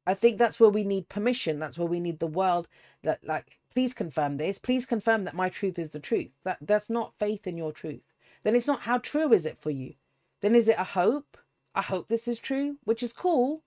I 0.06 0.14
think 0.14 0.38
that's 0.38 0.60
where 0.60 0.70
we 0.70 0.84
need 0.84 1.10
permission. 1.10 1.60
That's 1.60 1.78
where 1.78 1.88
we 1.88 2.00
need 2.00 2.20
the 2.20 2.28
world 2.28 2.68
that 3.04 3.24
like 3.24 3.60
please 3.72 3.94
confirm 3.94 4.38
this. 4.38 4.58
Please 4.58 4.86
confirm 4.86 5.24
that 5.26 5.36
my 5.36 5.50
truth 5.50 5.78
is 5.78 5.92
the 5.92 6.00
truth. 6.00 6.32
That 6.44 6.58
that's 6.62 6.90
not 6.90 7.14
faith 7.20 7.48
in 7.48 7.58
your 7.58 7.72
truth. 7.72 8.02
Then 8.44 8.56
it's 8.56 8.68
not 8.68 8.82
how 8.82 8.98
true 8.98 9.32
is 9.32 9.46
it 9.46 9.58
for 9.60 9.70
you? 9.70 9.94
Then 10.42 10.56
is 10.56 10.68
it 10.68 10.80
a 10.80 10.84
hope? 10.84 11.38
I 11.76 11.82
hope 11.82 12.08
this 12.08 12.28
is 12.28 12.40
true, 12.40 12.78
which 12.84 13.04
is 13.04 13.14
cool. 13.14 13.62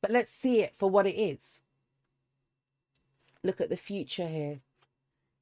But 0.00 0.10
let's 0.10 0.32
see 0.32 0.60
it 0.60 0.76
for 0.76 0.88
what 0.88 1.06
it 1.06 1.16
is. 1.16 1.60
Look 3.42 3.60
at 3.60 3.68
the 3.68 3.76
future 3.76 4.28
here. 4.28 4.60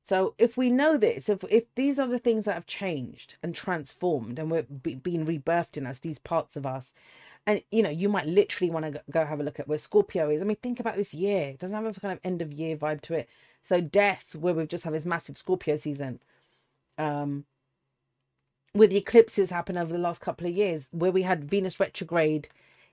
So 0.02 0.34
if 0.38 0.56
we 0.56 0.70
know 0.70 0.96
this, 0.96 1.28
if 1.28 1.44
if 1.50 1.64
these 1.74 1.98
are 1.98 2.08
the 2.08 2.18
things 2.18 2.46
that 2.46 2.54
have 2.54 2.66
changed 2.66 3.36
and 3.42 3.54
transformed, 3.54 4.38
and 4.38 4.50
we're 4.50 4.62
be, 4.62 4.94
being 4.94 5.26
rebirthed 5.26 5.76
in 5.76 5.86
us, 5.86 5.98
these 5.98 6.18
parts 6.18 6.56
of 6.56 6.66
us, 6.66 6.94
and 7.46 7.62
you 7.70 7.82
know, 7.82 7.90
you 7.90 8.08
might 8.08 8.26
literally 8.26 8.70
want 8.70 8.92
to 8.92 9.02
go 9.10 9.24
have 9.24 9.40
a 9.40 9.42
look 9.42 9.60
at 9.60 9.68
where 9.68 9.78
Scorpio 9.78 10.30
is. 10.30 10.40
I 10.40 10.44
mean, 10.44 10.56
think 10.56 10.80
about 10.80 10.96
this 10.96 11.14
year; 11.14 11.50
it 11.50 11.58
doesn't 11.58 11.76
have 11.76 11.96
a 11.96 12.00
kind 12.00 12.12
of 12.12 12.20
end 12.24 12.42
of 12.42 12.52
year 12.52 12.76
vibe 12.76 13.02
to 13.02 13.14
it. 13.14 13.28
So 13.62 13.80
death, 13.80 14.34
where 14.34 14.54
we've 14.54 14.68
just 14.68 14.84
had 14.84 14.94
this 14.94 15.04
massive 15.04 15.36
Scorpio 15.36 15.76
season, 15.76 16.20
um, 16.98 17.44
with 18.74 18.90
the 18.90 18.96
eclipses 18.98 19.50
happen 19.50 19.76
over 19.76 19.92
the 19.92 19.98
last 19.98 20.20
couple 20.20 20.46
of 20.46 20.54
years, 20.54 20.88
where 20.92 21.12
we 21.12 21.22
had 21.22 21.44
Venus 21.44 21.78
retrograde 21.80 22.48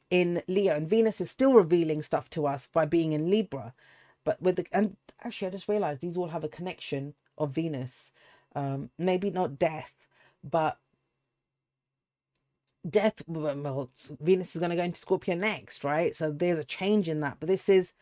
in 0.09 0.41
Leo, 0.47 0.75
and 0.75 0.89
Venus 0.89 1.21
is 1.21 1.31
still 1.31 1.53
revealing 1.53 2.01
stuff 2.01 2.29
to 2.31 2.47
us 2.47 2.67
by 2.71 2.85
being 2.85 3.13
in 3.13 3.29
Libra. 3.29 3.73
But 4.27 4.41
with 4.41 4.57
the 4.57 4.67
and 4.73 4.97
actually, 5.23 5.47
I 5.47 5.51
just 5.51 5.69
realized 5.69 6.01
these 6.01 6.17
all 6.17 6.27
have 6.27 6.43
a 6.43 6.49
connection 6.49 7.13
of 7.37 7.53
Venus. 7.53 8.11
Um, 8.53 8.89
maybe 8.97 9.29
not 9.29 9.57
death, 9.57 10.09
but 10.43 10.79
death. 12.89 13.21
Well, 13.25 13.89
Venus 14.19 14.53
is 14.53 14.59
going 14.59 14.71
to 14.71 14.75
go 14.75 14.83
into 14.83 14.99
Scorpio 14.99 15.33
next, 15.33 15.85
right? 15.85 16.13
So 16.13 16.29
there's 16.29 16.59
a 16.59 16.65
change 16.65 17.07
in 17.07 17.21
that. 17.21 17.37
But 17.39 17.47
this 17.47 17.69
is, 17.69 17.93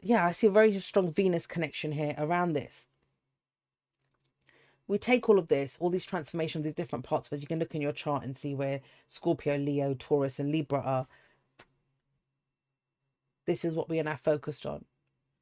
yeah, 0.00 0.24
I 0.24 0.30
see 0.30 0.46
a 0.46 0.50
very 0.50 0.78
strong 0.78 1.10
Venus 1.10 1.48
connection 1.48 1.90
here 1.90 2.14
around 2.16 2.52
this. 2.52 2.86
We 4.86 4.96
take 4.96 5.28
all 5.28 5.40
of 5.40 5.48
this, 5.48 5.76
all 5.80 5.90
these 5.90 6.04
transformations, 6.04 6.62
these 6.62 6.72
different 6.72 7.04
parts 7.04 7.26
of 7.26 7.32
us. 7.32 7.40
You 7.40 7.48
can 7.48 7.58
look 7.58 7.74
in 7.74 7.82
your 7.82 7.90
chart 7.90 8.22
and 8.22 8.36
see 8.36 8.54
where 8.54 8.80
Scorpio, 9.08 9.56
Leo, 9.56 9.96
Taurus, 9.98 10.38
and 10.38 10.52
Libra 10.52 10.78
are. 10.78 11.08
This 13.44 13.64
is 13.64 13.74
what 13.74 13.88
we 13.88 13.98
are 13.98 14.04
now 14.04 14.14
focused 14.14 14.64
on. 14.64 14.84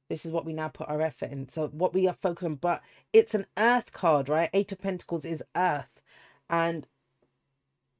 This 0.08 0.26
is 0.26 0.32
what 0.32 0.44
we 0.44 0.52
now 0.52 0.68
put 0.68 0.88
our 0.88 1.00
effort 1.00 1.30
in. 1.30 1.48
So 1.48 1.68
what 1.68 1.94
we 1.94 2.06
are 2.06 2.14
focused 2.14 2.46
on, 2.46 2.56
but 2.56 2.82
it's 3.12 3.34
an 3.34 3.46
earth 3.56 3.92
card, 3.92 4.28
right? 4.28 4.50
Eight 4.52 4.72
of 4.72 4.80
Pentacles 4.80 5.24
is 5.24 5.42
earth. 5.56 6.02
And 6.50 6.86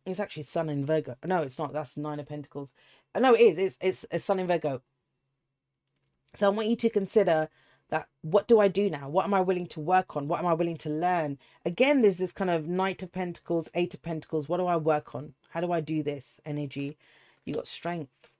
it's 0.05 0.21
actually 0.21 0.43
Sun 0.43 0.69
in 0.69 0.85
Virgo. 0.85 1.17
No, 1.25 1.43
it's 1.43 1.59
not. 1.59 1.73
That's 1.73 1.97
Nine 1.97 2.21
of 2.21 2.29
Pentacles. 2.29 2.73
No, 3.19 3.35
it 3.35 3.41
is. 3.41 3.59
It's 3.59 3.79
it's 3.81 4.07
a 4.11 4.19
Sun 4.19 4.41
in 4.41 4.47
Virgo. 4.47 4.83
So 6.37 6.47
I 6.47 6.51
want 6.51 6.69
you 6.69 6.77
to 6.77 6.91
consider 6.91 7.49
that 7.91 8.09
what 8.23 8.49
do 8.49 8.61
I 8.61 8.69
do 8.69 8.91
now? 8.91 9.09
What 9.09 9.25
am 9.25 9.35
I 9.35 9.41
willing 9.41 9.67
to 9.69 9.81
work 9.81 10.17
on? 10.17 10.29
What 10.29 10.41
am 10.41 10.47
I 10.47 10.55
willing 10.55 10.77
to 10.79 10.91
learn? 10.91 11.39
Again, 11.65 12.03
there's 12.03 12.19
this 12.19 12.33
kind 12.33 12.51
of 12.51 12.67
Knight 12.67 13.03
of 13.03 13.13
Pentacles, 13.13 13.71
Eight 13.75 13.95
of 13.95 14.03
Pentacles. 14.03 14.49
What 14.49 14.59
do 14.59 14.67
I 14.67 14.77
work 14.77 15.15
on? 15.15 15.35
How 15.51 15.61
do 15.61 15.73
I 15.73 15.81
do 15.81 16.03
this 16.03 16.41
energy? 16.45 16.99
You 17.45 17.55
got 17.55 17.67
strength. 17.67 18.34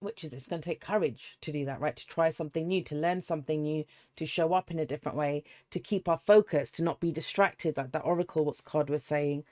Which 0.00 0.22
is 0.22 0.32
it's 0.32 0.46
going 0.46 0.62
to 0.62 0.68
take 0.68 0.80
courage 0.80 1.36
to 1.40 1.52
do 1.52 1.64
that, 1.64 1.80
right? 1.80 1.96
To 1.96 2.06
try 2.06 2.30
something 2.30 2.68
new, 2.68 2.82
to 2.84 2.94
learn 2.94 3.22
something 3.22 3.62
new, 3.62 3.84
to 4.16 4.26
show 4.26 4.54
up 4.54 4.70
in 4.70 4.78
a 4.78 4.86
different 4.86 5.18
way, 5.18 5.42
to 5.70 5.80
keep 5.80 6.08
our 6.08 6.18
focus, 6.18 6.70
to 6.72 6.84
not 6.84 7.00
be 7.00 7.10
distracted, 7.10 7.76
like 7.76 7.92
that 7.92 8.04
Oracle 8.04 8.44
what's 8.44 8.60
card 8.60 8.90
was 8.90 9.02
saying. 9.02 9.44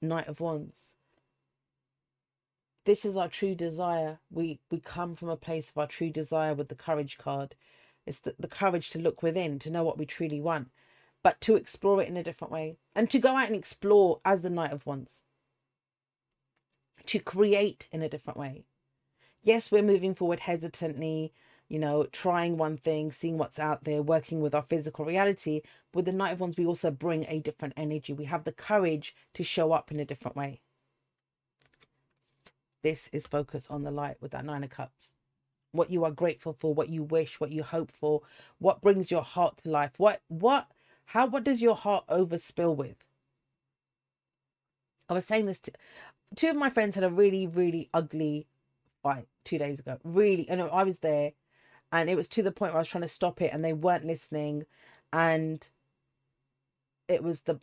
Knight 0.00 0.28
of 0.28 0.40
Wands 0.40 0.94
this 2.84 3.04
is 3.04 3.16
our 3.16 3.28
true 3.28 3.54
desire. 3.54 4.18
We 4.30 4.60
we 4.70 4.80
come 4.80 5.14
from 5.14 5.28
a 5.28 5.36
place 5.36 5.70
of 5.70 5.78
our 5.78 5.86
true 5.86 6.10
desire 6.10 6.54
with 6.54 6.68
the 6.68 6.74
courage 6.74 7.18
card. 7.18 7.54
It's 8.06 8.18
the, 8.18 8.34
the 8.38 8.48
courage 8.48 8.90
to 8.90 8.98
look 8.98 9.22
within, 9.22 9.58
to 9.60 9.70
know 9.70 9.84
what 9.84 9.98
we 9.98 10.06
truly 10.06 10.40
want, 10.40 10.70
but 11.22 11.40
to 11.42 11.54
explore 11.54 12.02
it 12.02 12.08
in 12.08 12.16
a 12.16 12.22
different 12.22 12.52
way 12.52 12.78
and 12.94 13.08
to 13.10 13.20
go 13.20 13.36
out 13.36 13.46
and 13.46 13.54
explore 13.54 14.20
as 14.24 14.42
the 14.42 14.50
Knight 14.50 14.72
of 14.72 14.86
Wands. 14.86 15.22
To 17.06 17.18
create 17.20 17.88
in 17.92 18.02
a 18.02 18.08
different 18.08 18.38
way. 18.38 18.64
Yes, 19.44 19.72
we're 19.72 19.82
moving 19.82 20.14
forward 20.14 20.40
hesitantly, 20.40 21.32
you 21.68 21.78
know, 21.80 22.04
trying 22.12 22.56
one 22.56 22.76
thing, 22.76 23.10
seeing 23.10 23.38
what's 23.38 23.58
out 23.58 23.82
there, 23.82 24.00
working 24.00 24.40
with 24.40 24.54
our 24.54 24.62
physical 24.62 25.04
reality. 25.04 25.62
With 25.92 26.04
the 26.04 26.12
Knight 26.12 26.32
of 26.32 26.40
Wands, 26.40 26.56
we 26.56 26.64
also 26.64 26.92
bring 26.92 27.26
a 27.28 27.40
different 27.40 27.74
energy. 27.76 28.12
We 28.12 28.26
have 28.26 28.44
the 28.44 28.52
courage 28.52 29.16
to 29.34 29.42
show 29.42 29.72
up 29.72 29.90
in 29.90 29.98
a 29.98 30.04
different 30.04 30.36
way. 30.36 30.60
This 32.84 33.08
is 33.12 33.26
focus 33.26 33.66
on 33.68 33.82
the 33.82 33.90
light 33.90 34.16
with 34.20 34.30
that 34.30 34.44
Nine 34.44 34.62
of 34.62 34.70
Cups. 34.70 35.14
What 35.72 35.90
you 35.90 36.04
are 36.04 36.10
grateful 36.12 36.52
for, 36.52 36.72
what 36.72 36.88
you 36.88 37.02
wish, 37.02 37.40
what 37.40 37.50
you 37.50 37.64
hope 37.64 37.90
for, 37.90 38.22
what 38.58 38.80
brings 38.80 39.10
your 39.10 39.22
heart 39.22 39.56
to 39.58 39.70
life. 39.70 39.92
What, 39.96 40.20
what, 40.28 40.68
how, 41.06 41.26
what 41.26 41.42
does 41.42 41.62
your 41.62 41.76
heart 41.76 42.04
overspill 42.08 42.76
with? 42.76 42.96
I 45.08 45.14
was 45.14 45.24
saying 45.26 45.46
this 45.46 45.60
to 45.62 45.72
two 46.36 46.50
of 46.50 46.56
my 46.56 46.70
friends 46.70 46.94
had 46.94 47.02
a 47.02 47.10
really, 47.10 47.46
really 47.46 47.88
ugly 47.92 48.46
fight 49.02 49.26
two 49.44 49.58
days 49.58 49.78
ago. 49.78 49.98
Really, 50.04 50.48
and 50.48 50.60
I 50.62 50.84
was 50.84 51.00
there, 51.00 51.32
and 51.90 52.08
it 52.08 52.16
was 52.16 52.28
to 52.28 52.42
the 52.42 52.52
point 52.52 52.72
where 52.72 52.78
I 52.78 52.82
was 52.82 52.88
trying 52.88 53.02
to 53.02 53.08
stop 53.08 53.40
it, 53.42 53.52
and 53.52 53.64
they 53.64 53.72
weren't 53.72 54.06
listening, 54.06 54.66
and 55.12 55.66
it 57.08 57.22
was 57.22 57.42
the. 57.42 57.60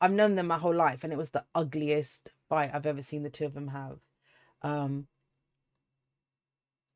I've 0.00 0.12
known 0.12 0.34
them 0.34 0.46
my 0.48 0.58
whole 0.58 0.74
life, 0.74 1.04
and 1.04 1.12
it 1.12 1.16
was 1.16 1.30
the 1.30 1.44
ugliest 1.54 2.30
fight 2.48 2.70
I've 2.72 2.86
ever 2.86 3.02
seen 3.02 3.22
the 3.22 3.30
two 3.30 3.46
of 3.46 3.54
them 3.54 3.68
have. 3.68 3.98
Um, 4.62 5.06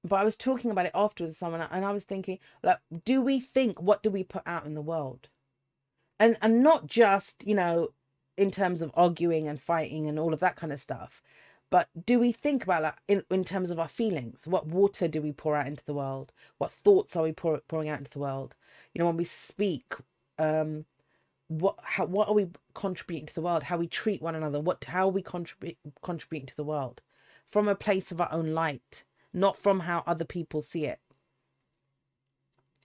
but 0.04 0.16
I 0.16 0.24
was 0.24 0.36
talking 0.36 0.70
about 0.70 0.86
it 0.86 0.92
afterwards 0.94 1.32
with 1.32 1.38
someone, 1.38 1.60
and 1.60 1.84
I 1.84 1.92
was 1.92 2.04
thinking, 2.04 2.38
like, 2.62 2.78
do 3.04 3.20
we 3.20 3.40
think 3.40 3.80
what 3.80 4.02
do 4.02 4.10
we 4.10 4.22
put 4.22 4.42
out 4.46 4.66
in 4.66 4.74
the 4.74 4.82
world, 4.82 5.28
and 6.20 6.36
and 6.42 6.62
not 6.62 6.86
just 6.86 7.46
you 7.46 7.54
know, 7.54 7.88
in 8.36 8.50
terms 8.50 8.82
of 8.82 8.92
arguing 8.94 9.48
and 9.48 9.60
fighting 9.60 10.08
and 10.08 10.18
all 10.18 10.32
of 10.32 10.40
that 10.40 10.56
kind 10.56 10.72
of 10.72 10.80
stuff, 10.80 11.22
but 11.70 11.88
do 12.06 12.18
we 12.18 12.32
think 12.32 12.62
about 12.62 12.82
that 12.82 12.98
in, 13.08 13.24
in 13.30 13.44
terms 13.44 13.70
of 13.70 13.78
our 13.78 13.88
feelings? 13.88 14.46
What 14.46 14.66
water 14.66 15.08
do 15.08 15.20
we 15.20 15.32
pour 15.32 15.56
out 15.56 15.66
into 15.66 15.84
the 15.84 15.94
world? 15.94 16.32
What 16.58 16.72
thoughts 16.72 17.16
are 17.16 17.22
we 17.24 17.32
pour, 17.32 17.58
pouring 17.68 17.88
out 17.88 17.98
into 17.98 18.10
the 18.10 18.18
world? 18.18 18.54
You 18.94 19.00
know, 19.00 19.06
when 19.06 19.16
we 19.18 19.24
speak, 19.24 19.94
um, 20.38 20.86
what 21.48 21.76
how 21.82 22.04
what 22.04 22.28
are 22.28 22.34
we 22.34 22.46
contributing 22.74 23.26
to 23.26 23.34
the 23.34 23.40
world 23.40 23.62
how 23.64 23.78
we 23.78 23.86
treat 23.86 24.20
one 24.20 24.34
another 24.34 24.60
what 24.60 24.84
how 24.84 25.08
are 25.08 25.12
we 25.12 25.22
contribute 25.22 25.78
contributing 26.02 26.46
to 26.46 26.56
the 26.56 26.64
world 26.64 27.00
from 27.46 27.66
a 27.68 27.74
place 27.74 28.12
of 28.12 28.20
our 28.20 28.30
own 28.30 28.52
light 28.52 29.04
not 29.32 29.56
from 29.56 29.80
how 29.80 30.04
other 30.06 30.26
people 30.26 30.60
see 30.60 30.84
it 30.84 31.00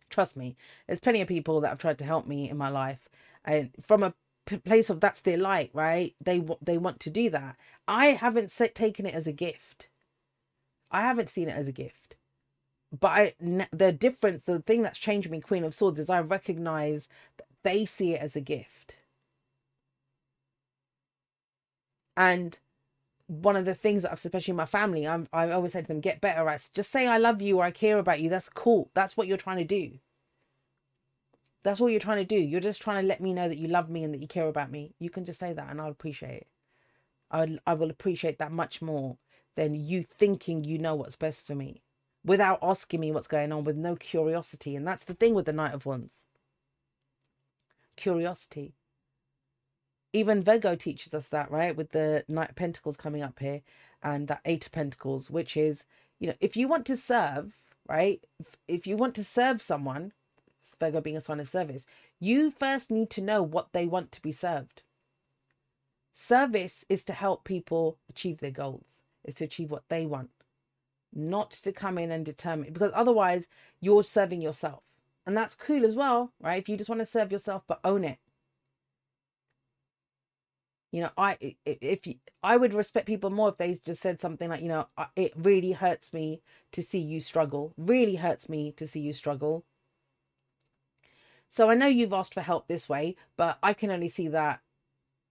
trust 0.10 0.38
me 0.38 0.55
there's 0.88 1.01
plenty 1.01 1.19
of 1.19 1.27
people 1.27 1.60
that 1.60 1.69
have 1.69 1.77
tried 1.77 1.97
to 1.97 2.05
help 2.05 2.26
me 2.26 2.49
in 2.49 2.55
my 2.55 2.69
life 2.69 3.10
and 3.43 3.72
from 3.81 4.01
a 4.01 4.14
place 4.45 4.90
of 4.90 4.99
that's 4.99 5.22
their 5.22 5.38
light 5.38 5.70
right 5.74 6.15
they 6.24 6.44
they 6.61 6.78
want 6.78 6.99
to 6.99 7.10
do 7.10 7.30
that 7.30 7.56
i 7.88 8.07
haven't 8.07 8.52
set, 8.52 8.76
taken 8.76 9.06
it 9.06 9.14
as 9.15 9.28
a 9.28 9.32
gift 9.32 9.90
i 10.91 11.02
haven't 11.02 11.30
seen 11.30 11.49
it 11.49 11.56
as 11.56 11.68
a 11.68 11.72
gift 11.72 12.18
but 12.99 13.07
I, 13.10 13.34
the 13.72 13.91
difference 13.91 14.44
the 14.44 14.60
thing 14.60 14.84
that's 14.84 14.99
changed 14.99 15.30
me 15.32 15.41
queen 15.41 15.64
of 15.64 15.74
swords 15.74 15.99
is 15.99 16.10
i 16.10 16.20
recognize 16.20 17.07
that 17.38 17.48
they 17.64 17.86
see 17.86 18.14
it 18.14 18.22
as 18.22 18.36
a 18.36 18.41
gift. 18.41 18.95
And 22.15 22.60
one 23.28 23.56
of 23.56 23.65
the 23.65 23.76
things 23.76 24.03
that 24.03 24.11
I've, 24.11 24.24
especially 24.24 24.52
in 24.52 24.57
my 24.57 24.65
family, 24.65 25.07
I'm, 25.07 25.28
I 25.34 25.52
always 25.52 25.74
say 25.74 25.82
to 25.82 25.88
them, 25.88 26.02
get 26.02 26.22
better 26.22 26.48
at 26.49 26.70
just 26.74 26.91
say 26.91 27.07
I 27.07 27.18
love 27.18 27.41
you 27.41 27.60
or 27.60 27.64
I 27.65 27.72
care 27.72 27.98
about 27.98 28.22
you. 28.22 28.30
That's 28.30 28.49
cool. 28.49 28.90
That's 28.94 29.18
what 29.18 29.28
you're 29.28 29.38
trying 29.38 29.57
to 29.57 29.64
do. 29.64 29.99
That's 31.64 31.80
all 31.80 31.90
you're 31.90 31.99
trying 31.99 32.18
to 32.18 32.26
do. 32.26 32.40
You're 32.40 32.60
just 32.60 32.81
trying 32.81 33.02
to 33.02 33.07
let 33.07 33.22
me 33.22 33.34
know 33.34 33.48
that 33.48 33.57
you 33.57 33.68
love 33.68 33.90
me 33.90 34.03
and 34.03 34.14
that 34.14 34.22
you 34.22 34.27
care 34.27 34.48
about 34.48 34.72
me. 34.72 34.94
You 34.99 35.10
can 35.10 35.26
just 35.26 35.40
say 35.40 35.53
that 35.53 35.69
and 35.69 35.80
I'll 35.80 35.91
appreciate 35.91 36.41
it. 36.41 36.48
I, 37.31 37.57
I 37.65 37.73
will 37.73 37.90
appreciate 37.90 38.38
that 38.40 38.52
much 38.52 38.81
more 38.81 39.18
than 39.56 39.73
you 39.73 40.03
thinking 40.03 40.64
you 40.64 40.77
know 40.77 40.95
what's 40.95 41.15
best 41.15 41.48
for 41.48 41.56
me 41.56 41.81
without 42.26 42.60
asking 42.61 42.99
me 42.99 43.11
what's 43.11 43.27
going 43.27 43.52
on 43.52 43.64
with 43.64 43.76
no 43.76 43.95
curiosity. 43.95 44.76
And 44.76 44.88
that's 44.88 45.06
the 45.06 45.14
thing 45.14 45.34
with 45.34 45.45
the 45.45 45.53
Knight 45.53 45.73
of 45.73 45.85
Wands 45.85 46.26
curiosity. 47.95 48.73
Even 50.14 50.44
Virgo 50.44 50.76
teaches 50.76 51.14
us 51.14 51.27
that, 51.30 51.49
right? 51.49 51.76
With 51.76 51.91
the 51.91 52.23
Knight 52.27 52.52
of 52.52 52.56
Pentacles 52.56 52.98
coming 52.98 53.23
up 53.23 53.40
here 53.40 53.61
and 54.02 54.27
that 54.27 54.41
Eight 54.45 54.65
of 54.65 54.72
Pentacles, 54.72 55.30
which 55.30 55.57
is, 55.57 55.85
you 56.19 56.27
know, 56.27 56.35
if 56.40 56.56
you 56.56 56.68
want 56.68 56.85
to 56.88 56.98
serve, 56.98 57.53
right? 57.88 58.23
If, 58.40 58.57
if 58.68 58.88
you 58.88 58.95
want 58.95 59.15
to 59.15 59.23
serve 59.23 59.61
someone, 59.61 60.14
Virgo 60.79 61.01
being 61.01 61.17
a 61.17 61.21
sign 61.21 61.39
of 61.39 61.49
service, 61.49 61.85
you 62.19 62.51
first 62.51 62.91
need 62.91 63.09
to 63.11 63.21
know 63.21 63.41
what 63.41 63.73
they 63.73 63.85
want 63.85 64.11
to 64.13 64.21
be 64.21 64.31
served. 64.31 64.83
Service 66.13 66.85
is 66.89 67.03
to 67.05 67.13
help 67.13 67.43
people 67.43 67.97
achieve 68.09 68.39
their 68.39 68.51
goals, 68.51 69.01
is 69.23 69.35
to 69.35 69.45
achieve 69.45 69.71
what 69.71 69.89
they 69.89 70.05
want, 70.05 70.29
not 71.13 71.51
to 71.51 71.71
come 71.71 71.97
in 71.97 72.11
and 72.11 72.25
determine, 72.25 72.71
because 72.71 72.91
otherwise 72.93 73.47
you're 73.81 74.03
serving 74.03 74.41
yourself 74.41 74.83
and 75.25 75.37
that's 75.37 75.55
cool 75.55 75.85
as 75.85 75.95
well, 75.95 76.31
right? 76.41 76.61
If 76.61 76.67
you 76.67 76.77
just 76.77 76.89
want 76.89 76.99
to 76.99 77.05
serve 77.05 77.31
yourself, 77.31 77.63
but 77.67 77.79
own 77.83 78.03
it. 78.03 78.19
You 80.91 81.01
know, 81.01 81.09
I 81.17 81.55
if 81.65 82.05
you, 82.05 82.15
I 82.43 82.55
would 82.55 82.73
respect 82.73 83.07
people 83.07 83.31
more 83.31 83.49
if 83.49 83.57
they 83.57 83.73
just 83.73 84.01
said 84.01 84.21
something 84.21 84.49
like, 84.49 84.61
you 84.61 84.67
know, 84.67 84.87
it 85.15 85.33
really 85.35 85.71
hurts 85.71 86.13
me 86.13 86.41
to 86.71 86.83
see 86.83 86.99
you 86.99 87.19
struggle. 87.19 87.73
Really 87.77 88.15
hurts 88.15 88.47
me 88.47 88.73
to 88.73 88.85
see 88.85 88.99
you 88.99 89.13
struggle. 89.13 89.63
So 91.53 91.69
I 91.69 91.75
know 91.75 91.85
you've 91.85 92.13
asked 92.13 92.34
for 92.34 92.41
help 92.41 92.67
this 92.67 92.89
way, 92.89 93.15
but 93.38 93.59
I 93.61 93.73
can 93.73 93.91
only 93.91 94.09
see 94.09 94.27
that 94.30 94.61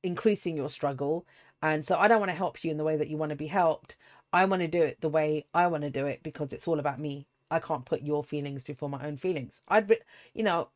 increasing 0.04 0.56
your 0.56 0.70
struggle. 0.70 1.26
And 1.60 1.84
so 1.84 1.98
I 1.98 2.06
don't 2.06 2.20
want 2.20 2.30
to 2.30 2.36
help 2.36 2.62
you 2.62 2.70
in 2.70 2.76
the 2.76 2.84
way 2.84 2.96
that 2.96 3.08
you 3.08 3.16
want 3.16 3.30
to 3.30 3.36
be 3.36 3.48
helped. 3.48 3.96
I 4.32 4.44
want 4.44 4.62
to 4.62 4.68
do 4.68 4.80
it 4.80 5.00
the 5.00 5.08
way 5.08 5.46
I 5.52 5.66
want 5.66 5.82
to 5.82 5.90
do 5.90 6.06
it 6.06 6.22
because 6.22 6.52
it's 6.52 6.68
all 6.68 6.78
about 6.78 7.00
me. 7.00 7.26
I 7.50 7.58
can't 7.58 7.84
put 7.84 8.02
your 8.02 8.22
feelings 8.22 8.62
before 8.62 8.88
my 8.88 9.04
own 9.04 9.16
feelings. 9.16 9.62
I'd, 9.66 9.98
you 10.32 10.44
know, 10.44 10.68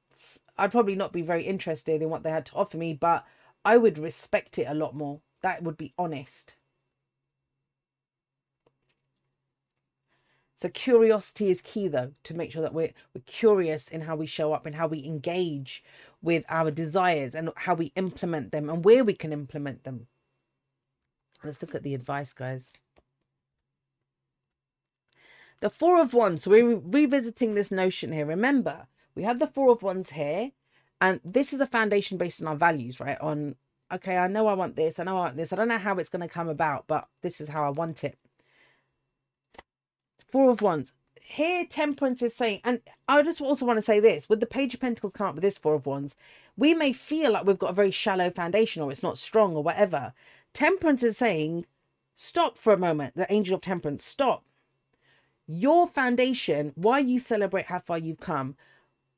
I'd 0.58 0.72
probably 0.72 0.96
not 0.96 1.12
be 1.12 1.22
very 1.22 1.44
interested 1.44 2.02
in 2.02 2.10
what 2.10 2.24
they 2.24 2.30
had 2.30 2.46
to 2.46 2.56
offer 2.56 2.76
me, 2.76 2.92
but 2.92 3.24
I 3.64 3.76
would 3.76 3.98
respect 3.98 4.58
it 4.58 4.66
a 4.68 4.74
lot 4.74 4.96
more. 4.96 5.20
That 5.42 5.62
would 5.62 5.76
be 5.76 5.94
honest. 5.96 6.54
So 10.56 10.70
curiosity 10.70 11.50
is 11.50 11.60
key 11.60 11.86
though 11.86 12.12
to 12.24 12.34
make 12.34 12.50
sure 12.50 12.62
that 12.62 12.72
we're 12.72 12.94
we're 13.14 13.20
curious 13.26 13.88
in 13.88 14.00
how 14.00 14.16
we 14.16 14.26
show 14.26 14.54
up 14.54 14.64
and 14.64 14.74
how 14.74 14.86
we 14.86 15.04
engage 15.04 15.84
with 16.22 16.44
our 16.48 16.70
desires 16.70 17.34
and 17.34 17.50
how 17.56 17.74
we 17.74 17.92
implement 17.94 18.52
them 18.52 18.70
and 18.70 18.84
where 18.84 19.04
we 19.04 19.12
can 19.12 19.32
implement 19.32 19.84
them. 19.84 20.06
Let's 21.44 21.60
look 21.60 21.74
at 21.74 21.82
the 21.82 21.94
advice, 21.94 22.32
guys. 22.32 22.72
The 25.60 25.70
Four 25.70 26.00
of 26.00 26.14
Wands. 26.14 26.44
So 26.44 26.50
we're 26.50 26.76
revisiting 26.76 27.54
this 27.54 27.70
notion 27.70 28.12
here. 28.12 28.26
Remember, 28.26 28.86
we 29.14 29.22
have 29.24 29.38
the 29.38 29.46
Four 29.46 29.72
of 29.72 29.82
Wands 29.82 30.10
here, 30.10 30.52
and 31.00 31.20
this 31.24 31.52
is 31.52 31.60
a 31.60 31.66
foundation 31.66 32.18
based 32.18 32.40
on 32.42 32.48
our 32.48 32.56
values, 32.56 32.98
right? 33.00 33.20
On, 33.20 33.56
okay, 33.92 34.16
I 34.16 34.28
know 34.28 34.46
I 34.46 34.54
want 34.54 34.76
this, 34.76 34.98
I 34.98 35.04
know 35.04 35.16
I 35.16 35.20
want 35.20 35.36
this. 35.36 35.52
I 35.52 35.56
don't 35.56 35.68
know 35.68 35.78
how 35.78 35.96
it's 35.96 36.10
going 36.10 36.22
to 36.22 36.28
come 36.28 36.48
about, 36.48 36.86
but 36.86 37.08
this 37.22 37.40
is 37.40 37.48
how 37.50 37.64
I 37.64 37.70
want 37.70 38.04
it. 38.04 38.18
Four 40.30 40.50
of 40.50 40.62
Wands. 40.62 40.92
Here, 41.20 41.64
Temperance 41.64 42.22
is 42.22 42.34
saying, 42.34 42.60
and 42.64 42.80
I 43.08 43.22
just 43.22 43.40
also 43.40 43.66
want 43.66 43.78
to 43.78 43.82
say 43.82 44.00
this 44.00 44.28
with 44.28 44.40
the 44.40 44.46
Page 44.46 44.74
of 44.74 44.80
Pentacles 44.80 45.12
come 45.12 45.28
up 45.28 45.34
with 45.34 45.42
this 45.42 45.58
Four 45.58 45.74
of 45.74 45.86
Wands, 45.86 46.14
we 46.56 46.74
may 46.74 46.92
feel 46.92 47.32
like 47.32 47.46
we've 47.46 47.58
got 47.58 47.70
a 47.70 47.74
very 47.74 47.90
shallow 47.90 48.30
foundation 48.30 48.82
or 48.82 48.90
it's 48.92 49.02
not 49.02 49.18
strong 49.18 49.56
or 49.56 49.62
whatever. 49.62 50.12
Temperance 50.52 51.02
is 51.02 51.18
saying, 51.18 51.66
stop 52.14 52.56
for 52.56 52.72
a 52.72 52.78
moment. 52.78 53.16
The 53.16 53.32
Angel 53.32 53.56
of 53.56 53.60
Temperance, 53.62 54.04
stop 54.04 54.44
your 55.46 55.86
foundation, 55.86 56.72
why 56.74 56.98
you 56.98 57.18
celebrate 57.18 57.66
how 57.66 57.78
far 57.78 57.98
you've 57.98 58.20
come, 58.20 58.56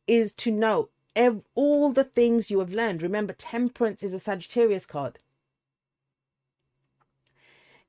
is 0.06 0.32
to 0.35 0.51
know 0.51 0.90
all 1.55 1.90
the 1.90 2.05
things 2.05 2.51
you 2.51 2.59
have 2.59 2.72
learned. 2.72 3.02
Remember, 3.02 3.32
temperance 3.32 4.02
is 4.02 4.12
a 4.14 4.20
Sagittarius 4.20 4.86
card. 4.86 5.18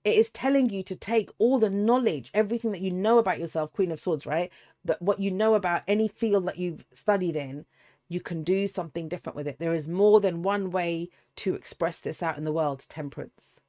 It 0.10 0.18
is 0.18 0.31
telling 0.31 0.69
you 0.69 0.84
to 0.84 0.95
take 0.95 1.30
all 1.38 1.60
the 1.60 1.69
knowledge, 1.69 2.31
everything 2.34 2.72
that 2.72 2.81
you 2.81 2.91
know 2.91 3.18
about 3.18 3.40
yourself, 3.40 3.72
Queen 3.73 3.91
of 3.91 3.99
Swords, 3.99 4.26
right? 4.26 4.52
that 4.86 5.02
what 5.02 5.19
you 5.19 5.31
know 5.31 5.56
about 5.56 5.84
any 5.88 6.07
field 6.07 6.45
that 6.48 6.57
you've 6.57 6.86
studied 6.94 7.36
in, 7.36 7.65
you 8.07 8.19
can 8.19 8.44
do 8.44 8.68
something 8.68 9.07
different 9.07 9.36
with 9.36 9.48
it. 9.48 9.60
There 9.60 9.73
is 9.73 9.88
more 9.88 10.19
than 10.19 10.41
one 10.41 10.72
way 10.72 11.10
to 11.38 11.53
express 11.53 11.99
this 11.99 12.23
out 12.23 12.38
in 12.38 12.44
the 12.44 12.53
world 12.53 12.86
temperance. 12.90 13.60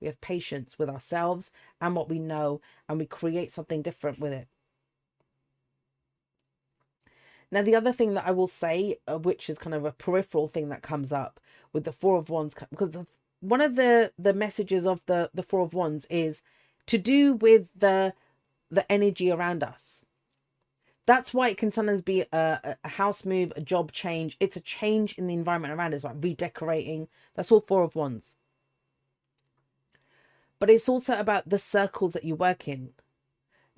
We 0.00 0.06
have 0.06 0.20
patience 0.20 0.78
with 0.78 0.88
ourselves 0.88 1.50
and 1.80 1.96
what 1.96 2.08
we 2.08 2.18
know, 2.18 2.60
and 2.88 2.98
we 2.98 3.06
create 3.06 3.52
something 3.52 3.82
different 3.82 4.20
with 4.20 4.32
it. 4.32 4.46
Now, 7.50 7.62
the 7.62 7.74
other 7.74 7.92
thing 7.92 8.14
that 8.14 8.26
I 8.26 8.30
will 8.30 8.46
say, 8.46 8.98
uh, 9.08 9.18
which 9.18 9.48
is 9.48 9.58
kind 9.58 9.74
of 9.74 9.84
a 9.84 9.92
peripheral 9.92 10.48
thing 10.48 10.68
that 10.68 10.82
comes 10.82 11.12
up 11.12 11.40
with 11.72 11.84
the 11.84 11.92
Four 11.92 12.18
of 12.18 12.28
Wands, 12.28 12.54
because 12.70 12.90
the, 12.90 13.06
one 13.40 13.60
of 13.60 13.76
the 13.76 14.12
the 14.18 14.34
messages 14.34 14.86
of 14.86 15.04
the 15.06 15.30
the 15.34 15.42
Four 15.42 15.60
of 15.60 15.74
Wands 15.74 16.06
is 16.10 16.42
to 16.86 16.98
do 16.98 17.34
with 17.34 17.66
the 17.76 18.14
the 18.70 18.90
energy 18.90 19.30
around 19.30 19.62
us. 19.62 20.04
That's 21.06 21.32
why 21.32 21.48
it 21.48 21.56
can 21.56 21.70
sometimes 21.70 22.02
be 22.02 22.26
a, 22.32 22.76
a 22.84 22.88
house 22.88 23.24
move, 23.24 23.52
a 23.56 23.62
job 23.62 23.92
change. 23.92 24.36
It's 24.40 24.56
a 24.56 24.60
change 24.60 25.14
in 25.16 25.26
the 25.26 25.34
environment 25.34 25.72
around 25.72 25.94
us, 25.94 26.04
like 26.04 26.16
redecorating. 26.20 27.08
That's 27.34 27.50
all 27.50 27.62
Four 27.66 27.82
of 27.82 27.96
Wands. 27.96 28.36
But 30.58 30.68
it's 30.70 30.88
also 30.88 31.18
about 31.18 31.48
the 31.48 31.58
circles 31.58 32.12
that 32.12 32.24
you 32.24 32.34
work 32.34 32.68
in. 32.68 32.90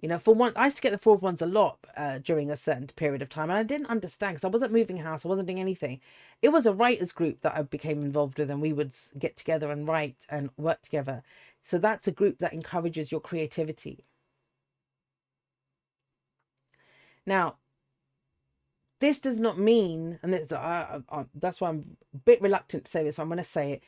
You 0.00 0.08
know, 0.08 0.18
for 0.18 0.34
one, 0.34 0.52
I 0.56 0.64
used 0.66 0.76
to 0.76 0.82
get 0.82 0.92
the 0.92 0.98
four 0.98 1.14
of 1.14 1.22
wands 1.22 1.42
a 1.42 1.46
lot 1.46 1.78
uh, 1.96 2.18
during 2.18 2.50
a 2.50 2.56
certain 2.56 2.86
period 2.86 3.20
of 3.20 3.28
time, 3.28 3.50
and 3.50 3.58
I 3.58 3.62
didn't 3.62 3.88
understand 3.88 4.34
because 4.34 4.44
I 4.46 4.48
wasn't 4.48 4.72
moving 4.72 4.96
house, 4.98 5.24
I 5.26 5.28
wasn't 5.28 5.46
doing 5.48 5.60
anything. 5.60 6.00
It 6.40 6.48
was 6.50 6.64
a 6.66 6.72
writers 6.72 7.12
group 7.12 7.42
that 7.42 7.54
I 7.54 7.62
became 7.62 8.02
involved 8.02 8.38
with, 8.38 8.50
and 8.50 8.62
we 8.62 8.72
would 8.72 8.92
get 9.18 9.36
together 9.36 9.70
and 9.70 9.86
write 9.86 10.16
and 10.30 10.50
work 10.56 10.80
together. 10.82 11.22
So 11.64 11.78
that's 11.78 12.08
a 12.08 12.12
group 12.12 12.38
that 12.38 12.54
encourages 12.54 13.12
your 13.12 13.20
creativity. 13.20 14.04
Now, 17.26 17.56
this 19.00 19.18
does 19.20 19.40
not 19.40 19.58
mean, 19.58 20.18
and 20.22 20.34
uh, 20.52 20.56
uh, 20.56 21.00
uh, 21.08 21.24
that's 21.34 21.60
why 21.60 21.68
I'm 21.70 21.96
a 22.14 22.18
bit 22.18 22.40
reluctant 22.42 22.84
to 22.84 22.90
say 22.90 23.02
this, 23.04 23.16
but 23.16 23.22
I'm 23.22 23.28
going 23.28 23.38
to 23.38 23.44
say 23.44 23.72
it 23.72 23.82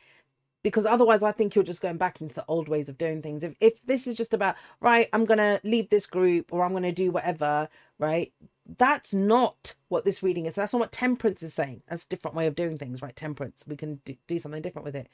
because 0.63 0.85
otherwise 0.85 1.21
I 1.23 1.31
think 1.33 1.55
you're 1.55 1.63
just 1.63 1.81
going 1.81 1.97
back 1.97 2.21
into 2.21 2.35
the 2.35 2.45
old 2.47 2.69
ways 2.69 2.89
of 2.89 2.97
doing 2.97 3.21
things. 3.21 3.43
If 3.43 3.55
if 3.59 3.85
this 3.85 4.07
is 4.07 4.15
just 4.15 4.33
about 4.33 4.55
right, 4.81 5.09
I'm 5.13 5.25
gonna 5.25 5.59
leave 5.63 5.89
this 5.89 6.05
group 6.05 6.53
or 6.53 6.63
I'm 6.63 6.73
gonna 6.73 6.91
do 6.93 7.11
whatever, 7.11 7.69
right? 7.99 8.33
That's 8.77 9.13
not 9.13 9.75
what 9.89 10.05
this 10.05 10.23
reading 10.23 10.45
is. 10.45 10.55
That's 10.55 10.73
not 10.73 10.79
what 10.79 10.91
temperance 10.93 11.43
is 11.43 11.53
saying. 11.53 11.83
That's 11.87 12.05
a 12.05 12.07
different 12.09 12.35
way 12.35 12.47
of 12.47 12.55
doing 12.55 12.77
things, 12.77 13.01
right? 13.01 13.15
Temperance. 13.15 13.65
We 13.67 13.75
can 13.75 13.99
do, 14.05 14.15
do 14.27 14.39
something 14.39 14.61
different 14.61 14.85
with 14.85 14.95
it. 14.95 15.09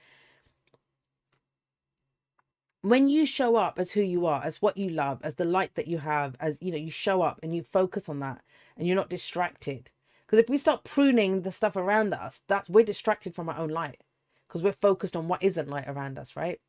When 2.81 3.09
you 3.09 3.25
show 3.25 3.55
up 3.57 3.79
as 3.79 3.91
who 3.91 4.01
you 4.01 4.25
are, 4.25 4.41
as 4.43 4.61
what 4.61 4.77
you 4.77 4.89
love, 4.89 5.19
as 5.23 5.35
the 5.35 5.45
light 5.45 5.75
that 5.75 5.87
you 5.87 5.97
have, 5.99 6.35
as 6.39 6.59
you 6.61 6.71
know, 6.71 6.77
you 6.77 6.91
show 6.91 7.21
up 7.23 7.39
and 7.43 7.53
you 7.53 7.63
focus 7.63 8.07
on 8.07 8.19
that 8.19 8.41
and 8.77 8.87
you're 8.87 8.95
not 8.95 9.09
distracted. 9.09 9.89
Because 10.25 10.39
if 10.39 10.49
we 10.49 10.57
start 10.57 10.83
pruning 10.85 11.41
the 11.41 11.51
stuff 11.51 11.75
around 11.75 12.13
us, 12.13 12.43
that's 12.47 12.69
we're 12.69 12.85
distracted 12.85 13.35
from 13.35 13.49
our 13.49 13.57
own 13.57 13.69
light 13.69 14.01
because 14.49 14.63
we're 14.63 14.71
focused 14.71 15.15
on 15.15 15.27
what 15.27 15.43
isn't 15.43 15.69
light 15.69 15.87
around 15.87 16.17
us, 16.17 16.35
right? 16.35 16.59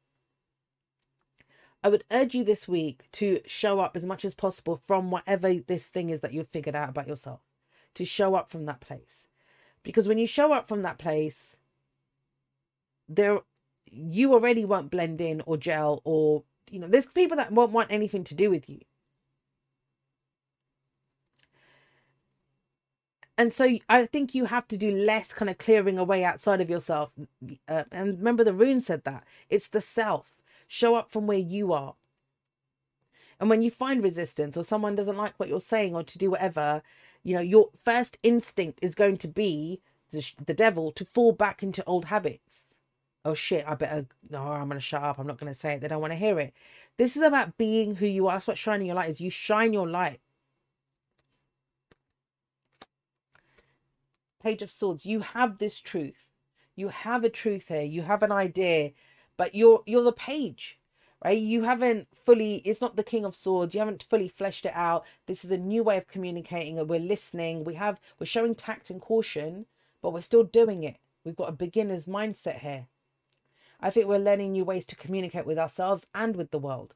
I 1.82 1.88
would 1.88 2.04
urge 2.10 2.34
you 2.34 2.44
this 2.44 2.68
week 2.68 3.04
to 3.12 3.40
show 3.46 3.80
up 3.80 3.96
as 3.96 4.04
much 4.04 4.26
as 4.26 4.34
possible 4.34 4.82
from 4.86 5.10
whatever 5.10 5.54
this 5.54 5.88
thing 5.88 6.10
is 6.10 6.20
that 6.20 6.34
you've 6.34 6.50
figured 6.50 6.76
out 6.76 6.90
about 6.90 7.08
yourself, 7.08 7.40
to 7.94 8.04
show 8.04 8.34
up 8.34 8.50
from 8.50 8.66
that 8.66 8.80
place. 8.80 9.28
Because 9.82 10.06
when 10.06 10.18
you 10.18 10.26
show 10.26 10.52
up 10.52 10.68
from 10.68 10.82
that 10.82 10.98
place, 10.98 11.56
there 13.08 13.40
you 13.86 14.34
already 14.34 14.66
won't 14.66 14.90
blend 14.90 15.20
in 15.22 15.42
or 15.46 15.56
gel 15.56 16.02
or 16.04 16.44
you 16.70 16.78
know, 16.78 16.86
there's 16.86 17.06
people 17.06 17.36
that 17.38 17.50
won't 17.50 17.72
want 17.72 17.90
anything 17.90 18.24
to 18.24 18.34
do 18.34 18.50
with 18.50 18.68
you. 18.68 18.80
And 23.40 23.54
so 23.54 23.78
I 23.88 24.04
think 24.04 24.34
you 24.34 24.44
have 24.44 24.68
to 24.68 24.76
do 24.76 24.90
less 24.90 25.32
kind 25.32 25.48
of 25.48 25.56
clearing 25.56 25.96
away 25.96 26.22
outside 26.24 26.60
of 26.60 26.68
yourself. 26.68 27.10
Uh, 27.66 27.84
and 27.90 28.18
remember, 28.18 28.44
the 28.44 28.52
rune 28.52 28.82
said 28.82 29.04
that 29.04 29.24
it's 29.48 29.66
the 29.68 29.80
self. 29.80 30.42
Show 30.68 30.94
up 30.94 31.10
from 31.10 31.26
where 31.26 31.38
you 31.38 31.72
are. 31.72 31.94
And 33.40 33.48
when 33.48 33.62
you 33.62 33.70
find 33.70 34.02
resistance 34.02 34.58
or 34.58 34.62
someone 34.62 34.94
doesn't 34.94 35.16
like 35.16 35.32
what 35.38 35.48
you're 35.48 35.62
saying 35.62 35.94
or 35.94 36.02
to 36.02 36.18
do 36.18 36.30
whatever, 36.32 36.82
you 37.22 37.34
know, 37.34 37.40
your 37.40 37.70
first 37.82 38.18
instinct 38.22 38.78
is 38.82 38.94
going 38.94 39.16
to 39.16 39.28
be 39.28 39.80
the, 40.10 40.22
the 40.44 40.52
devil 40.52 40.92
to 40.92 41.06
fall 41.06 41.32
back 41.32 41.62
into 41.62 41.82
old 41.86 42.04
habits. 42.04 42.66
Oh 43.24 43.32
shit, 43.32 43.64
I 43.66 43.74
better, 43.74 44.04
no, 44.28 44.42
I'm 44.42 44.68
going 44.68 44.76
to 44.76 44.80
shut 44.80 45.02
up. 45.02 45.18
I'm 45.18 45.26
not 45.26 45.40
going 45.40 45.50
to 45.50 45.58
say 45.58 45.72
it. 45.72 45.80
They 45.80 45.88
don't 45.88 46.02
want 46.02 46.12
to 46.12 46.18
hear 46.18 46.38
it. 46.38 46.52
This 46.98 47.16
is 47.16 47.22
about 47.22 47.56
being 47.56 47.94
who 47.94 48.06
you 48.06 48.26
are. 48.26 48.32
That's 48.32 48.48
what 48.48 48.58
shining 48.58 48.88
your 48.88 48.96
light 48.96 49.08
is. 49.08 49.18
You 49.18 49.30
shine 49.30 49.72
your 49.72 49.88
light 49.88 50.20
Page 54.42 54.62
of 54.62 54.70
Swords, 54.70 55.04
you 55.06 55.20
have 55.20 55.58
this 55.58 55.80
truth. 55.80 56.26
You 56.74 56.88
have 56.88 57.24
a 57.24 57.30
truth 57.30 57.68
here. 57.68 57.82
You 57.82 58.02
have 58.02 58.22
an 58.22 58.32
idea, 58.32 58.92
but 59.36 59.54
you're 59.54 59.82
you're 59.86 60.02
the 60.02 60.12
page, 60.12 60.78
right? 61.22 61.38
You 61.38 61.64
haven't 61.64 62.08
fully. 62.24 62.56
It's 62.56 62.80
not 62.80 62.96
the 62.96 63.04
King 63.04 63.24
of 63.24 63.36
Swords. 63.36 63.74
You 63.74 63.80
haven't 63.80 64.06
fully 64.08 64.28
fleshed 64.28 64.64
it 64.64 64.74
out. 64.74 65.04
This 65.26 65.44
is 65.44 65.50
a 65.50 65.58
new 65.58 65.82
way 65.82 65.98
of 65.98 66.08
communicating, 66.08 66.78
and 66.78 66.88
we're 66.88 67.00
listening. 67.00 67.64
We 67.64 67.74
have 67.74 68.00
we're 68.18 68.26
showing 68.26 68.54
tact 68.54 68.88
and 68.88 69.00
caution, 69.00 69.66
but 70.00 70.12
we're 70.12 70.22
still 70.22 70.44
doing 70.44 70.84
it. 70.84 70.96
We've 71.24 71.36
got 71.36 71.50
a 71.50 71.52
beginner's 71.52 72.06
mindset 72.06 72.60
here. 72.60 72.86
I 73.80 73.90
think 73.90 74.06
we're 74.06 74.18
learning 74.18 74.52
new 74.52 74.64
ways 74.64 74.86
to 74.86 74.96
communicate 74.96 75.46
with 75.46 75.58
ourselves 75.58 76.06
and 76.14 76.36
with 76.36 76.50
the 76.50 76.58
world. 76.58 76.94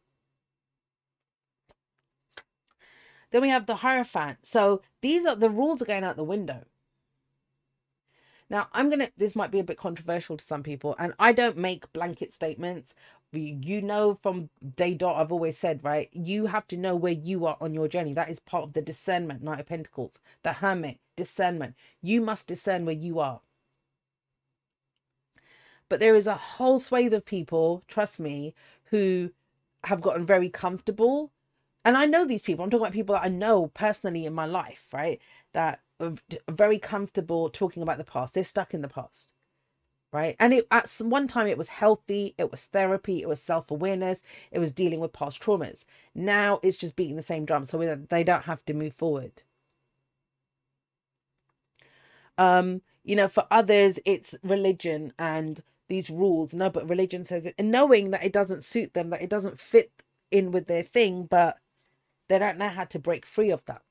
Then 3.31 3.43
we 3.43 3.49
have 3.49 3.67
the 3.67 3.77
Hierophant. 3.77 4.39
So 4.43 4.81
these 5.01 5.27
are 5.27 5.35
the 5.35 5.51
rules 5.51 5.83
are 5.83 5.87
going 5.87 6.05
out 6.05 6.17
the 6.17 6.25
window. 6.25 6.65
Now, 8.51 8.69
I'm 8.73 8.89
going 8.91 9.01
to, 9.01 9.11
this 9.17 9.35
might 9.35 9.51
be 9.51 9.59
a 9.61 9.65
bit 9.65 9.79
controversial 9.79 10.37
to 10.37 10.45
some 10.45 10.63
people, 10.63 10.95
and 10.99 11.15
I 11.19 11.33
don't 11.33 11.57
make 11.57 11.93
blanket 11.93 12.33
statements. 12.33 12.95
You 13.33 13.83
know, 13.83 14.19
from 14.23 14.51
day 14.77 14.95
dot, 14.95 15.17
I've 15.17 15.33
always 15.33 15.59
said, 15.59 15.83
right? 15.83 16.09
You 16.13 16.47
have 16.47 16.69
to 16.69 16.77
know 16.77 16.95
where 16.95 17.13
you 17.13 17.47
are 17.47 17.57
on 17.61 17.75
your 17.75 17.89
journey. 17.89 18.15
That 18.15 18.31
is 18.31 18.39
part 18.39 18.63
of 18.63 18.75
the 18.75 18.83
discernment, 18.83 19.43
Knight 19.43 19.61
of 19.61 19.67
Pentacles, 19.67 20.19
the 20.45 20.53
Hermit, 20.53 21.01
discernment. 21.17 21.75
You 22.01 22.21
must 22.21 22.47
discern 22.47 22.85
where 22.85 22.95
you 22.95 23.19
are. 23.19 23.41
But 25.89 25.99
there 26.01 26.15
is 26.15 26.27
a 26.27 26.35
whole 26.35 26.79
swathe 26.79 27.13
of 27.13 27.27
people, 27.27 27.83
trust 27.89 28.21
me, 28.21 28.55
who 28.85 29.33
have 29.85 30.01
gotten 30.01 30.25
very 30.25 30.49
comfortable. 30.49 31.33
And 31.85 31.97
I 31.97 32.07
know 32.07 32.25
these 32.25 32.43
people. 32.43 32.65
I'm 32.65 32.71
talking 32.71 32.85
about 32.85 32.95
people 32.95 33.17
that 33.17 33.25
I 33.25 33.29
know 33.29 33.67
personally 33.75 34.27
in 34.27 34.33
my 34.33 34.47
life, 34.47 34.87
right? 34.93 35.21
That 35.53 35.81
very 36.51 36.79
comfortable 36.79 37.49
talking 37.51 37.83
about 37.83 37.99
the 37.99 38.05
past. 38.05 38.35
They're 38.35 38.45
stuck 38.45 38.75
in 38.75 38.83
the 38.83 38.89
past, 38.89 39.33
right? 40.13 40.37
And 40.41 40.55
it, 40.55 40.67
at 40.71 40.89
some, 40.89 41.11
one 41.11 41.29
time, 41.29 41.47
it 41.47 41.59
was 41.59 41.69
healthy, 41.69 42.35
it 42.39 42.51
was 42.51 42.63
therapy, 42.63 43.23
it 43.23 43.29
was 43.29 43.41
self 43.41 43.71
awareness, 43.71 44.23
it 44.51 44.59
was 44.59 44.73
dealing 44.73 45.01
with 45.01 45.13
past 45.13 45.43
traumas. 45.43 45.85
Now 46.15 46.61
it's 46.63 46.77
just 46.77 46.97
beating 46.97 47.17
the 47.17 47.23
same 47.23 47.45
drum, 47.45 47.65
so 47.65 47.79
they 48.11 48.25
don't 48.25 48.45
have 48.45 48.65
to 48.67 48.75
move 48.75 48.95
forward. 48.95 49.43
Um, 52.39 52.83
you 53.05 53.17
know, 53.17 53.29
for 53.29 53.47
others, 53.51 53.99
it's 54.05 54.35
religion 54.43 55.13
and 55.19 55.63
these 55.89 56.11
rules. 56.11 56.55
No, 56.55 56.71
but 56.71 56.89
religion 56.89 57.25
says 57.25 57.47
it, 57.47 57.55
and 57.59 57.71
knowing 57.71 58.11
that 58.11 58.25
it 58.25 58.33
doesn't 58.33 58.65
suit 58.65 58.95
them, 58.95 59.11
that 59.11 59.23
it 59.23 59.31
doesn't 59.31 59.61
fit 59.61 59.93
in 60.31 60.51
with 60.51 60.67
their 60.67 60.83
thing, 60.83 61.27
but 61.27 61.59
they 62.29 62.39
don't 62.39 62.59
know 62.59 62.69
how 62.69 62.85
to 62.85 62.99
break 62.99 63.27
free 63.27 63.51
of 63.51 63.65
that. 63.67 63.83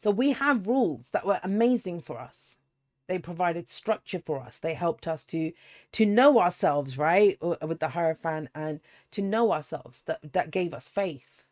So 0.00 0.10
we 0.10 0.32
have 0.32 0.66
rules 0.66 1.10
that 1.10 1.26
were 1.26 1.40
amazing 1.42 2.00
for 2.00 2.18
us. 2.18 2.58
They 3.06 3.18
provided 3.18 3.68
structure 3.68 4.18
for 4.18 4.40
us. 4.40 4.58
They 4.58 4.72
helped 4.72 5.06
us 5.06 5.24
to 5.26 5.52
to 5.92 6.06
know 6.06 6.40
ourselves, 6.40 6.96
right? 6.96 7.36
With 7.42 7.80
the 7.80 7.88
Hierophant 7.88 8.48
and 8.54 8.80
to 9.10 9.20
know 9.20 9.52
ourselves 9.52 10.02
that 10.04 10.32
that 10.32 10.50
gave 10.50 10.72
us 10.72 10.88
faith. 10.88 11.44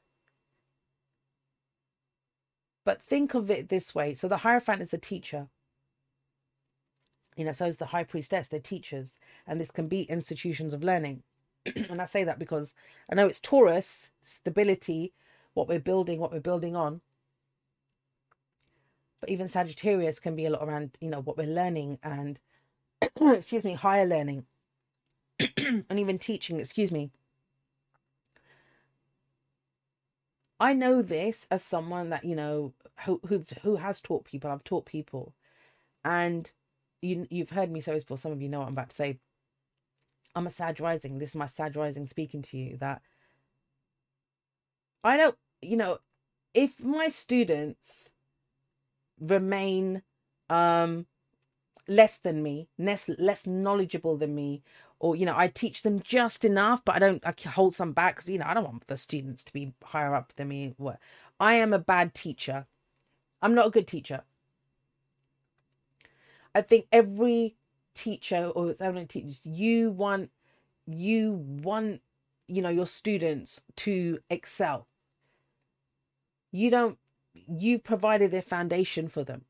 But 2.84 3.02
think 3.02 3.34
of 3.34 3.50
it 3.50 3.68
this 3.68 3.94
way. 3.94 4.14
So 4.14 4.28
the 4.28 4.38
Hierophant 4.38 4.80
is 4.80 4.94
a 4.94 4.98
teacher. 4.98 5.48
You 7.36 7.44
know, 7.44 7.52
so 7.52 7.66
is 7.66 7.76
the 7.76 7.86
High 7.86 8.04
Priestess. 8.04 8.48
They're 8.48 8.60
teachers. 8.60 9.18
And 9.46 9.60
this 9.60 9.70
can 9.70 9.88
be 9.88 10.02
institutions 10.02 10.72
of 10.72 10.82
learning. 10.82 11.22
and 11.66 12.00
I 12.00 12.06
say 12.06 12.24
that 12.24 12.38
because 12.38 12.74
I 13.10 13.14
know 13.14 13.26
it's 13.26 13.40
Taurus, 13.40 14.10
stability, 14.24 15.12
what 15.52 15.68
we're 15.68 15.80
building, 15.80 16.18
what 16.18 16.32
we're 16.32 16.40
building 16.40 16.74
on 16.74 17.02
but 19.20 19.30
even 19.30 19.48
Sagittarius 19.48 20.18
can 20.18 20.36
be 20.36 20.46
a 20.46 20.50
lot 20.50 20.62
around, 20.62 20.96
you 21.00 21.08
know, 21.08 21.20
what 21.20 21.36
we're 21.36 21.46
learning 21.46 21.98
and, 22.02 22.38
excuse 23.20 23.64
me, 23.64 23.74
higher 23.74 24.06
learning 24.06 24.46
and 25.56 25.98
even 25.98 26.18
teaching, 26.18 26.60
excuse 26.60 26.90
me. 26.90 27.10
I 30.60 30.72
know 30.72 31.02
this 31.02 31.46
as 31.50 31.62
someone 31.62 32.10
that, 32.10 32.24
you 32.24 32.34
know, 32.34 32.74
who, 33.04 33.20
who, 33.26 33.44
who 33.62 33.76
has 33.76 34.00
taught 34.00 34.24
people. 34.24 34.50
I've 34.50 34.64
taught 34.64 34.86
people. 34.86 35.34
And 36.04 36.50
you, 37.00 37.26
you've 37.30 37.50
heard 37.50 37.70
me 37.70 37.80
say 37.80 37.94
this 37.94 38.04
before. 38.04 38.18
Some 38.18 38.32
of 38.32 38.42
you 38.42 38.48
know 38.48 38.60
what 38.60 38.66
I'm 38.66 38.72
about 38.72 38.90
to 38.90 38.96
say. 38.96 39.18
I'm 40.34 40.46
a 40.46 40.50
Sag 40.50 40.80
rising. 40.80 41.18
This 41.18 41.30
is 41.30 41.36
my 41.36 41.46
Sag 41.46 41.76
rising 41.76 42.06
speaking 42.06 42.42
to 42.42 42.58
you 42.58 42.76
that 42.78 43.02
I 45.04 45.16
don't, 45.16 45.36
you 45.62 45.76
know, 45.76 45.98
if 46.54 46.82
my 46.82 47.08
students 47.08 48.10
remain 49.20 50.02
um 50.50 51.06
less 51.88 52.18
than 52.18 52.42
me, 52.42 52.68
less 52.78 53.08
less 53.18 53.46
knowledgeable 53.46 54.16
than 54.16 54.34
me, 54.34 54.62
or 55.00 55.16
you 55.16 55.26
know, 55.26 55.34
I 55.36 55.48
teach 55.48 55.82
them 55.82 56.00
just 56.00 56.44
enough, 56.44 56.84
but 56.84 56.96
I 56.96 56.98
don't 56.98 57.24
I 57.26 57.34
hold 57.48 57.74
some 57.74 57.92
back 57.92 58.16
because 58.16 58.28
you 58.28 58.38
know 58.38 58.46
I 58.46 58.54
don't 58.54 58.64
want 58.64 58.86
the 58.86 58.96
students 58.96 59.44
to 59.44 59.52
be 59.52 59.72
higher 59.82 60.14
up 60.14 60.32
than 60.36 60.48
me. 60.48 60.74
What 60.76 60.98
I 61.40 61.54
am 61.54 61.72
a 61.72 61.78
bad 61.78 62.14
teacher. 62.14 62.66
I'm 63.40 63.54
not 63.54 63.68
a 63.68 63.70
good 63.70 63.86
teacher. 63.86 64.22
I 66.54 66.62
think 66.62 66.86
every 66.90 67.56
teacher 67.94 68.46
or 68.54 68.74
every 68.80 69.06
teachers, 69.06 69.40
you 69.44 69.90
want 69.90 70.30
you 70.86 71.32
want 71.32 72.00
you 72.48 72.62
know 72.62 72.68
your 72.68 72.86
students 72.86 73.62
to 73.76 74.18
excel. 74.30 74.88
You 76.50 76.70
don't. 76.70 76.98
You've 77.48 77.84
provided 77.84 78.30
their 78.30 78.42
foundation 78.42 79.08
for 79.08 79.24
them 79.24 79.44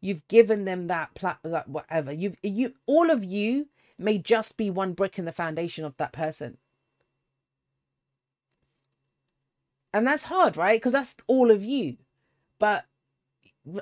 You've 0.00 0.26
given 0.28 0.64
them 0.64 0.86
that 0.88 1.14
plat 1.14 1.38
that 1.42 1.68
whatever. 1.68 2.12
You've 2.12 2.36
you 2.42 2.74
all 2.86 3.10
of 3.10 3.24
you 3.24 3.68
may 3.98 4.18
just 4.18 4.56
be 4.56 4.70
one 4.70 4.92
brick 4.92 5.18
in 5.18 5.24
the 5.24 5.32
foundation 5.32 5.84
of 5.84 5.96
that 5.96 6.12
person. 6.12 6.58
And 9.92 10.06
that's 10.06 10.24
hard, 10.24 10.56
right? 10.56 10.80
Because 10.80 10.92
that's 10.92 11.16
all 11.26 11.50
of 11.50 11.64
you. 11.64 11.96
But 12.60 12.84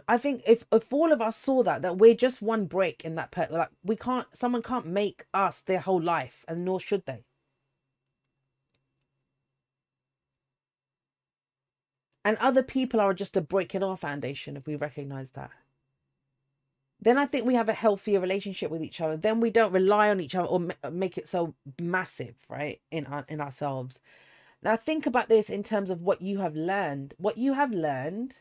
I 0.08 0.16
think 0.16 0.42
if 0.46 0.64
if 0.72 0.90
all 0.92 1.12
of 1.12 1.20
us 1.20 1.36
saw 1.36 1.62
that 1.64 1.82
that 1.82 1.98
we're 1.98 2.14
just 2.14 2.40
one 2.40 2.64
brick 2.66 3.04
in 3.04 3.14
that 3.16 3.30
per 3.30 3.46
like 3.50 3.70
we 3.84 3.96
can't 3.96 4.26
someone 4.32 4.62
can't 4.62 4.86
make 4.86 5.26
us 5.34 5.60
their 5.60 5.80
whole 5.80 6.00
life 6.02 6.44
and 6.48 6.64
nor 6.64 6.80
should 6.80 7.04
they. 7.06 7.24
And 12.26 12.36
other 12.38 12.62
people 12.62 13.00
are 13.00 13.14
just 13.14 13.36
a 13.38 13.40
brick 13.40 13.74
in 13.74 13.82
our 13.82 13.96
foundation 13.96 14.56
if 14.56 14.66
we 14.66 14.76
recognize 14.76 15.30
that 15.30 15.50
then 17.00 17.18
I 17.18 17.26
think 17.26 17.44
we 17.44 17.54
have 17.54 17.68
a 17.68 17.74
healthier 17.74 18.20
relationship 18.20 18.70
with 18.70 18.82
each 18.82 19.00
other. 19.00 19.16
Then 19.16 19.40
we 19.40 19.50
don't 19.50 19.72
rely 19.72 20.10
on 20.10 20.20
each 20.20 20.34
other 20.34 20.48
or 20.48 20.68
make 20.90 21.18
it 21.18 21.28
so 21.28 21.54
massive, 21.78 22.34
right, 22.48 22.80
in 22.90 23.06
our, 23.06 23.24
in 23.28 23.40
ourselves. 23.40 24.00
Now 24.62 24.76
think 24.76 25.06
about 25.06 25.28
this 25.28 25.50
in 25.50 25.62
terms 25.62 25.90
of 25.90 26.02
what 26.02 26.22
you 26.22 26.38
have 26.38 26.56
learned. 26.56 27.14
What 27.18 27.36
you 27.36 27.52
have 27.52 27.70
learned, 27.70 28.38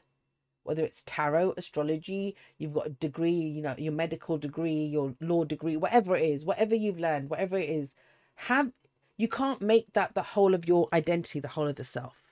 whether 0.63 0.83
it's 0.83 1.03
tarot, 1.05 1.53
astrology, 1.57 2.35
you've 2.57 2.73
got 2.73 2.87
a 2.87 2.91
degree, 2.91 3.31
you 3.31 3.61
know, 3.61 3.75
your 3.77 3.93
medical 3.93 4.37
degree, 4.37 4.85
your 4.85 5.13
law 5.19 5.43
degree, 5.43 5.75
whatever 5.75 6.15
it 6.15 6.23
is, 6.23 6.45
whatever 6.45 6.75
you've 6.75 6.99
learned, 6.99 7.29
whatever 7.29 7.57
it 7.57 7.69
is, 7.69 7.93
have 8.35 8.71
you 9.17 9.27
can't 9.27 9.61
make 9.61 9.93
that 9.93 10.13
the 10.13 10.21
whole 10.21 10.53
of 10.53 10.67
your 10.67 10.89
identity, 10.91 11.39
the 11.39 11.47
whole 11.49 11.67
of 11.67 11.75
the 11.75 11.83
self. 11.83 12.24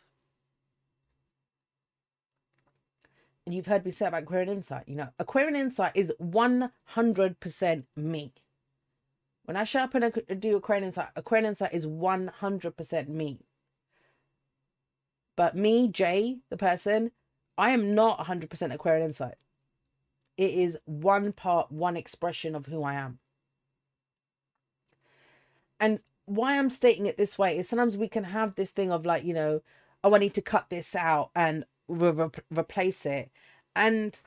And 3.45 3.53
you've 3.53 3.67
heard 3.67 3.85
me 3.85 3.91
say 3.91 4.05
about 4.05 4.23
Aquarian 4.23 4.49
Insight, 4.49 4.87
you 4.87 4.95
know, 4.95 5.09
Aquarian 5.19 5.55
Insight 5.55 5.91
is 5.95 6.13
100% 6.21 7.83
me. 7.95 8.33
When 9.45 9.57
I 9.57 9.65
show 9.65 9.81
up 9.81 9.95
and 9.95 10.13
do 10.39 10.55
Aquarian 10.55 10.85
Insight, 10.85 11.09
Aquarian 11.15 11.47
Insight 11.47 11.73
is 11.73 11.85
100% 11.85 13.07
me. 13.09 13.39
But 15.35 15.55
me, 15.55 15.89
Jay, 15.89 16.37
the 16.49 16.57
person, 16.57 17.11
I 17.57 17.71
am 17.71 17.93
not 17.93 18.19
100% 18.19 18.73
Aquarian 18.73 19.07
Insight. 19.07 19.35
It 20.37 20.51
is 20.51 20.77
one 20.85 21.33
part, 21.33 21.71
one 21.71 21.97
expression 21.97 22.55
of 22.55 22.67
who 22.67 22.83
I 22.83 22.93
am. 22.93 23.19
And 25.79 25.99
why 26.25 26.57
I'm 26.57 26.69
stating 26.69 27.07
it 27.07 27.17
this 27.17 27.37
way 27.37 27.57
is 27.57 27.67
sometimes 27.67 27.97
we 27.97 28.07
can 28.07 28.23
have 28.23 28.55
this 28.55 28.71
thing 28.71 28.91
of 28.91 29.05
like, 29.05 29.25
you 29.25 29.33
know, 29.33 29.61
oh, 30.03 30.15
I 30.15 30.19
need 30.19 30.33
to 30.35 30.41
cut 30.41 30.69
this 30.69 30.95
out 30.95 31.31
and 31.35 31.65
re- 31.87 32.29
replace 32.51 33.05
it. 33.05 33.31
And 33.75 34.19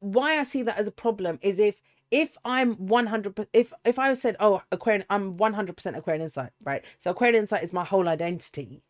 why 0.00 0.38
I 0.38 0.44
see 0.44 0.62
that 0.62 0.78
as 0.78 0.86
a 0.86 0.92
problem 0.92 1.38
is 1.42 1.58
if 1.58 1.80
if 2.10 2.38
I'm 2.44 2.74
100 2.74 3.48
if 3.52 3.72
if 3.84 3.98
I 3.98 4.14
said 4.14 4.36
oh 4.40 4.62
Aquarian 4.72 5.04
I'm 5.10 5.36
100% 5.36 5.96
Aquarian 5.96 6.22
Insight 6.22 6.50
right? 6.62 6.84
So 6.98 7.10
Aquarian 7.10 7.42
Insight 7.42 7.64
is 7.64 7.72
my 7.72 7.84
whole 7.84 8.08
identity. 8.08 8.82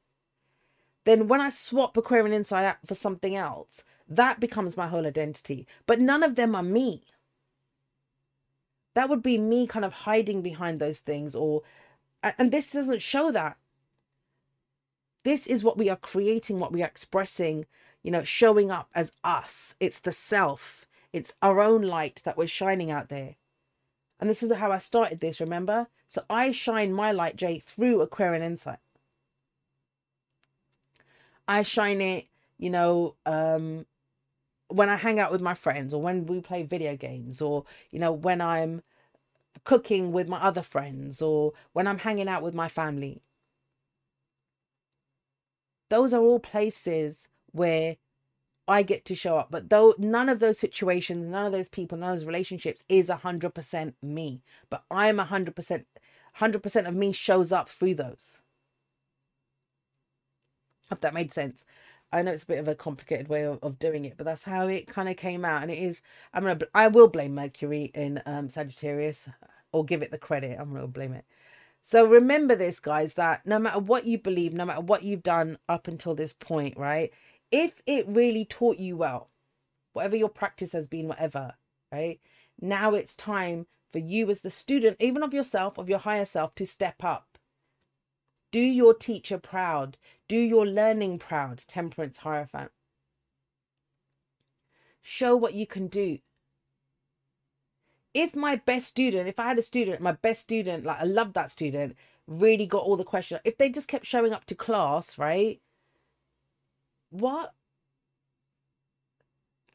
Then 1.04 1.26
when 1.28 1.40
I 1.40 1.50
swap 1.50 1.96
Aquarian 1.96 2.32
Insight 2.34 2.64
out 2.64 2.76
for 2.86 2.94
something 2.94 3.34
else 3.34 3.82
that 4.08 4.40
becomes 4.40 4.76
my 4.76 4.86
whole 4.86 5.06
identity. 5.06 5.66
But 5.86 6.00
none 6.00 6.22
of 6.22 6.34
them 6.34 6.54
are 6.54 6.62
me. 6.62 7.04
That 8.94 9.10
would 9.10 9.22
be 9.22 9.36
me 9.38 9.66
kind 9.66 9.84
of 9.84 9.92
hiding 9.92 10.42
behind 10.42 10.80
those 10.80 11.00
things 11.00 11.34
or 11.34 11.62
and 12.22 12.50
this 12.50 12.70
doesn't 12.70 13.02
show 13.02 13.30
that 13.30 13.56
this 15.24 15.46
is 15.46 15.64
what 15.64 15.78
we 15.78 15.88
are 15.90 15.96
creating, 15.96 16.58
what 16.58 16.72
we 16.72 16.82
are 16.82 16.86
expressing, 16.86 17.66
you 18.02 18.10
know, 18.10 18.22
showing 18.22 18.70
up 18.70 18.88
as 18.94 19.12
us. 19.24 19.76
It's 19.80 20.00
the 20.00 20.12
self, 20.12 20.86
it's 21.12 21.34
our 21.42 21.60
own 21.60 21.82
light 21.82 22.22
that 22.24 22.36
we're 22.36 22.46
shining 22.46 22.90
out 22.90 23.08
there. 23.08 23.36
And 24.20 24.28
this 24.28 24.42
is 24.42 24.52
how 24.52 24.72
I 24.72 24.78
started 24.78 25.20
this, 25.20 25.40
remember? 25.40 25.88
So 26.08 26.24
I 26.28 26.50
shine 26.52 26.92
my 26.92 27.12
light, 27.12 27.36
Jay, 27.36 27.58
through 27.58 28.00
Aquarian 28.00 28.42
Insight. 28.42 28.78
I 31.46 31.62
shine 31.62 32.00
it, 32.00 32.26
you 32.58 32.70
know, 32.70 33.14
um, 33.24 33.86
when 34.68 34.90
I 34.90 34.96
hang 34.96 35.18
out 35.18 35.32
with 35.32 35.40
my 35.40 35.54
friends 35.54 35.94
or 35.94 36.02
when 36.02 36.26
we 36.26 36.40
play 36.40 36.62
video 36.62 36.96
games 36.96 37.40
or, 37.40 37.64
you 37.90 37.98
know, 37.98 38.12
when 38.12 38.40
I'm 38.40 38.82
cooking 39.64 40.12
with 40.12 40.28
my 40.28 40.38
other 40.38 40.62
friends 40.62 41.22
or 41.22 41.52
when 41.72 41.86
I'm 41.86 41.98
hanging 41.98 42.28
out 42.28 42.42
with 42.42 42.54
my 42.54 42.68
family 42.68 43.22
those 45.90 46.12
are 46.14 46.22
all 46.22 46.40
places 46.40 47.28
where 47.52 47.96
I 48.66 48.82
get 48.82 49.04
to 49.06 49.14
show 49.14 49.38
up. 49.38 49.50
But 49.50 49.70
though 49.70 49.94
none 49.98 50.28
of 50.28 50.40
those 50.40 50.58
situations, 50.58 51.26
none 51.26 51.46
of 51.46 51.52
those 51.52 51.68
people, 51.68 51.98
none 51.98 52.12
of 52.12 52.18
those 52.18 52.26
relationships 52.26 52.84
is 52.88 53.08
a 53.08 53.16
hundred 53.16 53.54
percent 53.54 53.96
me. 54.02 54.42
But 54.70 54.84
I'm 54.90 55.18
a 55.18 55.24
hundred 55.24 55.56
percent, 55.56 55.86
hundred 56.34 56.62
percent 56.62 56.86
of 56.86 56.94
me 56.94 57.12
shows 57.12 57.52
up 57.52 57.68
through 57.68 57.94
those. 57.94 58.38
Hope 60.90 61.00
that 61.00 61.14
made 61.14 61.32
sense. 61.32 61.64
I 62.12 62.22
know 62.22 62.32
it's 62.32 62.44
a 62.44 62.46
bit 62.46 62.58
of 62.58 62.68
a 62.68 62.74
complicated 62.74 63.28
way 63.28 63.44
of, 63.44 63.58
of 63.62 63.78
doing 63.78 64.06
it, 64.06 64.16
but 64.16 64.24
that's 64.24 64.44
how 64.44 64.66
it 64.66 64.86
kind 64.86 65.08
of 65.08 65.16
came 65.16 65.44
out. 65.44 65.62
And 65.62 65.70
it 65.70 65.78
is, 65.78 66.00
I'm 66.32 66.44
gonna, 66.44 66.58
I 66.74 66.88
will 66.88 67.08
blame 67.08 67.34
Mercury 67.34 67.90
in 67.94 68.22
um, 68.24 68.48
Sagittarius, 68.48 69.28
or 69.72 69.84
give 69.84 70.02
it 70.02 70.10
the 70.10 70.18
credit. 70.18 70.58
I'm 70.58 70.72
gonna 70.72 70.86
blame 70.86 71.12
it. 71.12 71.24
So 71.90 72.04
remember 72.04 72.54
this, 72.54 72.80
guys, 72.80 73.14
that 73.14 73.46
no 73.46 73.58
matter 73.58 73.78
what 73.78 74.04
you 74.04 74.18
believe, 74.18 74.52
no 74.52 74.66
matter 74.66 74.82
what 74.82 75.04
you've 75.04 75.22
done 75.22 75.56
up 75.70 75.88
until 75.88 76.14
this 76.14 76.34
point, 76.34 76.76
right? 76.76 77.10
If 77.50 77.80
it 77.86 78.06
really 78.06 78.44
taught 78.44 78.76
you 78.76 78.94
well, 78.98 79.30
whatever 79.94 80.14
your 80.14 80.28
practice 80.28 80.72
has 80.72 80.86
been, 80.86 81.08
whatever, 81.08 81.54
right? 81.90 82.20
Now 82.60 82.92
it's 82.92 83.16
time 83.16 83.68
for 83.90 84.00
you 84.00 84.28
as 84.28 84.42
the 84.42 84.50
student, 84.50 84.98
even 85.00 85.22
of 85.22 85.32
yourself, 85.32 85.78
of 85.78 85.88
your 85.88 86.00
higher 86.00 86.26
self, 86.26 86.54
to 86.56 86.66
step 86.66 87.02
up. 87.02 87.38
Do 88.52 88.60
your 88.60 88.92
teacher 88.92 89.38
proud. 89.38 89.96
Do 90.28 90.36
your 90.36 90.66
learning 90.66 91.20
proud, 91.20 91.64
Temperance 91.66 92.18
Hierophant. 92.18 92.70
Show 95.00 95.34
what 95.36 95.54
you 95.54 95.66
can 95.66 95.86
do 95.86 96.18
if 98.18 98.34
my 98.34 98.56
best 98.56 98.88
student, 98.88 99.28
if 99.28 99.38
I 99.38 99.46
had 99.46 99.58
a 99.58 99.62
student, 99.62 100.00
my 100.00 100.12
best 100.12 100.40
student, 100.40 100.84
like 100.84 100.98
I 101.00 101.04
love 101.04 101.34
that 101.34 101.52
student, 101.52 101.96
really 102.26 102.66
got 102.66 102.82
all 102.82 102.96
the 102.96 103.04
questions, 103.04 103.40
if 103.44 103.56
they 103.56 103.70
just 103.70 103.86
kept 103.86 104.06
showing 104.06 104.32
up 104.32 104.44
to 104.46 104.56
class, 104.56 105.18
right? 105.18 105.60
What? 107.10 107.54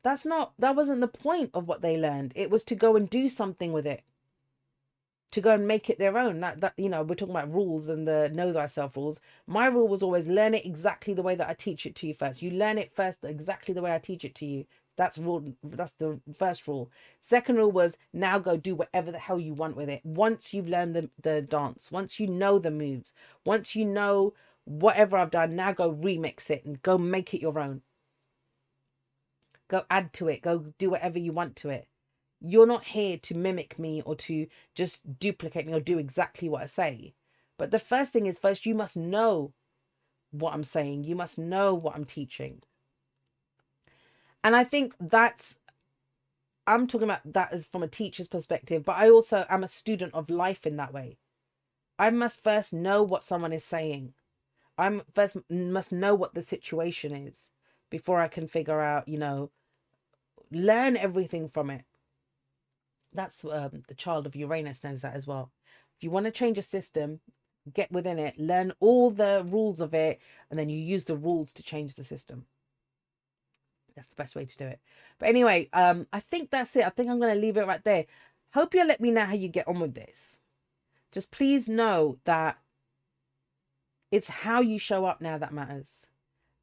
That's 0.04 0.26
not, 0.26 0.52
that 0.60 0.76
wasn't 0.76 1.00
the 1.00 1.08
point 1.08 1.52
of 1.54 1.70
what 1.70 1.82
they 1.82 1.96
learned. 1.98 2.34
It 2.36 2.50
was 2.50 2.66
to 2.66 2.76
go 2.76 2.98
and 2.98 3.10
do 3.10 3.30
something 3.30 3.72
with 3.72 3.88
it, 3.88 4.04
to 5.32 5.40
go 5.40 5.52
and 5.52 5.66
make 5.66 5.90
it 5.90 5.98
their 5.98 6.18
own. 6.18 6.42
That, 6.42 6.60
that 6.60 6.74
you 6.76 6.90
know, 6.90 7.02
we're 7.02 7.16
talking 7.16 7.34
about 7.34 7.54
rules 7.54 7.88
and 7.88 8.06
the 8.06 8.30
know 8.34 8.52
thyself 8.52 8.98
rules. 8.98 9.22
My 9.48 9.68
rule 9.68 9.88
was 9.88 10.04
always 10.04 10.28
learn 10.28 10.54
it 10.54 10.66
exactly 10.66 11.14
the 11.14 11.24
way 11.24 11.36
that 11.36 11.48
I 11.50 11.54
teach 11.54 11.86
it 11.86 11.96
to 11.96 12.08
you 12.08 12.14
first. 12.14 12.42
You 12.42 12.52
learn 12.52 12.78
it 12.78 12.92
first 12.94 13.24
exactly 13.24 13.74
the 13.74 13.82
way 13.82 13.96
I 13.96 14.00
teach 14.00 14.26
it 14.26 14.36
to 14.36 14.46
you. 14.46 14.66
That's 14.96 15.18
rule. 15.18 15.54
That's 15.64 15.94
the 15.94 16.20
first 16.34 16.68
rule. 16.68 16.92
Second 17.22 17.56
rule 17.58 17.72
was 17.72 17.98
now 18.14 18.38
go 18.38 18.58
do 18.58 18.76
whatever 18.76 19.12
the 19.12 19.20
hell 19.20 19.40
you 19.40 19.54
want 19.54 19.76
with 19.76 19.90
it. 19.90 20.02
Once 20.04 20.54
you've 20.54 20.70
learned 20.70 20.96
the, 20.96 21.10
the 21.22 21.42
dance, 21.42 21.92
once 21.92 22.20
you 22.20 22.28
know 22.28 22.60
the 22.60 22.72
moves, 22.72 23.14
once 23.46 23.76
you 23.76 23.86
know 23.86 24.34
whatever 24.66 25.18
I've 25.18 25.32
done, 25.32 25.56
now 25.56 25.72
go 25.72 25.92
remix 25.92 26.50
it 26.50 26.64
and 26.66 26.82
go 26.84 26.98
make 26.98 27.34
it 27.34 27.42
your 27.42 27.58
own. 27.58 27.82
Go 29.68 29.84
add 29.90 30.14
to 30.14 30.28
it. 30.28 30.42
Go 30.44 30.74
do 30.78 30.92
whatever 30.92 31.18
you 31.18 31.32
want 31.32 31.56
to 31.58 31.70
it. 31.70 31.88
You're 32.40 32.68
not 32.68 32.84
here 32.84 33.18
to 33.18 33.36
mimic 33.36 33.80
me 33.80 34.02
or 34.06 34.16
to 34.18 34.48
just 34.76 35.20
duplicate 35.20 35.66
me 35.66 35.74
or 35.74 35.80
do 35.80 35.98
exactly 35.98 36.50
what 36.50 36.62
I 36.62 36.68
say. 36.68 37.16
But 37.58 37.72
the 37.72 37.80
first 37.80 38.14
thing 38.14 38.28
is 38.28 38.38
first 38.38 38.66
you 38.66 38.76
must 38.76 38.98
know 38.98 39.54
what 40.32 40.54
I'm 40.54 40.64
saying. 40.64 41.06
You 41.06 41.16
must 41.16 41.40
know 41.40 41.74
what 41.74 41.96
I'm 41.96 42.06
teaching. 42.06 42.62
And 44.44 44.56
I 44.56 44.64
think 44.64 44.94
that's 45.00 45.58
I'm 46.66 46.88
talking 46.88 47.10
about 47.10 47.22
that 47.34 47.52
as 47.52 47.66
from 47.66 47.84
a 47.84 47.88
teacher's 47.88 48.28
perspective, 48.28 48.86
but 48.86 48.98
I 48.98 49.10
also 49.10 49.46
am 49.50 49.64
a 49.64 49.68
student 49.68 50.14
of 50.14 50.30
life 50.30 50.66
in 50.66 50.78
that 50.78 50.94
way. 50.94 51.18
I 52.00 52.10
must 52.10 52.44
first 52.44 52.74
know 52.74 53.04
what 53.04 53.24
someone 53.24 53.54
is 53.54 53.64
saying. 53.64 54.14
I'm 54.78 55.04
first 55.14 55.38
must 55.50 55.92
know 55.92 56.16
what 56.16 56.34
the 56.34 56.42
situation 56.42 57.14
is 57.14 57.50
before 57.90 58.20
I 58.20 58.28
can 58.28 58.48
figure 58.48 58.82
out, 58.82 59.08
you 59.08 59.18
know, 59.20 59.52
learn 60.52 60.98
everything 60.98 61.50
from 61.50 61.70
it. 61.70 61.84
That's 63.14 63.46
um, 63.46 63.84
the 63.88 63.94
child 63.94 64.26
of 64.26 64.36
Uranus 64.36 64.84
knows 64.84 65.02
that 65.02 65.16
as 65.16 65.28
well. 65.28 65.52
If 65.98 66.04
you 66.04 66.10
want 66.10 66.26
to 66.26 66.32
change 66.32 66.58
a 66.58 66.64
system, 66.64 67.20
get 67.72 67.92
within 67.92 68.18
it, 68.18 68.40
learn 68.40 68.74
all 68.80 69.12
the 69.12 69.46
rules 69.48 69.80
of 69.80 69.94
it, 69.94 70.20
and 70.50 70.58
then 70.58 70.70
you 70.70 70.80
use 70.80 71.06
the 71.06 71.16
rules 71.16 71.54
to 71.54 71.64
change 71.64 71.94
the 71.96 72.04
system. 72.04 72.46
That's 73.96 74.08
the 74.08 74.16
best 74.16 74.36
way 74.36 74.46
to 74.46 74.58
do 74.58 74.66
it. 74.66 74.80
But 75.20 75.30
anyway, 75.30 75.70
um, 75.74 76.08
I 76.12 76.20
think 76.20 76.50
that's 76.50 76.76
it. 76.76 76.86
I 76.86 76.90
think 76.90 77.10
I'm 77.10 77.20
going 77.20 77.34
to 77.34 77.40
leave 77.40 77.58
it 77.58 77.68
right 77.68 77.84
there. 77.84 78.06
Hope 78.54 78.74
you'll 78.74 78.88
let 78.88 79.02
me 79.02 79.12
know 79.12 79.26
how 79.26 79.34
you 79.34 79.48
get 79.48 79.68
on 79.68 79.80
with 79.80 79.94
this. 79.94 80.38
Just 81.12 81.32
please 81.32 81.70
know 81.70 82.18
that 82.26 82.58
it's 84.12 84.30
how 84.30 84.62
you 84.62 84.80
show 84.80 85.06
up 85.06 85.22
now 85.22 85.38
that 85.38 85.54
matters. 85.54 86.08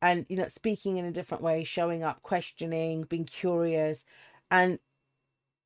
And, 0.03 0.27
you 0.29 0.37
know, 0.37 0.49
speaking 0.49 0.97
in 0.97 1.05
a 1.05 1.13
different 1.13 1.43
way, 1.43 1.63
showing 1.63 2.03
up, 2.03 2.23
questioning, 2.23 3.03
being 3.03 3.27
curious, 3.27 4.05
and 4.51 4.79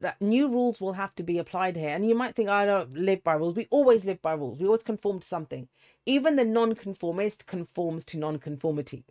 that 0.00 0.20
new 0.20 0.48
rules 0.48 0.80
will 0.80 0.94
have 0.94 1.14
to 1.14 1.22
be 1.22 1.38
applied 1.38 1.76
here. 1.76 1.90
And 1.90 2.06
you 2.06 2.14
might 2.14 2.34
think, 2.34 2.48
I 2.48 2.66
don't 2.66 2.94
live 2.94 3.22
by 3.24 3.34
rules. 3.34 3.54
We 3.54 3.68
always 3.70 4.04
live 4.04 4.20
by 4.20 4.32
rules. 4.32 4.58
We 4.58 4.66
always 4.66 4.82
conform 4.82 5.20
to 5.20 5.26
something. 5.26 5.68
Even 6.04 6.36
the 6.36 6.44
non-conformist 6.44 7.46
conforms 7.46 8.04
to 8.06 8.18
non-conformity. 8.18 9.04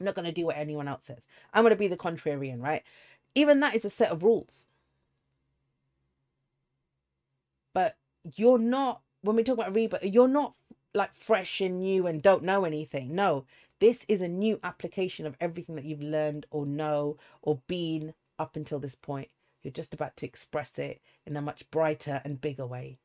I'm 0.00 0.06
not 0.06 0.14
going 0.14 0.24
to 0.24 0.32
do 0.32 0.46
what 0.46 0.56
anyone 0.56 0.88
else 0.88 1.04
says. 1.04 1.26
I'm 1.52 1.62
going 1.62 1.70
to 1.70 1.76
be 1.76 1.86
the 1.86 1.96
contrarian, 1.96 2.62
right? 2.62 2.82
Even 3.34 3.60
that 3.60 3.76
is 3.76 3.84
a 3.84 3.90
set 3.90 4.10
of 4.10 4.22
rules. 4.22 4.66
But 7.74 7.96
you're 8.34 8.58
not, 8.58 9.02
when 9.22 9.36
we 9.36 9.44
talk 9.44 9.58
about 9.58 9.74
rebirth, 9.74 10.02
you're 10.02 10.26
not 10.26 10.54
like 10.94 11.14
fresh 11.14 11.60
and 11.60 11.80
new 11.80 12.06
and 12.06 12.22
don't 12.22 12.42
know 12.42 12.64
anything. 12.64 13.14
No, 13.14 13.44
this 13.78 14.04
is 14.08 14.20
a 14.20 14.28
new 14.28 14.58
application 14.62 15.26
of 15.26 15.36
everything 15.40 15.76
that 15.76 15.84
you've 15.84 16.02
learned 16.02 16.46
or 16.50 16.66
know 16.66 17.18
or 17.42 17.60
been 17.66 18.14
up 18.38 18.56
until 18.56 18.78
this 18.78 18.96
point. 18.96 19.28
You're 19.62 19.72
just 19.72 19.92
about 19.92 20.16
to 20.16 20.26
express 20.26 20.78
it 20.78 21.00
in 21.26 21.36
a 21.36 21.42
much 21.42 21.70
brighter 21.70 22.22
and 22.24 22.40
bigger 22.40 22.66
way, 22.66 22.98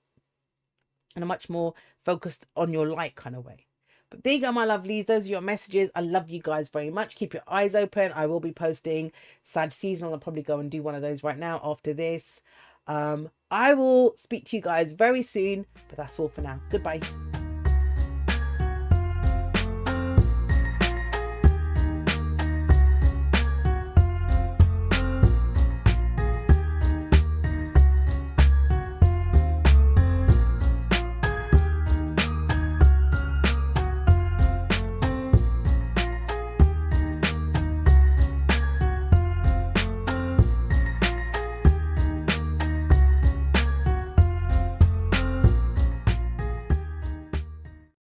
in 1.16 1.22
a 1.22 1.26
much 1.26 1.50
more 1.50 1.74
focused 2.04 2.46
on 2.56 2.72
your 2.72 2.88
light 2.88 3.16
kind 3.16 3.36
of 3.36 3.46
way. 3.46 3.68
But 4.10 4.24
there 4.24 4.34
you 4.34 4.42
go, 4.42 4.52
my 4.52 4.66
lovelies. 4.66 5.08
Those 5.08 5.28
are 5.28 5.32
your 5.32 5.42
messages. 5.42 5.90
I 5.96 6.02
love 6.02 6.30
you 6.30 6.42
guys 6.42 6.70
very 6.70 6.90
much. 6.90 7.16
Keep 7.16 7.34
your 7.34 7.44
eyes 7.48 7.76
open. 7.76 8.12
I 8.14 8.28
will 8.28 8.40
be 8.40 8.52
posting 8.52 9.12
Sag 9.44 9.74
Season. 9.74 10.08
I'll 10.08 10.18
probably 10.18 10.44
go 10.44 10.60
and 10.60 10.70
do 10.70 10.82
one 10.82 10.96
of 10.96 11.02
those 11.02 11.24
right 11.24 11.38
now 11.38 11.60
after 11.64 11.94
this. 11.94 12.42
Um, 12.88 13.30
I 13.50 13.74
will 13.74 14.14
speak 14.18 14.46
to 14.46 14.56
you 14.56 14.62
guys 14.62 14.94
very 14.94 15.24
soon, 15.24 15.66
but 15.88 15.98
that's 15.98 16.20
all 16.20 16.30
for 16.30 16.42
now. 16.42 16.60
Goodbye. 16.70 17.02